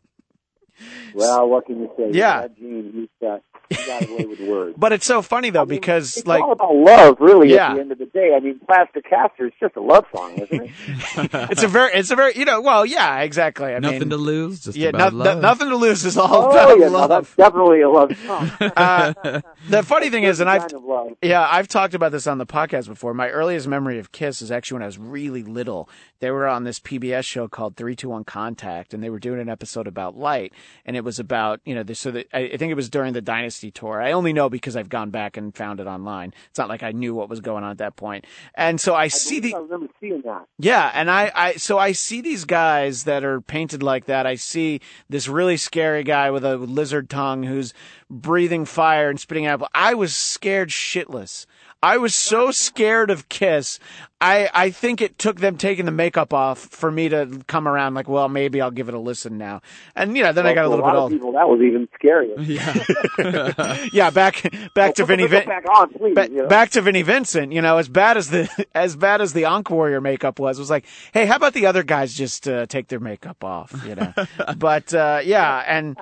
Well, 1.14 1.48
what 1.48 1.66
can 1.66 1.80
you 1.80 1.90
say? 1.96 2.10
Yeah. 2.12 2.42
That 2.42 2.56
Gene, 2.58 2.90
he's 2.94 3.08
got, 3.20 3.42
he 3.70 3.76
got 3.86 4.08
away 4.08 4.24
with 4.26 4.40
words. 4.40 4.76
But 4.78 4.92
it's 4.92 5.06
so 5.06 5.22
funny 5.22 5.50
though 5.50 5.62
I 5.62 5.64
mean, 5.64 5.80
because 5.80 6.16
it's 6.16 6.26
like 6.26 6.42
all 6.42 6.52
about 6.52 6.74
love, 6.74 7.16
really. 7.20 7.52
Yeah. 7.52 7.70
At 7.70 7.74
the 7.74 7.80
end 7.80 7.92
of 7.92 7.98
the 7.98 8.06
day, 8.06 8.34
I 8.36 8.40
mean, 8.40 8.60
Plaster 8.66 9.00
Caster 9.00 9.46
is 9.46 9.52
just 9.58 9.74
a 9.76 9.80
love 9.80 10.04
song, 10.14 10.34
isn't 10.34 10.62
it? 10.62 10.70
it's 11.50 11.62
a 11.62 11.68
very 11.68 11.92
it's 11.94 12.10
a 12.10 12.16
very 12.16 12.36
you 12.36 12.44
know, 12.44 12.60
well, 12.60 12.84
yeah, 12.84 13.20
exactly. 13.20 13.74
I 13.74 13.78
Nothing 13.78 14.00
mean 14.00 14.10
to 14.10 14.16
lose, 14.16 14.60
just 14.64 14.76
yeah, 14.76 14.90
about 14.90 15.12
no- 15.12 15.24
love. 15.24 15.36
no- 15.36 15.40
nothing 15.40 15.68
to 15.70 15.76
lose 15.76 16.04
is 16.04 16.16
all 16.16 16.32
oh 16.46 16.50
about 16.50 16.78
yeah, 16.78 16.86
no, 16.88 16.92
love. 16.92 17.08
that's 17.08 17.34
definitely 17.36 17.80
a 17.80 17.90
love 17.90 18.16
song. 18.26 18.50
Uh, 18.76 19.40
the 19.68 19.82
funny 19.82 20.10
thing 20.10 20.24
is, 20.24 20.40
and 20.40 20.50
I've 20.50 20.62
kind 20.62 20.74
of 20.74 20.84
love. 20.84 21.08
Yeah, 21.22 21.46
I've 21.50 21.68
talked 21.68 21.94
about 21.94 22.12
this 22.12 22.26
on 22.26 22.38
the 22.38 22.46
podcast 22.46 22.88
before. 22.88 23.14
My 23.14 23.28
earliest 23.30 23.66
memory 23.66 23.98
of 23.98 24.12
Kiss 24.12 24.42
is 24.42 24.50
actually 24.50 24.76
when 24.76 24.82
I 24.82 24.86
was 24.86 24.98
really 24.98 25.42
little. 25.42 25.88
They 26.20 26.30
were 26.30 26.46
on 26.46 26.64
this 26.64 26.78
PBS 26.78 27.24
show 27.24 27.48
called 27.48 27.76
321 27.76 28.24
Contact, 28.24 28.92
and 28.94 29.02
they 29.02 29.10
were 29.10 29.18
doing 29.18 29.40
an 29.40 29.48
episode 29.48 29.86
about 29.86 30.16
light. 30.16 30.52
And 30.84 30.96
it 30.96 31.04
was 31.04 31.18
about, 31.18 31.60
you 31.64 31.74
know, 31.74 31.82
this, 31.82 32.00
so 32.00 32.10
that, 32.12 32.28
I, 32.32 32.40
I 32.40 32.56
think 32.56 32.70
it 32.70 32.74
was 32.74 32.88
during 32.88 33.12
the 33.12 33.20
Dynasty 33.20 33.70
tour. 33.70 34.00
I 34.00 34.12
only 34.12 34.32
know 34.32 34.48
because 34.48 34.76
I've 34.76 34.88
gone 34.88 35.10
back 35.10 35.36
and 35.36 35.54
found 35.54 35.80
it 35.80 35.86
online. 35.86 36.32
It's 36.50 36.58
not 36.58 36.68
like 36.68 36.82
I 36.82 36.92
knew 36.92 37.14
what 37.14 37.28
was 37.28 37.40
going 37.40 37.64
on 37.64 37.70
at 37.70 37.78
that 37.78 37.96
point. 37.96 38.24
And 38.54 38.80
so 38.80 38.94
I, 38.94 39.02
I 39.02 39.08
see 39.08 39.40
the, 39.40 39.54
I 39.54 39.58
remember 39.58 39.88
seeing 40.00 40.22
that. 40.22 40.46
yeah, 40.58 40.90
and 40.94 41.10
I, 41.10 41.32
I, 41.34 41.52
so 41.54 41.78
I 41.78 41.92
see 41.92 42.20
these 42.20 42.44
guys 42.44 43.04
that 43.04 43.24
are 43.24 43.40
painted 43.40 43.82
like 43.82 44.06
that. 44.06 44.26
I 44.26 44.36
see 44.36 44.80
this 45.08 45.28
really 45.28 45.56
scary 45.56 46.04
guy 46.04 46.30
with 46.30 46.44
a 46.44 46.56
lizard 46.56 47.10
tongue 47.10 47.42
who's 47.42 47.74
breathing 48.10 48.64
fire 48.64 49.10
and 49.10 49.18
spitting 49.18 49.46
out. 49.46 49.68
I 49.74 49.94
was 49.94 50.14
scared 50.14 50.70
shitless. 50.70 51.46
I 51.82 51.98
was 51.98 52.14
so 52.14 52.50
scared 52.50 53.10
of 53.10 53.28
Kiss. 53.28 53.78
I, 54.18 54.48
I 54.54 54.70
think 54.70 55.02
it 55.02 55.18
took 55.18 55.40
them 55.40 55.58
taking 55.58 55.84
the 55.84 55.90
makeup 55.92 56.32
off 56.32 56.58
for 56.58 56.90
me 56.90 57.10
to 57.10 57.42
come 57.46 57.68
around 57.68 57.92
like, 57.94 58.08
well, 58.08 58.30
maybe 58.30 58.62
I'll 58.62 58.70
give 58.70 58.88
it 58.88 58.94
a 58.94 58.98
listen 58.98 59.36
now. 59.36 59.60
And 59.94 60.16
you 60.16 60.22
know, 60.22 60.32
then 60.32 60.46
I 60.46 60.54
got 60.54 60.64
a 60.64 60.70
Well, 60.70 60.78
little 60.78 60.86
for 60.86 60.92
bit 60.92 60.98
old. 60.98 61.12
of 61.12 61.18
people, 61.18 61.32
that 61.32 61.48
was 61.48 61.60
even 61.60 61.86
scarier. 62.02 62.34
yeah. 63.78 63.88
Yeah, 63.92 64.10
back, 64.10 64.42
back 64.74 64.94
to 64.94 65.02
Put 65.02 65.06
the 65.08 65.16
Vinny 65.16 65.28
makeup 65.28 65.46
back 65.46 65.64
on, 65.68 65.92
please. 65.92 66.14
Ba- 66.14 66.28
you 66.30 66.36
know? 66.42 66.48
back 66.48 66.70
to 66.70 66.80
Vinnie 66.80 67.02
Vincent, 67.02 67.52
you 67.52 67.60
know, 67.62 67.76
as 67.78 67.88
bad 67.88 68.16
as 68.16 68.30
the 68.30 68.48
as 68.74 68.96
bad 68.96 69.20
as 69.20 69.32
the 69.34 69.44
Ankh 69.44 69.70
Warrior 69.70 70.00
makeup 70.00 70.38
was, 70.40 70.58
was 70.58 70.70
like, 70.70 70.86
hey, 71.12 71.26
how 71.26 71.36
about 71.36 71.52
the 71.52 71.66
other 71.66 71.82
guys 71.82 72.14
just 72.14 72.48
uh, 72.48 72.64
take 72.66 72.88
their 72.88 73.00
makeup 73.00 73.44
off, 73.44 73.72
you 73.86 73.94
know? 73.94 74.12
but 74.56 74.92
uh, 74.94 75.20
yeah, 75.22 75.62
and, 75.66 75.96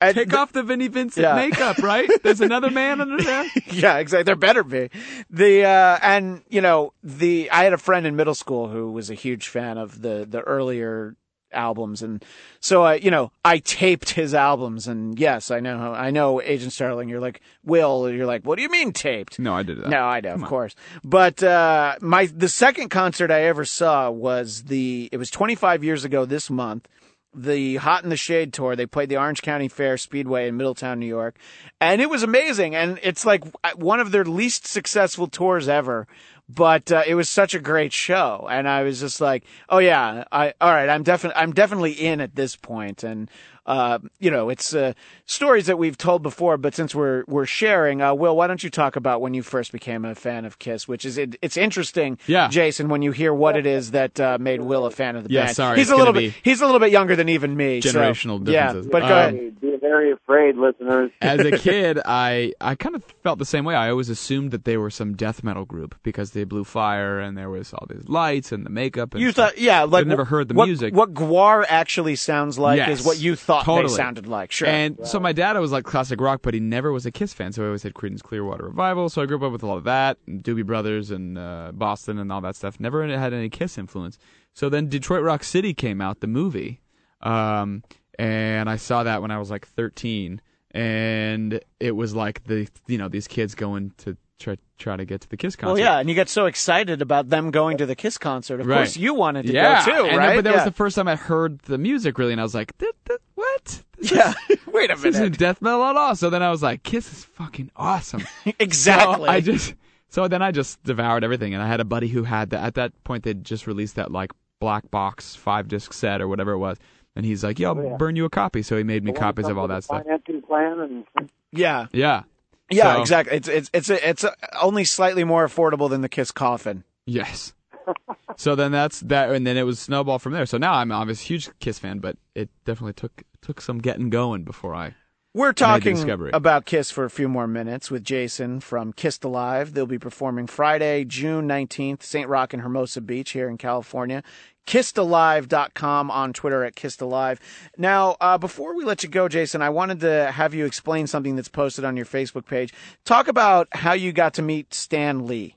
and 0.00 0.14
Take 0.14 0.32
off 0.34 0.52
the 0.52 0.62
Vinnie 0.62 0.88
Vincent 0.88 1.24
Yeah. 1.24 1.34
makeup, 1.34 1.78
right? 1.78 2.08
There's 2.22 2.40
another 2.40 2.70
man 2.70 3.00
under 3.00 3.22
there. 3.22 3.44
yeah, 3.72 3.98
exactly. 3.98 4.22
There 4.24 4.36
better 4.36 4.62
be 4.64 4.90
the 5.30 5.64
uh, 5.64 5.98
and 6.02 6.42
you 6.48 6.60
know 6.60 6.92
the 7.02 7.50
I 7.50 7.64
had 7.64 7.72
a 7.72 7.78
friend 7.78 8.06
in 8.06 8.14
middle 8.16 8.34
school 8.34 8.68
who 8.68 8.92
was 8.92 9.10
a 9.10 9.14
huge 9.14 9.48
fan 9.48 9.76
of 9.78 10.02
the 10.02 10.26
the 10.28 10.40
earlier 10.42 11.16
albums 11.50 12.02
and 12.02 12.22
so 12.60 12.82
I 12.82 12.96
you 12.96 13.10
know 13.10 13.32
I 13.42 13.56
taped 13.56 14.10
his 14.10 14.34
albums 14.34 14.86
and 14.86 15.18
yes 15.18 15.50
I 15.50 15.60
know 15.60 15.94
I 15.94 16.10
know 16.10 16.42
Agent 16.42 16.74
Starling 16.74 17.08
you're 17.08 17.20
like 17.22 17.40
Will 17.64 18.10
you're 18.10 18.26
like 18.26 18.44
what 18.44 18.56
do 18.56 18.62
you 18.62 18.68
mean 18.68 18.92
taped 18.92 19.38
No, 19.38 19.54
I 19.54 19.62
did 19.62 19.78
that. 19.80 19.88
No, 19.88 20.02
I 20.04 20.20
know, 20.20 20.34
of 20.34 20.42
course. 20.44 20.74
But 21.02 21.42
uh, 21.42 21.96
my 22.02 22.26
the 22.26 22.50
second 22.50 22.90
concert 22.90 23.30
I 23.30 23.44
ever 23.44 23.64
saw 23.64 24.10
was 24.10 24.64
the 24.64 25.08
it 25.10 25.16
was 25.16 25.30
25 25.30 25.82
years 25.82 26.04
ago 26.04 26.26
this 26.26 26.50
month. 26.50 26.86
The 27.34 27.76
Hot 27.76 28.04
in 28.04 28.10
the 28.10 28.16
Shade 28.16 28.52
tour. 28.52 28.74
They 28.74 28.86
played 28.86 29.08
the 29.08 29.16
Orange 29.18 29.42
County 29.42 29.68
Fair 29.68 29.96
Speedway 29.96 30.48
in 30.48 30.56
Middletown, 30.56 30.98
New 30.98 31.06
York, 31.06 31.36
and 31.80 32.00
it 32.00 32.10
was 32.10 32.22
amazing. 32.22 32.74
And 32.74 32.98
it's 33.02 33.24
like 33.24 33.44
one 33.76 34.00
of 34.00 34.10
their 34.10 34.24
least 34.24 34.66
successful 34.66 35.28
tours 35.28 35.68
ever. 35.68 36.06
But 36.48 36.90
uh, 36.90 37.02
it 37.06 37.14
was 37.14 37.28
such 37.28 37.54
a 37.54 37.58
great 37.58 37.92
show, 37.92 38.48
and 38.50 38.66
I 38.66 38.82
was 38.82 39.00
just 39.00 39.20
like, 39.20 39.44
"Oh 39.68 39.78
yeah, 39.78 40.24
I 40.32 40.54
all 40.62 40.70
right. 40.70 40.88
I'm 40.88 41.02
definitely 41.02 41.38
I'm 41.38 41.52
definitely 41.52 41.92
in 41.92 42.22
at 42.22 42.36
this 42.36 42.56
point." 42.56 43.04
And 43.04 43.30
uh, 43.68 43.98
you 44.18 44.30
know, 44.30 44.48
it's 44.48 44.74
uh, 44.74 44.94
stories 45.26 45.66
that 45.66 45.76
we've 45.78 45.96
told 45.96 46.22
before, 46.22 46.56
but 46.56 46.74
since 46.74 46.94
we're 46.94 47.22
we're 47.28 47.46
sharing, 47.46 48.02
uh, 48.02 48.14
Will, 48.14 48.34
why 48.34 48.46
don't 48.48 48.64
you 48.64 48.70
talk 48.70 48.96
about 48.96 49.20
when 49.20 49.34
you 49.34 49.42
first 49.42 49.70
became 49.72 50.04
a 50.04 50.14
fan 50.16 50.44
of 50.44 50.58
Kiss? 50.58 50.88
Which 50.88 51.04
is 51.04 51.18
it, 51.18 51.36
it's 51.42 51.56
interesting, 51.56 52.18
Yeah. 52.26 52.48
Jason, 52.48 52.88
when 52.88 53.02
you 53.02 53.12
hear 53.12 53.32
what 53.34 53.56
it 53.56 53.66
is 53.66 53.90
that 53.92 54.18
uh, 54.18 54.38
made 54.40 54.62
Will 54.62 54.86
a 54.86 54.90
fan 54.90 55.14
of 55.16 55.24
the 55.24 55.30
Yeah, 55.30 55.44
band. 55.44 55.56
sorry, 55.56 55.78
he's 55.78 55.90
a 55.90 55.96
little 55.96 56.12
bit 56.14 56.32
be 56.32 56.34
he's 56.42 56.60
a 56.60 56.64
little 56.66 56.80
bit 56.80 56.90
younger 56.90 57.14
than 57.14 57.28
even 57.28 57.56
me. 57.56 57.80
so- 57.82 57.90
Generational 57.92 58.48
yeah, 58.48 58.72
but 58.72 59.00
go 59.00 59.06
Um, 59.06 59.12
ahead. 59.12 59.60
Be 59.60 59.76
very 59.80 60.12
afraid, 60.12 60.56
listeners. 60.56 61.10
As 61.20 61.44
a 61.44 61.52
kid, 61.58 62.00
I 62.04 62.54
I 62.60 62.74
kind 62.74 62.94
of 62.96 63.04
felt 63.22 63.38
the 63.38 63.44
same 63.44 63.64
way. 63.66 63.74
I 63.74 63.90
always 63.90 64.08
assumed 64.08 64.50
that 64.52 64.64
they 64.64 64.76
were 64.78 64.90
some 64.90 65.14
death 65.14 65.44
metal 65.44 65.64
group 65.66 65.94
because 66.02 66.30
they 66.30 66.44
blew 66.44 66.64
fire 66.64 67.20
and 67.20 67.36
there 67.36 67.50
was 67.50 67.72
all 67.74 67.86
these 67.88 68.08
lights 68.08 68.50
and 68.50 68.64
the 68.64 68.70
makeup. 68.70 69.12
And 69.14 69.22
You 69.22 69.32
stuff. 69.32 69.50
thought, 69.50 69.58
yeah, 69.60 69.82
like 69.84 70.02
I'd 70.02 70.06
never 70.08 70.24
heard 70.24 70.48
the 70.48 70.54
what, 70.54 70.66
music. 70.66 70.94
What 70.94 71.12
GWAR 71.14 71.64
actually 71.68 72.16
sounds 72.16 72.58
like 72.58 72.78
Yes, 72.78 73.00
is 73.00 73.06
what 73.06 73.18
you 73.18 73.36
thought 73.36 73.57
totally. 73.64 73.88
they 73.92 73.96
sounded 73.96 74.26
like. 74.26 74.52
Sure. 74.52 74.68
And 74.68 74.98
so 75.06 75.20
my 75.20 75.32
dad 75.32 75.56
was 75.58 75.72
like 75.72 75.84
classic 75.84 76.20
rock, 76.20 76.40
but 76.42 76.54
he 76.54 76.60
never 76.60 76.92
was 76.92 77.06
a 77.06 77.10
Kiss 77.10 77.32
fan. 77.32 77.52
So 77.52 77.62
he 77.62 77.66
always 77.66 77.82
had 77.82 77.94
Creedence 77.94 78.22
Clearwater 78.22 78.64
Revival. 78.64 79.08
So 79.08 79.22
I 79.22 79.26
grew 79.26 79.44
up 79.44 79.52
with 79.52 79.62
a 79.62 79.66
lot 79.66 79.76
of 79.76 79.84
that, 79.84 80.18
and 80.26 80.42
Doobie 80.42 80.66
Brothers 80.66 81.10
and 81.10 81.38
uh, 81.38 81.72
Boston 81.74 82.18
and 82.18 82.32
all 82.32 82.40
that 82.42 82.56
stuff. 82.56 82.80
Never 82.80 83.06
had 83.06 83.32
any 83.32 83.48
Kiss 83.48 83.78
influence. 83.78 84.18
So 84.54 84.68
then 84.68 84.88
Detroit 84.88 85.22
Rock 85.22 85.44
City 85.44 85.74
came 85.74 86.00
out, 86.00 86.20
the 86.20 86.26
movie, 86.26 86.80
um, 87.22 87.84
and 88.18 88.68
I 88.68 88.76
saw 88.76 89.04
that 89.04 89.22
when 89.22 89.30
I 89.30 89.38
was 89.38 89.50
like 89.50 89.66
13, 89.66 90.40
and 90.72 91.60
it 91.78 91.92
was 91.92 92.14
like 92.14 92.44
the 92.44 92.68
you 92.86 92.98
know 92.98 93.08
these 93.08 93.28
kids 93.28 93.54
going 93.54 93.92
to 93.98 94.16
try 94.38 94.56
try 94.78 94.96
to 94.96 95.04
get 95.04 95.20
to 95.22 95.28
the 95.28 95.36
Kiss 95.36 95.56
concert. 95.56 95.72
well, 95.74 95.78
yeah, 95.82 95.98
and 95.98 96.08
you 96.08 96.14
get 96.14 96.28
so 96.28 96.46
excited 96.46 97.02
about 97.02 97.28
them 97.28 97.50
going 97.50 97.76
to 97.78 97.86
the 97.86 97.94
Kiss 97.94 98.18
concert. 98.18 98.60
Of 98.60 98.66
Right. 98.66 98.76
course, 98.78 98.96
you 98.96 99.14
wanted 99.14 99.46
to 99.46 99.52
yeah, 99.52 99.84
go 99.84 99.92
too, 99.92 99.98
and 100.04 100.10
then- 100.10 100.18
right? 100.18 100.34
but 100.36 100.44
that 100.44 100.50
yeah. 100.50 100.56
was 100.56 100.64
the 100.64 100.70
first 100.72 100.96
time 100.96 101.08
I 101.08 101.16
heard 101.16 101.58
the 101.60 101.78
music 101.78 102.18
really, 102.18 102.32
and 102.32 102.40
I 102.40 102.44
was 102.44 102.54
like, 102.54 102.76
"Th- 102.78 102.92
th- 103.06 103.20
"What? 103.34 103.82
yeah. 104.00 104.32
Wait 104.72 104.90
a 104.90 104.94
This 104.94 105.04
isn't 105.06 105.22
minute. 105.22 105.38
death 105.38 105.60
metal 105.62 105.84
at 105.84 105.96
all." 105.96 106.14
So 106.16 106.30
then 106.30 106.42
I 106.42 106.50
was 106.50 106.62
like, 106.62 106.82
"Kiss 106.82 107.12
is 107.12 107.24
fucking 107.24 107.70
awesome." 107.76 108.22
exactly. 108.58 109.26
So 109.26 109.30
I 109.30 109.40
just 109.40 109.74
so 110.08 110.28
then 110.28 110.40
I 110.42 110.52
just 110.52 110.82
devoured 110.84 111.24
everything, 111.24 111.52
and 111.54 111.62
I 111.62 111.66
had 111.66 111.80
a 111.80 111.84
buddy 111.84 112.08
who 112.08 112.22
had 112.24 112.50
that. 112.50 112.62
At 112.64 112.74
that 112.74 112.92
point, 113.04 113.24
they'd 113.24 113.44
just 113.44 113.66
released 113.66 113.96
that 113.96 114.10
like 114.12 114.30
black 114.60 114.90
box 114.90 115.34
five 115.34 115.68
disc 115.68 115.92
set 115.92 116.20
or 116.20 116.28
whatever 116.28 116.52
it 116.52 116.58
was, 116.58 116.78
and 117.16 117.26
he's 117.26 117.42
like, 117.42 117.58
"Yo, 117.58 117.70
I'll 117.74 117.78
Oh, 117.80 117.90
yeah. 117.90 117.96
burn 117.96 118.14
you 118.16 118.24
a 118.24 118.30
copy." 118.30 118.62
So 118.62 118.76
he 118.76 118.84
made 118.84 119.02
me 119.04 119.12
The 119.12 119.18
copies 119.18 119.48
of 119.48 119.58
all 119.58 119.66
that 119.68 119.84
stuff. 119.84 120.04
Financing 120.04 120.42
plan 120.42 120.80
and 120.80 121.30
yeah. 121.52 121.86
Yeah. 121.92 122.22
Yeah, 122.70 122.94
So- 122.94 123.00
exactly. 123.00 123.36
It's 123.36 123.48
it's 123.48 123.70
it's 123.72 123.90
a, 123.90 124.08
it's 124.08 124.24
a, 124.24 124.34
only 124.60 124.84
slightly 124.84 125.24
more 125.24 125.46
affordable 125.46 125.88
than 125.88 126.00
the 126.02 126.08
Kiss 126.08 126.30
coffin. 126.30 126.84
Yes. 127.06 127.54
so 128.36 128.54
then 128.54 128.70
that's 128.72 129.00
that, 129.00 129.30
and 129.30 129.46
then 129.46 129.56
it 129.56 129.62
was 129.62 129.78
snowball 129.78 130.18
from 130.18 130.32
there. 130.34 130.44
So 130.46 130.58
now 130.58 130.74
I'm 130.74 130.92
I'm 130.92 131.08
a 131.08 131.14
huge 131.14 131.48
Kiss 131.60 131.78
fan, 131.78 131.98
but 132.00 132.16
it 132.34 132.50
definitely 132.64 132.92
took 132.92 133.22
took 133.40 133.60
some 133.60 133.78
getting 133.78 134.10
going 134.10 134.44
before 134.44 134.74
I 134.74 134.94
We're 135.32 135.52
talking 135.54 136.10
about 136.34 136.66
Kiss 136.66 136.90
for 136.90 137.04
a 137.04 137.10
few 137.10 137.28
more 137.28 137.46
minutes 137.46 137.90
with 137.90 138.04
Jason 138.04 138.60
from 138.60 138.92
Kissed 138.92 139.24
Alive. 139.24 139.72
They'll 139.72 139.86
be 139.86 139.98
performing 139.98 140.46
Friday, 140.46 141.04
June 141.04 141.48
19th, 141.48 142.02
St. 142.02 142.28
Rock 142.28 142.52
and 142.52 142.62
Hermosa 142.62 143.00
Beach 143.00 143.30
here 143.30 143.48
in 143.48 143.56
California. 143.56 144.22
KissedAlive.com 144.68 146.10
on 146.10 146.34
Twitter 146.34 146.62
at 146.62 146.76
Kissed 146.76 147.00
Alive. 147.00 147.40
Now, 147.78 148.18
uh, 148.20 148.36
before 148.36 148.76
we 148.76 148.84
let 148.84 149.02
you 149.02 149.08
go, 149.08 149.26
Jason, 149.26 149.62
I 149.62 149.70
wanted 149.70 150.00
to 150.00 150.30
have 150.30 150.52
you 150.52 150.66
explain 150.66 151.06
something 151.06 151.36
that's 151.36 151.48
posted 151.48 151.86
on 151.86 151.96
your 151.96 152.04
Facebook 152.04 152.44
page. 152.44 152.74
Talk 153.06 153.28
about 153.28 153.68
how 153.72 153.94
you 153.94 154.12
got 154.12 154.34
to 154.34 154.42
meet 154.42 154.74
Stan 154.74 155.26
Lee. 155.26 155.56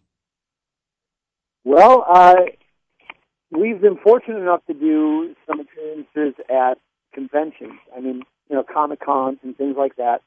Well, 1.66 2.06
uh, 2.10 2.36
we've 3.52 3.82
been 3.82 3.98
fortunate 3.98 4.40
enough 4.40 4.66
to 4.68 4.74
do 4.74 5.36
some 5.46 5.60
appearances 5.60 6.42
at 6.50 6.78
conventions. 7.14 7.80
I 7.96 8.00
mean, 8.00 8.24
you 8.50 8.56
know, 8.56 8.64
Comic 8.64 9.02
Cons 9.02 9.40
and 9.44 9.58
things 9.58 9.76
like 9.78 9.98
that. 9.98 10.22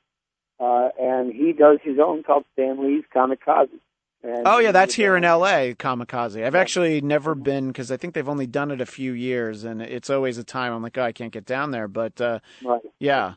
Uh, 0.60 0.90
and 1.00 1.32
he 1.32 1.54
does 1.54 1.78
his 1.82 1.96
own 1.98 2.22
called 2.22 2.44
Stan 2.52 2.84
Lee's 2.84 3.04
Comic 3.14 3.44
Kamikaze. 3.44 3.80
Oh, 4.24 4.58
yeah, 4.58 4.72
that's 4.72 4.94
here 4.94 5.16
in 5.16 5.22
LA, 5.22 5.74
Kamikaze. 5.74 6.42
I've 6.44 6.54
actually 6.54 7.00
never 7.00 7.34
been 7.34 7.68
because 7.68 7.90
I 7.92 7.96
think 7.96 8.14
they've 8.14 8.28
only 8.28 8.46
done 8.46 8.70
it 8.70 8.80
a 8.80 8.86
few 8.86 9.12
years, 9.12 9.64
and 9.64 9.82
it's 9.82 10.08
always 10.08 10.38
a 10.38 10.44
time 10.44 10.72
I'm 10.72 10.82
like, 10.82 10.96
oh, 10.96 11.02
I 11.02 11.12
can't 11.12 11.32
get 11.32 11.44
down 11.44 11.70
there. 11.72 11.88
But 11.88 12.20
uh, 12.20 12.38
Right. 12.64 12.80
yeah. 12.98 13.34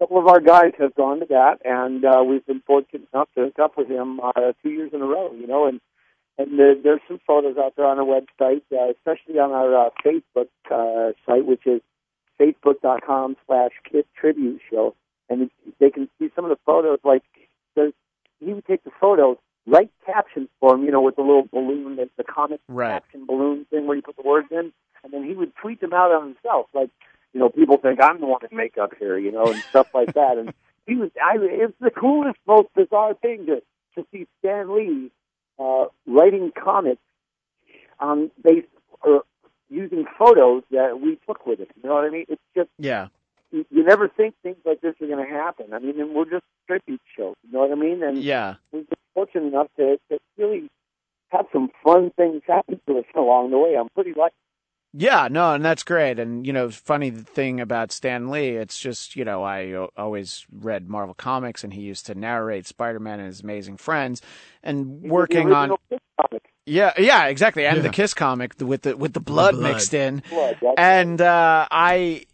A 0.00 0.04
couple 0.04 0.18
of 0.18 0.26
our 0.28 0.40
guys 0.40 0.72
have 0.78 0.94
gone 0.94 1.20
to 1.20 1.26
that, 1.26 1.58
and 1.64 2.04
uh, 2.04 2.24
we've 2.26 2.44
been 2.46 2.62
fortunate 2.66 3.06
enough 3.12 3.28
to 3.34 3.44
hook 3.44 3.58
up 3.60 3.76
with 3.76 3.88
him 3.88 4.20
uh, 4.20 4.32
two 4.62 4.70
years 4.70 4.90
in 4.92 5.02
a 5.02 5.06
row. 5.06 5.32
You 5.32 5.46
know, 5.46 5.66
and 5.66 5.80
and 6.38 6.58
the, 6.58 6.80
there's 6.82 7.00
some 7.06 7.20
photos 7.26 7.56
out 7.58 7.74
there 7.76 7.86
on 7.86 7.98
our 7.98 8.04
website, 8.04 8.62
uh, 8.72 8.90
especially 8.90 9.38
on 9.38 9.52
our 9.52 9.86
uh, 9.86 9.90
Facebook 10.04 10.48
uh, 10.70 11.12
site, 11.26 11.44
which 11.44 11.66
is 11.66 11.82
facebook.com 12.40 13.36
slash 13.46 13.70
Kiss 13.90 14.04
Tribute 14.18 14.60
Show, 14.70 14.94
and 15.28 15.50
they 15.78 15.90
can 15.90 16.08
see 16.18 16.30
some 16.34 16.44
of 16.44 16.48
the 16.50 16.58
photos. 16.66 16.98
Like, 17.04 17.22
there's, 17.76 17.92
he 18.40 18.52
would 18.54 18.66
take 18.66 18.82
the 18.82 18.90
photos, 19.00 19.36
write 19.66 19.90
captions 20.06 20.48
for 20.60 20.74
him, 20.74 20.84
you 20.84 20.90
know, 20.90 21.00
with 21.00 21.16
the 21.16 21.22
little 21.22 21.48
balloon, 21.52 21.96
the, 21.96 22.08
the 22.16 22.24
comic 22.24 22.60
Right. 22.68 22.92
caption 23.02 23.26
balloon 23.26 23.66
thing 23.70 23.86
where 23.86 23.96
you 23.96 24.02
put 24.02 24.16
the 24.16 24.22
words 24.22 24.48
in, 24.50 24.72
and 25.04 25.12
then 25.12 25.24
he 25.24 25.34
would 25.34 25.54
tweet 25.56 25.80
them 25.80 25.92
out 25.92 26.12
on 26.12 26.28
himself, 26.28 26.66
like 26.74 26.90
you 27.32 27.40
know, 27.40 27.48
people 27.48 27.78
think 27.78 28.00
I'm 28.00 28.20
the 28.20 28.26
one 28.26 28.40
in 28.48 28.56
makeup 28.56 28.92
here, 28.98 29.16
you 29.18 29.32
know, 29.32 29.44
and 29.46 29.62
stuff 29.70 29.86
like 29.94 30.12
that. 30.14 30.36
And 30.36 30.52
he 30.86 30.96
was, 30.96 31.10
I, 31.22 31.38
it's 31.40 31.74
the 31.80 31.90
coolest, 31.90 32.38
most 32.46 32.68
bizarre 32.74 33.14
thing 33.14 33.46
to 33.46 33.62
to 33.94 34.06
see 34.10 34.26
Stan 34.38 34.74
Lee 34.74 35.10
uh, 35.58 35.86
writing 36.06 36.50
comics 36.52 37.02
on 38.00 38.30
base 38.42 38.64
or 39.02 39.22
using 39.68 40.04
photos 40.18 40.62
that 40.70 41.00
we 41.00 41.18
took 41.26 41.46
with 41.46 41.60
him. 41.60 41.66
You 41.82 41.88
know 41.88 41.94
what 41.94 42.04
I 42.04 42.10
mean? 42.10 42.26
It's 42.28 42.42
just 42.54 42.70
Yeah. 42.78 43.08
You, 43.52 43.64
you 43.70 43.84
never 43.84 44.08
think 44.08 44.34
things 44.42 44.56
like 44.64 44.80
this 44.80 44.94
are 45.00 45.06
going 45.06 45.24
to 45.24 45.32
happen. 45.32 45.72
I 45.72 45.78
mean, 45.78 46.00
and 46.00 46.14
we're 46.14 46.24
just 46.24 46.42
a 46.44 46.66
tribute 46.66 47.00
show. 47.16 47.34
You 47.44 47.52
know 47.52 47.60
what 47.60 47.72
I 47.72 47.74
mean? 47.74 48.02
And 48.02 48.18
Yeah. 48.18 48.54
we've 48.72 48.88
been 48.88 48.98
fortunate 49.14 49.46
enough 49.48 49.68
to, 49.76 49.98
to 50.10 50.18
really 50.38 50.68
have 51.30 51.46
some 51.52 51.70
fun 51.84 52.10
things 52.16 52.42
happen 52.46 52.80
to 52.86 52.98
us 52.98 53.04
along 53.16 53.50
the 53.50 53.58
way. 53.58 53.76
I'm 53.78 53.88
pretty 53.94 54.12
lucky. 54.16 54.34
Yeah, 54.94 55.28
no, 55.30 55.54
and 55.54 55.64
that's 55.64 55.84
great. 55.84 56.18
And 56.18 56.46
you 56.46 56.52
know, 56.52 56.68
funny 56.70 57.10
thing 57.10 57.60
about 57.60 57.92
Stan 57.92 58.30
Lee, 58.30 58.50
it's 58.50 58.78
just 58.78 59.16
you 59.16 59.24
know, 59.24 59.42
I 59.42 59.74
always 59.96 60.44
read 60.52 60.86
Marvel 60.86 61.14
comics, 61.14 61.64
and 61.64 61.72
he 61.72 61.80
used 61.80 62.04
to 62.06 62.14
narrate 62.14 62.66
Spider-Man 62.66 63.18
and 63.18 63.26
his 63.28 63.40
Amazing 63.40 63.78
Friends, 63.78 64.20
and 64.62 65.00
He 65.02 65.08
working 65.08 65.48
the 65.48 65.54
on 65.54 65.70
original 65.70 65.80
Kiss 65.88 65.98
comic. 66.20 66.42
yeah, 66.66 66.92
yeah, 66.98 67.24
exactly, 67.28 67.64
and 67.64 67.78
Yeah. 67.78 67.82
the 67.84 67.88
Kiss 67.88 68.12
comic 68.12 68.52
with 68.60 68.82
the 68.82 68.94
with 68.94 69.14
the 69.14 69.20
blood, 69.20 69.54
blood. 69.54 69.62
mixed 69.62 69.94
in, 69.94 70.22
Blood, 70.28 70.56
and 70.76 71.22
uh, 71.22 71.66
I. 71.70 72.26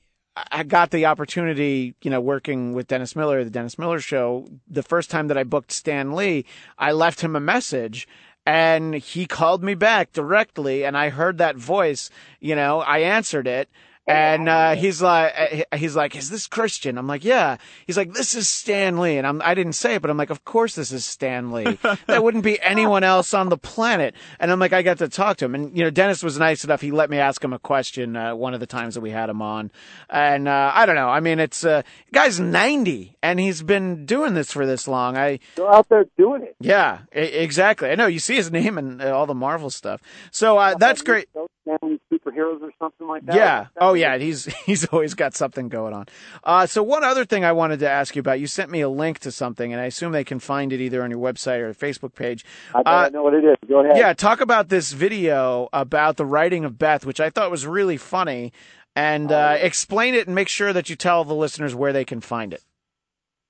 I 0.51 0.63
got 0.63 0.91
the 0.91 1.07
opportunity, 1.07 1.95
you 2.03 2.11
know, 2.11 2.21
working 2.21 2.73
with 2.73 2.89
Dennis 2.89 3.17
Miller, 3.17 3.45
the 3.45 3.51
Dennis 3.51 3.79
Miller 3.79 4.01
show. 4.01 4.47
The 4.69 4.83
first 4.83 5.11
time 5.11 5.29
that 5.29 5.39
I 5.39 5.45
booked 5.45 5.73
Stan 5.73 6.13
Lee, 6.13 6.45
I 6.79 6.93
left 6.93 7.21
him 7.21 7.37
a 7.37 7.41
message 7.41 8.09
and 8.47 8.95
he 8.95 9.27
called 9.27 9.63
me 9.63 9.75
back 9.75 10.13
directly 10.13 10.85
and 10.85 10.97
I 10.97 11.11
heard 11.11 11.39
that 11.39 11.57
voice, 11.57 12.11
you 12.41 12.57
know, 12.57 12.81
I 12.81 12.99
answered 12.99 13.47
it. 13.47 13.69
And 14.09 14.49
uh, 14.49 14.75
he's 14.75 15.03
like, 15.03 15.67
uh, 15.71 15.77
he's 15.77 15.95
like, 15.95 16.17
is 16.17 16.31
this 16.31 16.47
Christian? 16.47 16.97
I'm 16.97 17.07
like, 17.07 17.25
yeah. 17.25 17.59
He's 17.87 17.97
like, 17.97 18.15
this 18.15 18.35
is 18.35 18.49
Stan 18.49 18.99
Lee, 18.99 19.19
and 19.19 19.27
I'm, 19.27 19.43
I 19.43 19.55
didn't 19.55 19.75
say 19.75 19.97
it, 19.97 20.03
but 20.03 20.11
I'm 20.11 20.17
like, 20.17 20.31
of 20.31 20.45
course 20.45 20.75
this 20.75 20.93
is 20.93 21.05
Stan 21.05 21.53
Lee. 21.53 21.79
that 22.07 22.25
wouldn't 22.25 22.45
be 22.45 22.61
anyone 22.63 23.05
else 23.05 23.35
on 23.35 23.51
the 23.51 23.59
planet. 23.59 24.15
And 24.41 24.51
I'm 24.51 24.59
like, 24.59 24.73
I 24.73 24.81
got 24.83 24.99
to 24.99 25.09
talk 25.09 25.37
to 25.39 25.45
him, 25.45 25.55
and 25.55 25.77
you 25.77 25.85
know, 25.85 25.91
Dennis 25.91 26.23
was 26.23 26.39
nice 26.39 26.65
enough. 26.65 26.81
He 26.81 26.91
let 26.91 27.11
me 27.11 27.19
ask 27.19 27.45
him 27.45 27.53
a 27.53 27.59
question 27.59 28.17
uh, 28.17 28.35
one 28.35 28.55
of 28.55 28.61
the 28.61 28.67
times 28.67 28.95
that 28.95 29.03
we 29.03 29.11
had 29.11 29.29
him 29.29 29.43
on, 29.43 29.71
and 30.09 30.49
uh, 30.49 30.73
I 30.75 30.87
don't 30.87 30.97
know. 30.97 31.09
I 31.09 31.21
mean, 31.21 31.39
it's 31.39 31.65
uh, 31.65 31.83
guy's 32.13 32.41
90, 32.41 33.17
and 33.23 33.39
he's 33.39 33.63
been 33.63 34.07
doing 34.07 34.33
this 34.35 34.53
for 34.53 34.65
this 34.65 34.89
long. 34.89 35.17
I 35.19 35.39
They're 35.57 35.71
out 35.71 35.89
there 35.91 36.07
doing 36.17 36.43
it. 36.45 36.57
yeah, 36.61 37.01
e- 37.15 37.21
exactly. 37.21 37.91
I 37.91 37.95
know 37.95 38.07
you 38.07 38.19
see 38.21 38.37
his 38.37 38.51
name 38.51 38.79
and 38.79 39.03
uh, 39.03 39.15
all 39.15 39.27
the 39.27 39.35
Marvel 39.35 39.69
stuff. 39.71 40.01
So 40.31 40.57
uh, 40.57 40.75
that's 40.77 41.03
great. 41.03 41.29
Those 41.35 41.49
family 41.69 42.01
superheroes 42.13 42.63
or 42.63 42.71
something 42.79 43.07
like 43.07 43.27
that. 43.27 43.37
Yeah. 43.37 43.67
Oh, 43.81 43.95
yeah. 43.95 44.17
He's 44.19 44.45
he's 44.67 44.87
always 44.87 45.15
got 45.15 45.35
something 45.35 45.69
going 45.69 45.95
on. 45.95 46.07
Uh, 46.45 46.67
so 46.67 46.83
one 46.83 47.05
other 47.05 47.25
thing 47.25 47.45
I 47.45 47.53
wanted 47.53 47.81
to 47.81 47.89
ask 47.91 48.17
you 48.17 48.21
about. 48.21 48.41
You 48.41 48.47
sent 48.47 48.71
me 48.71 48.81
a 48.81 48.89
link 48.89 49.19
to 49.21 49.31
something, 49.31 49.73
and 49.73 49.81
I 49.81 49.87
assume 49.87 50.13
they 50.13 50.25
can 50.25 50.39
find 50.39 50.73
it 50.73 50.81
either 50.81 51.03
on 51.03 51.11
your 51.11 51.21
website 51.21 51.61
or 51.61 51.73
Facebook 51.75 52.15
page. 52.15 52.45
I, 52.75 52.79
Uh, 52.81 52.83
I 52.87 53.09
know 53.11 53.23
what 53.23 53.35
it 53.35 53.45
is. 53.45 53.57
Go 53.69 53.81
ahead. 53.85 53.97
Yeah. 53.97 54.13
Talk 54.13 54.41
about 54.41 54.69
this 54.69 54.93
video 54.93 55.69
about 55.73 56.17
the 56.17 56.27
writing 56.27 56.65
of 56.65 56.79
Beth, 56.79 57.05
which 57.05 57.21
I 57.21 57.31
thought 57.31 57.51
was 57.51 57.67
really 57.67 57.97
funny, 57.97 58.53
and 58.97 59.31
uh, 59.31 59.57
explain 59.61 60.15
it 60.15 60.27
and 60.27 60.35
make 60.35 60.49
sure 60.49 60.73
that 60.73 60.89
you 60.89 60.97
tell 60.97 61.25
the 61.25 61.35
listeners 61.35 61.75
where 61.75 61.93
they 61.93 62.05
can 62.05 62.21
find 62.21 62.53
it. 62.53 62.63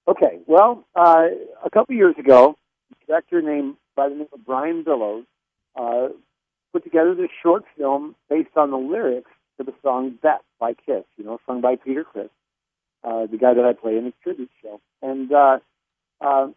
Okay. 0.06 0.38
Well, 0.46 0.86
uh, 0.96 1.26
a 1.64 1.70
couple 1.70 1.94
years 1.94 2.14
ago, 2.18 2.56
a 2.92 3.06
director 3.06 3.42
named 3.42 3.76
by 3.94 4.08
the 4.08 4.14
name 4.14 4.28
of 4.32 4.44
Brian 4.44 4.82
Billows 4.82 5.24
uh, 5.76 6.08
put 6.72 6.84
together 6.84 7.14
this 7.14 7.30
short 7.42 7.64
film 7.76 8.14
based 8.28 8.56
on 8.56 8.70
the 8.70 8.76
lyrics 8.76 9.30
to 9.58 9.64
the 9.64 9.74
song 9.82 10.18
"Beth" 10.22 10.42
by 10.60 10.74
Kiss. 10.74 11.04
You 11.16 11.24
know, 11.24 11.38
sung 11.46 11.60
by 11.60 11.76
Peter 11.76 12.04
Criss, 12.04 12.28
uh, 13.04 13.26
the 13.26 13.38
guy 13.38 13.54
that 13.54 13.64
I 13.64 13.72
play 13.72 13.96
in 13.96 14.04
his 14.04 14.14
tribute 14.22 14.50
show. 14.62 14.80
And 15.02 15.32
uh, 15.32 15.58
uh, 16.20 16.48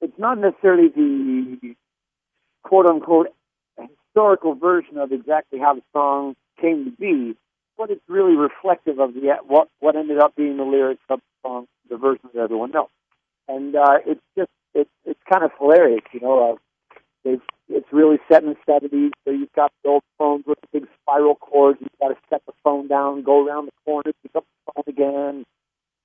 it's 0.00 0.18
not 0.18 0.38
necessarily 0.38 0.88
the 0.88 1.74
quote 2.62 2.86
unquote 2.86 3.28
historical 4.14 4.54
version 4.54 4.98
of 4.98 5.12
exactly 5.12 5.58
how 5.58 5.74
the 5.74 5.82
song 5.92 6.36
came 6.60 6.84
to 6.84 6.90
be, 6.92 7.36
but 7.76 7.90
it's 7.90 8.02
really 8.08 8.36
reflective 8.36 8.98
of 9.00 9.14
the 9.14 9.36
what 9.46 9.68
what 9.80 9.96
ended 9.96 10.18
up 10.18 10.36
being 10.36 10.56
the 10.56 10.64
lyrics 10.64 11.02
of 11.08 11.20
the 11.20 11.48
song, 11.48 11.66
the 11.90 11.96
version 11.96 12.28
that 12.32 12.40
everyone 12.40 12.70
knows. 12.70 12.88
And 13.48 13.74
uh, 13.74 13.98
it's 14.06 14.20
just 14.36 14.50
it's 14.74 14.90
it's 15.04 15.20
kind 15.30 15.44
of 15.44 15.50
hilarious, 15.58 16.02
you 16.12 16.20
know. 16.20 16.52
Uh, 16.52 16.56
they've, 17.24 17.42
it's 17.68 17.86
really 17.92 18.18
set 18.30 18.42
in 18.42 18.50
the 18.50 18.56
seventies, 18.66 19.12
so 19.24 19.30
you've 19.30 19.52
got 19.52 19.72
the 19.82 19.90
old 19.90 20.02
phones 20.18 20.44
with 20.46 20.58
the 20.60 20.80
big 20.80 20.88
spiral 21.00 21.34
cords. 21.34 21.78
You've 21.80 21.98
got 22.00 22.08
to 22.08 22.16
set 22.28 22.42
the 22.46 22.52
phone 22.62 22.88
down, 22.88 23.22
go 23.22 23.46
around 23.46 23.66
the 23.66 23.72
corner, 23.84 24.12
pick 24.22 24.36
up 24.36 24.44
the 24.66 24.72
phone 24.72 24.84
again. 24.86 25.44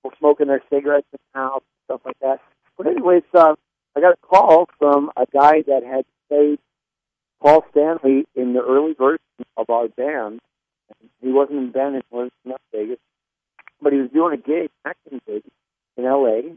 People 0.01 0.17
smoking 0.17 0.47
their 0.47 0.63
cigarettes 0.69 1.07
in 1.11 1.19
the 1.33 1.39
house, 1.39 1.63
stuff 1.85 2.01
like 2.05 2.17
that. 2.21 2.39
But 2.77 2.87
anyways, 2.87 3.23
uh, 3.33 3.55
I 3.95 3.99
got 3.99 4.13
a 4.13 4.27
call 4.27 4.69
from 4.77 5.11
a 5.17 5.25
guy 5.33 5.63
that 5.67 5.83
had 5.83 6.05
played 6.29 6.59
Paul 7.41 7.65
Stanley 7.71 8.25
in 8.35 8.53
the 8.53 8.61
early 8.61 8.93
version 8.93 9.19
of 9.57 9.69
our 9.69 9.87
band. 9.89 10.39
He 11.21 11.29
wasn't 11.29 11.59
in 11.59 11.71
band 11.71 11.95
in 11.95 12.01
was 12.09 12.31
in 12.45 12.51
Las 12.51 12.59
Vegas, 12.73 12.99
but 13.81 13.93
he 13.93 13.99
was 13.99 14.09
doing 14.11 14.33
a 14.33 14.37
gig, 14.37 14.69
acting 14.85 15.21
gig 15.27 15.43
in 15.97 16.05
L.A. 16.05 16.55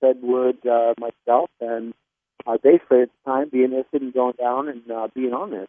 Said 0.00 0.16
would 0.20 0.66
uh, 0.66 0.94
myself 0.98 1.48
and 1.60 1.94
our 2.46 2.58
bass 2.58 2.80
player 2.88 3.02
at 3.02 3.10
the 3.24 3.30
time 3.30 3.48
being 3.50 3.64
interested 3.72 4.02
in 4.02 4.10
going 4.10 4.34
down 4.38 4.68
and 4.68 4.90
uh, 4.90 5.08
being 5.14 5.32
on 5.32 5.50
this. 5.50 5.68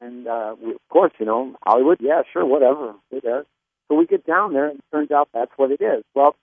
And 0.00 0.26
uh, 0.26 0.56
we, 0.62 0.72
of 0.72 0.88
course, 0.88 1.12
you 1.18 1.26
know, 1.26 1.54
Hollywood, 1.62 1.98
yeah, 2.00 2.22
sure, 2.32 2.44
whatever, 2.46 2.94
we're 3.10 3.20
there. 3.20 3.44
So 3.88 3.96
we 3.96 4.06
get 4.06 4.26
down 4.26 4.52
there, 4.52 4.68
and 4.68 4.78
it 4.78 4.84
turns 4.92 5.10
out 5.10 5.28
that's 5.34 5.52
what 5.56 5.70
it 5.70 5.80
is. 5.82 6.04
Well, 6.14 6.36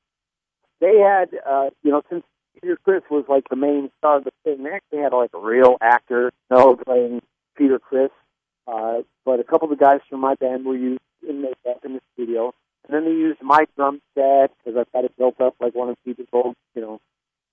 they 0.80 1.00
had, 1.00 1.30
uh, 1.50 1.70
you 1.82 1.92
know, 1.92 2.04
since 2.10 2.24
Peter 2.62 2.78
Criss 2.84 3.04
was 3.10 3.26
like 3.28 3.46
the 3.50 3.56
main 3.56 3.90
star 3.98 4.18
of 4.18 4.26
the 4.26 4.32
thing, 4.44 4.64
they 4.64 4.72
actually 4.72 5.00
had 5.00 5.14
like 5.14 5.32
a 5.34 5.40
real 5.40 5.78
actor, 5.82 6.32
you 6.52 6.58
know, 6.58 6.76
playing 6.76 7.22
Peter 7.56 7.80
Criss. 7.80 8.12
Uh, 8.68 9.00
but 9.26 9.40
a 9.40 9.44
couple 9.44 9.72
of 9.72 9.78
the 9.78 9.84
guys 9.84 10.02
from 10.10 10.20
my 10.20 10.36
band 10.36 10.66
were 10.66 10.76
used 10.76 11.02
in 11.28 11.42
makeup 11.42 11.84
in 11.84 11.94
the 11.94 12.02
studio. 12.14 12.54
And 12.88 12.96
then 12.96 13.06
they 13.06 13.18
used 13.18 13.42
my 13.42 13.66
drum 13.76 14.02
set 14.14 14.52
because 14.58 14.78
I've 14.80 14.92
got 14.92 15.06
it 15.06 15.18
built 15.18 15.40
up 15.42 15.56
like 15.60 15.74
one 15.74 15.90
of 15.90 15.98
Peter's 16.06 16.28
old, 16.32 16.56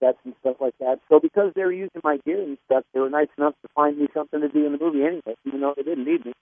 sets 0.04 0.18
and 0.24 0.34
stuff 0.40 0.56
like 0.60 0.74
that. 0.80 1.00
So 1.08 1.20
because 1.20 1.52
they 1.54 1.62
were 1.62 1.72
using 1.72 2.00
my 2.02 2.18
gear 2.24 2.42
and 2.42 2.58
stuff, 2.66 2.84
they 2.92 3.00
were 3.00 3.10
nice 3.10 3.28
enough 3.38 3.54
to 3.62 3.68
find 3.74 3.98
me 3.98 4.08
something 4.12 4.40
to 4.40 4.48
do 4.48 4.66
in 4.66 4.72
the 4.72 4.78
movie 4.78 5.02
anyway, 5.04 5.34
even 5.46 5.60
though 5.60 5.74
they 5.76 5.82
didn't 5.82 6.04
need 6.04 6.24
me. 6.26 6.32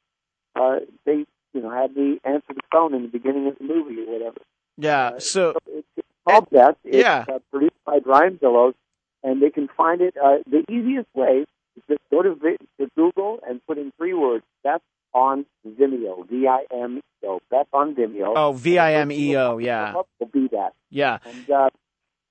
Uh, 0.56 0.80
they, 1.06 1.24
you 1.54 1.60
know, 1.62 1.70
had 1.70 1.94
me 1.96 2.20
answer 2.24 2.52
the 2.54 2.60
phone 2.70 2.94
in 2.94 3.02
the 3.02 3.08
beginning 3.08 3.46
of 3.48 3.56
the 3.58 3.64
movie 3.64 4.00
or 4.02 4.12
whatever. 4.12 4.38
Yeah. 4.76 5.18
So 5.18 5.54
It's 5.66 5.86
it's 5.96 6.06
called 6.26 6.48
Beth. 6.50 6.76
It's 6.84 6.96
yeah. 6.96 7.24
uh, 7.28 7.38
produced 7.50 7.74
by 7.86 7.98
Brian 8.00 8.36
Billows, 8.40 8.74
and 9.22 9.42
they 9.42 9.50
can 9.50 9.68
find 9.76 10.00
it. 10.00 10.14
Uh, 10.22 10.38
the 10.50 10.64
easiest 10.70 11.08
way 11.14 11.44
is 11.76 11.82
just 11.88 12.00
go 12.10 12.22
to, 12.22 12.34
to 12.34 12.90
Google 12.96 13.38
and 13.48 13.60
put 13.66 13.78
in 13.78 13.92
three 13.98 14.14
words. 14.14 14.44
Beth 14.64 14.80
on 15.14 15.44
Vimeo. 15.66 16.26
V-I-M-E-O. 16.28 17.40
Beth 17.50 17.66
on 17.72 17.94
Vimeo. 17.94 18.32
oh, 18.36 18.52
V 18.52 18.78
I 18.78 18.94
M 18.94 19.12
E 19.12 19.36
O. 19.36 19.58
Yeah. 19.58 19.92
Will 19.94 20.26
be 20.32 20.48
that. 20.48 20.72
Yeah. 20.90 21.18
And 21.24 21.50
uh, 21.50 21.70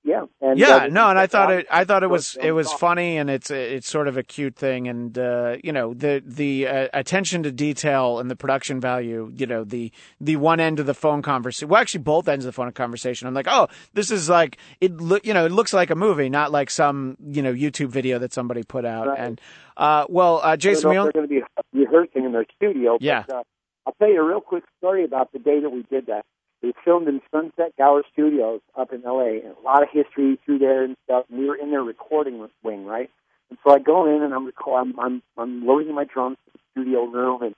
yeah, 0.04 0.24
and 0.40 0.58
yeah, 0.58 0.76
uh, 0.76 0.86
no, 0.88 1.10
and 1.10 1.18
I 1.18 1.28
thought 1.28 1.52
it. 1.52 1.66
I 1.70 1.84
thought 1.84 2.02
it 2.02 2.10
was 2.10 2.36
it 2.42 2.50
was 2.50 2.72
funny, 2.72 3.18
and 3.18 3.30
it's 3.30 3.52
it's 3.52 3.88
sort 3.88 4.08
of 4.08 4.16
a 4.16 4.24
cute 4.24 4.56
thing, 4.56 4.88
and 4.88 5.16
uh, 5.16 5.58
you 5.62 5.70
know 5.70 5.94
the 5.94 6.20
the 6.26 6.66
uh, 6.66 6.88
attention 6.92 7.44
to 7.44 7.52
detail 7.52 8.18
and 8.18 8.28
the 8.28 8.34
production 8.34 8.80
value. 8.80 9.30
You 9.32 9.46
know 9.46 9.62
the 9.62 9.92
the 10.20 10.36
one 10.36 10.58
end 10.58 10.80
of 10.80 10.86
the 10.86 10.94
phone 10.94 11.22
conversation. 11.22 11.68
Well, 11.68 11.80
actually, 11.80 12.02
both 12.02 12.26
ends 12.26 12.44
of 12.44 12.48
the 12.48 12.52
phone 12.52 12.72
conversation. 12.72 13.28
I'm 13.28 13.34
like, 13.34 13.46
oh, 13.48 13.68
this 13.94 14.10
is 14.10 14.28
like 14.28 14.58
it. 14.80 14.96
Look, 14.96 15.24
you 15.24 15.34
know, 15.34 15.46
it 15.46 15.52
looks 15.52 15.72
like 15.72 15.90
a 15.90 15.96
movie, 15.96 16.28
not 16.28 16.50
like 16.50 16.70
some 16.70 17.16
you 17.24 17.40
know 17.40 17.52
YouTube 17.52 17.90
video 17.90 18.18
that 18.18 18.32
somebody 18.32 18.64
put 18.64 18.84
out. 18.84 19.06
Right. 19.06 19.20
And 19.20 19.40
uh, 19.76 20.06
well, 20.08 20.40
uh, 20.42 20.56
Jason, 20.56 20.90
we 20.90 20.96
know 20.96 21.02
only, 21.02 21.10
if 21.10 21.14
they're 21.14 21.26
going 21.26 21.42
to 21.42 21.72
be 21.72 21.78
rehearsing 21.78 22.24
in 22.24 22.32
their 22.32 22.46
studio. 22.56 22.98
Yeah. 23.00 23.22
But, 23.28 23.36
uh, 23.36 23.42
I'll 23.86 23.94
tell 23.94 24.08
you 24.08 24.20
a 24.20 24.26
real 24.26 24.40
quick 24.40 24.64
story 24.78 25.04
about 25.04 25.32
the 25.32 25.38
day 25.38 25.60
that 25.60 25.70
we 25.70 25.84
did 25.90 26.06
that. 26.06 26.24
It 26.62 26.66
was 26.66 26.74
filmed 26.84 27.08
in 27.08 27.20
Sunset 27.32 27.72
Gower 27.76 28.02
Studios 28.12 28.60
up 28.76 28.92
in 28.92 29.04
L.A. 29.04 29.40
and 29.44 29.54
a 29.56 29.60
lot 29.64 29.82
of 29.82 29.88
history 29.92 30.38
through 30.44 30.58
there 30.60 30.84
and 30.84 30.96
stuff. 31.04 31.26
And 31.28 31.38
we 31.40 31.46
were 31.46 31.56
in 31.56 31.70
their 31.70 31.82
recording 31.82 32.48
wing, 32.62 32.86
right? 32.86 33.10
And 33.50 33.58
so 33.64 33.74
I 33.74 33.78
go 33.80 34.06
in 34.06 34.22
and 34.22 34.32
I'm 34.32 34.50
I'm, 34.72 34.98
I'm 34.98 35.22
I'm 35.36 35.66
loading 35.66 35.94
my 35.94 36.04
drums 36.04 36.38
to 36.46 36.52
the 36.52 36.58
studio 36.72 37.04
room 37.04 37.42
and 37.42 37.54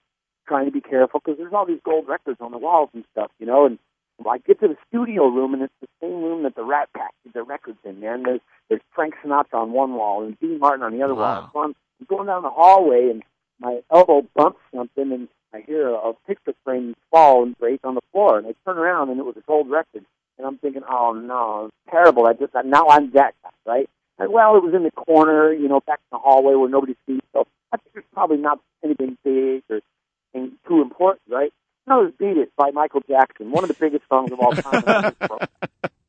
trying 0.48 0.66
to 0.66 0.72
be 0.72 0.80
careful 0.80 1.20
because 1.20 1.38
there's 1.38 1.52
all 1.52 1.66
these 1.66 1.80
gold 1.84 2.08
records 2.08 2.38
on 2.40 2.50
the 2.50 2.58
walls 2.58 2.90
and 2.94 3.04
stuff, 3.12 3.30
you 3.38 3.46
know. 3.46 3.66
And 3.66 3.78
well, 4.18 4.34
I 4.34 4.38
get 4.38 4.60
to 4.60 4.68
the 4.68 4.76
studio 4.88 5.28
room 5.28 5.54
and 5.54 5.62
it's 5.64 5.72
the 5.82 5.88
same 6.00 6.22
room 6.22 6.42
that 6.44 6.54
the 6.54 6.64
Rat 6.64 6.88
Pack 6.96 7.12
did 7.24 7.34
their 7.34 7.44
records 7.44 7.78
in. 7.84 8.00
Man, 8.00 8.22
there's 8.22 8.40
there's 8.68 8.82
Frank 8.94 9.14
Sinatra 9.22 9.54
on 9.54 9.72
one 9.72 9.94
wall 9.94 10.24
and 10.24 10.38
Dean 10.40 10.58
Martin 10.58 10.82
on 10.82 10.96
the 10.96 11.02
other 11.02 11.14
Wow. 11.14 11.20
wall. 11.20 11.50
So 11.52 11.58
I'm 11.60 11.74
going 12.08 12.26
down 12.26 12.42
the 12.42 12.50
hallway 12.50 13.10
and 13.10 13.22
my 13.60 13.80
elbow 13.90 14.26
bumps 14.34 14.60
something 14.74 15.12
and 15.12 15.28
I 15.54 15.60
hear 15.60 15.88
a, 15.88 15.94
a 15.94 16.14
picture 16.26 16.52
frame 16.64 16.94
fall 17.10 17.44
and 17.44 17.56
break 17.58 17.80
on 17.84 17.94
the 17.94 18.00
floor 18.12 18.38
and 18.38 18.46
I 18.46 18.54
turn 18.66 18.76
around 18.76 19.10
and 19.10 19.18
it 19.20 19.24
was 19.24 19.36
a 19.36 19.40
gold 19.42 19.70
record 19.70 20.04
and 20.36 20.46
I'm 20.46 20.58
thinking, 20.58 20.82
oh 20.88 21.12
no, 21.12 21.66
it's 21.66 21.92
terrible. 21.92 22.26
I 22.26 22.32
just 22.32 22.52
now 22.64 22.88
I'm 22.88 23.10
that 23.12 23.34
guy, 23.42 23.50
right? 23.64 23.90
And 24.18 24.32
well, 24.32 24.56
it 24.56 24.62
was 24.62 24.74
in 24.74 24.82
the 24.82 24.90
corner, 24.90 25.52
you 25.52 25.68
know, 25.68 25.80
back 25.80 26.00
in 26.00 26.16
the 26.16 26.18
hallway 26.18 26.54
where 26.54 26.68
nobody 26.68 26.96
sees. 27.06 27.20
So 27.32 27.46
I 27.72 27.76
think 27.76 27.92
it's 27.96 28.06
probably 28.12 28.36
not 28.38 28.58
anything 28.84 29.16
big 29.24 29.62
or 29.70 29.80
anything 30.34 30.58
too 30.66 30.82
important, 30.82 31.22
right? 31.28 31.52
No, 31.86 32.00
it 32.00 32.04
was 32.04 32.12
"Beat 32.18 32.36
It" 32.38 32.50
by 32.56 32.70
Michael 32.70 33.02
Jackson, 33.08 33.50
one 33.50 33.62
of 33.62 33.68
the 33.68 33.74
biggest 33.74 34.04
songs 34.08 34.32
of 34.32 34.40
all 34.40 34.52
time. 34.52 34.82
I 34.86 35.02
just 35.10 35.18
broke- 35.20 35.48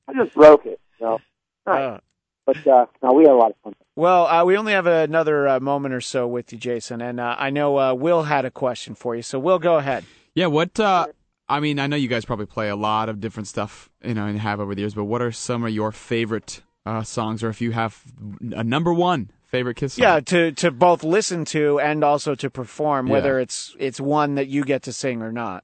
I 0.08 0.14
just 0.14 0.34
broke 0.34 0.66
it, 0.66 0.80
you 1.00 1.06
know. 1.06 1.20
Uh, 1.68 1.98
But 2.46 2.66
uh, 2.68 2.86
no, 3.02 3.14
we 3.14 3.24
had 3.24 3.32
a 3.32 3.36
lot 3.36 3.52
of 3.52 3.56
fun. 3.64 3.74
well, 3.96 4.28
uh, 4.28 4.44
we 4.46 4.56
only 4.58 4.74
have 4.74 4.86
another 4.88 5.48
uh, 5.48 5.60
moment 5.60 5.94
or 5.94 6.02
so 6.02 6.28
with 6.28 6.52
you, 6.54 6.60
Jason, 6.60 7.02
and 7.02 7.20
uh, 7.20 7.36
I 7.38 7.50
know 7.50 7.78
uh, 7.80 7.94
Will 7.94 8.24
had 8.24 8.46
a 8.46 8.52
question 8.52 8.94
for 8.96 9.16
you, 9.16 9.22
so 9.24 9.40
Will, 9.40 9.58
go 9.60 9.78
ahead. 9.78 10.06
Yeah, 10.36 10.48
what 10.48 10.80
uh 10.80 11.08
I 11.48 11.60
mean, 11.60 11.78
I 11.80 11.86
know 11.88 11.96
you 11.96 12.08
guys 12.08 12.26
probably 12.26 12.48
play 12.48 12.70
a 12.70 12.76
lot 12.76 13.08
of 13.08 13.20
different 13.22 13.48
stuff, 13.48 13.90
you 14.04 14.14
know, 14.16 14.26
and 14.26 14.40
have 14.40 14.60
over 14.60 14.74
the 14.76 14.82
years, 14.82 14.96
but 14.96 15.06
what 15.06 15.22
are 15.22 15.32
some 15.32 15.64
of 15.64 15.72
your 15.72 15.92
favorite 15.92 16.62
uh 16.86 17.04
songs 17.04 17.44
or 17.44 17.50
if 17.50 17.62
you 17.62 17.72
have 17.72 18.04
a 18.52 18.64
number 18.64 18.94
one 18.94 19.32
favorite 19.46 19.76
Kiss 19.78 19.94
song? 19.94 20.04
Yeah, 20.04 20.20
to 20.20 20.52
to 20.54 20.72
both 20.72 21.04
listen 21.04 21.46
to 21.46 21.80
and 21.80 22.04
also 22.04 22.36
to 22.36 22.50
perform, 22.50 23.08
Yeah. 23.08 23.14
whether 23.14 23.40
it's 23.40 23.76
it's 23.80 24.00
one 24.02 24.36
that 24.36 24.48
you 24.48 24.64
get 24.66 24.82
to 24.84 24.94
sing 24.94 25.22
or 25.22 25.32
not. 25.32 25.64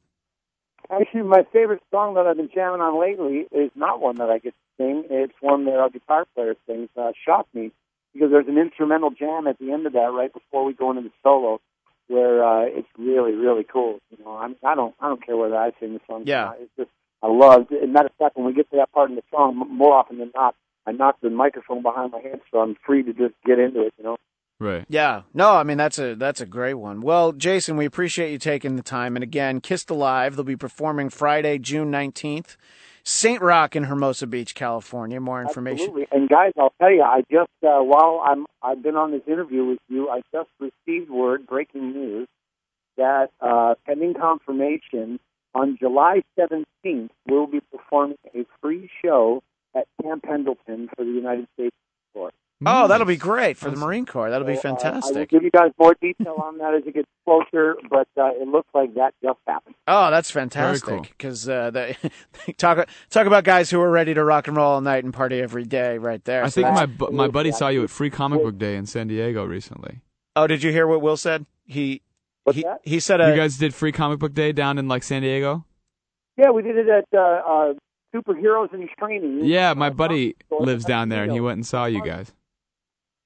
Actually, 0.89 1.23
my 1.23 1.43
favorite 1.53 1.81
song 1.91 2.15
that 2.15 2.27
I've 2.27 2.37
been 2.37 2.49
jamming 2.53 2.81
on 2.81 2.99
lately 2.99 3.45
is 3.51 3.71
not 3.75 4.01
one 4.01 4.15
that 4.17 4.29
I 4.29 4.39
get 4.39 4.53
to. 4.81 5.13
It's 5.23 5.33
one 5.41 5.65
that 5.65 5.75
our 5.75 5.89
guitar 5.89 6.25
player 6.35 6.55
sings, 6.67 6.89
uh, 6.97 7.11
"Shock 7.25 7.47
Me," 7.53 7.71
because 8.13 8.31
there's 8.31 8.47
an 8.47 8.57
instrumental 8.57 9.09
jam 9.11 9.47
at 9.47 9.57
the 9.59 9.71
end 9.71 9.85
of 9.85 9.93
that, 9.93 10.11
right 10.13 10.31
before 10.33 10.65
we 10.65 10.73
go 10.73 10.89
into 10.91 11.03
the 11.03 11.11
solo, 11.23 11.59
where 12.07 12.43
uh, 12.43 12.63
it's 12.65 12.87
really, 12.97 13.33
really 13.33 13.63
cool. 13.63 13.99
You 14.09 14.23
know, 14.23 14.35
I'm, 14.37 14.55
I 14.65 14.75
don't, 14.75 14.93
I 14.99 15.07
don't 15.07 15.25
care 15.25 15.37
whether 15.37 15.55
I 15.55 15.71
sing 15.79 15.93
the 15.93 16.01
song. 16.07 16.21
or 16.21 16.25
Yeah. 16.25 16.43
not. 16.45 16.57
it's 16.59 16.71
just 16.77 16.89
I 17.23 17.27
love. 17.27 17.67
As 17.71 17.83
a 17.83 17.87
matter 17.87 18.07
of 18.07 18.15
fact, 18.17 18.35
when 18.35 18.45
we 18.47 18.53
get 18.53 18.69
to 18.71 18.77
that 18.77 18.91
part 18.91 19.09
in 19.09 19.15
the 19.15 19.23
song, 19.31 19.59
m- 19.61 19.77
more 19.77 19.93
often 19.93 20.17
than 20.17 20.31
not, 20.35 20.55
I 20.87 20.91
knock 20.91 21.17
the 21.21 21.29
microphone 21.29 21.83
behind 21.83 22.11
my 22.11 22.19
head, 22.19 22.41
so 22.51 22.59
I'm 22.59 22.75
free 22.85 23.03
to 23.03 23.13
just 23.13 23.35
get 23.45 23.59
into 23.59 23.81
it. 23.85 23.93
You 23.97 24.03
know. 24.03 24.17
Right. 24.59 24.85
Yeah, 24.89 25.23
no, 25.33 25.55
I 25.55 25.63
mean 25.63 25.77
that's 25.77 25.97
a 25.97 26.13
that's 26.15 26.39
a 26.41 26.45
great 26.45 26.75
one. 26.75 27.01
Well, 27.01 27.31
Jason, 27.31 27.77
we 27.77 27.85
appreciate 27.85 28.31
you 28.31 28.37
taking 28.37 28.75
the 28.75 28.83
time. 28.83 29.15
And 29.15 29.23
again, 29.23 29.59
Kissed 29.59 29.89
Alive, 29.89 30.35
they'll 30.35 30.43
be 30.43 30.55
performing 30.55 31.09
Friday, 31.09 31.57
June 31.57 31.89
nineteenth, 31.89 32.57
Saint 33.03 33.41
Rock 33.41 33.75
in 33.75 33.85
Hermosa 33.85 34.27
Beach, 34.27 34.55
California. 34.55 35.19
More 35.19 35.41
information. 35.41 35.87
Absolutely. 35.87 36.07
And 36.11 36.29
guys, 36.29 36.53
I'll 36.57 36.73
tell 36.79 36.91
you, 36.91 37.03
I 37.03 37.21
just 37.31 37.49
uh, 37.63 37.79
while 37.81 38.21
I'm 38.25 38.45
I've 38.61 38.81
been 38.83 38.95
on 38.95 39.11
this 39.11 39.21
interview 39.27 39.65
with 39.65 39.79
you, 39.87 40.09
I 40.09 40.21
just 40.31 40.49
received 40.59 41.09
word, 41.09 41.47
breaking 41.47 41.93
news, 41.93 42.27
that 42.97 43.29
uh, 43.39 43.75
pending 43.85 44.13
confirmation 44.13 45.19
on 45.53 45.77
July 45.77 46.21
17th, 46.39 47.09
we'll 47.27 47.47
be 47.47 47.59
performing 47.71 48.17
a 48.33 48.45
free 48.61 48.89
show 49.03 49.43
at 49.75 49.85
Camp 50.01 50.23
Pendleton 50.23 50.89
for 50.95 51.03
the 51.03 51.11
United 51.11 51.47
States 51.53 51.75
Corps. 52.65 52.83
Oh, 52.83 52.87
that'll 52.87 53.05
be 53.07 53.17
great 53.17 53.57
for 53.57 53.69
the 53.69 53.77
Marine 53.77 54.05
Corps. 54.05 54.29
That'll 54.29 54.47
be 54.47 54.55
fantastic. 54.55 55.15
uh, 55.15 55.17
I 55.17 55.21
will 55.21 55.25
give 55.27 55.43
you 55.43 55.51
guys 55.51 55.71
more 55.79 55.95
detail 56.01 56.35
on 56.43 56.57
that 56.59 56.73
as 56.73 56.83
it 56.85 56.93
gets 56.93 57.07
closer, 57.25 57.75
but 57.89 58.07
uh, 58.17 58.29
it 58.39 58.47
looks 58.47 58.69
like 58.73 58.93
that 58.95 59.13
just 59.23 59.39
happened. 59.47 59.75
Oh, 59.87 60.11
that's 60.11 60.29
fantastic. 60.31 61.03
Because 61.17 61.47
uh, 61.49 61.71
they 61.73 61.97
talk 62.57 62.87
talk 63.09 63.27
about 63.27 63.43
guys 63.43 63.69
who 63.69 63.81
are 63.81 63.89
ready 63.91 64.13
to 64.13 64.23
rock 64.23 64.47
and 64.47 64.55
roll 64.57 64.73
all 64.73 64.81
night 64.81 65.03
and 65.03 65.13
party 65.13 65.39
every 65.41 65.63
day, 65.65 65.97
right 65.97 66.23
there. 66.25 66.43
I 66.43 66.49
So 66.49 66.61
think 66.61 66.73
my 66.73 66.85
bu- 66.85 67.11
my 67.11 67.27
buddy 67.27 67.51
saw 67.51 67.67
you 67.69 67.83
at 67.83 67.89
Free 67.89 68.09
Comic 68.09 68.41
Book 68.43 68.57
Day 68.57 68.75
in 68.75 68.85
San 68.85 69.07
Diego 69.07 69.43
recently. 69.45 70.01
Oh, 70.35 70.47
did 70.47 70.63
you 70.63 70.71
hear 70.71 70.87
what 70.87 71.01
Will 71.01 71.17
said? 71.17 71.45
He 71.65 72.01
What's 72.43 72.57
he, 72.57 72.63
that? 72.63 72.79
he 72.83 72.99
said 72.99 73.21
uh, 73.21 73.27
you 73.27 73.35
guys 73.35 73.57
did 73.57 73.73
Free 73.73 73.91
Comic 73.91 74.19
Book 74.19 74.33
Day 74.33 74.51
down 74.51 74.77
in 74.77 74.87
like 74.87 75.03
San 75.03 75.21
Diego? 75.21 75.65
Yeah, 76.37 76.51
we 76.51 76.61
did 76.63 76.77
it 76.77 76.87
at 76.87 77.05
uh, 77.13 77.19
uh, 77.19 77.73
Superheroes 78.15 78.73
in 78.73 78.87
Training. 78.97 79.41
Yeah, 79.45 79.73
my 79.73 79.89
buddy 79.89 80.35
lives 80.51 80.85
down 80.85 81.09
there 81.09 81.23
and 81.23 81.31
he 81.31 81.39
went 81.39 81.57
and 81.57 81.65
saw 81.65 81.85
you 81.85 82.03
guys. 82.03 82.31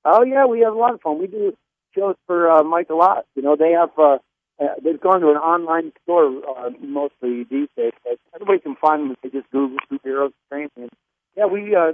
Oh 0.06 0.24
yeah, 0.24 0.46
we 0.46 0.62
have 0.62 0.74
a 0.74 0.78
lot 0.78 0.94
of 0.94 1.02
fun. 1.02 1.20
We 1.20 1.28
do 1.28 1.58
shows 1.96 2.16
for 2.28 2.50
uh, 2.50 2.64
Mike 2.64 2.90
a 2.90 2.94
lot. 2.96 3.26
You 3.36 3.42
know, 3.42 3.56
they 3.56 3.72
have 3.72 3.90
uh, 3.98 4.20
uh, 4.62 4.76
they've 4.84 5.00
gone 5.00 5.22
to 5.22 5.30
an 5.30 5.38
online 5.38 5.92
store 6.04 6.42
uh, 6.48 6.70
mostly 6.80 7.44
these 7.44 7.68
days, 7.76 7.94
but 8.04 8.20
everybody 8.34 8.60
can 8.60 8.76
find 8.76 9.04
them 9.04 9.12
if 9.12 9.22
they 9.22 9.38
just 9.38 9.52
Google 9.52 9.78
superheroes 9.92 10.32
training. 10.50 10.70
And 10.78 10.90
yeah, 11.36 11.48
we 11.48 11.76
uh, 11.76 11.94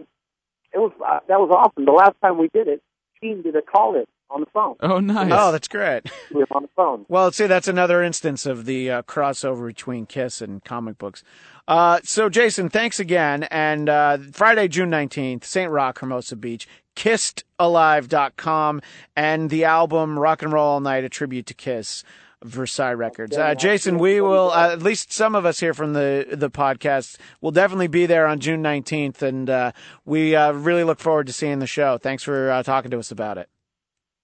it 0.74 0.78
was 0.78 0.92
uh, 1.06 1.20
that 1.28 1.40
was 1.40 1.50
awesome. 1.52 1.86
The 1.86 1.92
last 1.92 2.16
time 2.22 2.38
we 2.38 2.50
did 2.54 2.68
it, 2.68 2.82
Gene 3.22 3.42
did 3.42 3.56
a 3.56 3.62
call 3.62 3.96
in 3.96 4.06
on 4.32 4.42
the 4.42 4.48
phone. 4.48 4.76
Oh, 4.80 5.00
nice. 5.00 5.32
Oh, 5.34 5.52
that's 5.52 5.68
great. 5.68 6.04
We 6.34 6.40
were 6.40 6.48
on 6.52 6.64
the 6.64 6.70
phone. 6.76 7.06
Well, 7.10 7.32
see, 7.34 7.48
that's 7.48 7.68
another 7.68 8.02
instance 8.02 8.46
of 8.46 8.66
the 8.66 8.90
uh, 8.90 9.02
crossover 9.02 9.68
between 9.68 10.06
Kiss 10.06 10.42
and 10.42 10.64
comic 10.64 10.98
books. 10.98 11.24
Uh, 11.68 12.00
so, 12.04 12.30
Jason, 12.30 12.70
thanks 12.70 13.00
again. 13.02 13.44
And 13.44 13.90
uh, 13.90 14.18
Friday, 14.32 14.70
June 14.70 14.90
19th, 14.90 15.44
St. 15.44 15.70
Rock, 15.70 16.00
Hermosa 16.00 16.38
Beach, 16.38 16.68
kissedalive.com, 16.96 18.82
and 19.16 19.50
the 19.50 19.64
album 19.66 20.18
Rock 20.20 20.42
and 20.42 20.52
Roll 20.54 20.66
All 20.68 20.80
Night, 20.80 21.04
a 21.04 21.10
tribute 21.10 21.46
to 21.48 21.54
Kiss. 21.54 22.04
Versailles 22.44 22.94
Records. 22.94 23.38
Uh, 23.38 23.54
Jason, 23.54 24.00
we 24.00 24.20
will, 24.20 24.50
uh, 24.50 24.72
at 24.72 24.82
least 24.82 25.14
some 25.14 25.36
of 25.36 25.46
us 25.46 25.60
here 25.60 25.76
from 25.76 25.94
the, 25.94 26.26
the 26.32 26.50
podcast, 26.50 27.18
will 27.40 27.52
definitely 27.52 27.86
be 27.86 28.08
there 28.08 28.26
on 28.26 28.40
June 28.40 28.64
19th, 28.64 29.22
and 29.22 29.48
uh, 29.48 29.72
we 30.06 30.36
uh, 30.36 30.52
really 30.52 30.84
look 30.84 30.98
forward 31.00 31.28
to 31.28 31.34
seeing 31.34 31.60
the 31.60 31.68
show. 31.68 32.00
Thanks 32.00 32.24
for 32.24 32.50
uh, 32.50 32.64
talking 32.64 32.90
to 32.90 32.98
us 32.98 33.12
about 33.12 33.38
it. 33.38 33.48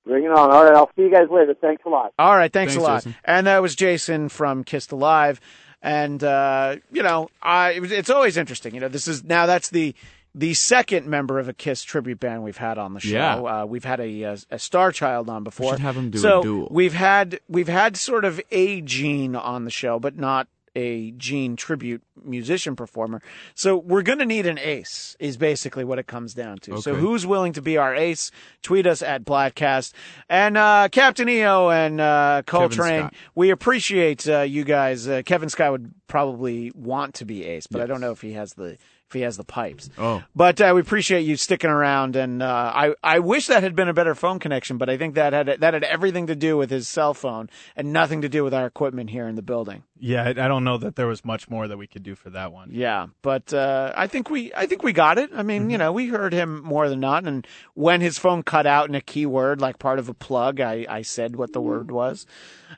Bring 0.04 0.24
it 0.24 0.32
on. 0.32 0.50
All 0.50 0.64
right, 0.66 0.74
I'll 0.74 0.90
see 0.96 1.04
you 1.04 1.12
guys 1.12 1.28
later. 1.30 1.54
Thanks 1.62 1.84
a 1.86 1.90
lot. 1.90 2.12
All 2.18 2.36
right, 2.36 2.52
thanks, 2.52 2.74
Thanks, 2.74 2.84
a 2.84 2.90
lot. 2.90 2.98
Jason. 3.04 3.16
And 3.24 3.46
that 3.46 3.62
was 3.62 3.76
Jason 3.76 4.30
from 4.30 4.64
Kissed 4.64 4.92
Alive, 4.92 5.40
and 5.84 6.24
uh, 6.24 6.78
you 6.92 7.04
know, 7.04 7.30
I 7.40 7.74
it 7.74 7.82
was- 7.82 7.92
it's 7.92 8.10
always 8.10 8.36
interesting. 8.36 8.74
You 8.74 8.80
know, 8.82 8.88
this 8.88 9.08
is 9.08 9.24
now 9.24 9.46
that's 9.46 9.70
the 9.70 9.94
the 10.38 10.54
second 10.54 11.08
member 11.08 11.40
of 11.40 11.50
a 11.50 11.54
Kiss 11.54 11.84
tribute 11.84 12.20
band 12.20 12.44
we've 12.44 12.58
had 12.58 12.78
on 12.78 12.94
the 12.94 13.00
show. 13.00 13.10
Yeah. 13.10 13.36
Uh, 13.38 13.66
we've 13.66 13.84
had 13.84 14.00
a, 14.00 14.24
a 14.24 14.38
a 14.52 14.60
Star 14.60 14.92
Child 14.92 15.30
on 15.30 15.44
before. 15.44 15.72
We 15.72 15.78
should 15.78 15.80
have 15.82 15.98
him 15.98 16.12
do 16.12 16.20
a 16.20 16.22
so 16.22 16.44
duel. 16.44 16.68
We've 16.70 16.94
had 16.94 17.40
we've 17.50 17.68
had 17.68 17.98
sort 17.98 18.24
of 18.24 18.40
a 18.52 18.82
Gene 18.82 19.36
on 19.36 19.66
the 19.66 19.72
show, 19.72 20.00
but 20.00 20.16
not 20.16 20.48
a 20.76 21.10
Gene 21.12 21.56
tribute 21.56 22.04
musician 22.24 22.76
performer. 22.76 23.24
So 23.56 23.78
we're 23.78 24.04
going 24.04 24.20
to 24.20 24.28
need 24.28 24.46
an 24.46 24.60
ace, 24.60 25.18
is 25.20 25.36
basically 25.36 25.84
what 25.84 25.98
it 25.98 26.06
comes 26.06 26.36
down 26.36 26.60
to. 26.60 26.80
So 26.84 26.94
who's 26.94 27.26
willing 27.26 27.54
to 27.54 27.62
be 27.64 27.78
our 27.78 27.96
ace? 27.96 28.30
Tweet 28.62 28.86
us 28.86 29.02
at 29.02 29.26
Bladtcast. 29.26 29.94
And 30.30 30.56
uh, 30.56 30.90
Captain 30.92 31.28
EO 31.28 31.72
and 31.72 32.00
uh, 32.00 32.44
Coltrane, 32.46 33.10
we 33.34 33.50
appreciate 33.50 34.30
uh, 34.30 34.42
you 34.42 34.64
guys. 34.64 35.08
Uh, 35.08 35.24
Kevin 35.26 35.50
Scott 35.50 35.72
would 35.72 35.92
probably 36.08 36.72
want 36.76 37.16
to 37.16 37.26
be 37.26 37.44
ace, 37.44 37.66
but 37.66 37.82
I 37.82 37.88
don't 37.88 38.02
know 38.02 38.12
if 38.12 38.22
he 38.22 38.34
has 38.34 38.54
the 38.54 38.78
if 39.08 39.14
he 39.14 39.22
has 39.22 39.38
the 39.38 39.44
pipes. 39.44 39.90
Oh. 39.98 40.24
But 40.36 40.60
uh, 40.60 40.74
we 40.76 40.82
appreciate 40.82 41.22
you 41.22 41.38
sticking 41.38 41.70
around, 41.70 42.16
and 42.16 42.44
uh, 42.44 42.72
I 42.76 42.94
I 43.02 43.20
wish 43.20 43.48
that 43.48 43.64
had 43.64 43.76
been 43.76 43.88
a 43.88 43.94
better 43.94 44.16
phone 44.16 44.40
connection, 44.40 44.78
but 44.78 44.90
I 44.90 44.98
think 44.98 45.16
that 45.16 45.32
had 45.32 45.48
that 45.48 45.74
had 45.74 45.84
everything 45.84 46.28
to 46.28 46.36
do 46.36 46.58
with 46.58 46.70
his 46.70 46.90
cell 46.90 47.14
phone 47.14 47.50
and 47.76 47.94
nothing 47.94 48.22
to 48.22 48.30
do 48.30 48.44
with 48.44 48.54
our 48.54 48.66
equipment 48.66 49.10
here 49.10 49.28
in 49.28 49.36
the 49.36 49.42
building. 49.42 49.84
Yeah, 50.00 50.24
I, 50.24 50.30
I 50.30 50.48
don't 50.48 50.64
know 50.64 50.78
that 50.78 50.96
there 50.96 51.08
was 51.08 51.24
much 51.24 51.50
more 51.50 51.68
that 51.68 51.78
we 51.78 51.88
could 51.88 52.04
do 52.04 52.16
for 52.16 52.30
that 52.32 52.52
one. 52.52 52.70
Yeah, 52.74 53.08
but 53.22 53.54
uh, 53.54 53.94
I 53.96 54.08
think 54.08 54.30
we 54.30 54.54
I 54.54 54.66
think 54.66 54.84
we 54.84 54.92
got 54.92 55.18
it. 55.18 55.30
I 55.34 55.42
mean, 55.42 55.70
you 55.70 55.78
know, 55.78 55.94
we 55.94 56.10
heard 56.10 56.34
him 56.34 56.62
more 56.62 56.90
than 56.90 57.00
not, 57.00 57.26
and 57.26 57.48
when 57.76 58.02
his 58.02 58.20
phone 58.20 58.44
cut 58.44 58.68
out 58.68 58.90
in 58.90 58.96
a 58.96 59.02
keyword 59.02 59.62
like 59.62 59.80
part 59.80 60.00
of 60.00 60.10
a 60.10 60.14
plug, 60.14 60.60
I 60.60 60.86
I 60.90 61.02
said 61.02 61.38
what 61.38 61.54
the 61.54 61.62
word 61.62 61.92
was. 61.92 62.26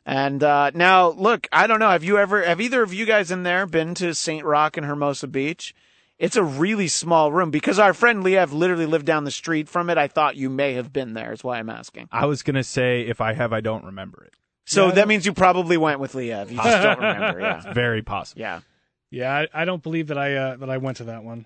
And 0.05 0.43
uh, 0.43 0.71
now, 0.75 1.09
look, 1.09 1.47
I 1.51 1.65
don't 1.65 1.79
know. 1.79 1.89
Have 1.89 2.03
you 2.03 2.19
ever 2.19 2.43
have 2.43 2.61
either 2.61 2.83
of 2.83 2.93
you 2.93 3.05
guys 3.05 3.31
in 3.31 3.41
there 3.41 3.65
been 3.65 3.95
to 3.95 4.13
Saint 4.13 4.45
Rock 4.45 4.77
and 4.77 4.85
Hermosa 4.85 5.27
Beach? 5.27 5.73
It's 6.19 6.35
a 6.35 6.43
really 6.43 6.89
small 6.89 7.31
room 7.31 7.49
because 7.49 7.79
our 7.79 7.93
friend 7.93 8.23
Liev 8.23 8.51
literally 8.51 8.85
lived 8.85 9.05
down 9.05 9.23
the 9.23 9.31
street 9.31 9.69
from 9.69 9.89
it. 9.89 9.97
I 9.97 10.07
thought 10.09 10.35
you 10.35 10.49
may 10.49 10.73
have 10.73 10.91
been 10.91 11.13
there. 11.13 11.31
Is 11.31 11.43
why 11.43 11.57
I'm 11.59 11.69
asking. 11.69 12.09
I 12.11 12.25
was 12.25 12.43
gonna 12.43 12.63
say 12.63 13.01
if 13.01 13.21
I 13.21 13.33
have, 13.33 13.53
I 13.53 13.61
don't 13.61 13.85
remember 13.85 14.25
it. 14.25 14.33
So 14.65 14.87
Yeah, 14.87 14.95
that 14.95 15.07
means 15.07 15.25
you 15.25 15.33
probably 15.33 15.77
went 15.77 15.99
with 15.99 16.13
Liev. 16.13 16.51
You 16.51 16.57
just 16.57 16.83
don't 16.83 16.99
remember. 17.01 17.39
Yeah. 17.39 17.73
Very 17.73 18.01
possible. 18.03 18.41
Yeah. 18.41 18.59
Yeah, 19.11 19.33
I, 19.33 19.61
I 19.61 19.65
don't 19.65 19.81
believe 19.81 20.07
that 20.07 20.17
I 20.17 20.35
uh, 20.35 20.55
that 20.57 20.69
I 20.69 20.77
went 20.77 20.97
to 20.97 21.05
that 21.05 21.23
one. 21.23 21.45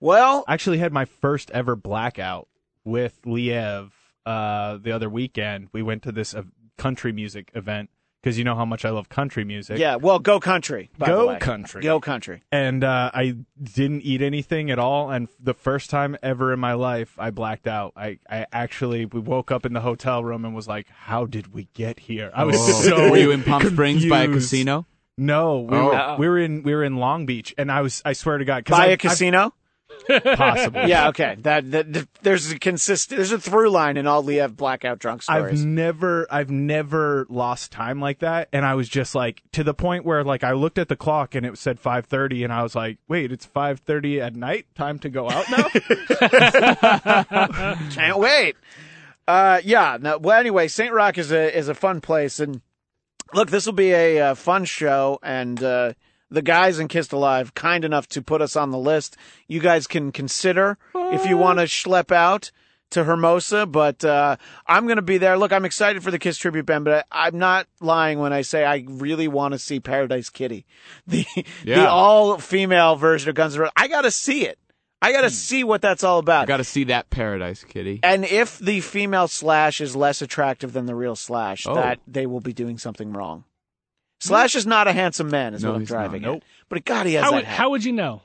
Well, 0.00 0.44
I 0.48 0.54
actually 0.54 0.78
had 0.78 0.92
my 0.92 1.04
first 1.04 1.50
ever 1.52 1.76
blackout 1.76 2.48
with 2.84 3.20
Liev 3.22 3.90
uh, 4.24 4.78
the 4.78 4.92
other 4.92 5.08
weekend. 5.08 5.68
We 5.72 5.82
went 5.82 6.02
to 6.04 6.12
this 6.12 6.34
uh, 6.34 6.42
country 6.78 7.12
music 7.12 7.50
event 7.54 7.90
because 8.26 8.38
you 8.38 8.42
know 8.42 8.56
how 8.56 8.64
much 8.64 8.84
I 8.84 8.90
love 8.90 9.08
country 9.08 9.44
music. 9.44 9.78
yeah. 9.78 9.94
Well, 9.94 10.18
go 10.18 10.40
country. 10.40 10.90
By 10.98 11.06
Go 11.06 11.20
the 11.20 11.26
way. 11.28 11.38
country. 11.38 11.80
Go 11.80 12.00
country. 12.00 12.42
And 12.50 12.82
uh, 12.82 13.12
I 13.14 13.36
didn't 13.62 14.00
eat 14.02 14.20
anything 14.20 14.72
at 14.72 14.80
all. 14.80 15.10
And 15.12 15.28
the 15.38 15.54
first 15.54 15.90
time 15.90 16.16
ever 16.24 16.52
in 16.52 16.58
my 16.58 16.72
life, 16.72 17.14
I 17.18 17.30
blacked 17.30 17.68
out. 17.68 17.92
I, 17.96 18.18
I 18.28 18.46
actually 18.52 19.04
we 19.06 19.20
woke 19.20 19.52
up 19.52 19.64
in 19.64 19.74
the 19.74 19.80
hotel 19.80 20.24
room 20.24 20.44
and 20.44 20.56
was 20.56 20.66
like, 20.66 20.88
"How 20.88 21.24
did 21.26 21.54
we 21.54 21.68
get 21.72 22.00
here?" 22.00 22.32
I 22.34 22.42
was 22.42 22.56
Oh. 22.58 22.72
so. 22.82 23.10
Were 23.12 23.16
you 23.16 23.30
in 23.30 23.44
Palm 23.44 23.62
Springs 23.62 24.04
by 24.06 24.22
a 24.22 24.28
casino? 24.28 24.86
No, 25.16 25.60
we, 25.60 25.76
Oh. 25.76 25.84
were, 25.86 26.16
we 26.18 26.28
were 26.28 26.38
in 26.38 26.62
we 26.64 26.74
were 26.74 26.82
in 26.82 26.96
Long 26.96 27.26
Beach, 27.26 27.54
and 27.56 27.70
I 27.70 27.80
was 27.82 28.02
I 28.04 28.12
swear 28.12 28.38
to 28.38 28.44
God, 28.44 28.64
'cause 28.64 28.76
Buy 28.76 28.86
I- 28.86 28.88
a 28.88 28.96
casino. 28.96 29.38
I, 29.38 29.50
possibly. 30.08 30.88
yeah. 30.88 31.08
Okay. 31.08 31.36
That, 31.40 31.70
that, 31.70 32.08
there's 32.22 32.50
a 32.50 32.58
consist. 32.58 33.10
There's 33.10 33.32
a 33.32 33.38
through 33.38 33.70
line 33.70 33.96
in 33.96 34.06
all 34.06 34.22
Liev 34.22 34.56
blackout 34.56 34.98
drunk 34.98 35.22
stories. 35.22 35.60
I've 35.60 35.66
never 35.66 36.26
I've 36.30 36.50
never 36.50 37.26
lost 37.28 37.72
time 37.72 38.00
like 38.00 38.20
that 38.20 38.48
and 38.52 38.64
I 38.64 38.74
was 38.74 38.88
just 38.88 39.14
like 39.14 39.42
to 39.52 39.64
the 39.64 39.74
point 39.74 40.04
where 40.04 40.24
like 40.24 40.44
I 40.44 40.52
looked 40.52 40.78
at 40.78 40.88
the 40.88 40.96
clock 40.96 41.34
and 41.34 41.44
it 41.44 41.58
said 41.58 41.80
5:30 41.80 42.44
and 42.44 42.52
I 42.52 42.62
was 42.62 42.74
like 42.74 42.98
wait 43.08 43.32
it's 43.32 43.46
5:30 43.46 44.20
at 44.20 44.34
night 44.34 44.66
time 44.74 44.98
to 45.00 45.08
go 45.08 45.30
out 45.30 45.46
now 45.50 45.68
Can't 47.90 48.18
wait. 48.18 48.56
Uh, 49.26 49.60
yeah. 49.64 49.98
No, 50.00 50.18
well, 50.18 50.38
anyway, 50.38 50.68
Saint 50.68 50.92
Rock 50.92 51.18
is 51.18 51.32
a 51.32 51.56
is 51.56 51.68
a 51.68 51.74
fun 51.74 52.00
place, 52.00 52.40
and 52.40 52.60
look, 53.34 53.50
this 53.50 53.66
will 53.66 53.72
be 53.72 53.92
a 53.92 54.20
uh, 54.20 54.34
fun 54.34 54.64
show, 54.64 55.18
and 55.22 55.62
uh, 55.62 55.92
the 56.30 56.42
guys 56.42 56.78
in 56.78 56.88
Kissed 56.88 57.12
Alive 57.12 57.54
kind 57.54 57.84
enough 57.84 58.06
to 58.08 58.22
put 58.22 58.42
us 58.42 58.56
on 58.56 58.70
the 58.70 58.78
list. 58.78 59.16
You 59.48 59.60
guys 59.60 59.86
can 59.86 60.12
consider 60.12 60.78
if 60.94 61.24
you 61.26 61.36
want 61.36 61.58
to 61.60 61.66
schlep 61.66 62.10
out 62.12 62.50
to 62.90 63.04
Hermosa, 63.04 63.66
but 63.66 64.04
uh, 64.04 64.36
I'm 64.66 64.86
going 64.86 64.96
to 64.96 65.02
be 65.02 65.18
there. 65.18 65.36
Look, 65.36 65.52
I'm 65.52 65.64
excited 65.64 66.02
for 66.04 66.10
the 66.12 66.18
Kiss 66.20 66.38
tribute 66.38 66.66
band, 66.66 66.84
but 66.84 67.04
I, 67.10 67.26
I'm 67.26 67.38
not 67.38 67.66
lying 67.80 68.18
when 68.20 68.32
I 68.32 68.42
say 68.42 68.64
I 68.64 68.84
really 68.88 69.26
want 69.28 69.52
to 69.52 69.58
see 69.58 69.80
Paradise 69.80 70.30
Kitty, 70.30 70.66
the 71.06 71.24
the 71.64 71.88
all 71.88 72.38
female 72.38 72.94
version 72.96 73.28
of 73.28 73.34
Guns 73.34 73.54
N' 73.54 73.60
Roses. 73.62 73.72
I 73.76 73.88
got 73.88 74.02
to 74.02 74.10
see 74.10 74.46
it. 74.46 74.58
I 75.02 75.12
got 75.12 75.22
to 75.22 75.30
see 75.30 75.62
what 75.62 75.82
that's 75.82 76.04
all 76.04 76.18
about. 76.18 76.42
I 76.42 76.46
got 76.46 76.56
to 76.56 76.64
see 76.64 76.84
that 76.84 77.10
Paradise 77.10 77.62
Kitty. 77.64 78.00
And 78.02 78.24
if 78.24 78.58
the 78.58 78.80
female 78.80 79.28
Slash 79.28 79.80
is 79.80 79.94
less 79.94 80.22
attractive 80.22 80.72
than 80.72 80.86
the 80.86 80.94
real 80.94 81.14
Slash, 81.16 81.66
Oh. 81.66 81.74
that 81.74 82.00
they 82.06 82.26
will 82.26 82.40
be 82.40 82.52
doing 82.52 82.78
something 82.78 83.12
wrong. 83.12 83.44
Slash 84.20 84.54
is 84.54 84.66
not 84.66 84.88
a 84.88 84.92
handsome 84.92 85.30
man, 85.30 85.54
is 85.54 85.62
No, 85.62 85.70
what 85.72 85.76
I'm 85.78 85.84
driving 85.84 86.22
not. 86.22 86.36
at. 86.36 86.42
But 86.68 86.84
God, 86.84 87.06
he 87.06 87.14
has 87.14 87.24
How 87.24 87.30
that 87.32 87.36
would, 87.36 87.44
hat. 87.44 87.56
how 87.58 87.70
would 87.70 87.84
you 87.84 87.92
know? 87.92 88.22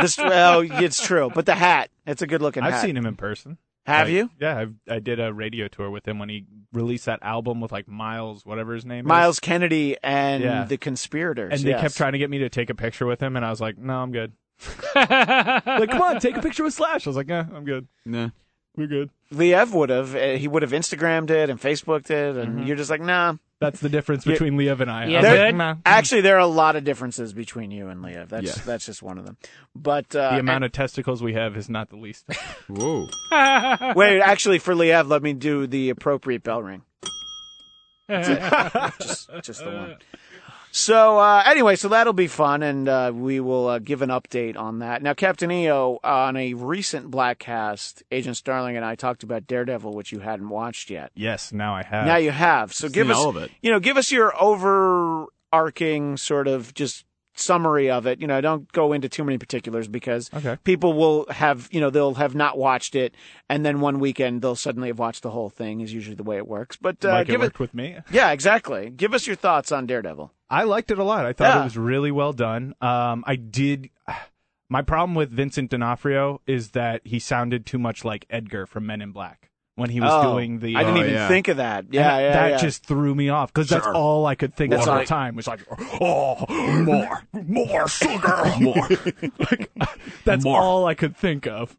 This- 0.00 0.16
well, 0.18 0.60
it's 0.62 1.04
true. 1.04 1.30
But 1.34 1.46
the 1.46 1.54
hat, 1.54 1.90
it's 2.06 2.22
a 2.22 2.26
good 2.26 2.40
looking 2.40 2.62
hat. 2.62 2.68
I've 2.68 2.74
hat. 2.80 2.84
seen 2.86 2.96
him 2.96 3.04
in 3.06 3.16
person 3.16 3.58
Have 3.86 4.06
I- 4.06 4.10
you? 4.10 4.30
Yeah, 4.40 4.56
I've, 4.58 4.74
I 4.88 4.98
did 5.00 5.20
a 5.20 5.32
radio 5.32 5.68
tour 5.68 5.90
with 5.90 6.06
him 6.08 6.18
when 6.18 6.28
he 6.30 6.46
released 6.72 7.04
that 7.06 7.18
album 7.22 7.60
with 7.60 7.72
like 7.72 7.86
Miles 7.88 8.46
whatever 8.46 8.74
his 8.74 8.84
name 8.86 9.04
is 9.04 9.08
Myles 9.08 9.40
Kennedy 9.40 9.96
and 10.02 10.42
Yeah. 10.42 10.64
the 10.64 10.76
conspirators. 10.78 11.52
and 11.52 11.62
they 11.62 11.70
yes. 11.70 11.80
kept 11.80 11.96
trying 11.96 12.12
to 12.12 12.18
get 12.18 12.30
me 12.30 12.38
to 12.38 12.48
take 12.48 12.70
a 12.70 12.74
picture 12.74 13.04
with 13.06 13.20
him 13.20 13.36
and 13.36 13.44
I 13.44 13.50
was 13.50 13.60
like 13.60 13.76
no 13.78 13.94
I'm 13.94 14.12
good 14.12 14.32
like 14.94 15.90
come 15.90 16.02
on 16.02 16.20
take 16.20 16.36
a 16.36 16.42
picture 16.42 16.64
with 16.64 16.74
Slash 16.74 17.06
I 17.06 17.10
was 17.10 17.16
like 17.16 17.28
yeah 17.28 17.46
I'm 17.54 17.64
good 17.64 17.88
Nah. 18.04 18.28
we're 18.76 18.86
good 18.86 19.10
Liev 19.32 19.72
would 19.72 19.90
have. 19.90 20.14
uh, 20.14 20.36
He 20.36 20.48
would 20.48 20.62
have 20.62 20.72
Instagrammed 20.72 21.30
it 21.30 21.50
and 21.50 21.60
Facebooked 21.60 22.10
it, 22.10 22.36
and 22.36 22.54
Mm-hmm. 22.56 22.66
you're 22.66 22.76
just 22.76 22.88
like, 22.90 23.00
nah. 23.02 23.34
That's 23.60 23.80
the 23.80 23.88
difference 23.88 24.24
between 24.24 24.54
Liev 24.56 24.80
and 24.80 24.90
I, 24.90 25.06
Yeah, 25.06 25.20
There- 25.20 25.52
like. 25.52 25.76
Actually, 25.84 26.20
there 26.20 26.36
are 26.36 26.40
a 26.40 26.46
lot 26.46 26.76
of 26.76 26.84
differences 26.84 27.32
between 27.32 27.70
you 27.70 27.88
and 27.88 28.02
Liev. 28.04 28.28
That's 28.28 28.46
Yeah. 28.56 28.62
that's 28.64 28.86
just 28.86 29.02
one 29.02 29.18
of 29.18 29.26
them. 29.26 29.36
But 29.74 30.14
uh, 30.14 30.30
the 30.34 30.40
amount 30.40 30.64
of 30.64 30.72
testicles 30.72 31.22
we 31.22 31.34
have 31.34 31.56
is 31.56 31.68
not 31.68 31.90
the 31.90 31.96
least 31.96 32.26
Whoa. 32.68 33.08
Wait, 33.96 34.20
actually, 34.20 34.58
for 34.58 34.74
Liev, 34.74 35.08
let 35.08 35.22
me 35.22 35.32
do 35.32 35.66
the 35.66 35.90
appropriate 35.90 36.42
bell 36.42 36.62
ring. 36.62 36.82
just, 38.10 39.28
just 39.42 39.64
the 39.64 39.70
one. 39.70 39.96
So 40.78 41.18
uh, 41.18 41.42
anyway, 41.44 41.74
so 41.74 41.88
that'll 41.88 42.12
be 42.12 42.28
fun, 42.28 42.62
and 42.62 42.88
uh, 42.88 43.10
we 43.12 43.40
will 43.40 43.66
uh, 43.66 43.78
give 43.80 44.00
an 44.00 44.10
update 44.10 44.56
on 44.56 44.78
that. 44.78 45.02
Now, 45.02 45.12
Captain 45.12 45.50
EO, 45.50 45.98
on 46.04 46.36
a 46.36 46.54
recent 46.54 47.10
Bladtcast, 47.10 48.02
Agent 48.12 48.36
Starling 48.36 48.76
and 48.76 48.84
I 48.84 48.94
talked 48.94 49.24
about 49.24 49.48
Daredevil, 49.48 49.92
which 49.92 50.12
you 50.12 50.20
hadn't 50.20 50.48
watched 50.48 50.88
yet. 50.88 51.10
yes 51.16 51.52
now 51.52 51.74
I 51.74 51.82
have 51.82 52.06
Now 52.06 52.16
you 52.16 52.30
have. 52.30 52.72
So 52.72 52.88
give 52.88 53.06
Seen 53.08 53.10
us, 53.10 53.18
all 53.18 53.30
of 53.30 53.36
it. 53.38 53.50
you 53.60 53.72
know, 53.72 53.80
give 53.80 53.96
us 53.96 54.12
your 54.12 54.32
overarching 54.40 56.16
sort 56.16 56.46
of 56.48 56.72
just 56.74 57.04
summary 57.38 57.90
of 57.90 58.06
it. 58.06 58.20
You 58.20 58.26
know, 58.26 58.40
don't 58.40 58.70
go 58.72 58.92
into 58.92 59.08
too 59.08 59.24
many 59.24 59.38
particulars 59.38 59.88
because 59.88 60.30
Okay. 60.34 60.56
people 60.64 60.92
will 60.92 61.26
have, 61.30 61.68
you 61.70 61.80
know, 61.80 61.90
they'll 61.90 62.14
have 62.14 62.34
not 62.34 62.58
watched 62.58 62.94
it, 62.94 63.14
and 63.48 63.64
then 63.64 63.80
one 63.80 63.98
weekend 63.98 64.42
they'll 64.42 64.56
suddenly 64.56 64.88
have 64.88 64.98
watched 64.98 65.22
the 65.22 65.30
whole 65.30 65.50
thing. 65.50 65.80
Is 65.80 65.92
usually 65.92 66.16
the 66.16 66.22
way 66.24 66.36
it 66.36 66.46
works. 66.48 66.76
But 66.76 67.04
uh, 67.04 67.08
like 67.08 67.28
it 67.28 67.32
give 67.32 67.40
it, 67.42 67.46
worked 67.46 67.60
with 67.60 67.74
me 67.74 67.98
yeah, 68.10 68.30
exactly. 68.32 68.90
Give 68.90 69.14
us 69.14 69.26
your 69.26 69.36
thoughts 69.36 69.72
on 69.72 69.86
Daredevil. 69.86 70.32
I 70.50 70.64
liked 70.64 70.90
it 70.90 70.98
a 70.98 71.04
lot. 71.04 71.26
I 71.26 71.32
thought 71.32 71.54
Yeah. 71.54 71.60
it 71.60 71.64
was 71.64 71.76
really 71.76 72.10
well 72.10 72.32
done. 72.32 72.74
Um, 72.80 73.22
I 73.26 73.36
did. 73.36 73.90
My 74.70 74.82
problem 74.82 75.14
with 75.14 75.30
Vincent 75.30 75.70
D'Onofrio 75.70 76.42
is 76.46 76.72
that 76.72 77.00
he 77.04 77.18
sounded 77.18 77.64
too 77.64 77.78
much 77.78 78.04
like 78.04 78.26
Edgar 78.28 78.66
from 78.66 78.84
Men 78.86 79.00
in 79.00 79.12
Black 79.12 79.47
when 79.78 79.90
he 79.90 80.00
was 80.00 80.10
Oh, 80.12 80.32
doing 80.34 80.58
the. 80.58 80.76
I 80.76 80.82
didn't 80.84 80.96
uh, 80.96 81.00
even 81.00 81.12
yeah. 81.14 81.28
think 81.28 81.48
of 81.48 81.56
that. 81.58 81.84
and 81.84 81.94
Yeah, 81.94 82.18
yeah, 82.18 82.32
that 82.32 82.50
yeah. 82.52 82.56
just 82.58 82.84
threw 82.84 83.14
me 83.14 83.28
off 83.30 83.52
because 83.52 83.68
that's 83.68 83.86
all 83.86 84.26
I 84.26 84.34
could 84.34 84.54
think 84.54 84.70
That's 84.72 84.82
of 84.82 84.88
all 84.88 84.94
all- 84.96 85.00
the 85.00 85.06
time. 85.06 85.36
Was 85.36 85.46
like, 85.46 85.60
oh, 86.00 86.44
more, 86.82 87.22
more 87.32 87.88
sugar, 87.88 88.44
more. 88.60 88.88
like, 89.38 89.70
that's 90.24 90.44
More. 90.44 90.60
all 90.60 90.86
I 90.86 90.94
could 90.94 91.16
think 91.16 91.46
of. 91.46 91.76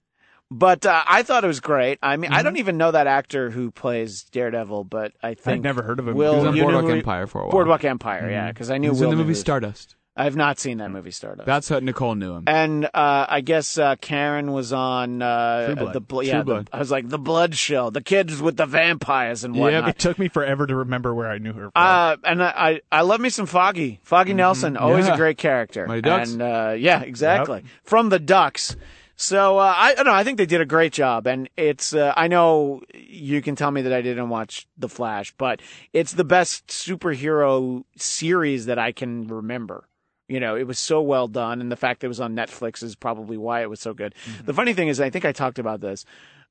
But 0.51 0.83
uh, 0.85 1.03
I 1.07 1.21
thought 1.21 1.43
it 1.43 1.47
was 1.47 1.59
great. 1.59 1.99
I 2.01 2.17
mean, 2.17 2.31
I 2.31 2.37
Mm-hmm. 2.37 2.43
don't 2.45 2.57
even 2.57 2.77
know 2.77 2.89
that 2.89 3.05
actor 3.05 3.51
who 3.51 3.69
plays 3.69 4.23
Daredevil, 4.23 4.85
but 4.85 5.11
I 5.21 5.35
think 5.35 5.57
I'd 5.57 5.61
never 5.61 5.83
heard 5.83 5.99
of 5.99 6.07
him. 6.07 6.15
Will 6.15 6.31
He 6.33 6.37
was 6.39 6.47
on 6.47 6.57
Boardwalk 6.59 6.91
Empire 6.91 7.27
for 7.27 7.41
a 7.41 7.43
while. 7.43 7.51
Boardwalk 7.51 7.83
Empire, 7.85 8.27
yeah, 8.31 8.47
because 8.51 8.71
I 8.71 8.77
knew 8.79 8.87
He 8.87 8.87
knew 8.87 8.91
was 8.93 8.99
Will 9.01 9.11
in 9.11 9.17
the 9.17 9.23
movie 9.23 9.33
who- 9.35 9.39
Stardust. 9.39 9.95
I 10.17 10.25
have 10.25 10.35
not 10.35 10.59
seen 10.59 10.79
that 10.79 10.91
movie 10.91 11.11
Stardust. 11.11 11.45
That's 11.45 11.69
how 11.69 11.79
Nicole 11.79 12.13
knew 12.15 12.33
him. 12.33 12.43
and 12.47 12.85
uh, 12.85 13.25
I 13.29 13.39
guess 13.39 13.77
uh, 13.77 13.95
Karen 14.01 14.51
was 14.51 14.73
on 14.73 15.21
uh, 15.21 15.67
True 15.67 15.75
Blood. 15.75 15.93
the 15.93 16.01
bl- 16.01 16.19
True 16.19 16.27
yeah. 16.27 16.37
the- 16.39 16.43
Blood. 16.43 16.69
I 16.73 16.79
was 16.79 16.91
like 16.91 17.07
the 17.07 17.17
Blood 17.19 17.55
Show, 17.55 17.89
the 17.89 18.01
kids 18.01 18.41
with 18.41 18.57
the 18.57 18.65
vampires 18.65 19.45
and 19.45 19.55
whatnot. 19.55 19.83
Yeah, 19.83 19.89
it 19.89 19.97
took 19.99 20.19
me 20.19 20.27
forever 20.27 20.67
to 20.67 20.75
remember 20.75 21.13
where 21.15 21.29
I 21.29 21.37
knew 21.37 21.53
her 21.53 21.71
from. 21.71 21.71
Uh, 21.75 22.17
and 22.25 22.43
I, 22.43 22.47
I 22.91 22.99
I 22.99 23.01
love 23.03 23.21
me 23.21 23.29
some 23.29 23.45
Foggy. 23.45 24.01
Foggy 24.03 24.33
Nelson, 24.33 24.75
always 24.75 25.07
Yeah. 25.07 25.13
a 25.13 25.17
great 25.17 25.37
character. 25.37 25.87
Mighty 25.87 26.01
Ducks. 26.01 26.33
And 26.33 26.41
uh, 26.41 26.75
yeah, 26.77 27.01
exactly. 27.01 27.63
From 27.83 28.09
the 28.09 28.19
Ducks. 28.19 28.75
So 29.15 29.57
uh, 29.57 29.73
I, 29.75 29.91
I 29.91 29.95
don't 29.95 30.05
know. 30.05 30.13
I 30.13 30.23
think 30.23 30.37
they 30.37 30.45
did 30.45 30.61
a 30.61 30.65
great 30.65 30.93
job, 30.93 31.27
and 31.27 31.49
it's. 31.57 31.93
Uh, 31.93 32.13
I 32.15 32.29
know 32.29 32.81
you 32.93 33.41
can 33.41 33.55
tell 33.57 33.69
me 33.69 33.81
that 33.81 33.91
I 33.91 34.01
didn't 34.01 34.29
watch 34.29 34.65
The 34.77 34.87
Flash, 34.87 35.33
but 35.37 35.61
it's 35.91 36.13
the 36.13 36.23
best 36.23 36.67
superhero 36.67 37.83
series 37.97 38.65
that 38.67 38.79
I 38.79 38.93
can 38.93 39.27
remember. 39.27 39.85
You 40.29 40.39
know, 40.39 40.55
it 40.55 40.67
was 40.67 40.79
so 40.79 41.01
well 41.01 41.27
done, 41.27 41.59
and 41.59 41.71
the 41.71 41.75
fact 41.75 41.99
that 42.01 42.05
it 42.05 42.09
was 42.09 42.19
on 42.21 42.35
Netflix 42.35 42.83
is 42.83 42.95
probably 42.95 43.35
why 43.37 43.61
it 43.63 43.69
was 43.69 43.81
so 43.81 43.93
good. 43.93 44.13
The 44.45 44.53
funny 44.53 44.73
thing 44.73 44.87
is, 44.87 45.01
I 45.01 45.09
think 45.09 45.25
I 45.25 45.31
talked 45.31 45.57
about 45.59 45.81
this 45.81 46.05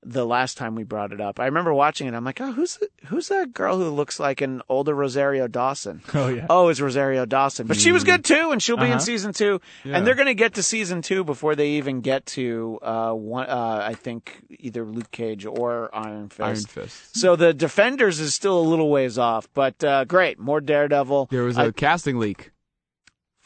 the 0.05 0.25
last 0.25 0.57
time 0.57 0.77
we 0.77 0.85
brought 0.85 1.13
it 1.13 1.21
up. 1.21 1.41
I 1.41 1.47
remember 1.47 1.75
watching 1.75 2.07
it. 2.07 2.15
I'm 2.15 2.23
like, 2.25 2.41
oh, 2.41 2.53
who's 2.53 2.79
who's 3.07 3.27
that 3.29 3.53
girl 3.53 3.79
who 3.79 3.91
looks 3.91 4.21
like 4.21 4.41
an 4.41 4.63
older 4.69 4.95
Rosario 4.95 5.49
Dawson? 5.49 6.03
oh 6.15 6.29
yeah. 6.29 6.47
Oh, 6.49 6.69
it's 6.69 6.81
Rosario 6.81 7.25
Dawson, 7.27 7.67
but 7.67 7.77
she 7.77 7.91
was 7.93 8.05
good 8.05 8.25
too, 8.25 8.51
and 8.53 8.63
she'll 8.63 8.77
be 8.77 8.85
in 8.87 8.91
Uh-huh. 8.93 8.99
season 9.01 9.33
two. 9.33 9.61
Yeah. 9.85 9.97
And 9.97 10.07
they're 10.07 10.15
going 10.15 10.27
to 10.27 10.35
get 10.35 10.55
to 10.55 10.63
season 10.63 11.03
two 11.03 11.25
before 11.25 11.57
they 11.57 11.71
even 11.71 12.01
get 12.01 12.27
to 12.27 12.79
uh, 12.83 13.13
one. 13.13 13.47
Uh, 13.49 13.83
I 13.89 13.95
think 13.95 14.41
either 14.51 14.85
Luke 14.85 15.11
Cage 15.11 15.47
or 15.47 15.91
Iron 15.93 16.29
Fist. 16.29 16.41
Iron 16.43 16.57
Fist. 16.57 17.17
So 17.17 17.35
the 17.35 17.53
Defenders 17.53 18.21
is 18.21 18.35
still 18.35 18.59
a 18.59 18.67
little 18.69 18.91
ways 18.91 19.19
off, 19.19 19.49
but 19.53 19.83
uh, 19.83 20.05
great, 20.05 20.39
more 20.39 20.61
Daredevil. 20.61 21.27
There 21.31 21.43
was 21.45 21.59
I- 21.59 21.67
a 21.67 21.73
casting 21.73 22.19
leak 22.19 22.51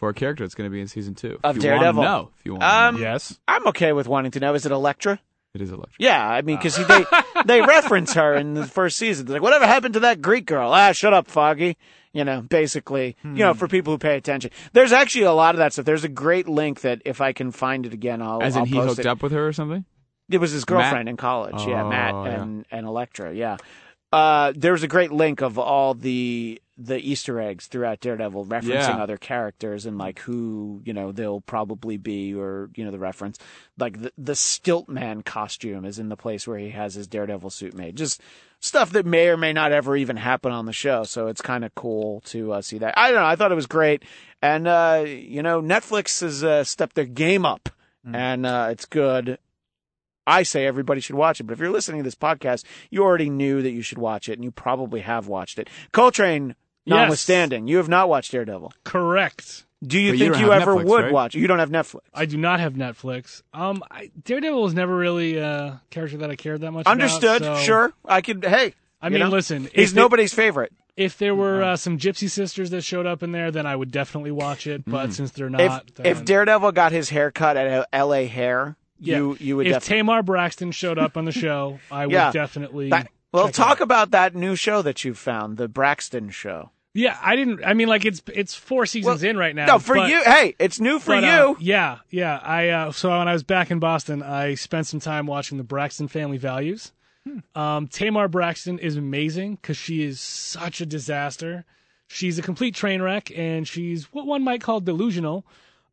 for 0.03 0.09
a 0.09 0.15
character 0.15 0.43
that's 0.43 0.57
going 0.57 0.69
to 0.69 0.73
be 0.75 0.81
in 0.81 0.89
season 0.89 1.15
two. 1.15 1.39
Of 1.45 1.57
if 1.59 1.63
you 1.63 1.69
wanna 1.71 1.81
Daredevil? 1.83 2.03
know, 2.03 2.31
if 2.37 2.45
you 2.45 2.53
want 2.55 2.65
Um, 2.65 2.95
to 2.97 3.01
know. 3.01 3.07
yes. 3.09 3.39
I'm 3.47 3.65
okay 3.69 3.93
with 3.93 4.09
wanting 4.09 4.33
to 4.33 4.41
know. 4.41 4.53
Is 4.55 4.67
it 4.67 4.73
Elektra? 4.73 5.21
It 5.55 5.61
is 5.61 5.71
Elektra. 5.71 5.95
Yeah, 6.01 6.29
I 6.29 6.43
mean, 6.43 6.57
because 6.57 6.75
they 6.89 7.05
they 7.47 7.61
reference 7.63 8.15
her 8.15 8.35
in 8.35 8.55
the 8.55 8.67
first 8.67 8.97
season. 8.99 9.27
They're 9.27 9.35
like, 9.35 9.43
whatever 9.43 9.65
happened 9.65 9.95
to 9.95 10.01
that 10.01 10.21
Greek 10.21 10.47
girl? 10.47 10.73
Ah, 10.73 10.91
shut 10.91 11.15
up, 11.15 11.29
Foggy. 11.29 11.77
You 12.13 12.25
know, 12.25 12.41
basically, 12.43 13.17
you 13.23 13.31
know, 13.45 13.55
for 13.55 13.69
people 13.69 13.93
who 13.93 13.99
pay 13.99 14.17
attention. 14.17 14.51
There's 14.73 14.91
actually 14.91 15.27
a 15.27 15.33
lot 15.33 15.55
of 15.55 15.61
that 15.61 15.73
stuff. 15.73 15.85
There's 15.85 16.03
a 16.05 16.09
great 16.09 16.49
link 16.49 16.81
that 16.81 17.01
if 17.05 17.21
I 17.21 17.33
can 17.33 17.53
find 17.53 17.87
it 17.87 17.93
again, 17.95 18.21
I'll. 18.21 18.43
As 18.43 18.57
in 18.57 18.61
I'll 18.63 18.67
he 18.67 18.75
post 18.75 18.89
hooked 18.89 18.99
it. 19.01 19.07
up 19.07 19.23
with 19.23 19.31
her 19.31 19.47
or 19.47 19.53
something? 19.53 19.85
It 20.29 20.39
was 20.39 20.51
his 20.51 20.65
girlfriend 20.65 21.09
in 21.09 21.17
college. 21.17 21.65
yeah, 21.65 21.85
Matt 21.89 22.13
Oh, 22.15 22.25
yeah. 22.25 22.43
and 22.43 22.67
and 22.73 22.87
Elektra. 22.89 23.33
Yeah. 23.33 23.57
Uh, 24.13 24.53
there's 24.55 24.83
a 24.83 24.89
great 24.89 25.13
link 25.13 25.41
of 25.41 25.59
all 25.59 25.95
the 25.95 26.61
the 26.79 26.99
Easter 26.99 27.39
eggs 27.39 27.67
throughout 27.67 28.01
Daredevil, 28.01 28.47
referencing 28.47 28.67
Yeah. 28.97 29.03
other 29.03 29.17
characters 29.19 29.87
and 29.87 29.99
like 29.99 30.21
who 30.21 30.83
you 30.85 30.93
know 30.93 31.13
they'll 31.13 31.41
probably 31.43 31.97
be, 31.97 32.35
or 32.35 32.71
you 32.75 32.85
know 32.85 32.91
the 32.91 32.99
reference. 32.99 33.39
Like 33.79 34.01
the 34.03 34.13
the 34.19 34.33
Stiltman 34.33 35.25
costume 35.25 35.85
is 35.85 35.99
in 35.99 36.09
the 36.09 36.17
place 36.17 36.47
where 36.47 36.59
he 36.59 36.71
has 36.71 36.95
his 36.95 37.07
Daredevil 37.07 37.51
suit 37.51 37.75
made. 37.75 37.97
Just 37.97 38.21
stuff 38.61 38.91
that 38.93 39.05
may 39.07 39.29
or 39.29 39.37
may 39.37 39.53
not 39.53 39.73
ever 39.73 39.97
even 39.97 40.17
happen 40.17 40.53
on 40.53 40.67
the 40.67 40.73
show. 40.73 41.05
So 41.05 41.27
it's 41.27 41.41
kind 41.43 41.65
of 41.65 41.75
cool 41.75 42.21
to 42.27 42.53
uh, 42.53 42.63
see 42.63 42.79
that. 42.79 42.95
I 42.97 43.11
don't 43.11 43.21
know. 43.21 43.27
I 43.27 43.37
thought 43.37 43.53
it 43.53 43.57
was 43.57 43.67
great, 43.67 44.03
and 44.41 44.67
uh, 44.67 45.05
you 45.07 45.43
know 45.43 45.61
Netflix 45.63 46.21
has 46.23 46.43
uh, 46.43 46.65
stepped 46.65 46.97
their 46.97 47.05
game 47.07 47.45
up, 47.47 47.69
and 48.05 48.45
uh, 48.47 48.69
it's 48.71 48.87
good. 48.87 49.39
I 50.27 50.43
say 50.45 50.67
everybody 50.67 51.01
should 51.01 51.17
watch 51.17 51.41
it, 51.41 51.45
but 51.45 51.53
if 51.55 51.59
you're 51.59 51.71
listening 51.71 52.01
to 52.01 52.05
this 52.05 52.15
podcast, 52.15 52.65
you 52.91 53.03
already 53.03 53.29
knew 53.31 53.61
that 53.63 53.71
you 53.73 53.83
should 53.83 53.99
watch 53.99 54.29
it, 54.29 54.35
and 54.35 54.45
you 54.45 54.51
probably 54.51 55.01
have 55.01 55.27
watched 55.29 55.59
it. 55.59 55.69
Coltrane, 55.93 56.55
Yes. 56.85 56.95
notwithstanding, 56.97 57.69
you 57.69 57.77
have 57.77 57.89
not 57.89 58.09
watched 58.09 58.33
Daredevil. 58.33 58.73
Correct. 58.85 59.65
Do 59.85 59.99
you 59.99 60.13
But 60.13 60.19
think 60.21 60.33
don't 60.35 60.43
you, 60.43 60.53
ever 60.53 60.75
Netflix, 60.77 60.85
would 60.85 61.05
right? 61.05 61.13
watch? 61.13 61.35
You 61.35 61.47
don't 61.49 61.59
have 61.59 61.71
Netflix. 61.71 62.01
I 62.15 62.25
do 62.27 62.37
not 62.37 62.61
have 62.61 62.75
Netflix. 62.75 63.43
Um, 63.53 63.83
I, 63.91 64.11
Daredevil 64.25 64.63
was 64.63 64.75
never 64.75 64.95
really 64.97 65.39
a 65.39 65.81
character 65.91 66.19
that 66.19 66.31
I 66.31 66.37
cared 66.37 66.61
that 66.61 66.71
much. 66.71 66.83
about, 66.83 66.93
Understood. 66.93 67.43
so- 67.43 67.57
Sure, 67.57 67.93
I 68.05 68.21
could. 68.21 68.45
Hey, 68.45 68.75
I 69.01 69.09
mean, 69.09 69.21
know, 69.21 69.29
listen, 69.29 69.69
he's 69.75 69.91
if 69.91 69.95
they- 69.95 70.01
nobody's 70.01 70.33
favorite. 70.33 70.73
If 70.97 71.17
there 71.19 71.35
were 71.35 71.63
uh, 71.63 71.77
some 71.77 71.97
Gypsy 71.99 72.29
sisters 72.29 72.69
that 72.71 72.83
showed 72.85 73.07
up 73.07 73.23
in 73.23 73.33
there, 73.33 73.51
then 73.51 73.65
I 73.67 73.75
would 73.75 73.91
definitely 73.91 74.31
watch 74.31 74.67
it. 74.67 74.85
But 74.87 75.15
since 75.15 75.31
they're 75.31 75.49
not, 75.51 75.91
if 76.05 76.17
then- 76.19 76.25
Daredevil 76.27 76.73
got 76.73 76.93
his 76.93 77.09
haircut 77.09 77.57
at 77.57 77.89
L.A. 77.95 78.27
Hair, 78.27 78.77
yeah, 79.03 79.17
you 79.19 79.37
you 79.41 79.57
would 79.57 79.67
if 79.67 79.73
definitely. 79.75 79.97
Tamar 79.99 80.23
Braxton 80.23 80.71
showed 80.73 80.99
up 80.99 81.17
on 81.17 81.25
the 81.25 81.33
show, 81.33 81.79
I 81.91 82.07
would 82.07 82.13
Yeah. 82.13 82.33
definitely. 82.33 82.91
That- 82.91 83.09
well, 83.33 83.49
talk 83.49 83.79
out. 83.79 83.81
about 83.83 84.11
that 84.11 84.35
new 84.35 84.57
show 84.57 84.83
that 84.83 85.05
you 85.05 85.15
found, 85.15 85.57
the 85.57 85.67
Braxton 85.69 86.31
Show. 86.31 86.71
Yeah, 86.95 87.17
I 87.23 87.37
didn't. 87.37 87.65
I 87.65 87.73
mean, 87.73 87.89
like 87.89 88.05
it's 88.05 88.21
it's 88.35 88.55
four 88.55 88.85
seasons 88.85 89.23
Well, 89.23 89.31
in 89.31 89.39
right 89.39 89.55
now. 89.55 89.65
No, 89.65 89.79
for 89.79 89.95
but- 89.97 90.11
you. 90.11 90.23
Hey, 90.23 90.55
it's 90.59 90.79
new 90.81 90.99
for 90.99 91.15
but, 91.19 91.25
you. 91.25 91.31
uh, 91.31 91.55
yeah, 91.59 91.99
yeah. 92.11 92.39
I 92.43 92.69
uh, 92.69 92.93
so 92.93 93.09
when 93.19 93.29
I 93.29 93.33
was 93.33 93.43
back 93.43 93.71
in 93.71 93.79
Boston, 93.79 94.23
I 94.23 94.55
spent 94.55 94.87
some 94.87 95.01
time 95.01 95.27
watching 95.27 95.57
the 95.57 95.65
Braxton 95.65 96.09
Family 96.09 96.37
Values. 96.37 96.93
Hmm. 97.27 97.59
Um, 97.59 97.87
Tamar 97.89 98.29
Braxton 98.29 98.79
is 98.79 98.97
amazing 98.97 99.55
because 99.55 99.79
she 99.79 100.03
is 100.03 100.21
such 100.21 100.83
a 100.83 100.87
disaster. 100.87 101.65
She's 102.09 102.39
a 102.39 102.43
complete 102.43 102.75
train 102.75 103.01
wreck, 103.01 103.31
and 103.35 103.67
she's 103.67 104.13
what 104.13 104.27
one 104.27 104.45
might 104.45 104.61
call 104.61 104.81
delusional. 104.81 105.47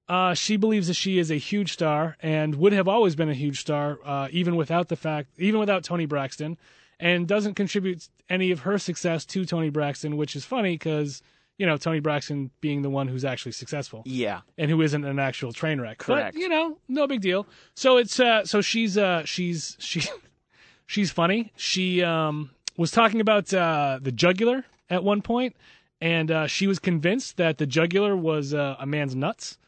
Uh, 0.09 0.33
she 0.33 0.57
believes 0.57 0.87
that 0.87 0.95
she 0.95 1.19
is 1.19 1.29
a 1.29 1.35
huge 1.35 1.71
star 1.71 2.17
and 2.19 2.55
would 2.55 2.73
have 2.73 2.87
always 2.87 3.15
been 3.15 3.29
a 3.29 3.33
huge 3.35 3.61
star, 3.61 3.99
uh, 4.03 4.27
even 4.31 4.55
without 4.55 4.87
the 4.87 4.95
fact, 4.95 5.29
even 5.37 5.59
without 5.59 5.83
Toni 5.83 6.07
Braxton, 6.07 6.57
and 6.99 7.27
doesn't 7.27 7.53
contribute 7.53 8.09
any 8.27 8.49
of 8.49 8.61
her 8.61 8.79
success 8.79 9.23
to 9.25 9.45
Toni 9.45 9.69
Braxton, 9.69 10.17
which 10.17 10.35
is 10.35 10.43
funny 10.43 10.73
because 10.73 11.21
you 11.59 11.67
know 11.67 11.77
Toni 11.77 11.99
Braxton 11.99 12.49
being 12.59 12.81
the 12.81 12.89
one 12.89 13.07
who's 13.07 13.23
actually 13.23 13.51
successful 13.51 14.01
yeah, 14.05 14.41
and 14.57 14.71
who 14.71 14.81
isn't 14.81 15.05
an 15.05 15.19
actual 15.19 15.53
train 15.53 15.79
wreck. 15.79 15.99
Correct. 15.99 16.33
But, 16.33 16.41
you 16.41 16.49
know, 16.49 16.79
no 16.87 17.05
big 17.05 17.21
deal. 17.21 17.45
So 17.75 17.97
it's 17.97 18.19
uh 18.19 18.45
so 18.45 18.61
she's 18.61 18.97
uh 18.97 19.23
she's 19.25 19.77
she 19.79 20.01
she's 20.87 21.11
funny. 21.11 21.53
She 21.55 22.01
um 22.01 22.49
was 22.77 22.89
talking 22.89 23.21
about 23.21 23.53
uh 23.53 23.99
the 24.01 24.11
jugular 24.11 24.65
at 24.89 25.03
one 25.03 25.21
point 25.21 25.55
and 26.01 26.31
uh 26.31 26.47
she 26.47 26.65
was 26.65 26.79
convinced 26.79 27.37
that 27.37 27.59
the 27.59 27.67
jugular 27.67 28.17
was 28.17 28.55
uh, 28.55 28.75
a 28.79 28.87
man's 28.87 29.15
nuts 29.15 29.59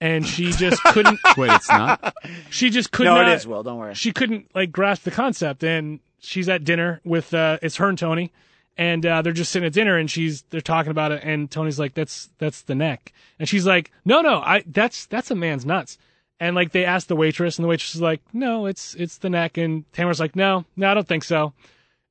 and 0.00 0.26
she 0.26 0.52
just 0.52 0.82
couldn't 0.84 1.18
Wait, 1.36 1.50
it's 1.52 1.68
not. 1.68 2.14
she 2.50 2.70
just 2.70 2.92
couldn't. 2.92 3.14
no, 3.14 3.22
not 3.22 3.30
it 3.30 3.34
is. 3.36 3.46
Will, 3.46 3.62
don't 3.62 3.78
worry. 3.78 3.94
she 3.94 4.12
couldn't 4.12 4.46
like 4.54 4.70
grasp 4.72 5.04
the 5.04 5.10
concept 5.10 5.62
and 5.64 6.00
she's 6.18 6.48
at 6.48 6.64
dinner 6.64 7.00
with 7.04 7.32
uh 7.34 7.58
it's 7.62 7.76
her 7.76 7.88
and 7.88 7.98
Toni 7.98 8.32
and 8.76 9.04
uh 9.06 9.22
they're 9.22 9.32
just 9.32 9.52
sitting 9.52 9.66
at 9.66 9.72
dinner 9.72 9.96
and 9.96 10.10
she's 10.10 10.42
they're 10.50 10.60
talking 10.60 10.90
about 10.90 11.12
it 11.12 11.22
and 11.24 11.50
Toni's 11.50 11.78
like 11.78 11.94
that's 11.94 12.28
that's 12.38 12.62
the 12.62 12.74
neck 12.74 13.12
and 13.38 13.48
she's 13.48 13.66
like 13.66 13.90
no 14.04 14.20
no 14.20 14.40
I 14.40 14.64
that's 14.66 15.06
that's 15.06 15.30
a 15.30 15.34
man's 15.34 15.64
nuts 15.64 15.98
and 16.40 16.54
like 16.54 16.72
they 16.72 16.84
asked 16.84 17.08
the 17.08 17.16
waitress 17.16 17.58
and 17.58 17.64
the 17.64 17.68
waitress 17.68 17.94
is 17.94 18.00
like 18.02 18.20
no 18.32 18.66
it's 18.66 18.94
it's 18.96 19.18
the 19.18 19.30
neck 19.30 19.56
and 19.56 19.90
Tamara's 19.92 20.20
like 20.20 20.36
no 20.36 20.64
no 20.76 20.90
I 20.90 20.94
don't 20.94 21.08
think 21.08 21.24
so 21.24 21.52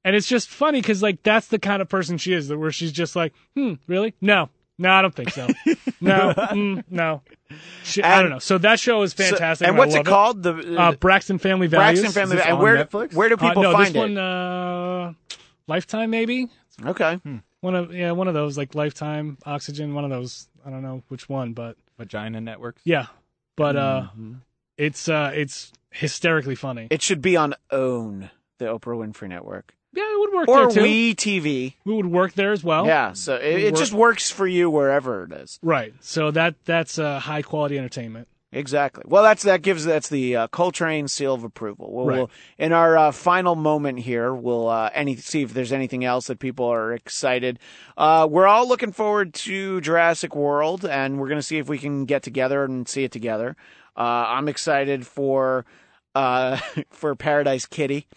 and 0.04 0.16
it's 0.16 0.28
just 0.28 0.50
funny 0.50 0.82
because 0.82 1.04
like 1.04 1.22
that's 1.24 1.48
the 1.48 1.60
kind 1.60 1.82
of 1.82 1.90
person 1.90 2.18
she 2.18 2.34
is 2.34 2.48
that 2.48 2.58
where 2.58 2.72
she's 2.72 2.92
just 2.92 3.16
like 3.16 3.34
hmm 3.56 3.74
really 3.88 4.14
no 4.22 4.50
no 4.78 4.90
I 4.92 5.02
don't 5.02 5.14
think 5.16 5.30
so 5.32 5.48
no 6.02 6.34
mm, 6.36 6.84
no 6.90 7.22
she, 7.84 8.02
I 8.04 8.22
don't 8.22 8.30
know 8.32 8.40
so 8.40 8.58
that 8.60 8.80
show 8.80 9.02
is 9.04 9.14
So- 9.14 9.24
fantastic 9.24 9.68
and 9.68 9.76
I 9.76 9.80
what's 9.80 9.94
it 9.94 10.00
love 10.00 10.06
called? 10.06 10.44
The 10.44 10.78
uh, 10.80 10.92
Braxton 10.94 11.38
Family 11.38 11.68
Values. 11.68 12.02
Braxton 12.02 12.22
Family. 12.22 12.36
Is 12.38 12.42
this 12.42 12.46
And 12.48 12.58
on 12.58 12.64
where 12.64 12.86
Netflix? 12.86 13.14
where 13.14 13.30
do 13.30 13.38
people 13.38 13.60
uh, 13.60 13.62
no, 13.64 13.72
find 13.74 13.88
this 13.88 13.96
it? 13.96 14.00
one, 14.00 14.18
uh, 14.18 15.14
Lifetime 15.68 16.10
maybe. 16.10 16.50
okay. 16.86 17.20
One 17.62 17.74
of 17.76 17.94
yeah, 17.94 18.12
one 18.12 18.28
of 18.28 18.34
those 18.36 18.58
like 18.58 18.76
Lifetime, 18.76 19.38
Oxygen. 19.46 19.94
One 19.96 20.04
of 20.04 20.12
those. 20.12 20.48
I 20.66 20.70
don't 20.70 20.84
know 20.84 21.02
which 21.08 21.28
one, 21.28 21.54
but 21.54 21.78
Vagina 21.98 22.40
networks. 22.42 22.82
yeah. 22.86 23.08
But 23.56 23.76
uh, 23.76 24.08
it's 24.78 25.08
uh, 25.10 25.32
it's 25.34 25.72
hysterically 25.90 26.54
funny. 26.56 26.88
It 26.92 27.02
should 27.02 27.22
be 27.22 27.36
on 27.38 27.56
OWN, 27.72 28.30
the 28.60 28.66
Oprah 28.66 28.98
Winfrey 28.98 29.30
Network, 29.30 29.74
yeah, 29.96 30.04
it 30.04 30.20
would 30.20 30.34
work 30.34 30.48
or 30.48 30.60
there 30.68 30.70
too. 30.70 30.82
We 30.84 31.16
TV. 31.16 31.74
we 31.86 31.94
would 31.94 32.06
work 32.08 32.34
there 32.34 32.52
as 32.52 32.64
well. 32.64 32.86
yeah, 32.86 33.14
so 33.14 33.36
it, 33.36 33.44
it 33.64 33.72
work- 33.72 33.80
just 33.80 33.94
works 33.94 34.30
for 34.32 34.46
you 34.48 34.70
wherever 34.70 35.24
it 35.24 35.32
is. 35.32 35.60
Right. 35.62 35.94
So 36.02 36.32
that 36.32 36.56
that's 36.66 37.00
uh, 37.00 37.20
high 37.20 37.42
quality 37.42 37.78
entertainment. 37.78 38.28
Exactly. 38.52 39.04
Well, 39.06 39.22
that's 39.22 39.44
that 39.44 39.64
gives 39.64 39.84
that's 39.84 40.08
the 40.08 40.36
uh, 40.38 40.48
Coltrane 40.48 41.10
seal 41.10 41.34
of 41.34 41.44
approval. 41.44 41.92
We'll, 41.92 42.06
Right. 42.06 42.18
we'll 42.20 42.30
in 42.58 42.72
our 42.72 42.98
uh, 42.98 43.12
final 43.12 43.56
moment 43.56 44.00
here, 44.00 44.34
we'll 44.34 44.70
uh, 44.70 44.90
any 44.94 45.18
see 45.18 45.42
if 45.42 45.54
there's 45.54 45.74
anything 45.74 46.06
else 46.06 46.28
that 46.28 46.40
people 46.40 46.66
are 46.68 46.94
excited. 46.94 47.60
Uh, 47.98 48.26
we're 48.32 48.48
all 48.48 48.66
looking 48.66 48.94
forward 48.94 49.34
to 49.34 49.82
Jurassic 49.82 50.36
World, 50.38 50.86
and 50.86 51.20
we're 51.20 51.28
going 51.28 51.40
to 51.40 51.44
see 51.46 51.58
if 51.58 51.68
we 51.68 51.78
can 51.78 52.06
get 52.06 52.24
together 52.24 52.64
and 52.64 52.88
see 52.88 53.04
it 53.04 53.12
together. 53.12 53.58
Uh, 53.98 54.02
I'm 54.28 54.48
excited 54.48 55.06
for 55.06 55.66
uh, 56.14 56.58
for 56.92 57.14
Paradise 57.14 57.66
Kitty, 57.66 58.08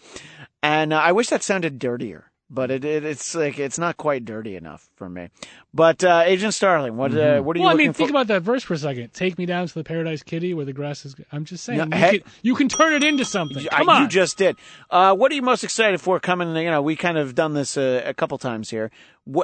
and 0.63 0.93
uh, 0.93 0.97
I 0.97 1.11
wish 1.11 1.29
that 1.29 1.43
sounded 1.43 1.79
dirtier. 1.79 2.25
But 2.51 2.71
it, 2.71 2.83
it 2.83 3.05
it's 3.05 3.35
like 3.35 3.59
it's 3.59 3.77
not 3.77 3.97
quite 3.97 4.25
dirty 4.25 4.55
enough 4.55 4.89
for 4.95 5.07
me. 5.07 5.29
But 5.71 6.03
uh, 6.03 6.23
Agent 6.25 6.55
Starling, 6.55 6.97
what 6.97 7.15
uh, 7.15 7.41
what 7.43 7.55
are 7.55 7.59
you 7.59 7.65
Well, 7.65 7.71
I 7.71 7.77
mean, 7.77 7.93
for? 7.93 7.97
think 7.99 8.09
about 8.09 8.25
that 8.25 8.41
verse 8.41 8.63
for 8.63 8.73
a 8.73 8.77
second. 8.79 9.13
Take 9.13 9.37
me 9.37 9.45
down 9.45 9.67
to 9.67 9.73
the 9.75 9.83
Paradise 9.83 10.23
Kitty 10.23 10.55
where 10.55 10.65
the 10.65 10.73
grass 10.73 11.05
is. 11.05 11.15
I'm 11.31 11.45
just 11.45 11.63
saying, 11.63 11.77
No, 11.77 11.95
you, 11.95 12.03
hey- 12.03 12.19
can, 12.21 12.31
you 12.41 12.55
can 12.55 12.67
turn 12.67 12.93
it 12.93 13.03
into 13.03 13.23
something. 13.23 13.67
I- 13.71 13.77
Come 13.77 13.89
on. 13.89 14.01
You 14.01 14.07
just 14.07 14.39
did. 14.39 14.55
Uh, 14.89 15.15
what 15.15 15.31
are 15.31 15.35
you 15.35 15.43
most 15.43 15.63
excited 15.63 16.01
for 16.01 16.19
coming? 16.19 16.55
You 16.55 16.71
know, 16.71 16.81
we 16.81 16.95
kind 16.95 17.19
of 17.19 17.35
done 17.35 17.53
this 17.53 17.77
uh, 17.77 18.01
a 18.03 18.15
couple 18.15 18.39
times 18.39 18.71
here. 18.71 18.89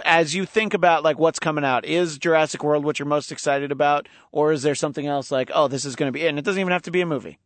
As 0.03 0.33
you 0.33 0.47
think 0.47 0.73
about 0.73 1.03
like 1.03 1.19
what's 1.19 1.37
coming 1.37 1.63
out, 1.63 1.85
is 1.85 2.17
Jurassic 2.17 2.63
World 2.63 2.83
what 2.83 2.97
you're 2.97 3.05
most 3.07 3.31
excited 3.31 3.71
about, 3.71 4.09
or 4.31 4.51
is 4.51 4.63
there 4.63 4.73
something 4.73 5.05
else 5.05 5.29
like, 5.29 5.51
oh, 5.53 5.67
this 5.67 5.85
is 5.85 5.95
going 5.95 6.07
to 6.07 6.11
be 6.11 6.25
it? 6.25 6.29
And 6.29 6.39
it 6.39 6.43
doesn't 6.43 6.59
even 6.59 6.73
have 6.73 6.81
to 6.81 6.91
be 6.91 7.01
a 7.01 7.05
movie. 7.05 7.37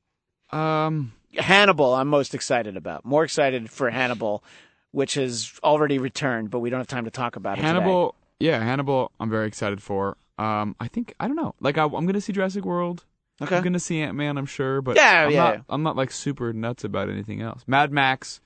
Um, 0.51 1.11
Hannibal, 1.37 1.93
I'm 1.93 2.07
most 2.07 2.33
excited 2.33 2.75
about. 2.77 3.05
More 3.05 3.23
excited 3.23 3.69
for 3.69 3.89
Hannibal, 3.89 4.43
which 4.91 5.13
has 5.15 5.51
already 5.63 5.99
returned, 5.99 6.49
but 6.49 6.59
we 6.59 6.69
don't 6.69 6.79
have 6.79 6.87
time 6.87 7.05
to 7.05 7.11
talk 7.11 7.35
about 7.35 7.53
it. 7.57 7.61
today. 7.61 7.67
Hannibal. 7.67 8.15
Yeah, 8.39 8.63
Hannibal. 8.63 9.11
I'm 9.19 9.29
very 9.29 9.47
excited 9.47 9.81
for. 9.83 10.17
Um, 10.37 10.75
I 10.79 10.87
think 10.87 11.13
I 11.19 11.27
don't 11.27 11.35
know. 11.35 11.53
Like 11.59 11.77
I, 11.77 11.83
I'm 11.83 12.05
gonna 12.05 12.21
see 12.21 12.33
Jurassic 12.33 12.63
World. 12.65 13.05
Okay. 13.41 13.55
I'm 13.55 13.63
gonna 13.63 13.79
see 13.79 13.99
Ant 14.01 14.15
Man. 14.15 14.37
I'm 14.37 14.45
sure, 14.45 14.81
but 14.81 14.95
Yeah, 14.95 15.25
I'm 15.25 15.31
yeah, 15.31 15.37
Not, 15.43 15.53
yeah. 15.55 15.61
I'm 15.69 15.83
not 15.83 15.95
like 15.95 16.11
super 16.11 16.51
nuts 16.53 16.83
about 16.83 17.09
anything 17.09 17.41
else. 17.41 17.63
Mad 17.67 17.91
Max 17.91 18.39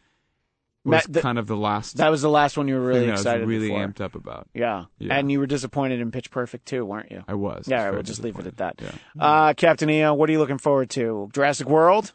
was 0.83 0.91
Matt, 1.07 1.13
th- 1.13 1.23
kind 1.23 1.37
of 1.39 1.47
the 1.47 1.55
last 1.55 1.97
That 1.97 2.09
was 2.09 2.21
the 2.21 2.29
last 2.29 2.57
one 2.57 2.67
you 2.67 2.75
were 2.75 2.81
really 2.81 2.99
thing 3.01 3.07
that 3.09 3.13
I 3.13 3.19
excited 3.19 3.41
was 3.41 3.49
really 3.49 3.69
for. 3.69 3.87
amped 3.87 4.01
up 4.01 4.15
about. 4.15 4.47
Yeah. 4.53 4.85
Yeah. 4.99 5.15
and 5.17 5.31
you 5.31 5.39
were 5.39 5.45
disappointed 5.47 6.01
in 6.01 6.11
Pitch 6.11 6.29
Perfect 6.31 6.65
too, 6.65 6.83
weren't 6.83 7.11
you? 7.11 7.23
I 7.27 7.35
was. 7.35 7.67
Yeah, 7.67 7.83
I 7.83 7.89
was 7.91 7.93
we'll 7.95 8.03
just 8.03 8.23
leave 8.23 8.37
it 8.39 8.47
at 8.47 8.57
that. 8.57 8.77
disappointed. 8.77 9.01
Uh, 9.19 9.53
Captain 9.53 9.89
EO, 9.89 10.13
what 10.15 10.27
are 10.29 10.31
you 10.33 10.39
looking 10.39 10.57
forward 10.57 10.89
to? 10.91 11.29
Jurassic 11.33 11.69
World? 11.69 12.11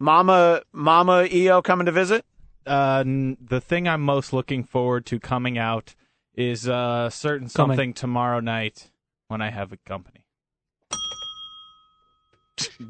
Mama, 0.00 0.62
Mama 0.72 1.26
EO 1.30 1.60
coming 1.62 1.86
to 1.86 1.92
visit? 1.92 2.24
Uh, 2.66 3.02
n- 3.06 3.36
the 3.40 3.60
thing 3.60 3.88
I'm 3.88 4.02
most 4.02 4.32
looking 4.32 4.62
forward 4.62 5.06
to 5.06 5.18
coming 5.18 5.58
out 5.58 5.94
is 6.34 6.68
uh 6.68 7.10
certain 7.10 7.48
Coming. 7.48 7.74
something 7.76 7.94
tomorrow 7.94 8.40
night 8.40 8.90
when 9.28 9.40
I 9.42 9.50
have 9.50 9.72
a 9.72 9.76
company. 9.78 10.24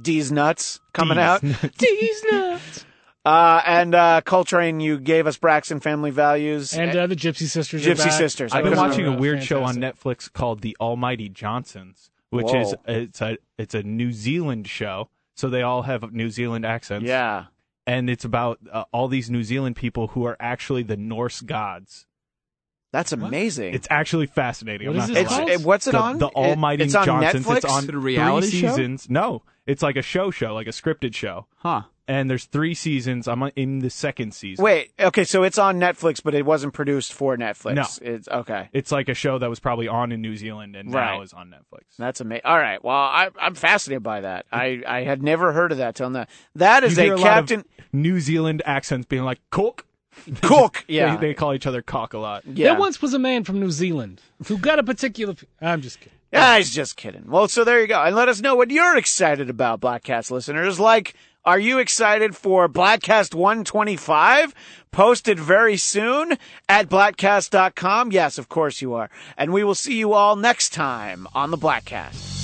D's 0.02 0.32
nuts 0.32 0.80
coming 0.92 1.16
D's 1.16 1.22
out. 1.22 1.40
D's 1.78 2.24
nuts. 2.30 2.84
Uh, 3.24 3.60
and 3.66 3.94
uh, 3.94 4.20
Coltrane, 4.24 4.80
you 4.80 4.98
gave 4.98 5.26
us 5.26 5.36
Braxton 5.36 5.80
Family 5.80 6.10
Values. 6.10 6.72
And 6.72 6.96
uh, 6.96 7.06
the 7.06 7.16
Gypsy 7.16 7.46
Sisters. 7.46 7.86
are 7.86 7.90
Gypsy 7.90 8.04
back. 8.04 8.12
Sisters. 8.12 8.52
I've 8.52 8.64
been 8.64 8.76
watching 8.76 9.06
a 9.06 9.16
weird 9.16 9.42
show 9.42 9.64
on. 9.64 9.76
Netflix 9.76 10.32
called 10.32 10.62
The 10.62 10.74
Almighty 10.80 11.28
Johnsons, 11.28 12.10
which 12.30 12.46
Whoa. 12.46 12.60
is 12.62 12.74
it's 12.86 13.20
a 13.20 13.36
it's 13.58 13.74
a 13.74 13.82
New 13.82 14.12
Zealand 14.12 14.66
show, 14.66 15.10
so 15.38 15.48
they 15.48 15.62
all 15.62 15.82
have 15.82 16.12
New 16.12 16.30
Zealand 16.30 16.66
accents. 16.66 17.06
yeah. 17.06 17.46
and 17.86 18.10
it's 18.10 18.24
about 18.24 18.58
uh, 18.72 18.84
all 18.92 19.08
these 19.08 19.30
New 19.30 19.42
Zealand 19.42 19.76
people 19.76 20.08
who 20.08 20.24
are 20.24 20.36
actually 20.40 20.82
the 20.82 20.96
Norse 20.96 21.40
gods. 21.40 22.06
That's 22.92 23.12
amazing. 23.12 23.74
It's 23.74 23.86
actually 23.90 24.26
fascinating. 24.26 24.88
What 24.88 24.96
I'm 24.96 25.02
is 25.02 25.08
not 25.08 25.14
this 25.14 25.22
It's, 25.24 25.30
gonna 25.30 25.38
called? 25.40 25.48
lie. 25.48 25.54
it- 25.54 25.66
what's 25.66 25.86
it 25.86 25.92
the, 25.92 25.98
on? 26.00 26.18
The 26.18 26.26
It- 26.28 26.34
Almighty 26.36 26.84
it's 26.84 26.94
on 26.94 27.04
Johnsons. 27.04 27.46
Netflix? 27.46 27.56
It's 27.56 27.64
on 27.66 27.82
Is 27.84 27.88
it 27.90 27.94
reality 27.96 28.50
three 28.50 28.60
show? 28.60 28.68
seasons. 28.68 29.10
No, 29.10 29.42
it's 29.66 29.82
like 29.82 29.96
a 29.96 30.02
show 30.02 30.30
show, 30.30 30.54
like 30.54 30.66
a 30.66 30.70
scripted 30.70 31.14
show. 31.14 31.46
Huh. 31.56 31.82
And 32.08 32.30
there's 32.30 32.46
three 32.46 32.72
seasons. 32.72 33.28
I'm 33.28 33.42
in 33.54 33.80
the 33.80 33.90
second 33.90 34.32
season. 34.32 34.64
Wait, 34.64 34.92
okay, 34.98 35.24
so 35.24 35.42
it's 35.42 35.58
on 35.58 35.78
Netflix, 35.78 36.22
but 36.22 36.34
it 36.34 36.46
wasn't 36.46 36.72
produced 36.72 37.12
for 37.12 37.36
Netflix. 37.36 37.74
No. 37.74 37.84
It's 38.14 38.26
okay. 38.28 38.70
It's 38.72 38.90
like 38.90 39.10
a 39.10 39.14
show 39.14 39.38
that 39.38 39.50
was 39.50 39.60
probably 39.60 39.88
on 39.88 40.10
in 40.10 40.22
New 40.22 40.34
Zealand 40.34 40.74
and 40.74 40.92
Right. 40.92 41.16
now 41.16 41.20
is 41.22 41.34
on 41.34 41.50
Netflix. 41.50 41.82
That's 41.98 42.22
amazing. 42.22 42.42
All 42.46 42.56
right. 42.58 42.82
Well, 42.82 42.96
I, 42.96 43.28
I'm 43.38 43.54
fascinated 43.54 44.02
by 44.02 44.22
that. 44.22 44.46
I, 44.50 44.82
I 44.88 45.02
had 45.02 45.22
never 45.22 45.52
heard 45.52 45.70
of 45.70 45.78
that 45.78 45.94
till 45.96 46.08
now. 46.08 46.26
That 46.54 46.82
is 46.82 46.96
You 46.96 47.04
hear 47.04 47.12
a 47.12 47.16
a 47.16 47.18
lot 47.18 47.26
of 47.26 47.32
Captain 47.48 47.64
New 47.92 48.20
Zealand 48.20 48.62
accents 48.64 49.06
being 49.06 49.24
like 49.24 49.40
cook. 49.50 49.84
Cook. 50.42 50.84
Yeah. 50.88 51.16
They, 51.16 51.28
they 51.28 51.34
call 51.34 51.54
each 51.54 51.66
other 51.66 51.82
cock 51.82 52.12
a 52.14 52.18
lot. 52.18 52.42
yeah. 52.46 52.70
There 52.70 52.78
once 52.80 53.00
was 53.00 53.14
a 53.14 53.18
man 53.20 53.44
from 53.44 53.60
New 53.60 53.70
Zealand 53.70 54.20
who 54.46 54.58
got 54.58 54.78
a 54.78 54.82
particular. 54.82 55.34
I'm 55.60 55.80
just 55.82 56.00
kidding. 56.00 56.14
Yeah, 56.32 56.56
he's 56.58 56.74
just 56.74 56.96
kidding. 56.96 57.24
Well, 57.30 57.48
so 57.48 57.64
there 57.64 57.80
you 57.80 57.86
go. 57.86 58.02
And 58.02 58.16
let 58.16 58.28
us 58.28 58.40
know 58.40 58.54
what 58.54 58.70
you're 58.70 58.96
excited 58.98 59.48
about, 59.48 59.80
Bladtcast 59.80 60.30
listeners. 60.30 60.78
Like, 60.80 61.14
are 61.48 61.58
you 61.58 61.78
excited 61.78 62.36
for 62.36 62.68
Bladtcast 62.68 63.34
125? 63.34 64.54
Posted 64.90 65.40
very 65.40 65.78
soon 65.78 66.36
at 66.68 66.90
bladtcast.com. 66.90 68.12
Yes, 68.12 68.36
of 68.36 68.50
course 68.50 68.82
you 68.82 68.92
are. 68.92 69.08
And 69.34 69.50
we 69.50 69.64
will 69.64 69.74
see 69.74 69.94
you 69.94 70.12
all 70.12 70.36
next 70.36 70.74
time 70.74 71.26
on 71.34 71.50
the 71.50 71.56
Bladtcast. 71.56 72.37